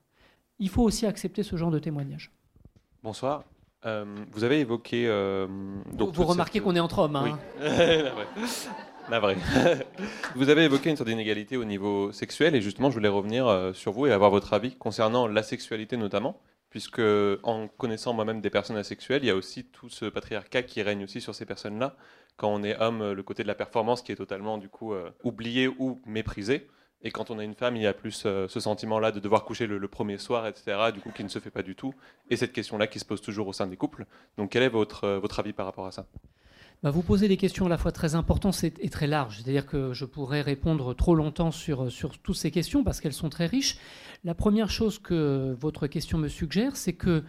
il 0.62 0.70
faut 0.70 0.84
aussi 0.84 1.06
accepter 1.06 1.44
ce 1.44 1.58
genre 1.58 1.72
de 1.72 1.80
témoignage. 1.80 2.32
Bonsoir. 3.04 3.44
Euh, 3.84 4.06
vous 4.32 4.44
avez 4.44 4.60
évoqué. 4.60 5.08
Euh, 5.08 5.48
donc 5.92 6.14
vous 6.14 6.24
remarquez 6.24 6.60
qu'on 6.60 6.76
est 6.76 6.80
entre 6.80 7.00
hommes. 7.00 7.16
Hein. 7.16 7.40
Oui. 7.60 7.68
La 9.10 9.20
vraie. 9.20 9.36
vous 10.36 10.50
avez 10.50 10.64
évoqué 10.66 10.92
une 10.92 10.96
sorte 10.96 11.10
d'inégalité 11.10 11.58
au 11.58 11.66
niveau 11.66 12.12
sexuel 12.12 12.56
et 12.56 12.62
justement, 12.62 12.92
je 12.92 12.96
voulais 12.96 13.10
revenir 13.10 13.48
euh, 13.48 13.74
sur 13.74 13.92
vous 13.92 14.06
et 14.06 14.12
avoir 14.12 14.30
votre 14.30 14.54
avis 14.54 14.76
concernant 14.76 15.26
la 15.26 15.42
sexualité 15.42 15.98
notamment, 15.98 16.40
puisque 16.70 17.02
en 17.42 17.68
connaissant 17.68 18.14
moi-même 18.14 18.40
des 18.40 18.52
personnes 18.52 18.78
asexuelles, 18.78 19.24
il 19.24 19.28
y 19.28 19.32
a 19.32 19.36
aussi 19.36 19.66
tout 19.66 19.90
ce 19.90 20.06
patriarcat 20.06 20.62
qui 20.62 20.84
règne 20.84 21.04
aussi 21.04 21.20
sur 21.20 21.34
ces 21.34 21.46
personnes-là. 21.46 21.96
Quand 22.38 22.54
on 22.54 22.62
est 22.62 22.80
homme, 22.80 23.12
le 23.12 23.24
côté 23.24 23.42
de 23.42 23.48
la 23.48 23.56
performance 23.56 24.04
qui 24.04 24.12
est 24.12 24.16
totalement 24.16 24.60
du 24.60 24.70
coup 24.70 24.94
oublié 25.24 25.68
ou 25.68 26.00
méprisé. 26.06 26.68
Et 27.04 27.12
quand 27.12 27.32
on 27.32 27.40
a 27.40 27.44
une 27.44 27.56
femme, 27.56 27.76
il 27.76 27.82
y 27.82 27.88
a 27.88 27.94
plus 27.94 28.24
euh, 28.26 28.48
ce 28.48 28.60
sentiment-là 28.60 29.12
de 29.12 29.20
devoir 29.20 29.44
coucher 29.44 29.66
le, 29.68 29.88
premier 29.88 30.18
soir, 30.18 30.46
etc., 30.48 30.92
du 30.94 31.00
coup, 31.00 31.12
qui 31.12 31.24
ne 31.24 31.30
se 31.30 31.40
fait 31.40 31.50
pas 31.50 31.64
du 31.64 31.76
tout. 31.76 31.94
Et 32.30 32.38
cette 32.38 32.54
question-là 32.54 32.88
qui 32.88 33.00
se 33.00 33.06
pose 33.06 33.22
toujours 33.22 33.48
au 33.48 33.54
sein 33.54 33.68
des 33.68 33.78
couples. 33.78 34.06
Donc, 34.38 34.52
quel 34.52 34.64
est 34.64 34.70
votre, 34.70 35.06
euh, 35.06 35.20
votre 35.20 35.40
avis 35.40 35.54
par 35.54 35.66
rapport 35.66 35.88
à 35.88 35.92
ça? 35.92 36.06
Bah, 36.84 36.90
vous 36.90 37.02
posez 37.02 37.28
des 37.28 37.38
questions 37.38 37.66
à 37.66 37.70
la 37.70 37.78
fois 37.78 37.92
très 37.92 38.16
importantes 38.16 38.64
et 38.64 38.90
très 38.90 39.08
larges. 39.08 39.42
C'est-à-dire 39.42 39.66
que 39.66 39.94
je 39.94 40.06
pourrais 40.06 40.42
répondre 40.42 40.96
trop 40.96 41.16
longtemps 41.16 41.52
sur, 41.52 41.92
sur 41.92 42.18
toutes 42.20 42.36
ces 42.36 42.52
questions 42.52 42.84
parce 42.84 43.02
qu'elles 43.02 43.14
sont 43.14 43.30
très 43.30 43.46
riches. 43.46 43.78
La 44.24 44.34
première 44.34 44.70
chose 44.70 44.98
que 44.98 45.56
votre 45.60 45.88
question 45.88 46.18
me 46.18 46.28
suggère, 46.28 46.76
c'est 46.76 46.94
que 46.94 47.24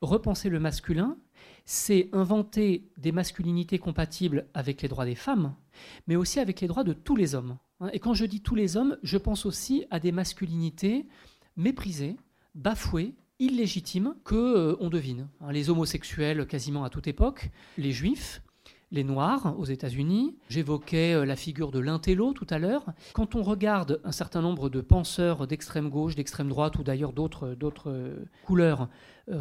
repenser 0.00 0.48
le 0.48 0.60
masculin, 0.60 1.16
c'est 1.64 2.08
inventer 2.12 2.90
des 2.96 3.12
masculinités 3.12 3.78
compatibles 3.78 4.46
avec 4.54 4.82
les 4.82 4.88
droits 4.88 5.04
des 5.04 5.14
femmes, 5.14 5.54
mais 6.06 6.16
aussi 6.16 6.40
avec 6.40 6.60
les 6.60 6.68
droits 6.68 6.84
de 6.84 6.92
tous 6.92 7.16
les 7.16 7.34
hommes. 7.34 7.58
Hein. 7.82 7.90
Et 7.92 7.98
quand 7.98 8.14
je 8.14 8.24
dis 8.24 8.40
tous 8.40 8.54
les 8.54 8.76
hommes, 8.76 8.96
je 9.02 9.18
pense 9.18 9.44
aussi 9.44 9.84
à 9.90 10.00
des 10.00 10.12
masculinités 10.12 11.06
méprisées, 11.56 12.16
bafouées, 12.54 13.14
illégitimes 13.38 14.14
que 14.24 14.34
euh, 14.34 14.76
on 14.80 14.88
devine. 14.88 15.28
Hein. 15.40 15.52
Les 15.52 15.68
homosexuels 15.68 16.46
quasiment 16.46 16.84
à 16.84 16.90
toute 16.90 17.08
époque, 17.08 17.50
les 17.76 17.90
juifs, 17.90 18.40
les 18.92 19.02
Noirs 19.02 19.58
aux 19.58 19.64
États-Unis. 19.64 20.36
J'évoquais 20.48 21.14
euh, 21.14 21.24
la 21.24 21.34
figure 21.34 21.72
de 21.72 21.80
l'intello 21.80 22.32
tout 22.34 22.46
à 22.50 22.58
l'heure. 22.58 22.86
Quand 23.14 23.34
on 23.34 23.42
regarde 23.42 24.00
un 24.04 24.12
certain 24.12 24.42
nombre 24.42 24.68
de 24.68 24.80
penseurs 24.80 25.46
d'extrême 25.48 25.88
gauche, 25.88 26.14
d'extrême 26.14 26.48
droite 26.48 26.78
ou 26.78 26.84
d'ailleurs 26.84 27.12
d'autres, 27.12 27.56
euh, 27.88 28.24
couleurs, 28.44 28.88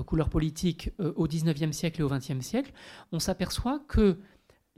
couleurs 0.06 0.30
politiques 0.30 0.92
au 1.00 1.28
XIXe 1.28 1.76
siècle 1.76 2.02
et 2.02 2.04
au 2.04 2.10
XXe 2.10 2.42
siècle, 2.42 2.72
on 3.12 3.18
s'aperçoit 3.18 3.80
que 3.88 4.20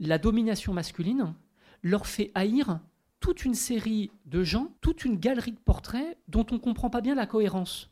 la 0.00 0.16
domination 0.16 0.72
masculine 0.72 1.34
leur 1.82 2.06
fait 2.06 2.32
haïr 2.34 2.80
toute 3.24 3.46
une 3.46 3.54
série 3.54 4.10
de 4.26 4.44
gens, 4.44 4.76
toute 4.82 5.06
une 5.06 5.16
galerie 5.16 5.52
de 5.52 5.58
portraits 5.58 6.18
dont 6.28 6.44
on 6.50 6.56
ne 6.56 6.60
comprend 6.60 6.90
pas 6.90 7.00
bien 7.00 7.14
la 7.14 7.24
cohérence. 7.24 7.90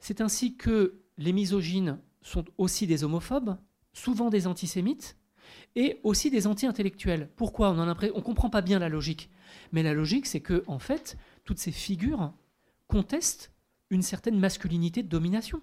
C'est 0.00 0.20
ainsi 0.20 0.56
que 0.56 1.04
les 1.18 1.32
misogynes 1.32 2.00
sont 2.20 2.44
aussi 2.58 2.88
des 2.88 3.04
homophobes, 3.04 3.56
souvent 3.92 4.28
des 4.28 4.48
antisémites, 4.48 5.16
et 5.76 6.00
aussi 6.02 6.32
des 6.32 6.48
anti-intellectuels. 6.48 7.30
Pourquoi? 7.36 7.70
On 7.70 7.86
ne 7.86 8.20
comprend 8.22 8.50
pas 8.50 8.60
bien 8.60 8.80
la 8.80 8.88
logique. 8.88 9.30
Mais 9.70 9.84
la 9.84 9.94
logique, 9.94 10.26
c'est 10.26 10.40
que, 10.40 10.64
en 10.66 10.80
fait, 10.80 11.16
toutes 11.44 11.60
ces 11.60 11.70
figures 11.70 12.32
contestent 12.88 13.52
une 13.90 14.02
certaine 14.02 14.40
masculinité 14.40 15.04
de 15.04 15.08
domination. 15.08 15.62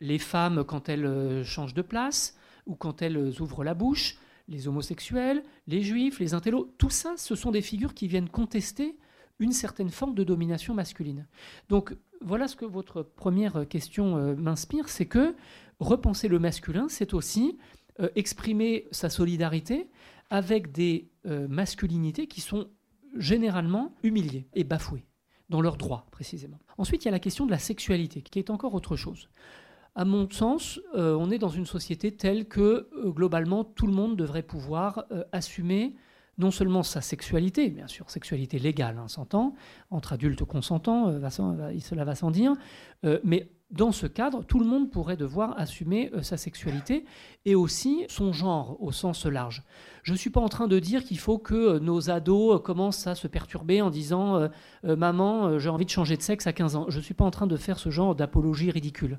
Les 0.00 0.18
femmes, 0.18 0.64
quand 0.64 0.88
elles 0.88 1.04
euh, 1.04 1.44
changent 1.44 1.74
de 1.74 1.82
place, 1.82 2.38
ou 2.64 2.74
quand 2.74 3.02
elles 3.02 3.42
ouvrent 3.42 3.64
la 3.64 3.74
bouche, 3.74 4.16
les 4.50 4.68
homosexuels, 4.68 5.42
les 5.66 5.82
juifs, 5.82 6.18
les 6.18 6.34
intellos, 6.34 6.74
tout 6.76 6.90
ça, 6.90 7.14
ce 7.16 7.34
sont 7.34 7.52
des 7.52 7.62
figures 7.62 7.94
qui 7.94 8.08
viennent 8.08 8.28
contester 8.28 8.98
une 9.38 9.52
certaine 9.52 9.88
forme 9.88 10.14
de 10.14 10.24
domination 10.24 10.74
masculine. 10.74 11.26
Donc 11.68 11.96
voilà 12.20 12.46
ce 12.48 12.56
que 12.56 12.66
votre 12.66 13.02
première 13.02 13.66
question 13.68 14.18
euh, 14.18 14.34
m'inspire, 14.36 14.88
c'est 14.88 15.06
que 15.06 15.34
repenser 15.78 16.28
le 16.28 16.38
masculin, 16.38 16.86
c'est 16.88 17.14
aussi 17.14 17.56
euh, 18.00 18.08
exprimer 18.16 18.86
sa 18.90 19.08
solidarité 19.08 19.88
avec 20.28 20.72
des 20.72 21.10
euh, 21.26 21.48
masculinités 21.48 22.26
qui 22.26 22.40
sont 22.40 22.68
généralement 23.16 23.94
humiliées 24.02 24.46
et 24.52 24.64
bafouées, 24.64 25.06
dans 25.48 25.60
leurs 25.60 25.76
droits 25.76 26.06
précisément. 26.10 26.58
Ensuite, 26.76 27.04
il 27.04 27.06
y 27.06 27.08
a 27.08 27.12
la 27.12 27.18
question 27.18 27.46
de 27.46 27.50
la 27.50 27.58
sexualité, 27.58 28.22
qui 28.22 28.38
est 28.38 28.50
encore 28.50 28.74
autre 28.74 28.96
chose. 28.96 29.28
À 29.94 30.04
mon 30.04 30.28
sens, 30.30 30.80
euh, 30.94 31.14
on 31.14 31.30
est 31.30 31.38
dans 31.38 31.48
une 31.48 31.66
société 31.66 32.12
telle 32.12 32.46
que, 32.46 32.88
globalement, 33.06 33.64
tout 33.64 33.86
le 33.86 33.92
monde 33.92 34.16
devrait 34.16 34.42
pouvoir 34.42 35.04
assumer 35.32 35.94
non 36.38 36.50
seulement 36.50 36.82
sa 36.82 37.02
sexualité, 37.02 37.68
bien 37.68 37.86
sûr, 37.86 38.08
sexualité 38.08 38.58
légale, 38.58 38.96
hein, 38.98 39.08
s'entend, 39.08 39.54
entre 39.90 40.14
adultes 40.14 40.44
consentants, 40.44 41.12
cela 41.12 42.04
va 42.04 42.14
sans 42.14 42.30
dire, 42.30 42.54
mais 43.24 43.50
dans 43.70 43.92
ce 43.92 44.06
cadre, 44.06 44.42
tout 44.42 44.58
le 44.58 44.66
monde 44.66 44.90
pourrait 44.90 45.16
devoir 45.16 45.56
assumer 45.58 46.10
euh, 46.12 46.22
sa 46.22 46.36
sexualité 46.36 47.04
et 47.44 47.54
aussi 47.54 48.04
son 48.08 48.32
genre 48.32 48.76
au 48.82 48.90
sens 48.90 49.26
large. 49.26 49.62
Je 50.02 50.12
ne 50.12 50.18
suis 50.18 50.30
pas 50.30 50.40
en 50.40 50.48
train 50.48 50.66
de 50.66 50.78
dire 50.80 51.04
qu'il 51.04 51.18
faut 51.18 51.38
que 51.38 51.54
euh, 51.54 51.78
nos 51.78 52.10
ados 52.10 52.56
euh, 52.56 52.58
commencent 52.58 53.06
à 53.06 53.14
se 53.14 53.28
perturber 53.28 53.80
en 53.80 53.90
disant 53.90 54.48
Maman, 54.82 55.58
j'ai 55.58 55.68
envie 55.68 55.84
de 55.84 55.90
changer 55.90 56.16
de 56.16 56.22
sexe 56.22 56.46
à 56.46 56.52
15 56.52 56.76
ans. 56.76 56.86
Je 56.88 56.98
ne 56.98 57.02
suis 57.02 57.14
pas 57.14 57.24
en 57.24 57.30
train 57.30 57.46
de 57.46 57.56
faire 57.56 57.78
ce 57.78 57.90
genre 57.90 58.14
d'apologie 58.14 58.70
ridicule. 58.70 59.18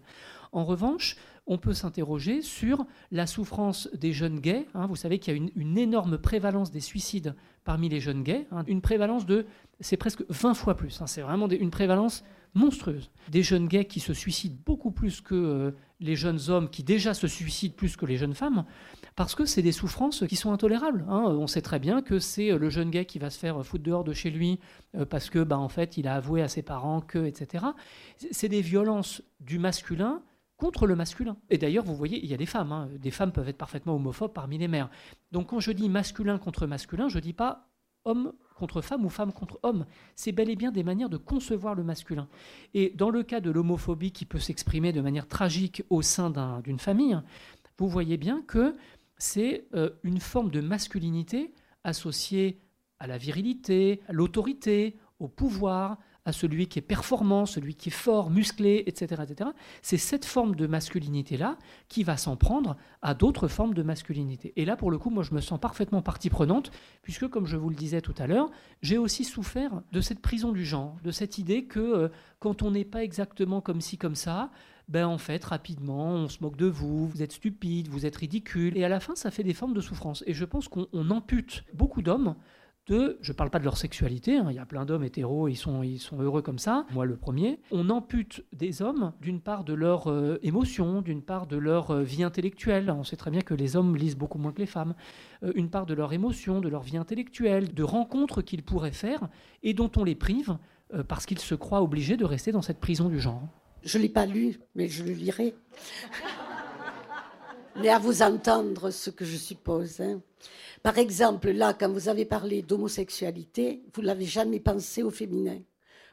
En 0.51 0.65
revanche, 0.65 1.15
on 1.47 1.57
peut 1.57 1.73
s'interroger 1.73 2.41
sur 2.41 2.85
la 3.11 3.25
souffrance 3.25 3.89
des 3.93 4.13
jeunes 4.13 4.39
gays. 4.39 4.67
Hein. 4.73 4.85
vous 4.87 4.95
savez 4.95 5.19
qu'il 5.19 5.33
y 5.33 5.39
a 5.39 5.49
une, 5.55 5.77
énorme 5.77 6.17
prévalence 6.17 6.71
des 6.71 6.81
suicides 6.81 7.35
parmi 7.63 7.89
les 7.89 7.99
jeunes 7.99 8.23
gays. 8.23 8.47
Hein. 8.51 8.63
une 8.67 8.81
prévalence 8.81 9.25
de, 9.25 9.45
c'est 9.79 9.97
presque 9.97 10.23
20 10.29 10.53
fois 10.53 10.75
plus. 10.75 11.01
Hein. 11.01 11.07
c'est 11.07 11.21
vraiment 11.21 11.47
une 11.49 11.71
prévalence 11.71 12.23
monstrueuse. 12.53 13.09
Des 13.29 13.43
jeunes 13.43 13.67
gays 13.67 13.85
qui 13.85 13.99
se 13.99 14.13
suicident 14.13 14.57
beaucoup 14.65 14.91
plus 14.91 15.21
que 15.21 15.35
euh, 15.35 15.71
les 15.99 16.15
jeunes 16.15 16.39
hommes 16.49 16.69
qui 16.69 16.83
déjà 16.83 17.13
se 17.13 17.27
suicident 17.27 17.73
plus 17.75 17.95
que 17.95 18.05
les 18.05 18.17
jeunes 18.17 18.33
femmes, 18.33 18.65
parce 19.15 19.35
que 19.35 19.45
c'est 19.45 19.61
des 19.61 19.71
souffrances 19.71 20.25
qui 20.27 20.35
sont 20.35 20.51
intolérables. 20.51 21.05
On 21.09 21.47
sait 21.47 21.61
très 21.61 21.79
bien 21.79 22.01
que 22.01 22.19
c'est 22.19 22.51
euh, 22.51 22.57
le 22.57 22.69
jeune 22.69 22.89
gay 22.89 23.05
qui 23.05 23.19
va 23.19 23.29
se 23.29 23.39
faire 23.39 23.65
foutre 23.65 23.83
dehors 23.83 24.03
de 24.03 24.13
chez 24.13 24.29
lui 24.29 24.59
euh, 24.95 25.05
parce 25.05 25.29
que, 25.29 25.39
bah, 25.39 25.57
en 25.57 25.69
fait, 25.69 25.97
il 25.97 26.07
a 26.07 26.15
avoué 26.15 26.41
à 26.41 26.47
ses 26.47 26.61
parents 26.61 27.01
que, 27.01 27.25
etc. 27.25 27.65
C'est 28.31 28.49
des 28.49 28.61
violences 28.61 29.21
du 29.39 29.57
masculin 29.59 30.21
contre 30.61 30.85
le 30.85 30.95
masculin. 30.95 31.37
Et 31.49 31.57
d'ailleurs, 31.57 31.83
vous 31.83 31.95
voyez, 31.95 32.23
il 32.23 32.29
y 32.29 32.35
a 32.35 32.37
des 32.37 32.45
femmes. 32.45 32.71
Hein. 32.71 32.87
Des 32.99 33.09
femmes 33.09 33.31
peuvent 33.31 33.49
être 33.49 33.57
parfaitement 33.57 33.95
homophobes 33.95 34.31
parmi 34.31 34.59
les 34.59 34.67
mères. 34.67 34.91
Donc 35.31 35.47
quand 35.49 35.59
je 35.59 35.71
dis 35.71 35.89
masculin 35.89 36.37
contre 36.37 36.67
masculin, 36.67 37.09
je 37.09 37.17
ne 37.17 37.21
dis 37.21 37.33
pas 37.33 37.67
homme 38.05 38.33
contre 38.55 38.81
femme 38.81 39.03
ou 39.03 39.09
femme 39.09 39.33
contre 39.33 39.59
homme. 39.63 39.87
C'est 40.15 40.31
bel 40.31 40.51
et 40.51 40.55
bien 40.55 40.71
des 40.71 40.83
manières 40.83 41.09
de 41.09 41.17
concevoir 41.17 41.73
le 41.73 41.83
masculin. 41.83 42.27
Et 42.75 42.91
dans 42.91 43.09
le 43.09 43.23
cas 43.23 43.39
de 43.39 43.49
l'homophobie 43.49 44.11
qui 44.11 44.25
peut 44.25 44.37
s'exprimer 44.37 44.93
de 44.93 45.01
manière 45.01 45.27
tragique 45.27 45.81
au 45.89 46.03
sein 46.03 46.29
d'une 46.63 46.77
famille, 46.77 47.19
vous 47.79 47.89
voyez 47.89 48.17
bien 48.17 48.43
que 48.43 48.75
c'est 49.17 49.65
euh, 49.73 49.89
une 50.03 50.19
forme 50.19 50.51
de 50.51 50.61
masculinité 50.61 51.55
associée 51.83 52.61
à 52.99 53.07
la 53.07 53.17
virilité, 53.17 54.01
à 54.07 54.13
l'autorité, 54.13 54.95
au 55.17 55.27
pouvoir, 55.27 55.97
à 56.25 56.31
celui 56.31 56.67
qui 56.67 56.79
est 56.79 56.83
performant, 56.83 57.45
celui 57.45 57.75
qui 57.75 57.89
est 57.89 57.91
fort, 57.91 58.29
musclé, 58.29 58.83
etc. 58.85 59.23
etc. 59.23 59.49
C'est 59.81 59.97
cette 59.97 60.25
forme 60.25 60.55
de 60.55 60.67
masculinité-là 60.67 61.57
qui 61.87 62.03
va 62.03 62.17
s'en 62.17 62.35
prendre 62.35 62.77
à 63.01 63.13
d'autres 63.13 63.47
formes 63.47 63.73
de 63.73 63.81
masculinité. 63.81 64.53
Et 64.55 64.65
là, 64.65 64.75
pour 64.75 64.91
le 64.91 64.99
coup, 64.99 65.09
moi, 65.09 65.23
je 65.23 65.33
me 65.33 65.41
sens 65.41 65.59
parfaitement 65.59 66.01
partie 66.01 66.29
prenante, 66.29 66.71
puisque, 67.01 67.27
comme 67.27 67.47
je 67.47 67.57
vous 67.57 67.69
le 67.69 67.75
disais 67.75 68.01
tout 68.01 68.15
à 68.17 68.27
l'heure, 68.27 68.51
j'ai 68.81 68.97
aussi 68.97 69.23
souffert 69.23 69.81
de 69.91 70.01
cette 70.01 70.19
prison 70.19 70.51
du 70.51 70.65
genre, 70.65 70.97
de 71.03 71.11
cette 71.11 71.37
idée 71.37 71.65
que 71.65 71.79
euh, 71.79 72.09
quand 72.39 72.61
on 72.61 72.71
n'est 72.71 72.85
pas 72.85 73.03
exactement 73.03 73.61
comme 73.61 73.81
ci, 73.81 73.97
comme 73.97 74.15
ça, 74.15 74.51
ben 74.87 75.07
en 75.07 75.17
fait, 75.17 75.43
rapidement, 75.43 76.13
on 76.13 76.27
se 76.27 76.39
moque 76.41 76.57
de 76.57 76.65
vous, 76.65 77.07
vous 77.07 77.23
êtes 77.23 77.31
stupide, 77.31 77.87
vous 77.87 78.05
êtes 78.05 78.17
ridicule, 78.17 78.77
et 78.77 78.83
à 78.83 78.89
la 78.89 78.99
fin, 78.99 79.15
ça 79.15 79.31
fait 79.31 79.43
des 79.43 79.53
formes 79.53 79.73
de 79.73 79.81
souffrance. 79.81 80.23
Et 80.27 80.33
je 80.33 80.45
pense 80.45 80.67
qu'on 80.67 81.09
ampute 81.09 81.63
beaucoup 81.73 82.01
d'hommes 82.01 82.35
de, 82.87 83.17
je 83.21 83.31
ne 83.31 83.35
parle 83.35 83.49
pas 83.49 83.59
de 83.59 83.63
leur 83.63 83.77
sexualité, 83.77 84.37
hein, 84.37 84.47
il 84.49 84.55
y 84.55 84.59
a 84.59 84.65
plein 84.65 84.85
d'hommes 84.85 85.03
hétéros, 85.03 85.47
ils 85.47 85.55
sont, 85.55 85.83
ils 85.83 85.99
sont 85.99 86.19
heureux 86.19 86.41
comme 86.41 86.57
ça, 86.57 86.85
moi 86.93 87.05
le 87.05 87.15
premier, 87.15 87.59
on 87.71 87.89
ampute 87.89 88.43
des 88.53 88.81
hommes 88.81 89.13
d'une 89.21 89.39
part 89.39 89.63
de 89.63 89.73
leur 89.73 90.09
euh, 90.09 90.39
émotion, 90.41 91.01
d'une 91.01 91.21
part 91.21 91.45
de 91.45 91.57
leur 91.57 91.91
euh, 91.91 92.01
vie 92.01 92.23
intellectuelle, 92.23 92.89
on 92.91 93.03
sait 93.03 93.17
très 93.17 93.29
bien 93.29 93.41
que 93.41 93.53
les 93.53 93.75
hommes 93.75 93.95
lisent 93.95 94.17
beaucoup 94.17 94.39
moins 94.39 94.51
que 94.51 94.59
les 94.59 94.65
femmes, 94.65 94.95
euh, 95.43 95.51
une 95.55 95.69
part 95.69 95.85
de 95.85 95.93
leur 95.93 96.11
émotion, 96.11 96.59
de 96.59 96.69
leur 96.69 96.81
vie 96.81 96.97
intellectuelle, 96.97 97.73
de 97.73 97.83
rencontres 97.83 98.41
qu'ils 98.41 98.63
pourraient 98.63 98.91
faire 98.91 99.29
et 99.61 99.73
dont 99.73 99.91
on 99.97 100.03
les 100.03 100.15
prive 100.15 100.57
parce 101.07 101.25
qu'ils 101.25 101.39
se 101.39 101.55
croient 101.55 101.81
obligés 101.81 102.17
de 102.17 102.25
rester 102.25 102.51
dans 102.51 102.61
cette 102.61 102.81
prison 102.81 103.07
du 103.07 103.17
genre. 103.17 103.47
Je 103.83 103.97
ne 103.97 104.03
l'ai 104.03 104.09
pas 104.09 104.25
lu, 104.25 104.59
mais 104.75 104.89
je 104.89 105.05
le 105.05 105.11
lirai. 105.13 105.55
Mais 107.77 107.89
à 107.89 107.99
vous 107.99 108.21
entendre 108.21 108.91
ce 108.91 109.09
que 109.09 109.25
je 109.25 109.37
suppose. 109.37 110.01
Hein. 110.01 110.21
Par 110.83 110.97
exemple, 110.97 111.51
là, 111.51 111.73
quand 111.73 111.91
vous 111.91 112.09
avez 112.09 112.25
parlé 112.25 112.61
d'homosexualité, 112.61 113.83
vous 113.93 114.01
n'avez 114.01 114.25
jamais 114.25 114.59
pensé 114.59 115.03
au 115.03 115.11
féminin. 115.11 115.59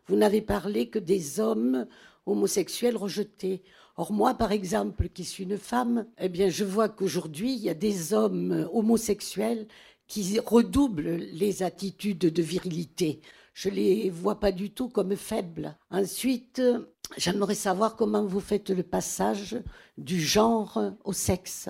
Vous 0.07 0.17
n'avez 0.17 0.43
parlé 0.43 0.89
que 0.89 0.99
des 0.99 1.41
hommes 1.41 1.87
homosexuels 2.27 2.97
rejetés. 2.97 3.63
Or, 3.97 4.13
moi, 4.13 4.35
par 4.35 4.53
exemple, 4.53 5.09
qui 5.09 5.25
suis 5.25 5.45
une 5.45 5.59
femme, 5.59 6.07
eh 6.19 6.29
bien, 6.29 6.51
je 6.51 6.65
vois 6.65 6.89
qu'aujourd'hui, 6.89 7.53
il 7.53 7.61
y 7.61 7.71
a 7.71 7.75
des 7.75 8.13
hommes 8.13 8.69
homosexuels 8.73 9.67
qui 10.07 10.39
redoublent 10.39 11.17
les 11.17 11.63
attitudes 11.63 12.19
de 12.19 12.43
virilité. 12.43 13.21
Je 13.61 13.71
les 13.71 14.09
vois 14.09 14.39
pas 14.39 14.53
du 14.53 14.71
tout 14.71 14.89
comme 14.89 15.17
faibles. 15.17 15.77
Ensuite, 15.91 16.63
j'aimerais 17.17 17.57
savoir 17.57 17.97
comment 17.97 18.25
vous 18.25 18.39
faites 18.39 18.71
le 18.71 18.85
passage 18.85 19.61
du 19.97 20.21
genre 20.21 20.81
au 21.03 21.13
sexe 21.13 21.69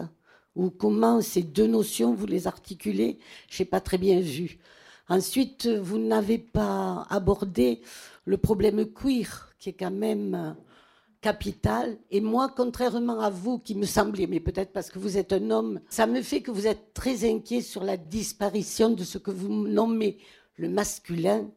ou 0.54 0.68
comment 0.68 1.22
ces 1.22 1.40
deux 1.40 1.66
notions, 1.66 2.12
vous 2.12 2.26
les 2.26 2.46
articulez, 2.46 3.18
je 3.48 3.62
n'ai 3.62 3.66
pas 3.66 3.80
très 3.80 3.96
bien 3.96 4.20
vu. 4.20 4.58
Ensuite, 5.08 5.66
vous 5.66 5.96
n'avez 5.96 6.36
pas 6.36 7.06
abordé 7.08 7.80
le 8.26 8.36
problème 8.36 8.84
queer, 8.92 9.54
qui 9.58 9.70
est 9.70 9.72
quand 9.80 9.90
même 9.90 10.56
capital. 11.22 11.96
Et 12.10 12.20
moi, 12.20 12.52
contrairement 12.54 13.20
à 13.20 13.30
vous, 13.30 13.60
qui 13.60 13.74
me 13.74 13.86
semblez, 13.86 14.26
mais 14.26 14.40
peut-être 14.40 14.74
parce 14.74 14.90
que 14.90 14.98
vous 14.98 15.16
êtes 15.16 15.32
un 15.32 15.50
homme, 15.50 15.80
ça 15.88 16.06
me 16.06 16.20
fait 16.20 16.42
que 16.42 16.50
vous 16.50 16.66
êtes 16.66 16.92
très 16.92 17.26
inquiet 17.26 17.62
sur 17.62 17.82
la 17.82 17.96
disparition 17.96 18.90
de 18.90 19.04
ce 19.04 19.16
que 19.16 19.30
vous 19.30 19.48
nommez 19.66 20.18
le 20.56 20.68
masculin. 20.68 21.50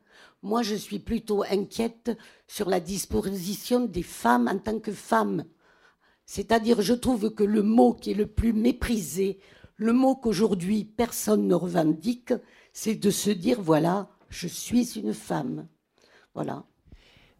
Moi, 0.44 0.64
je 0.64 0.76
suis 0.76 1.00
plutôt 1.00 1.44
inquiète 1.44 2.12
sur 2.48 2.70
la 2.70 2.80
disposition 2.80 3.86
des 3.86 4.04
femmes 4.04 4.48
en 4.48 4.58
tant 4.58 4.80
que 4.80 4.92
femmes 4.92 5.46
C'est-à-dire, 6.26 6.82
je 6.82 6.94
trouve 6.94 7.34
que 7.34 7.44
le 7.44 7.62
mot 7.62 7.94
qui 7.94 8.12
est 8.12 8.16
le 8.16 8.28
plus 8.28 8.54
méprisé, 8.54 9.40
le 9.76 9.94
mot 9.94 10.16
qu'aujourd'hui 10.16 10.86
personne 10.86 11.48
ne 11.48 11.56
revendique, 11.56 12.34
c'est 12.74 12.96
de 12.96 13.12
se 13.12 13.30
dire, 13.30 13.62
voilà, 13.62 14.10
je 14.30 14.48
suis 14.48 14.98
une 14.98 15.14
femme. 15.14 15.68
Voilà. 16.34 16.66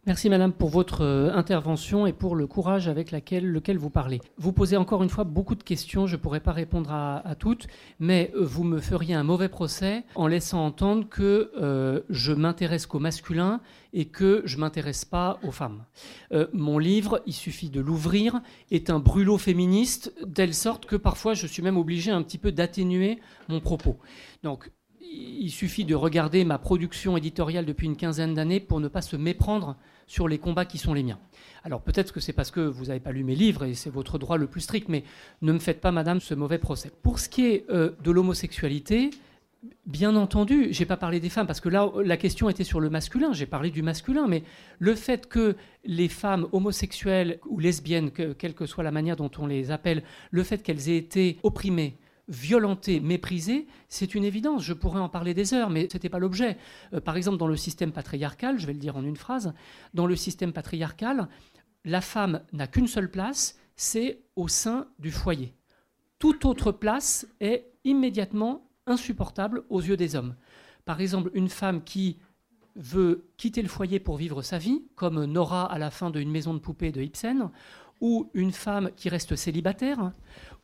Merci 0.08 0.32
Madame 0.32 0.52
pour 0.52 0.70
votre 0.70 1.02
euh, 1.02 1.32
intervention 1.32 2.08
et 2.08 2.14
pour 2.14 2.36
le 2.36 2.48
courage 2.48 2.88
avec 2.88 3.12
lequel 3.12 3.78
vous 3.78 3.92
parlez. 3.92 4.20
Vous 4.40 4.52
posez 4.52 4.76
encore 4.76 5.04
une 5.04 5.10
fois 5.10 5.26
beaucoup 5.26 5.54
de 5.54 5.62
questions, 5.62 6.08
je 6.08 6.16
ne 6.16 6.22
pourrais 6.22 6.40
pas 6.40 6.54
répondre 6.54 6.92
à, 6.92 7.36
toutes, 7.38 7.68
mais 8.00 8.32
euh, 8.36 8.44
vous 8.44 8.64
me 8.64 8.80
feriez 8.80 9.14
un 9.14 9.22
mauvais 9.22 9.48
procès 9.48 10.04
en 10.16 10.26
laissant 10.26 10.66
entendre 10.66 11.08
que 11.08 11.52
euh, 11.62 12.02
je 12.10 12.34
m'intéresse 12.34 12.88
qu'au 12.88 12.98
masculin 12.98 13.62
et 13.94 14.06
que 14.06 14.42
je 14.44 14.58
m'intéresse 14.58 15.06
pas 15.06 15.40
aux 15.44 15.52
femmes. 15.52 15.86
mon 16.54 16.80
livre, 16.80 17.22
il 17.28 17.34
suffit 17.34 17.70
de 17.70 17.80
l'ouvrir, 17.80 18.42
est 18.72 18.90
un 18.90 18.98
brûlot 18.98 19.38
féministe, 19.38 20.16
telle 20.34 20.56
sorte 20.56 20.88
que 20.88 20.96
parfois 20.96 21.36
je 21.36 21.46
suis 21.46 21.62
même 21.62 21.78
obligé 21.78 22.10
un 22.10 22.24
petit 22.24 22.40
peu 22.40 22.52
d'atténuer 22.52 23.20
mon 23.50 23.60
propos. 23.60 23.98
Donc 24.42 24.72
il 25.12 25.52
suffit 25.52 25.86
de 25.86 25.94
regarder 25.94 26.46
ma 26.46 26.58
production 26.58 27.18
éditoriale 27.18 27.66
depuis 27.66 27.86
une 27.86 27.98
quinzaine 27.98 28.34
d'années 28.34 28.60
pour 28.60 28.80
ne 28.80 28.88
pas 28.88 29.02
se 29.02 29.16
méprendre 29.16 29.76
sur 30.12 30.28
les 30.28 30.40
combats 30.40 30.66
qui 30.66 30.78
sont 30.78 30.94
les 30.94 31.04
miens. 31.04 31.20
Alors 31.64 31.82
peut-être 31.82 32.12
que 32.12 32.20
c'est 32.20 32.34
parce 32.34 32.52
que 32.52 32.60
vous 32.60 32.88
n'avez 32.88 33.00
pas 33.00 33.14
lu 33.14 33.24
mes 33.24 33.34
livres 33.34 33.64
et 33.64 33.74
c'est 33.76 33.90
votre 33.90 34.20
droit 34.20 34.36
le 34.36 34.46
plus 34.46 34.60
strict, 34.60 34.90
mais 34.90 35.06
ne 35.42 35.54
me 35.54 35.60
faites 35.60 35.80
pas, 35.80 35.94
madame, 35.94 36.20
ce 36.20 36.34
mauvais 36.34 36.58
procès. 36.58 36.92
Pour 37.02 37.18
ce 37.18 37.30
qui 37.30 37.46
est 37.46 37.66
euh, 37.70 37.92
de 38.04 38.12
l'homosexualité, 38.12 39.12
bien 39.86 40.18
entendu, 40.18 40.68
j'ai 40.72 40.86
pas 40.86 40.98
parlé 40.98 41.22
des 41.22 41.30
femmes 41.30 41.48
parce 41.48 41.62
que 41.62 41.70
là 41.70 41.90
la 42.04 42.18
question 42.18 42.50
était 42.50 42.66
sur 42.66 42.82
le 42.82 42.90
masculin, 42.90 43.32
j'ai 43.32 43.46
parlé 43.46 43.72
du 43.72 43.84
masculin, 43.84 44.28
mais 44.28 44.44
le 44.80 44.96
fait 44.96 45.30
que 45.30 45.56
les 45.86 46.10
femmes 46.10 46.46
homosexuelles 46.52 47.40
ou 47.48 47.60
lesbiennes, 47.60 48.12
quelle 48.12 48.54
que 48.54 48.66
soit 48.66 48.84
la 48.84 48.92
manière 48.92 49.16
dont 49.16 49.32
on 49.38 49.48
les 49.48 49.72
appelle, 49.72 50.04
le 50.30 50.44
fait 50.44 50.62
qu'elles 50.62 50.90
aient 50.90 50.98
été 50.98 51.38
opprimées 51.42 51.96
violenter, 52.32 53.00
mépriser, 53.02 53.68
c'est 53.90 54.16
une 54.16 54.24
évidence. 54.24 54.64
Je 54.64 54.74
pourrais 54.74 55.02
en 55.02 55.10
parler 55.10 55.34
des 55.34 55.54
heures, 55.54 55.70
mais 55.70 55.88
ce 55.92 55.98
n'était 55.98 56.10
pas 56.10 56.18
l'objet. 56.18 56.58
Euh, 56.94 57.02
par 57.02 57.18
exemple, 57.18 57.38
dans 57.38 57.48
le 57.48 57.58
système 57.58 57.92
patriarcal, 57.92 58.58
je 58.58 58.66
vais 58.66 58.74
le 58.74 58.80
dire 58.80 58.96
en 58.96 59.04
une 59.04 59.18
phrase, 59.18 59.54
dans 59.94 60.08
le 60.08 60.16
système 60.16 60.54
patriarcal, 60.54 61.28
la 61.84 62.02
femme 62.02 62.42
n'a 62.54 62.68
qu'une 62.68 62.88
seule 62.88 63.12
place, 63.12 63.60
c'est 63.76 64.24
au 64.36 64.48
sein 64.48 64.88
du 64.98 65.12
foyer. 65.12 65.54
Toute 66.20 66.46
autre 66.46 66.72
place 66.72 67.28
est 67.40 67.66
immédiatement 67.84 68.70
insupportable 68.88 69.64
aux 69.70 69.82
yeux 69.82 69.98
des 69.98 70.16
hommes. 70.16 70.36
Par 70.86 71.02
exemple, 71.02 71.32
une 71.34 71.50
femme 71.50 71.84
qui 71.84 72.18
veut 72.76 73.28
quitter 73.38 73.62
le 73.62 73.68
foyer 73.68 74.00
pour 74.00 74.16
vivre 74.16 74.42
sa 74.42 74.58
vie, 74.58 74.84
comme 74.96 75.26
Nora 75.26 75.66
à 75.72 75.78
la 75.78 75.92
fin 75.92 76.10
de 76.10 76.20
Une 76.20 76.32
maison 76.32 76.54
de 76.54 76.60
poupée 76.60 76.92
de 76.92 77.02
Ibsen, 77.02 77.50
ou 78.02 78.30
une 78.34 78.52
femme 78.52 78.90
qui 78.98 79.10
reste 79.10 79.36
célibataire, 79.36 80.12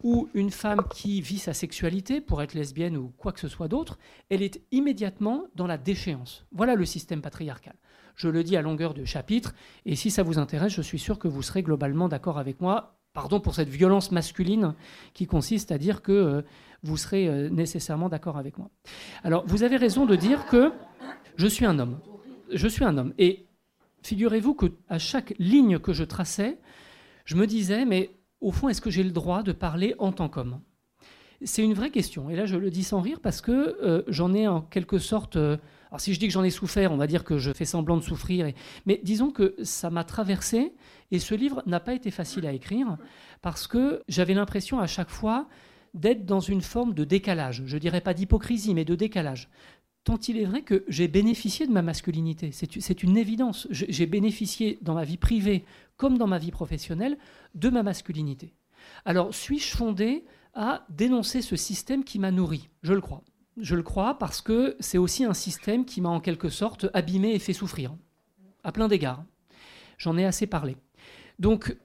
ou 0.04 0.28
une 0.34 0.52
femme 0.52 0.84
qui 0.94 1.22
vit 1.22 1.38
sa 1.38 1.54
sexualité 1.54 2.20
pour 2.20 2.42
être 2.42 2.54
lesbienne 2.54 2.98
ou 2.98 3.14
quoi 3.18 3.32
que 3.32 3.40
ce 3.40 3.48
soit 3.48 3.68
d'autre, 3.68 3.98
elle 4.30 4.42
est 4.42 4.62
immédiatement 4.72 5.46
dans 5.56 5.68
la 5.68 5.78
déchéance. 5.78 6.46
Voilà 6.52 6.76
le 6.76 6.86
système 6.86 7.22
patriarcal. 7.22 7.76
Je 8.16 8.28
le 8.28 8.44
dis 8.44 8.58
à 8.58 8.62
longueur 8.64 8.96
de 8.96 9.06
chapitre, 9.06 9.54
et 9.86 9.96
si 9.96 10.10
ça 10.10 10.24
vous 10.24 10.40
intéresse, 10.40 10.74
je 10.74 10.82
suis 10.82 11.00
sûr 11.00 11.20
que 11.20 11.28
vous 11.28 11.44
serez 11.44 11.62
globalement 11.62 12.10
d'accord 12.10 12.40
avec 12.40 12.60
moi. 12.60 12.96
Pardon 13.14 13.40
pour 13.40 13.56
cette 13.56 13.70
violence 13.70 14.12
masculine 14.12 14.74
qui 15.14 15.28
consiste 15.28 15.72
à 15.72 15.78
dire 15.78 16.02
que 16.02 16.12
euh, 16.12 16.42
vous 16.84 16.98
serez 16.98 17.28
euh, 17.28 17.50
nécessairement 17.50 18.10
d'accord 18.10 18.38
avec 18.38 18.58
moi. 18.58 18.70
Alors, 19.24 19.44
vous 19.48 19.64
avez 19.64 19.78
raison 19.78 20.06
de 20.06 20.16
dire 20.16 20.46
que 20.48 20.72
je 21.36 21.48
suis 21.48 21.66
un 21.66 21.80
homme. 21.80 22.00
Je 22.52 22.68
suis 22.68 22.84
un 22.84 22.98
homme. 22.98 23.14
Et 23.18 23.48
figurez-vous 24.04 24.54
que 24.54 24.68
à 24.90 25.00
chaque 25.00 25.34
ligne 25.40 25.80
que 25.80 25.94
je 25.94 26.04
traçais, 26.04 26.60
je 27.28 27.36
me 27.36 27.46
disais, 27.46 27.86
mais 27.86 28.10
au 28.40 28.52
fond, 28.52 28.70
est-ce 28.70 28.80
que 28.80 28.90
j'ai 28.90 29.04
le 29.04 29.12
droit 29.12 29.44
de 29.44 29.52
parler 29.52 29.94
en 30.00 30.14
tant 30.14 30.30
qu'homme? 30.30 30.62
C'est 31.44 31.62
une 31.62 31.74
vraie 31.74 31.92
question. 31.92 32.30
Et 32.30 32.36
là, 32.38 32.46
je 32.46 32.56
le 32.56 32.72
dis 32.72 32.84
sans 32.84 33.02
rire 33.02 33.20
parce 33.22 33.42
que 33.42 33.52
euh, 33.84 34.02
j'en 34.08 34.34
ai 34.34 34.48
en 34.48 34.62
quelque 34.62 34.98
sorte... 34.98 35.36
Euh, 35.36 35.58
alors 35.92 36.00
si 36.00 36.14
je 36.14 36.20
dis 36.20 36.28
que 36.28 36.34
j'en 36.34 36.44
ai 36.44 36.50
souffert, 36.50 36.92
on 36.92 36.98
va 36.98 37.06
dire 37.06 37.26
que 37.26 37.38
je 37.38 37.52
fais 37.52 37.66
semblant 37.66 37.98
de 37.98 38.02
souffrir. 38.02 38.52
mais 38.86 39.02
disons 39.04 39.30
que 39.30 39.56
ça 39.62 39.90
m'a 39.90 40.04
traversé 40.06 40.74
et 41.12 41.20
ce 41.20 41.36
livre 41.36 41.64
n'a 41.66 41.80
pas 41.80 41.94
été 41.94 42.12
facile 42.12 42.46
à 42.46 42.54
écrire 42.54 42.98
parce 43.42 43.68
que 43.68 44.02
j'avais 44.08 44.34
l'impression 44.34 44.80
à 44.80 44.88
chaque 44.88 45.10
fois 45.10 45.48
d'être 45.94 46.26
dans 46.26 46.42
une 46.42 46.62
forme 46.62 46.94
de 46.94 47.04
décalage. 47.04 47.64
Je 47.66 47.78
dirais 47.78 48.02
pas 48.02 48.14
d'hypocrisie, 48.14 48.74
mais 48.74 48.86
de 48.86 48.96
décalage 48.96 49.50
tant 50.08 50.18
il 50.30 50.38
est 50.40 50.46
vrai 50.46 50.62
que 50.62 50.86
j'ai 50.88 51.10
bénéficié 51.10 51.68
de 51.68 51.74
ma 51.74 51.82
masculinité. 51.82 52.52
C'est 52.54 53.04
une 53.04 53.18
évidence. 53.18 53.68
J'ai 53.72 54.06
bénéficié 54.06 54.80
dans 54.82 54.94
ma 54.94 55.04
vie 55.04 55.18
privée 55.18 55.66
comme 55.98 56.18
dans 56.18 56.28
ma 56.28 56.38
vie 56.38 56.52
professionnelle 56.52 57.18
de 57.56 57.70
ma 57.70 57.84
masculinité. 57.84 58.54
Alors, 59.06 59.34
suis-je 59.34 59.76
fondé 59.76 60.26
à 60.54 60.86
dénoncer 60.89 61.41
ce 61.41 61.56
système 61.56 62.04
qui 62.04 62.20
m'a 62.20 62.32
nourri? 62.32 62.70
Je 62.84 62.93
le 62.93 63.02
crois. 63.02 63.24
Je 63.58 63.76
le 63.76 63.84
crois 63.84 64.18
parce 64.18 64.41
que 64.41 64.76
c'est 64.80 64.98
aussi 64.98 65.24
un 65.24 65.34
système 65.34 65.86
qui 65.86 66.00
m'a 66.00 66.10
en 66.10 66.20
quelque 66.20 66.50
sorte 66.50 66.88
abîmé 66.93 67.34
et 67.34 67.39
fait 67.39 67.54
souffrir, 67.54 67.95
à 68.64 68.72
plein 68.72 68.88
d'égards. 68.88 69.24
J'en 69.98 70.18
ai 70.18 70.26
assez 70.26 70.45
parlé. 70.45 70.78
Donc, 71.39 71.76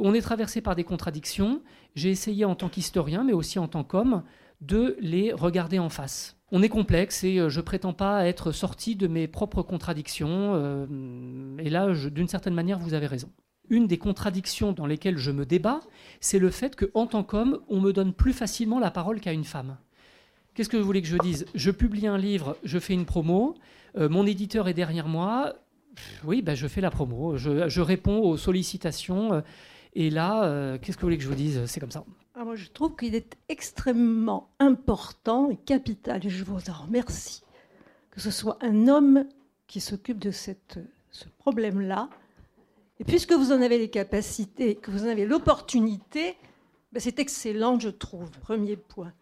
on 0.00 0.14
est 0.14 0.22
traversé 0.22 0.62
par 0.62 0.74
des 0.74 0.84
contradictions. 0.84 1.62
J'ai 1.94 2.10
essayé 2.10 2.46
en 2.46 2.54
tant 2.54 2.70
qu'historien, 2.70 3.24
mais 3.24 3.34
aussi 3.34 3.58
en 3.58 3.68
tant 3.68 3.84
qu'homme, 3.84 4.22
de 4.62 4.96
les 5.00 5.32
regarder 5.32 5.78
en 5.78 5.90
face 5.90 6.36
on 6.52 6.62
est 6.62 6.68
complexe 6.68 7.24
et 7.24 7.38
euh, 7.38 7.48
je 7.48 7.60
prétends 7.60 7.94
pas 7.94 8.26
être 8.26 8.52
sorti 8.52 8.94
de 8.94 9.08
mes 9.08 9.26
propres 9.26 9.62
contradictions. 9.62 10.52
Euh, 10.54 11.56
et 11.58 11.70
là, 11.70 11.92
d'une 12.10 12.28
certaine 12.28 12.54
manière, 12.54 12.78
vous 12.78 12.94
avez 12.94 13.06
raison. 13.06 13.30
Une 13.70 13.86
des 13.86 13.96
contradictions 13.96 14.72
dans 14.72 14.84
lesquelles 14.84 15.16
je 15.16 15.30
me 15.30 15.46
débat, 15.46 15.80
c'est 16.20 16.38
le 16.38 16.50
fait 16.50 16.76
qu'en 16.76 17.06
tant 17.06 17.24
qu'homme, 17.24 17.60
on 17.68 17.80
me 17.80 17.92
donne 17.92 18.12
plus 18.12 18.34
facilement 18.34 18.78
la 18.78 18.90
parole 18.90 19.18
qu'à 19.18 19.32
une 19.32 19.44
femme. 19.44 19.78
Qu'est-ce 20.54 20.68
que 20.68 20.76
vous 20.76 20.84
voulez 20.84 21.00
que 21.00 21.08
je 21.08 21.16
dise? 21.16 21.46
Je 21.54 21.70
publie 21.70 22.06
un 22.06 22.18
livre, 22.18 22.58
je 22.64 22.78
fais 22.78 22.92
une 22.92 23.06
promo, 23.06 23.54
euh, 23.96 24.10
mon 24.10 24.26
éditeur 24.26 24.68
est 24.68 24.74
derrière 24.74 25.08
moi, 25.08 25.54
oui, 26.24 26.42
ben 26.42 26.54
je 26.54 26.68
fais 26.68 26.82
la 26.82 26.90
promo, 26.90 27.36
je 27.36 27.80
réponds 27.80 28.20
aux 28.20 28.36
sollicitations. 28.36 29.42
et 29.94 30.08
là, 30.08 30.78
qu'est-ce 30.78 30.96
que 30.96 31.02
vous 31.02 31.06
voulez 31.06 31.18
que 31.18 31.22
je 31.22 31.28
vous 31.28 31.34
dise? 31.34 31.66
C'est 31.66 31.80
comme 31.80 31.90
ça. 31.90 32.02
Ah, 32.34 32.44
moi, 32.44 32.56
je 32.56 32.70
trouve 32.70 32.96
qu'il 32.96 33.14
est 33.14 33.36
extrêmement 33.50 34.48
important 34.58 35.50
et 35.50 35.56
capital, 35.56 36.24
et 36.24 36.30
je 36.30 36.44
vous 36.44 36.70
en 36.70 36.84
remercie, 36.84 37.42
que 38.10 38.20
ce 38.20 38.30
soit 38.30 38.56
un 38.62 38.88
homme 38.88 39.26
qui 39.66 39.80
s'occupe 39.80 40.18
de 40.18 40.30
ce 40.30 40.52
problème-là. 41.38 42.08
Et 43.00 43.04
puisque 43.04 43.32
vous 43.32 43.52
en 43.52 43.60
avez 43.60 43.76
les 43.76 43.90
capacités, 43.90 44.76
que 44.76 44.90
vous 44.90 45.04
en 45.04 45.08
avez 45.08 45.26
l'opportunité, 45.26 46.36
ben 46.92 47.00
c'est 47.00 47.18
excellent, 47.18 47.78
je 47.78 47.90
trouve. 47.90 48.30
Premier 48.40 48.76
point. 48.76 49.12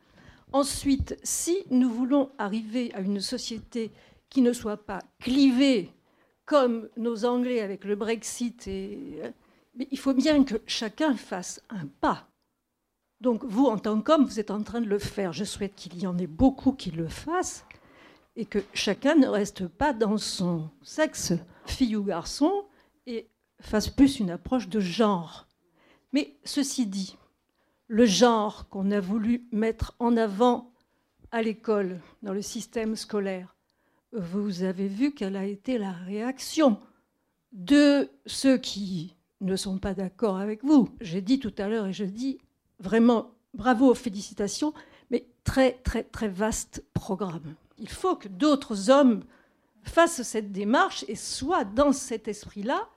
Ensuite, 0.53 1.19
si 1.25 1.65
nous 1.71 1.91
voulons 1.91 2.31
arriver 2.39 2.93
à 2.95 3.01
une 3.01 3.21
société 3.21 3.91
qui 4.29 4.41
ne 4.41 4.53
soit 4.53 4.85
pas 4.85 5.01
clivée 5.19 5.93
comme 6.45 6.89
nos 6.97 7.25
Anglais 7.25 7.61
avec 7.61 7.85
le 7.85 7.97
Brexit, 7.97 8.69
hein, 8.69 9.33
il 9.79 9.99
faut 9.99 10.15
bien 10.15 10.45
que 10.45 10.61
chacun 10.67 11.17
fasse 11.17 11.61
un 11.71 11.87
pas. 12.01 12.29
Donc 13.21 13.45
vous, 13.45 13.67
en 13.67 13.79
tant 13.79 14.01
qu'homme, 14.01 14.25
vous 14.25 14.41
êtes 14.41 14.51
en 14.51 14.63
train 14.63 14.81
de 14.81 14.89
le 14.89 14.99
faire. 14.99 15.33
Je 15.33 15.45
souhaite 15.45 15.75
qu'il 15.75 16.01
y 16.01 16.07
en 16.07 16.17
ait 16.19 16.27
beaucoup 16.27 16.73
qui 16.73 16.91
le 16.91 17.09
fassent 17.09 17.65
et 18.37 18.47
que 18.47 18.61
chacun 18.73 19.15
ne 19.15 19.27
reste 19.27 19.67
pas 19.67 19.93
dans 19.93 20.17
son 20.17 20.71
sexe, 20.83 21.33
fille 21.67 21.97
ou 21.97 22.05
garçon, 22.05 22.65
et 23.07 23.29
fasse 23.61 23.89
plus 23.89 24.21
une 24.21 24.31
approche 24.31 24.69
de 24.69 24.81
genre. 24.81 25.47
Mais 26.13 26.37
ceci 26.45 26.87
dit, 26.87 27.17
le 27.89 28.07
genre 28.07 28.69
qu'on 28.69 28.91
a 28.91 29.01
voulu 29.01 29.47
mettre 29.53 29.95
en 29.99 30.17
avant 30.17 30.73
à 31.33 31.43
l'école, 31.43 32.01
dans 32.23 32.33
le 32.33 32.43
système 32.43 32.97
scolaire, 32.97 33.55
vous 34.13 34.63
avez 34.63 34.89
vu 34.89 35.13
quelle 35.13 35.37
a 35.37 35.45
été 35.45 35.79
la 35.79 35.93
réaction 35.93 36.81
de 37.53 38.09
ceux 38.27 38.59
qui 38.59 39.15
ne 39.41 39.57
sont 39.57 39.79
pas 39.79 39.95
d'accord 39.95 40.37
avec 40.37 40.65
vous. 40.65 40.89
J'ai 41.01 41.21
dit 41.21 41.39
tout 41.39 41.55
à 41.59 41.69
l'heure 41.69 41.87
et 41.87 41.93
je 41.93 42.05
dis 42.05 42.39
vraiment 42.81 43.31
bravo, 43.55 43.95
félicitations, 43.95 44.73
mais 45.11 45.27
très, 45.45 45.73
très, 45.85 46.03
très 46.03 46.29
vaste 46.29 46.85
programme. 46.95 47.55
Il 47.79 47.89
faut 47.89 48.17
que 48.17 48.29
d'autres 48.29 48.91
hommes 48.91 49.23
fassent 49.83 50.23
cette 50.23 50.53
démarche 50.53 51.05
et 51.09 51.15
soient 51.15 51.65
dans 51.65 51.93
cet 51.93 52.29
esprit-là 52.29 52.89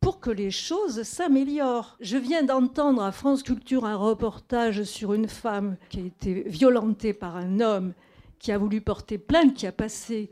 pour 0.00 0.20
que 0.20 0.30
les 0.30 0.50
choses 0.50 1.02
s'améliorent. 1.02 1.96
Je 2.00 2.16
viens 2.16 2.42
d'entendre 2.42 3.02
à 3.02 3.12
France 3.12 3.42
Culture 3.42 3.84
un 3.84 3.96
reportage 3.96 4.84
sur 4.84 5.12
une 5.12 5.28
femme 5.28 5.76
qui 5.90 6.00
a 6.00 6.04
été 6.04 6.42
violentée 6.46 7.12
par 7.12 7.36
un 7.36 7.60
homme 7.60 7.92
qui 8.38 8.52
a 8.52 8.58
voulu 8.58 8.80
porter 8.80 9.18
plainte, 9.18 9.54
qui 9.54 9.66
a 9.66 9.72
passé 9.72 10.30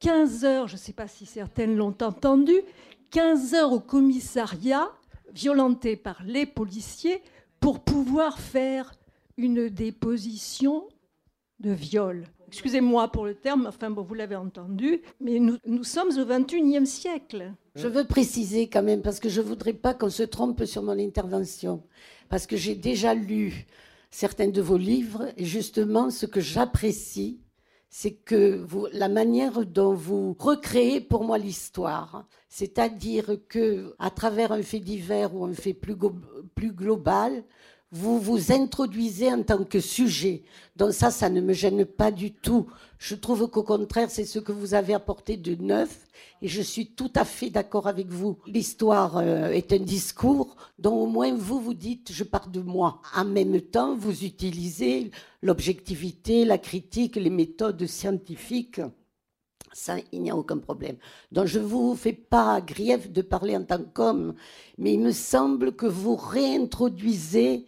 15 0.00 0.44
heures, 0.44 0.68
je 0.68 0.74
ne 0.74 0.78
sais 0.78 0.92
pas 0.92 1.06
si 1.06 1.24
certaines 1.24 1.76
l'ont 1.76 1.96
entendu, 2.02 2.54
15 3.12 3.54
heures 3.54 3.72
au 3.72 3.80
commissariat, 3.80 4.90
violentée 5.32 5.96
par 5.96 6.22
les 6.24 6.46
policiers, 6.46 7.22
pour 7.64 7.80
pouvoir 7.80 8.38
faire 8.40 8.92
une 9.38 9.70
déposition 9.70 10.86
de 11.60 11.70
viol. 11.70 12.26
Excusez-moi 12.48 13.10
pour 13.10 13.24
le 13.24 13.34
terme, 13.34 13.64
enfin 13.66 13.88
bon, 13.88 14.02
vous 14.02 14.12
l'avez 14.12 14.36
entendu, 14.36 15.00
mais 15.18 15.38
nous, 15.38 15.56
nous 15.64 15.82
sommes 15.82 16.10
au 16.18 16.26
XXIe 16.26 16.86
siècle. 16.86 17.54
Je 17.74 17.88
veux 17.88 18.04
préciser 18.04 18.68
quand 18.68 18.82
même, 18.82 19.00
parce 19.00 19.18
que 19.18 19.30
je 19.30 19.40
ne 19.40 19.46
voudrais 19.46 19.72
pas 19.72 19.94
qu'on 19.94 20.10
se 20.10 20.24
trompe 20.24 20.62
sur 20.66 20.82
mon 20.82 20.98
intervention, 20.98 21.82
parce 22.28 22.46
que 22.46 22.58
j'ai 22.58 22.74
déjà 22.74 23.14
lu 23.14 23.66
certains 24.10 24.48
de 24.48 24.60
vos 24.60 24.76
livres, 24.76 25.32
et 25.38 25.46
justement, 25.46 26.10
ce 26.10 26.26
que 26.26 26.40
j'apprécie, 26.40 27.40
c'est 27.96 28.10
que 28.10 28.66
la 28.92 29.08
manière 29.08 29.64
dont 29.64 29.94
vous 29.94 30.34
recréez 30.36 31.00
pour 31.00 31.22
moi 31.22 31.38
l'histoire, 31.38 32.26
c'est-à-dire 32.48 33.36
que 33.48 33.94
à 34.00 34.10
travers 34.10 34.50
un 34.50 34.62
fait 34.62 34.80
divers 34.80 35.32
ou 35.32 35.44
un 35.44 35.54
fait 35.54 35.74
plus 35.74 36.72
global, 36.72 37.44
vous 37.94 38.18
vous 38.18 38.50
introduisez 38.50 39.32
en 39.32 39.44
tant 39.44 39.62
que 39.62 39.78
sujet. 39.78 40.42
Donc 40.74 40.92
ça, 40.92 41.12
ça 41.12 41.30
ne 41.30 41.40
me 41.40 41.52
gêne 41.52 41.84
pas 41.84 42.10
du 42.10 42.32
tout. 42.32 42.66
Je 42.98 43.14
trouve 43.14 43.46
qu'au 43.46 43.62
contraire, 43.62 44.10
c'est 44.10 44.24
ce 44.24 44.40
que 44.40 44.50
vous 44.50 44.74
avez 44.74 44.94
apporté 44.94 45.36
de 45.36 45.54
neuf 45.54 46.00
et 46.42 46.48
je 46.48 46.60
suis 46.60 46.88
tout 46.88 47.12
à 47.14 47.24
fait 47.24 47.50
d'accord 47.50 47.86
avec 47.86 48.08
vous. 48.08 48.36
L'histoire 48.48 49.18
euh, 49.18 49.50
est 49.50 49.72
un 49.72 49.78
discours 49.78 50.56
dont 50.76 50.96
au 50.96 51.06
moins 51.06 51.32
vous 51.34 51.60
vous 51.60 51.74
dites 51.74 52.10
je 52.10 52.24
pars 52.24 52.48
de 52.48 52.60
moi. 52.60 53.00
En 53.14 53.24
même 53.24 53.60
temps, 53.60 53.94
vous 53.94 54.24
utilisez 54.24 55.12
l'objectivité, 55.40 56.44
la 56.44 56.58
critique, 56.58 57.14
les 57.14 57.30
méthodes 57.30 57.86
scientifiques. 57.86 58.80
Ça, 59.74 59.96
il 60.12 60.22
n'y 60.22 60.30
a 60.30 60.36
aucun 60.36 60.58
problème. 60.58 60.96
Donc, 61.32 61.46
je 61.46 61.58
ne 61.58 61.64
vous 61.64 61.96
fais 61.96 62.12
pas 62.12 62.60
grief 62.60 63.10
de 63.10 63.22
parler 63.22 63.56
en 63.56 63.64
tant 63.64 63.82
qu'homme, 63.82 64.34
mais 64.78 64.94
il 64.94 65.00
me 65.00 65.10
semble 65.10 65.74
que 65.74 65.86
vous 65.86 66.14
réintroduisez 66.14 67.66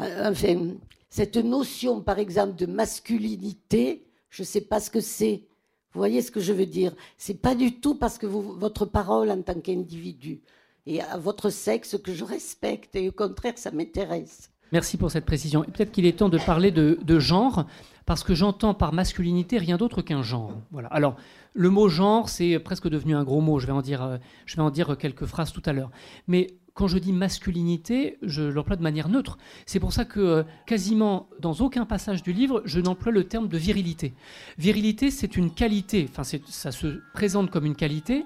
euh, 0.00 0.30
enfin, 0.30 0.74
cette 1.10 1.36
notion, 1.36 2.00
par 2.00 2.18
exemple, 2.18 2.56
de 2.56 2.64
masculinité. 2.64 4.06
Je 4.30 4.42
ne 4.42 4.46
sais 4.46 4.62
pas 4.62 4.80
ce 4.80 4.90
que 4.90 5.00
c'est. 5.00 5.44
Vous 5.92 6.00
voyez 6.00 6.22
ce 6.22 6.30
que 6.30 6.40
je 6.40 6.54
veux 6.54 6.66
dire? 6.66 6.96
C'est 7.18 7.40
pas 7.40 7.54
du 7.54 7.78
tout 7.78 7.94
parce 7.96 8.16
que 8.16 8.26
votre 8.26 8.86
parole 8.86 9.30
en 9.30 9.42
tant 9.42 9.60
qu'individu 9.60 10.42
et 10.86 11.02
à 11.02 11.18
votre 11.18 11.50
sexe 11.50 11.98
que 11.98 12.14
je 12.14 12.24
respecte 12.24 12.96
et 12.96 13.10
au 13.10 13.12
contraire, 13.12 13.58
ça 13.58 13.70
m'intéresse. 13.70 14.50
Merci 14.74 14.96
pour 14.96 15.12
cette 15.12 15.24
précision. 15.24 15.62
Peut-être 15.62 15.92
qu'il 15.92 16.04
est 16.04 16.18
temps 16.18 16.28
de 16.28 16.36
parler 16.36 16.72
de, 16.72 17.18
genre, 17.20 17.64
parce 18.06 18.24
que 18.24 18.34
j'entends 18.34 18.74
par 18.74 18.92
masculinité 18.92 19.56
rien 19.56 19.76
d'autre 19.76 20.02
qu'un 20.02 20.24
genre. 20.24 20.50
Voilà. 20.72 20.88
Alors, 20.88 21.14
le 21.52 21.70
mot 21.70 21.88
genre, 21.88 22.28
c'est 22.28 22.58
presque 22.58 22.88
devenu 22.88 23.14
un 23.14 23.22
gros 23.22 23.40
mot. 23.40 23.60
Je 23.60 23.66
vais 23.68 23.72
en 23.72 23.82
dire, 23.82 24.02
euh, 24.02 24.94
quelques 24.96 25.26
phrases 25.26 25.52
tout 25.52 25.62
à 25.64 25.72
l'heure. 25.72 25.92
Mais 26.26 26.56
quand 26.74 26.88
je 26.88 26.98
dis 26.98 27.12
masculinité, 27.12 28.18
je 28.22 28.42
l'emploie 28.42 28.74
de 28.74 28.82
manière 28.82 29.08
neutre. 29.08 29.38
C'est 29.64 29.78
pour 29.78 29.92
ça 29.92 30.04
que 30.04 30.18
euh, 30.18 30.42
quasiment 30.66 31.28
dans 31.38 31.52
aucun 31.52 31.86
passage 31.86 32.24
du 32.24 32.32
livre, 32.32 32.60
je 32.64 32.80
n'emploie 32.80 33.12
le 33.12 33.22
terme 33.22 33.46
de 33.46 33.56
virilité. 33.56 34.12
Virilité, 34.58 35.12
c'est 35.12 35.36
une 35.36 35.52
qualité, 35.52 36.08
enfin 36.10 36.24
ça 36.24 36.72
se 36.72 37.00
présente 37.12 37.48
comme 37.48 37.64
une 37.64 37.76
qualité, 37.76 38.24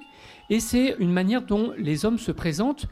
et 0.49 0.61
c'est 0.61 0.97
une 0.99 1.13
manière 1.13 1.43
dont 1.43 1.75
les 1.77 2.07
hommes 2.07 2.19
se 2.19 2.33
présentent 2.33 2.87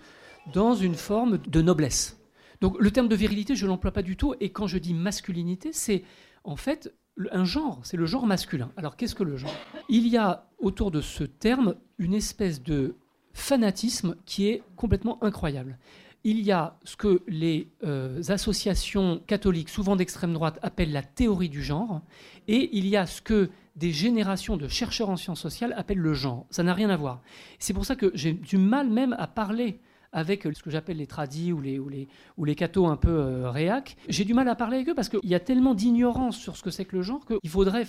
dans 0.53 0.75
une 0.75 0.95
forme 0.95 1.39
de 1.39 1.63
noblesse. 1.63 2.19
Donc 2.61 2.77
le 2.79 2.91
terme 2.91 3.09
de 3.09 3.17
virilité, 3.17 3.55
je 3.55 3.65
ne 3.65 3.71
l'emploie 3.71 3.93
pas 3.93 4.03
du 4.03 4.17
tout, 4.17 4.35
et 4.41 4.51
quand 4.51 4.67
je 4.67 4.79
dis 4.79 4.95
masculinité, 4.95 5.73
c'est 5.73 6.03
en 6.45 6.57
fait 6.57 6.95
un 7.33 7.45
genre, 7.45 7.81
c'est 7.83 7.97
le 7.97 8.07
genre 8.07 8.27
masculin. 8.27 8.71
Alors 8.77 8.97
qu'est-ce 8.97 9.15
que 9.15 9.25
le 9.25 9.37
genre? 9.37 9.55
Il 9.89 10.07
y 10.07 10.17
a 10.17 10.49
autour 10.59 10.91
de 10.91 11.01
ce 11.01 11.25
terme 11.25 11.75
une 11.99 12.15
espèce 12.15 12.63
de 12.63 12.97
fanatisme 13.33 14.17
qui 14.25 14.49
est 14.49 14.63
complètement 14.77 15.23
incroyable. 15.23 15.79
Il 16.25 16.41
y 16.41 16.51
a 16.51 16.77
ce 16.83 16.97
que 16.97 17.23
les 17.29 17.69
euh, 17.85 18.21
associations 18.29 19.23
catholiques, 19.27 19.69
souvent 19.69 19.95
d'extrême 19.95 20.33
droite, 20.33 20.59
appellent 20.63 20.93
la 20.93 21.03
théorie 21.03 21.49
du 21.49 21.63
genre, 21.63 22.03
et 22.49 22.77
il 22.77 22.89
y 22.89 22.97
a 22.97 23.07
ce 23.07 23.23
que 23.23 23.51
des 23.77 23.93
générations 23.93 24.57
de 24.57 24.67
chercheurs 24.67 25.11
en 25.11 25.17
sciences 25.17 25.41
sociales 25.41 25.75
appellent 25.77 25.99
le 25.99 26.15
genre. 26.15 26.47
Ça 26.51 26.63
n'a 26.63 26.75
rien 26.75 26.91
à 26.91 26.97
voir. 26.97 27.23
C'est 27.59 27.75
pour 27.75 27.85
ça 27.85 27.95
que 27.95 28.11
j'ai 28.15 28.33
du 28.33 28.57
mal 28.57 28.91
même 28.91 29.15
à 29.19 29.27
parler 29.27 29.79
avec 30.17 30.45
ce 30.45 30.63
que 30.63 30.71
j'appelle 30.71 30.97
les 30.97 31.07
tradis 31.07 31.53
ou 31.53 31.61
les, 31.61 31.79
ou 31.79 31.91
les, 31.91 32.09
ou 32.39 32.47
les 32.47 32.55
cathos 32.55 32.87
un 32.87 32.97
peu 32.97 33.11
euh, 33.11 33.51
réac. 33.51 33.99
J'ai 34.09 34.25
du 34.25 34.33
mal 34.33 34.49
à 34.49 34.55
parler 34.55 34.77
avec 34.77 34.89
eux 34.89 34.95
parce 34.95 35.11
qu'il 35.11 35.29
y 35.29 35.35
a 35.35 35.41
tellement 35.41 35.75
d'ignorance 35.75 36.39
sur 36.39 36.57
ce 36.57 36.63
que 36.63 36.71
c'est 36.71 36.87
que 36.87 36.97
le 36.97 37.03
genre 37.03 37.21
qu'il 37.27 37.51
faudrait, 37.51 37.85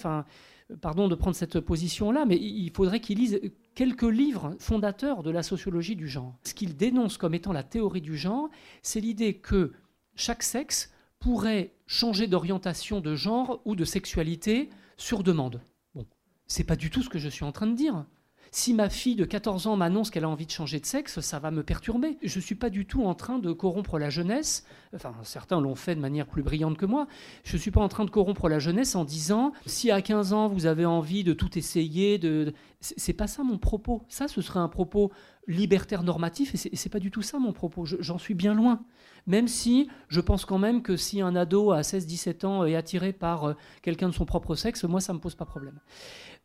pardon 0.81 1.07
de 1.07 1.15
prendre 1.15 1.37
cette 1.37 1.61
position-là, 1.61 2.25
mais 2.25 2.35
il 2.35 2.69
faudrait 2.71 2.99
qu'ils 2.99 3.19
lisent 3.19 3.39
quelques 3.75 4.03
livres 4.03 4.57
fondateurs 4.59 5.23
de 5.23 5.31
la 5.31 5.41
sociologie 5.41 5.95
du 5.95 6.09
genre. 6.09 6.37
Ce 6.43 6.53
qu'ils 6.53 6.75
dénoncent 6.75 7.17
comme 7.17 7.33
étant 7.33 7.53
la 7.53 7.63
théorie 7.63 8.01
du 8.01 8.17
genre, 8.17 8.49
c'est 8.81 8.99
l'idée 8.99 9.35
que 9.35 9.71
chaque 10.15 10.43
sexe 10.43 10.91
pourrait 11.19 11.75
changer 11.85 12.27
d'orientation 12.27 12.99
de 12.99 13.15
genre 13.15 13.61
ou 13.63 13.73
de 13.77 13.85
sexualité 13.85 14.69
sur 14.97 15.23
demande. 15.23 15.61
Bon, 15.95 16.05
c'est 16.45 16.65
pas 16.65 16.75
du 16.75 16.89
tout 16.89 17.03
ce 17.03 17.09
que 17.09 17.19
je 17.19 17.29
suis 17.29 17.45
en 17.45 17.53
train 17.53 17.67
de 17.67 17.75
dire. 17.75 18.05
Si 18.51 18.73
ma 18.73 18.89
fille 18.89 19.15
de 19.15 19.25
14 19.25 19.67
ans 19.67 19.75
m'annonce 19.75 20.09
qu'elle 20.09 20.23
a 20.23 20.29
envie 20.29 20.45
de 20.45 20.51
changer 20.51 20.79
de 20.79 20.85
sexe, 20.85 21.19
ça 21.19 21.39
va 21.39 21.51
me 21.51 21.63
perturber. 21.63 22.17
Je 22.23 22.37
ne 22.37 22.41
suis 22.43 22.55
pas 22.55 22.69
du 22.69 22.85
tout 22.85 23.03
en 23.03 23.13
train 23.13 23.39
de 23.39 23.51
corrompre 23.51 23.99
la 23.99 24.09
jeunesse. 24.09 24.65
Enfin, 24.95 25.13
certains 25.23 25.59
l'ont 25.59 25.75
fait 25.75 25.95
de 25.95 25.99
manière 25.99 26.27
plus 26.27 26.43
brillante 26.43 26.77
que 26.77 26.85
moi. 26.85 27.07
Je 27.43 27.55
ne 27.55 27.61
suis 27.61 27.71
pas 27.71 27.81
en 27.81 27.89
train 27.89 28.05
de 28.05 28.09
corrompre 28.09 28.49
la 28.49 28.59
jeunesse 28.59 28.95
en 28.95 29.03
disant 29.03 29.51
si 29.65 29.91
à 29.91 30.01
15 30.01 30.33
ans 30.33 30.47
vous 30.47 30.65
avez 30.65 30.85
envie 30.85 31.23
de 31.23 31.33
tout 31.33 31.57
essayer, 31.57 32.17
de... 32.17 32.53
c'est 32.79 33.13
pas 33.13 33.27
ça 33.27 33.43
mon 33.43 33.57
propos. 33.57 34.03
Ça, 34.07 34.27
ce 34.27 34.41
serait 34.41 34.59
un 34.59 34.69
propos 34.69 35.11
libertaire 35.47 36.03
normatif 36.03 36.53
et 36.53 36.75
c'est 36.75 36.89
pas 36.89 36.99
du 36.99 37.09
tout 37.11 37.21
ça 37.21 37.39
mon 37.39 37.53
propos. 37.53 37.85
J'en 37.85 38.17
suis 38.17 38.33
bien 38.33 38.53
loin. 38.53 38.81
Même 39.27 39.49
si 39.49 39.89
je 40.07 40.21
pense 40.21 40.45
quand 40.45 40.57
même 40.57 40.81
que 40.81 40.95
si 40.95 41.21
un 41.21 41.35
ado 41.35 41.71
à 41.71 41.81
16-17 41.81 42.45
ans 42.45 42.65
est 42.65 42.75
attiré 42.75 43.11
par 43.11 43.43
euh, 43.43 43.53
quelqu'un 43.81 44.07
de 44.07 44.13
son 44.13 44.25
propre 44.25 44.55
sexe, 44.55 44.85
moi 44.85 45.01
ça 45.01 45.13
me 45.13 45.19
pose 45.19 45.35
pas 45.35 45.45
problème. 45.45 45.79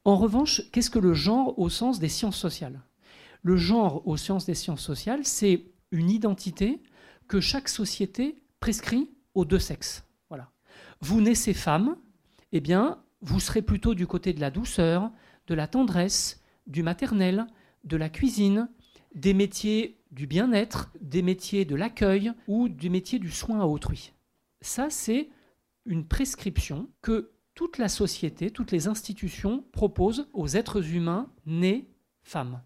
En 0.04 0.16
revanche, 0.16 0.62
qu'est-ce 0.72 0.90
que 0.90 0.98
le 0.98 1.14
genre 1.14 1.58
au 1.58 1.68
sens 1.68 1.98
des 1.98 2.08
sciences 2.08 2.36
sociales? 2.36 2.80
Le 3.42 3.56
genre 3.56 4.06
au 4.06 4.16
sens 4.16 4.46
des 4.46 4.54
sciences 4.54 4.82
sociales, 4.82 5.24
c'est 5.24 5.66
une 5.92 6.10
identité 6.10 6.82
que 7.28 7.40
chaque 7.40 7.68
société 7.68 8.42
prescrit 8.60 9.10
aux 9.34 9.44
deux 9.44 9.58
sexes. 9.58 10.04
Voilà. 10.28 10.50
Vous 11.00 11.20
naissez 11.20 11.54
femme, 11.54 11.96
eh 12.52 12.60
bien, 12.60 13.02
vous 13.20 13.40
serez 13.40 13.62
plutôt 13.62 13.94
du 13.94 14.06
côté 14.06 14.32
de 14.32 14.40
la 14.40 14.50
douceur, 14.50 15.10
de 15.46 15.54
la 15.54 15.68
tendresse, 15.68 16.42
du 16.66 16.82
maternel, 16.82 17.46
de 17.84 17.96
la 17.96 18.08
cuisine, 18.08 18.68
des 19.14 19.34
métiers 19.34 20.00
du 20.10 20.26
bien-être, 20.26 20.90
des 21.00 21.22
métiers 21.22 21.64
de 21.64 21.76
l'accueil 21.76 22.32
ou 22.46 22.68
du 22.68 22.90
métier 22.90 23.18
du 23.18 23.30
soin 23.30 23.60
à 23.60 23.66
autrui. 23.66 24.12
Ça, 24.60 24.90
c'est 24.90 25.30
une 25.86 26.06
prescription 26.06 26.88
que 27.00 27.32
toute 27.54 27.78
la 27.78 27.88
société, 27.88 28.50
toutes 28.50 28.72
les 28.72 28.88
institutions 28.88 29.64
proposent 29.72 30.28
aux 30.32 30.48
êtres 30.48 30.94
humains 30.94 31.30
nés 31.46 31.88
femmes. 32.22 32.62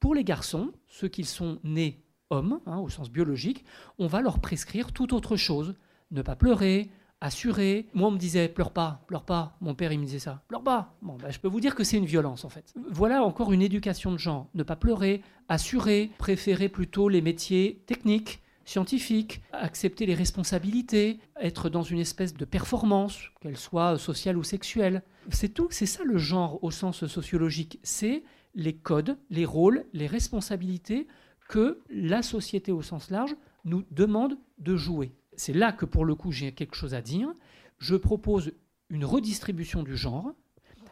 Pour 0.00 0.14
les 0.14 0.24
garçons, 0.24 0.72
ceux 0.88 1.08
qui 1.08 1.24
sont 1.24 1.58
nés 1.64 2.02
hommes, 2.30 2.60
hein, 2.66 2.78
au 2.78 2.88
sens 2.88 3.10
biologique, 3.10 3.64
on 3.98 4.06
va 4.06 4.20
leur 4.20 4.40
prescrire 4.40 4.92
tout 4.92 5.14
autre 5.14 5.36
chose. 5.36 5.74
Ne 6.10 6.22
pas 6.22 6.36
pleurer, 6.36 6.90
assurer. 7.20 7.88
Moi, 7.94 8.08
on 8.08 8.12
me 8.12 8.18
disait, 8.18 8.48
pleure 8.48 8.72
pas, 8.72 9.04
pleure 9.06 9.24
pas. 9.24 9.56
Mon 9.60 9.74
père, 9.74 9.92
il 9.92 9.98
me 9.98 10.04
disait 10.04 10.18
ça, 10.18 10.42
pleure 10.48 10.62
pas. 10.62 10.96
Ben, 11.02 11.30
je 11.30 11.38
peux 11.38 11.48
vous 11.48 11.60
dire 11.60 11.74
que 11.74 11.84
c'est 11.84 11.96
une 11.96 12.06
violence, 12.06 12.44
en 12.44 12.48
fait. 12.48 12.74
Voilà 12.90 13.22
encore 13.22 13.52
une 13.52 13.62
éducation 13.62 14.12
de 14.12 14.18
genre. 14.18 14.48
Ne 14.54 14.62
pas 14.62 14.76
pleurer, 14.76 15.22
assurer, 15.48 16.10
préférer 16.18 16.68
plutôt 16.68 17.08
les 17.08 17.22
métiers 17.22 17.82
techniques, 17.86 18.42
scientifique, 18.66 19.40
accepter 19.52 20.04
les 20.04 20.14
responsabilités, 20.14 21.18
être 21.40 21.70
dans 21.70 21.82
une 21.82 22.00
espèce 22.00 22.34
de 22.34 22.44
performance, 22.44 23.30
qu'elle 23.40 23.56
soit 23.56 23.96
sociale 23.96 24.36
ou 24.36 24.42
sexuelle. 24.42 25.02
C'est 25.30 25.54
tout, 25.54 25.68
c'est 25.70 25.86
ça 25.86 26.04
le 26.04 26.18
genre 26.18 26.62
au 26.62 26.70
sens 26.70 27.06
sociologique, 27.06 27.78
c'est 27.82 28.24
les 28.54 28.76
codes, 28.76 29.16
les 29.30 29.44
rôles, 29.44 29.86
les 29.92 30.06
responsabilités 30.06 31.06
que 31.48 31.80
la 31.88 32.22
société 32.22 32.72
au 32.72 32.82
sens 32.82 33.10
large 33.10 33.36
nous 33.64 33.84
demande 33.92 34.36
de 34.58 34.76
jouer. 34.76 35.12
C'est 35.36 35.52
là 35.52 35.72
que 35.72 35.84
pour 35.84 36.04
le 36.04 36.14
coup 36.14 36.32
j'ai 36.32 36.52
quelque 36.52 36.76
chose 36.76 36.94
à 36.94 37.00
dire. 37.00 37.32
Je 37.78 37.94
propose 37.94 38.52
une 38.90 39.04
redistribution 39.04 39.82
du 39.82 39.96
genre 39.96 40.32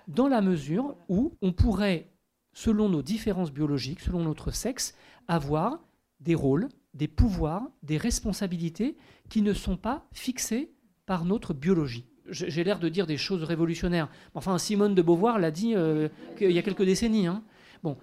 dans 0.07 0.29
la 0.29 0.43
mesure 0.43 0.97
où 1.09 1.37
on 1.43 1.53
pourrait, 1.53 2.13
selon 2.53 2.89
nos 2.89 3.03
différences 3.03 3.53
biologiques, 3.53 4.01
selon 4.01 4.23
notre 4.23 4.53
sexe, 4.53 4.95
avoir 5.27 5.81
des 6.21 6.35
rôles, 6.35 6.69
des 6.95 7.09
pouvoirs, 7.09 7.69
des 7.83 7.97
responsabilités 7.97 8.97
qui 9.29 9.43
ne 9.43 9.53
sont 9.53 9.77
pas 9.77 10.07
fixés 10.13 10.73
par 11.07 11.25
notre 11.25 11.53
biologie. 11.53 12.07
J'ai 12.31 12.65
l'air 12.65 12.79
de 12.79 12.89
dire 12.89 13.07
des 13.07 13.19
choses 13.19 13.43
révolutionnaires. 13.43 14.09
Enfin, 14.35 14.57
Simone 14.57 14.95
de 14.95 15.03
Beauvoir 15.03 15.39
l'a 15.39 15.51
dit 15.51 15.75
euh, 15.75 16.09
il 16.41 16.53
y 16.53 16.59
a 16.59 16.63
quelques 16.63 16.85
décennies. 16.85 17.27
Hein. 17.27 17.43
Bon, 17.83 17.99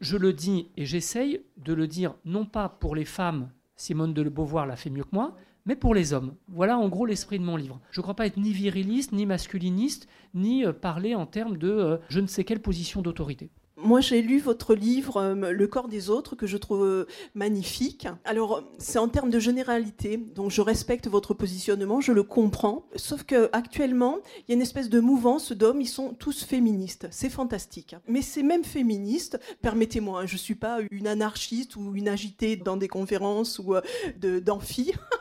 je 0.00 0.16
le 0.16 0.32
dis 0.32 0.70
et 0.76 0.86
j'essaye 0.86 1.42
de 1.56 1.72
le 1.72 1.86
dire 1.86 2.14
non 2.24 2.46
pas 2.46 2.68
pour 2.68 2.96
les 2.96 3.04
femmes, 3.04 3.50
Simone 3.76 4.12
de 4.12 4.28
Beauvoir 4.28 4.66
l'a 4.66 4.76
fait 4.76 4.90
mieux 4.90 5.04
que 5.04 5.10
moi, 5.12 5.36
mais 5.66 5.76
pour 5.76 5.94
les 5.94 6.12
hommes. 6.12 6.34
Voilà 6.48 6.78
en 6.78 6.88
gros 6.88 7.06
l'esprit 7.06 7.38
de 7.38 7.44
mon 7.44 7.56
livre. 7.56 7.80
Je 7.90 8.00
ne 8.00 8.02
crois 8.02 8.16
pas 8.16 8.26
être 8.26 8.38
ni 8.38 8.52
viriliste, 8.52 9.12
ni 9.12 9.24
masculiniste, 9.24 10.08
ni 10.34 10.64
euh, 10.64 10.72
parler 10.72 11.14
en 11.14 11.26
termes 11.26 11.56
de 11.56 11.70
euh, 11.70 11.96
je 12.08 12.20
ne 12.20 12.26
sais 12.26 12.44
quelle 12.44 12.60
position 12.60 13.02
d'autorité. 13.02 13.50
Moi, 13.82 14.00
j'ai 14.00 14.20
lu 14.20 14.38
votre 14.38 14.74
livre 14.74 15.16
euh, 15.16 15.52
Le 15.52 15.66
corps 15.66 15.88
des 15.88 16.10
autres, 16.10 16.36
que 16.36 16.46
je 16.46 16.56
trouve 16.56 16.84
euh, 16.84 17.06
magnifique. 17.34 18.06
Alors, 18.24 18.62
c'est 18.78 18.98
en 18.98 19.08
termes 19.08 19.30
de 19.30 19.38
généralité, 19.38 20.16
donc 20.16 20.50
je 20.50 20.60
respecte 20.60 21.08
votre 21.08 21.34
positionnement, 21.34 22.00
je 22.00 22.12
le 22.12 22.22
comprends. 22.22 22.84
Sauf 22.96 23.24
qu'actuellement, 23.24 24.18
il 24.38 24.50
y 24.50 24.52
a 24.52 24.56
une 24.56 24.62
espèce 24.62 24.90
de 24.90 25.00
mouvance 25.00 25.52
d'hommes, 25.52 25.80
ils 25.80 25.88
sont 25.88 26.14
tous 26.14 26.44
féministes. 26.44 27.08
C'est 27.10 27.30
fantastique. 27.30 27.96
Mais 28.06 28.22
ces 28.22 28.42
mêmes 28.42 28.64
féministes, 28.64 29.40
permettez-moi, 29.62 30.22
hein, 30.22 30.26
je 30.26 30.36
suis 30.36 30.54
pas 30.54 30.78
une 30.90 31.06
anarchiste 31.06 31.76
ou 31.76 31.94
une 31.94 32.08
agitée 32.08 32.56
dans 32.56 32.76
des 32.76 32.88
conférences 32.88 33.58
ou 33.58 33.74
euh, 33.74 34.40
d'amphi. 34.40 34.92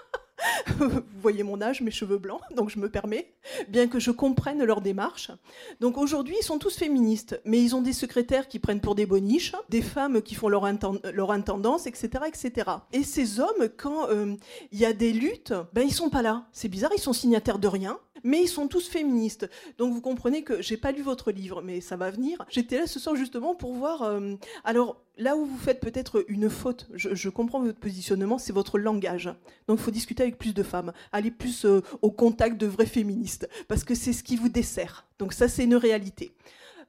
Vous 0.77 1.01
voyez 1.21 1.43
mon 1.43 1.61
âge, 1.61 1.81
mes 1.81 1.91
cheveux 1.91 2.17
blancs, 2.17 2.41
donc 2.55 2.69
je 2.69 2.79
me 2.79 2.89
permets, 2.89 3.33
bien 3.67 3.87
que 3.87 3.99
je 3.99 4.11
comprenne 4.11 4.63
leur 4.63 4.81
démarche. 4.81 5.31
Donc 5.79 5.97
aujourd'hui, 5.97 6.35
ils 6.39 6.43
sont 6.43 6.59
tous 6.59 6.77
féministes, 6.77 7.39
mais 7.45 7.61
ils 7.61 7.75
ont 7.75 7.81
des 7.81 7.93
secrétaires 7.93 8.47
qui 8.47 8.59
prennent 8.59 8.81
pour 8.81 8.95
des 8.95 9.05
boniches, 9.05 9.53
des 9.69 9.81
femmes 9.81 10.21
qui 10.21 10.35
font 10.35 10.49
leur, 10.49 10.65
intendance, 10.65 11.87
etc., 11.87 12.23
etc. 12.27 12.71
Et 12.93 13.03
ces 13.03 13.39
hommes, 13.39 13.69
quand 13.77 14.09
euh, 14.09 14.35
il 14.71 14.79
y 14.79 14.85
a 14.85 14.93
des 14.93 15.13
luttes, 15.13 15.53
ben 15.73 15.81
ils 15.81 15.93
sont 15.93 16.09
pas 16.09 16.21
là. 16.21 16.47
C'est 16.51 16.69
bizarre, 16.69 16.91
ils 16.95 17.01
sont 17.01 17.13
signataires 17.13 17.59
de 17.59 17.67
rien 17.67 17.99
mais 18.23 18.41
ils 18.41 18.47
sont 18.47 18.67
tous 18.67 18.89
féministes. 18.89 19.49
Donc 19.77 19.93
vous 19.93 20.01
comprenez 20.01 20.43
que 20.43 20.61
j'ai 20.61 20.77
pas 20.77 20.91
lu 20.91 21.01
votre 21.01 21.31
livre, 21.31 21.61
mais 21.61 21.81
ça 21.81 21.95
va 21.95 22.11
venir. 22.11 22.43
J'étais 22.49 22.77
là 22.77 22.87
ce 22.87 22.99
soir 22.99 23.15
justement 23.15 23.55
pour 23.55 23.73
voir. 23.73 24.03
Euh, 24.03 24.35
alors 24.63 25.01
là 25.19 25.35
où 25.35 25.45
vous 25.45 25.57
faites 25.57 25.79
peut-être 25.79 26.25
une 26.27 26.49
faute, 26.49 26.87
je, 26.95 27.29
comprends 27.29 27.61
votre 27.61 27.77
positionnement, 27.77 28.37
c'est 28.37 28.53
votre 28.53 28.79
langage. 28.79 29.25
Donc 29.67 29.79
il 29.79 29.83
faut 29.83 29.91
discuter 29.91 30.23
avec 30.23 30.37
plus 30.37 30.53
de 30.53 30.63
femmes, 30.63 30.93
aller 31.11 31.29
plus 31.29 31.65
euh, 31.65 31.81
au 32.01 32.09
contact 32.09 32.57
de 32.59 32.65
vrais 32.65 32.85
féministes, 32.85 33.47
parce 33.67 33.83
que 33.83 33.93
c'est 33.93 34.13
ce 34.13 34.23
qui 34.23 34.37
vous 34.37 34.49
dessert. 34.49 35.05
Donc 35.19 35.33
ça 35.33 35.47
c'est 35.47 35.65
une 35.65 35.75
réalité. 35.75 36.31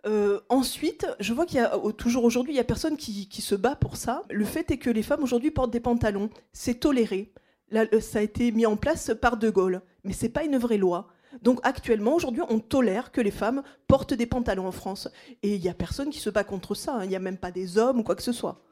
Euh, 0.07 0.41
ensuite, 0.49 1.07
je 1.19 1.35
vois 1.35 1.45
qu'il 1.45 1.59
y 1.59 1.63
a 1.63 1.77
toujours 1.99 2.25
aujourd'hui, 2.25 2.55
il 2.55 2.57
y 2.57 2.61
a 2.61 2.65
personne 2.65 2.97
qui, 2.97 3.29
qui, 3.29 3.43
se 3.43 3.55
bat 3.55 3.77
pour 3.77 3.97
ça. 3.97 4.25
Le 4.31 4.47
fait 4.47 4.71
est 4.71 4.79
que 4.79 4.89
les 4.89 5.03
femmes 5.03 5.23
aujourd'hui 5.23 5.51
portent 5.51 5.73
des 5.73 5.81
pantalons, 5.81 6.31
c'est 6.53 6.81
toléré. 6.81 7.33
Là, 7.71 7.85
ça 8.01 8.21
a 8.21 8.23
été 8.23 8.51
mis 8.51 8.65
en 8.65 8.77
place 8.77 9.13
par 9.21 9.37
De 9.37 9.51
Gaulle, 9.51 9.83
mais 10.05 10.13
c'est 10.13 10.31
pas 10.31 10.45
une 10.45 10.57
vraie 10.57 10.79
loi. 10.79 11.09
Donc 11.43 11.61
actuellement, 11.63 12.15
aujourd'hui, 12.15 12.43
on 12.49 12.59
tolère 12.59 13.13
que 13.13 13.21
les 13.21 13.31
femmes 13.31 13.63
portent 13.87 14.15
des 14.15 14.27
pantalons 14.27 14.67
en 14.67 14.73
France. 14.73 15.09
Et 15.43 15.55
il 15.55 15.61
n'y 15.61 15.69
a 15.69 15.75
personne 15.75 16.11
qui 16.11 16.19
se 16.19 16.31
bat 16.31 16.45
contre 16.45 16.75
ça. 16.75 16.97
Hein. 16.97 17.05
Il 17.05 17.11
n'y 17.11 17.17
a 17.17 17.21
même 17.21 17.39
pas 17.39 17.51
des 17.51 17.79
hommes 17.79 18.01
ou 18.01 18.03
quoi 18.03 18.15
que 18.15 18.23
ce 18.23 18.33
soit. 18.33 18.63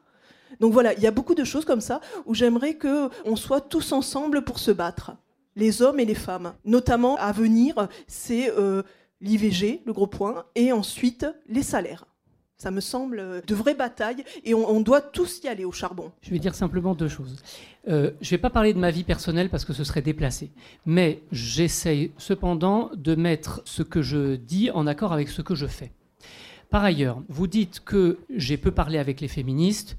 Donc 0.59 0.73
voilà, 0.73 0.93
il 0.93 1.01
y 1.01 1.07
a 1.07 1.11
beaucoup 1.11 1.35
de 1.35 1.43
choses 1.43 1.65
comme 1.65 1.81
ça 1.81 2.01
où 2.25 2.33
j'aimerais 2.33 2.77
qu'on 2.77 3.35
soit 3.35 3.61
tous 3.61 3.91
ensemble 3.91 4.43
pour 4.43 4.59
se 4.59 4.71
battre, 4.71 5.11
les 5.55 5.81
hommes 5.81 5.99
et 5.99 6.05
les 6.05 6.15
femmes. 6.15 6.53
Notamment 6.65 7.15
à 7.17 7.31
venir, 7.31 7.87
c'est 8.07 8.51
euh, 8.57 8.81
l'IVG, 9.21 9.83
le 9.85 9.93
gros 9.93 10.07
point, 10.07 10.45
et 10.55 10.71
ensuite 10.71 11.27
les 11.47 11.63
salaires. 11.63 12.08
Ça 12.61 12.71
me 12.71 12.81
semble 12.81 13.41
de 13.47 13.55
vraies 13.55 13.73
batailles 13.73 14.25
et 14.43 14.53
on, 14.53 14.81
doit 14.81 14.99
tous 14.99 15.41
y 15.45 15.47
aller 15.47 15.63
au 15.63 15.71
charbon. 15.71 16.11
Je 16.21 16.29
vais 16.29 16.39
dire 16.39 16.53
simplement 16.53 16.93
deux 16.93 17.07
choses. 17.07 17.37
Euh, 17.87 18.11
je 18.19 18.27
ne 18.27 18.31
vais 18.31 18.37
pas 18.37 18.49
parler 18.49 18.73
de 18.73 18.79
ma 18.79 18.91
vie 18.91 19.05
personnelle 19.05 19.49
parce 19.49 19.63
que 19.63 19.71
ce 19.71 19.85
serait 19.85 20.01
déplacé, 20.01 20.51
mais 20.85 21.21
j'essaye 21.31 22.11
cependant 22.17 22.91
de 22.93 23.15
mettre 23.15 23.61
ce 23.63 23.81
que 23.81 24.01
je 24.01 24.35
dis 24.35 24.71
en 24.71 24.87
accord 24.87 25.13
avec 25.13 25.29
ce 25.29 25.41
que 25.41 25.55
je 25.55 25.67
fais. 25.67 25.93
Par 26.69 26.83
ailleurs, 26.83 27.21
vous 27.29 27.47
dites 27.47 27.79
que 27.79 28.19
j'ai 28.35 28.57
peu 28.57 28.71
parlé 28.71 28.97
avec 28.97 29.21
les 29.21 29.29
féministes. 29.29 29.95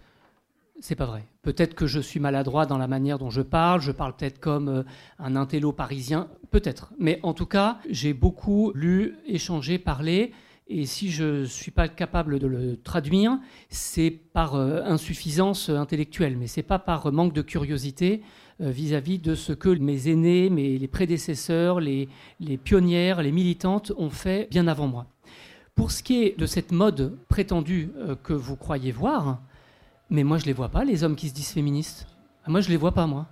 C'est 0.80 0.96
pas 0.96 1.06
vrai. 1.06 1.24
Peut-être 1.40 1.74
que 1.74 1.86
je 1.86 1.98
suis 1.98 2.20
maladroit 2.20 2.66
dans 2.66 2.76
la 2.76 2.88
manière 2.88 3.18
dont 3.18 3.30
je 3.30 3.40
parle. 3.40 3.80
Je 3.80 3.90
parle 3.90 4.14
peut-être 4.14 4.38
comme 4.38 4.68
euh, 4.68 4.82
un 5.18 5.34
intello 5.34 5.72
parisien. 5.72 6.28
Peut-être. 6.50 6.92
Mais 6.98 7.20
en 7.22 7.32
tout 7.32 7.46
cas, 7.46 7.78
j'ai 7.88 8.12
beaucoup 8.12 8.70
lu, 8.74 9.16
échangé, 9.24 9.78
parlé. 9.78 10.34
Et 10.72 10.86
si 10.86 11.10
je 11.10 11.40
ne 11.40 11.44
suis 11.46 11.72
pas 11.72 11.88
capable 11.88 12.38
de 12.38 12.46
le 12.46 12.76
traduire, 12.76 13.40
c'est 13.70 14.12
par 14.12 14.54
euh, 14.54 14.82
insuffisance 14.84 15.68
intellectuelle, 15.68 16.36
mais 16.38 16.46
ce 16.46 16.60
n'est 16.60 16.64
pas 16.64 16.78
par 16.78 17.10
manque 17.10 17.32
de 17.32 17.42
curiosité 17.42 18.22
euh, 18.60 18.70
vis-à-vis 18.70 19.18
de 19.18 19.34
ce 19.34 19.52
que 19.52 19.68
mes 19.68 20.08
aînés, 20.08 20.48
mes, 20.48 20.78
les 20.78 20.86
prédécesseurs, 20.86 21.80
les, 21.80 22.08
les 22.38 22.56
pionnières, 22.56 23.20
les 23.20 23.32
militantes 23.32 23.92
ont 23.96 24.10
fait 24.10 24.46
bien 24.48 24.68
avant 24.68 24.86
moi. 24.86 25.06
Pour 25.74 25.90
ce 25.90 26.04
qui 26.04 26.22
est 26.22 26.38
de 26.38 26.46
cette 26.46 26.70
mode 26.70 27.18
prétendue 27.28 27.90
euh, 27.98 28.14
que 28.14 28.32
vous 28.32 28.54
croyez 28.54 28.92
voir, 28.92 29.40
mais 30.08 30.22
moi 30.22 30.38
je 30.38 30.44
ne 30.44 30.50
les 30.50 30.52
vois 30.52 30.68
pas, 30.68 30.84
les 30.84 31.02
hommes 31.02 31.16
qui 31.16 31.30
se 31.30 31.34
disent 31.34 31.50
féministes. 31.50 32.06
Ah, 32.44 32.50
moi 32.50 32.60
je 32.60 32.68
ne 32.68 32.74
les 32.74 32.78
vois 32.78 32.92
pas, 32.92 33.08
moi. 33.08 33.26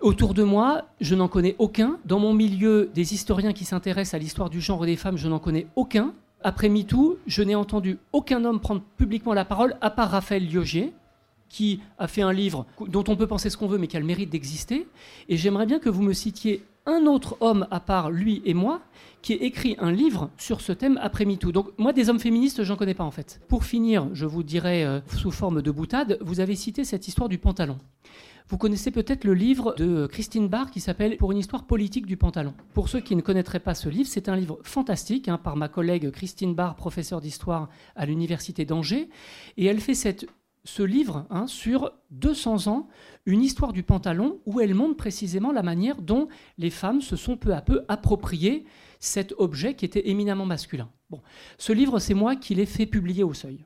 Autour 0.00 0.34
de 0.34 0.42
moi, 0.42 0.82
je 1.00 1.14
n'en 1.14 1.28
connais 1.28 1.54
aucun. 1.60 2.00
Dans 2.04 2.18
mon 2.18 2.34
milieu, 2.34 2.90
des 2.92 3.14
historiens 3.14 3.52
qui 3.52 3.64
s'intéressent 3.64 4.14
à 4.14 4.18
l'histoire 4.18 4.50
du 4.50 4.60
genre 4.60 4.84
des 4.84 4.96
femmes, 4.96 5.16
je 5.16 5.28
n'en 5.28 5.38
connais 5.38 5.68
aucun 5.76 6.12
après 6.44 6.68
MeToo, 6.68 7.18
je 7.26 7.42
n'ai 7.42 7.54
entendu 7.54 7.98
aucun 8.12 8.44
homme 8.44 8.60
prendre 8.60 8.82
publiquement 8.96 9.34
la 9.34 9.44
parole, 9.44 9.76
à 9.80 9.90
part 9.90 10.10
Raphaël 10.10 10.46
Liogier, 10.46 10.92
qui 11.48 11.80
a 11.98 12.08
fait 12.08 12.22
un 12.22 12.32
livre 12.32 12.66
dont 12.88 13.04
on 13.08 13.16
peut 13.16 13.26
penser 13.26 13.50
ce 13.50 13.56
qu'on 13.56 13.66
veut, 13.66 13.78
mais 13.78 13.86
qui 13.86 13.96
a 13.96 14.00
le 14.00 14.06
mérite 14.06 14.30
d'exister. 14.30 14.86
Et 15.28 15.36
j'aimerais 15.36 15.66
bien 15.66 15.78
que 15.78 15.90
vous 15.90 16.02
me 16.02 16.14
citiez 16.14 16.64
un 16.86 17.06
autre 17.06 17.36
homme, 17.40 17.66
à 17.70 17.78
part 17.78 18.10
lui 18.10 18.42
et 18.44 18.54
moi, 18.54 18.80
qui 19.20 19.34
ait 19.34 19.44
écrit 19.44 19.76
un 19.78 19.92
livre 19.92 20.30
sur 20.36 20.60
ce 20.60 20.72
thème 20.72 20.98
après 21.00 21.24
MeToo. 21.24 21.52
Donc 21.52 21.68
moi, 21.78 21.92
des 21.92 22.08
hommes 22.08 22.18
féministes, 22.18 22.64
j'en 22.64 22.76
connais 22.76 22.94
pas 22.94 23.04
en 23.04 23.10
fait. 23.10 23.40
Pour 23.48 23.64
finir, 23.64 24.08
je 24.14 24.26
vous 24.26 24.42
dirais 24.42 24.84
euh, 24.84 25.00
sous 25.16 25.30
forme 25.30 25.62
de 25.62 25.70
boutade, 25.70 26.18
vous 26.20 26.40
avez 26.40 26.56
cité 26.56 26.84
cette 26.84 27.06
histoire 27.06 27.28
du 27.28 27.38
pantalon. 27.38 27.78
Vous 28.48 28.58
connaissez 28.58 28.90
peut-être 28.90 29.24
le 29.24 29.34
livre 29.34 29.74
de 29.76 30.06
Christine 30.06 30.48
Barr 30.48 30.70
qui 30.70 30.80
s'appelle 30.80 31.16
Pour 31.16 31.32
une 31.32 31.38
histoire 31.38 31.66
politique 31.66 32.06
du 32.06 32.16
pantalon. 32.16 32.54
Pour 32.74 32.88
ceux 32.88 33.00
qui 33.00 33.16
ne 33.16 33.20
connaîtraient 33.20 33.60
pas 33.60 33.74
ce 33.74 33.88
livre, 33.88 34.08
c'est 34.08 34.28
un 34.28 34.36
livre 34.36 34.58
fantastique 34.62 35.28
hein, 35.28 35.38
par 35.38 35.56
ma 35.56 35.68
collègue 35.68 36.10
Christine 36.10 36.54
Barr, 36.54 36.74
professeure 36.74 37.20
d'histoire 37.20 37.68
à 37.96 38.06
l'Université 38.06 38.64
d'Angers. 38.64 39.08
Et 39.56 39.66
elle 39.66 39.80
fait 39.80 39.94
cette, 39.94 40.26
ce 40.64 40.82
livre 40.82 41.26
hein, 41.30 41.46
sur 41.46 41.92
200 42.10 42.66
ans, 42.68 42.88
une 43.26 43.42
histoire 43.42 43.72
du 43.72 43.82
pantalon, 43.82 44.40
où 44.46 44.60
elle 44.60 44.74
montre 44.74 44.96
précisément 44.96 45.52
la 45.52 45.62
manière 45.62 46.00
dont 46.00 46.28
les 46.58 46.70
femmes 46.70 47.00
se 47.00 47.16
sont 47.16 47.36
peu 47.36 47.54
à 47.54 47.62
peu 47.62 47.84
appropriées 47.88 48.64
cet 49.00 49.34
objet 49.38 49.74
qui 49.74 49.84
était 49.84 50.08
éminemment 50.08 50.46
masculin. 50.46 50.90
Bon, 51.10 51.20
ce 51.58 51.72
livre, 51.72 51.98
c'est 51.98 52.14
moi 52.14 52.36
qui 52.36 52.54
l'ai 52.54 52.66
fait 52.66 52.86
publier 52.86 53.24
au 53.24 53.34
seuil. 53.34 53.64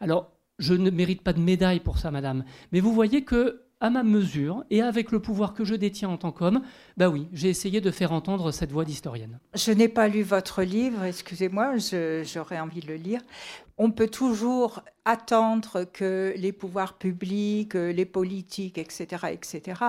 Alors, 0.00 0.32
je 0.58 0.74
ne 0.74 0.90
mérite 0.90 1.22
pas 1.22 1.32
de 1.32 1.40
médaille 1.40 1.80
pour 1.80 1.98
ça, 1.98 2.10
madame, 2.10 2.44
mais 2.72 2.80
vous 2.80 2.92
voyez 2.92 3.24
que 3.24 3.67
à 3.80 3.90
ma 3.90 4.02
mesure 4.02 4.64
et 4.70 4.82
avec 4.82 5.12
le 5.12 5.20
pouvoir 5.20 5.54
que 5.54 5.64
je 5.64 5.74
détiens 5.74 6.08
en 6.08 6.16
tant 6.16 6.32
qu'homme, 6.32 6.62
bah 6.96 7.08
oui, 7.08 7.28
j'ai 7.32 7.48
essayé 7.48 7.80
de 7.80 7.90
faire 7.90 8.12
entendre 8.12 8.50
cette 8.50 8.72
voix 8.72 8.84
d'historienne. 8.84 9.38
Je 9.54 9.72
n'ai 9.72 9.88
pas 9.88 10.08
lu 10.08 10.22
votre 10.22 10.62
livre, 10.62 11.04
excusez-moi, 11.04 11.74
j'aurais 12.22 12.58
envie 12.58 12.80
de 12.80 12.88
le 12.88 12.96
lire. 12.96 13.20
On 13.76 13.90
peut 13.90 14.08
toujours 14.08 14.82
attendre 15.04 15.84
que 15.84 16.34
les 16.36 16.52
pouvoirs 16.52 16.94
publics, 16.94 17.74
les 17.74 18.04
politiques, 18.04 18.78
etc., 18.78 19.26
etc., 19.32 19.80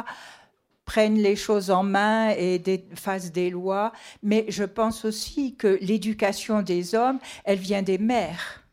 prennent 0.86 1.18
les 1.18 1.36
choses 1.36 1.70
en 1.70 1.84
main 1.84 2.32
et 2.32 2.62
fassent 2.96 3.32
des 3.32 3.52
lois, 3.52 3.92
mais 4.24 4.46
je 4.50 4.64
pense 4.64 5.06
aussi 5.06 5.56
que 5.56 5.78
l'éducation 5.82 6.64
des 6.64 6.96
hommes, 6.96 7.20
elle 7.44 7.60
vient 7.60 7.84
des 7.84 8.00
mères 8.00 8.64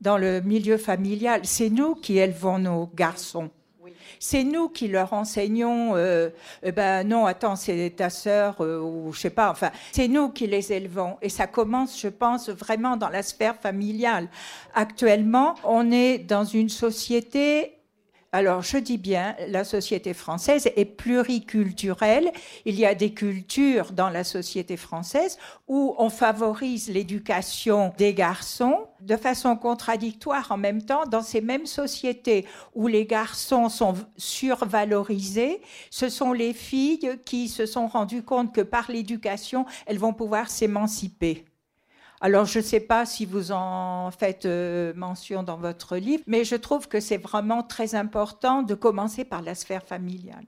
dans 0.00 0.18
le 0.18 0.40
milieu 0.40 0.76
familial. 0.78 1.42
C'est 1.44 1.70
nous 1.70 1.94
qui 1.94 2.18
élevons 2.18 2.58
nos 2.58 2.90
garçons. 2.94 3.50
C'est 4.18 4.44
nous 4.44 4.68
qui 4.68 4.88
leur 4.88 5.12
enseignons, 5.12 5.92
euh, 5.94 6.30
eh 6.62 6.72
ben 6.72 7.06
non, 7.06 7.26
attends, 7.26 7.56
c'est 7.56 7.94
ta 7.96 8.10
sœur, 8.10 8.56
euh, 8.60 8.80
ou 8.80 9.12
je 9.12 9.20
sais 9.20 9.30
pas, 9.30 9.50
enfin, 9.50 9.70
c'est 9.92 10.08
nous 10.08 10.30
qui 10.30 10.46
les 10.46 10.72
élevons. 10.72 11.16
Et 11.22 11.28
ça 11.28 11.46
commence, 11.46 12.00
je 12.00 12.08
pense, 12.08 12.48
vraiment 12.48 12.96
dans 12.96 13.08
la 13.08 13.22
sphère 13.22 13.56
familiale. 13.56 14.28
Actuellement, 14.74 15.54
on 15.64 15.90
est 15.90 16.18
dans 16.18 16.44
une 16.44 16.68
société 16.68 17.73
alors, 18.34 18.62
je 18.62 18.78
dis 18.78 18.98
bien, 18.98 19.36
la 19.46 19.62
société 19.62 20.12
française 20.12 20.68
est 20.74 20.84
pluriculturelle. 20.86 22.32
Il 22.64 22.74
y 22.74 22.84
a 22.84 22.96
des 22.96 23.14
cultures 23.14 23.92
dans 23.92 24.10
la 24.10 24.24
société 24.24 24.76
française 24.76 25.38
où 25.68 25.94
on 25.98 26.10
favorise 26.10 26.88
l'éducation 26.88 27.92
des 27.96 28.12
garçons 28.12 28.88
de 29.02 29.16
façon 29.16 29.54
contradictoire 29.54 30.50
en 30.50 30.56
même 30.56 30.82
temps 30.82 31.06
dans 31.06 31.22
ces 31.22 31.40
mêmes 31.40 31.66
sociétés 31.66 32.44
où 32.74 32.88
les 32.88 33.06
garçons 33.06 33.68
sont 33.68 33.94
survalorisés. 34.16 35.60
Ce 35.90 36.08
sont 36.08 36.32
les 36.32 36.54
filles 36.54 37.20
qui 37.24 37.46
se 37.46 37.66
sont 37.66 37.86
rendues 37.86 38.24
compte 38.24 38.52
que 38.52 38.62
par 38.62 38.90
l'éducation, 38.90 39.64
elles 39.86 40.00
vont 40.00 40.12
pouvoir 40.12 40.50
s'émanciper. 40.50 41.44
Alors, 42.24 42.46
je 42.46 42.58
ne 42.58 42.64
sais 42.64 42.80
pas 42.80 43.04
si 43.04 43.26
vous 43.26 43.52
en 43.52 44.10
faites 44.10 44.46
euh, 44.46 44.94
mention 44.96 45.42
dans 45.42 45.58
votre 45.58 45.98
livre, 45.98 46.22
mais 46.26 46.42
je 46.42 46.56
trouve 46.56 46.88
que 46.88 46.98
c'est 46.98 47.18
vraiment 47.18 47.62
très 47.62 47.94
important 47.94 48.62
de 48.62 48.74
commencer 48.74 49.26
par 49.26 49.42
la 49.42 49.54
sphère 49.54 49.82
familiale. 49.82 50.46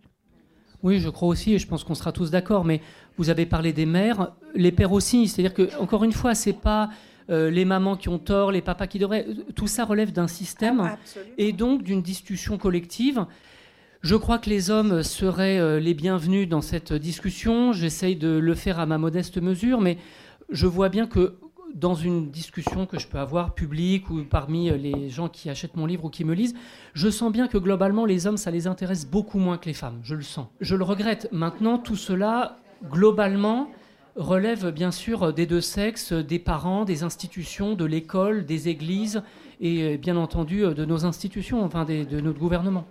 Oui, 0.83 1.01
je 1.01 1.11
crois 1.11 1.29
aussi, 1.29 1.53
et 1.53 1.59
je 1.59 1.67
pense 1.67 1.85
qu'on 1.85 1.95
sera 1.95 2.13
tous 2.13 2.31
d'accord, 2.31 2.65
mais 2.65 2.81
vous 3.19 3.29
avez 3.29 3.45
parlé 3.45 3.75
des 3.75 3.85
mères, 3.85 4.33
les 4.55 4.73
pères 4.73 4.93
aussi. 4.93 5.29
C'est-à-dire 5.29 5.53
que, 5.53 5.79
encore 5.79 6.03
une 6.03 6.15
fois, 6.15 6.35
c'est 6.35 6.55
pas 6.55 6.89
euh, 7.29 7.51
les 7.51 7.67
mamans 7.67 7.99
qui 7.99 8.09
ont 8.09 8.19
tort, 8.19 8.53
les 8.53 8.63
papas 8.63 8.87
qui 8.87 8.99
devraient. 8.99 9.27
Tout 9.55 9.67
ça 9.67 9.85
relève 9.85 10.13
d'un 10.13 10.29
système 10.29 10.81
ah, 10.81 10.97
et 11.37 11.53
donc 11.53 11.83
d'une 11.83 12.01
discussion 12.01 12.57
collective. 12.57 13.27
Je 14.01 14.17
crois 14.17 14.39
que 14.39 14.49
les 14.49 14.71
hommes 14.71 15.03
seraient 15.03 15.59
euh, 15.59 15.79
les 15.79 15.93
bienvenus 15.93 16.49
dans 16.49 16.63
cette 16.63 16.95
discussion. 16.95 17.75
J'essaye 17.75 18.17
de 18.17 18.29
le 18.29 18.55
faire 18.55 18.81
à 18.81 18.87
ma 18.87 18.97
modeste 18.97 19.37
mesure, 19.43 19.83
mais 19.83 19.99
je 20.49 20.67
vois 20.67 20.89
bien 20.89 21.07
que 21.07 21.35
dans 21.75 21.95
une 21.95 22.31
discussion 22.31 22.87
que 22.87 22.99
je 22.99 23.07
peux 23.07 23.19
avoir 23.19 23.55
publique 23.55 24.11
ou 24.11 24.25
parmi 24.25 24.71
les 24.71 25.11
gens 25.11 25.29
qui 25.29 25.51
achètent 25.51 25.77
mon 25.77 25.87
livre 25.87 26.07
ou 26.07 26.11
qui 26.11 26.25
me 26.25 26.35
lisent, 26.35 26.55
je 26.95 27.09
sens 27.09 27.33
bien 27.33 27.49
que 27.49 27.59
globalement 27.59 28.05
les 28.05 28.27
hommes, 28.27 28.37
ça 28.37 28.51
les 28.51 28.67
intéresse 28.67 29.07
beaucoup 29.07 29.39
moins 29.39 29.59
que 29.59 29.67
les 29.67 29.75
femmes, 29.75 30.01
je 30.03 30.15
le 30.15 30.23
sens. 30.23 30.47
Je 30.61 30.75
le 30.75 30.85
regrette. 30.85 31.29
Maintenant, 31.33 31.79
tout 31.79 31.97
cela, 31.97 32.59
globalement, 32.91 33.71
relève 34.17 34.71
bien 34.71 34.91
sûr 34.91 35.33
des 35.33 35.47
deux 35.47 35.61
sexes, 35.61 36.13
des 36.13 36.39
parents, 36.39 36.85
des 36.85 37.03
institutions, 37.03 37.75
de 37.75 37.85
l'école, 37.85 38.47
des 38.47 38.69
églises 38.69 39.23
et 39.61 39.99
bien 39.99 40.17
entendu 40.17 40.61
de 40.63 40.85
nos 40.85 41.05
institutions, 41.05 41.63
enfin 41.65 41.85
de 41.85 42.21
notre 42.21 42.39
gouvernement. 42.39 42.87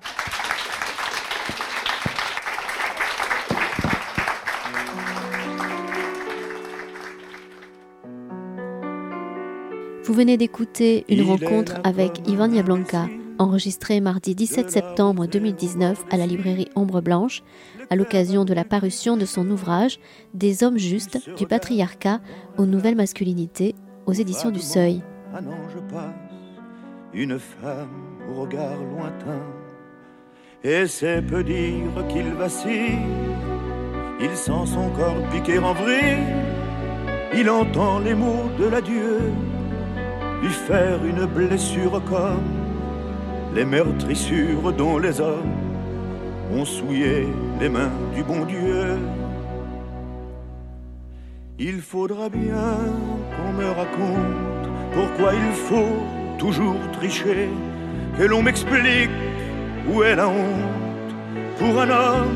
Vous 10.05 10.13
venez 10.13 10.37
d'écouter 10.37 11.03
une 11.09 11.23
rencontre 11.23 11.77
avec 11.83 12.27
Ivan 12.27 12.51
Yablanka, 12.51 13.07
enregistrée 13.39 14.01
mardi 14.01 14.35
17 14.35 14.69
septembre 14.69 15.25
2019 15.25 16.05
à 16.11 16.17
la 16.17 16.27
librairie 16.27 16.69
Ombre 16.75 17.01
Blanche, 17.01 17.41
à 17.89 17.95
l'occasion 17.95 18.45
de 18.45 18.53
la 18.53 18.63
parution 18.63 19.17
de 19.17 19.25
son 19.25 19.49
ouvrage 19.49 19.99
Des 20.35 20.63
hommes 20.63 20.77
justes, 20.77 21.19
du 21.37 21.47
patriarcat 21.47 22.19
aux 22.59 22.67
nouvelles 22.67 22.95
masculinités, 22.95 23.73
aux 24.05 24.13
éditions 24.13 24.51
du 24.51 24.59
Seuil. 24.59 25.01
Un 25.33 25.47
ange 25.47 25.81
passe, 25.91 26.13
une 27.11 27.39
femme 27.39 27.89
au 28.29 28.41
regard 28.41 28.77
lointain, 28.77 29.41
et 30.63 30.85
c'est 30.85 31.23
peu 31.23 31.43
dire 31.43 32.05
qu'il 32.09 32.31
vacille, 32.33 32.99
il 34.21 34.35
sent 34.35 34.65
son 34.67 34.87
corps 34.91 35.27
piquer 35.31 35.57
en 35.57 35.73
vrille, 35.73 36.27
il 37.35 37.49
entend 37.49 37.97
les 37.97 38.13
mots 38.13 38.51
de 38.59 38.65
l'adieu 38.65 39.31
lui 40.41 40.49
faire 40.49 41.03
une 41.05 41.25
blessure 41.25 42.01
comme 42.05 42.43
les 43.53 43.65
meurtrissures 43.65 44.73
dont 44.73 44.97
les 44.97 45.19
hommes 45.21 45.55
ont 46.53 46.65
souillé 46.65 47.27
les 47.59 47.69
mains 47.69 47.91
du 48.15 48.23
bon 48.23 48.45
Dieu. 48.45 48.97
Il 51.57 51.79
faudra 51.81 52.27
bien 52.29 52.77
qu'on 53.35 53.53
me 53.53 53.67
raconte 53.67 54.65
pourquoi 54.93 55.33
il 55.33 55.53
faut 55.53 56.03
toujours 56.37 56.75
tricher, 56.99 57.49
que 58.17 58.23
l'on 58.23 58.41
m'explique 58.41 59.09
où 59.89 60.03
est 60.03 60.15
la 60.15 60.27
honte 60.27 61.11
pour 61.57 61.81
un 61.81 61.89
homme 61.89 62.35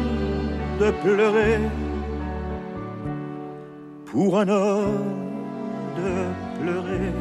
de 0.79 0.91
pleurer, 0.91 1.59
pour 4.05 4.39
un 4.39 4.47
homme 4.47 5.19
de 5.97 6.61
pleurer. 6.61 7.11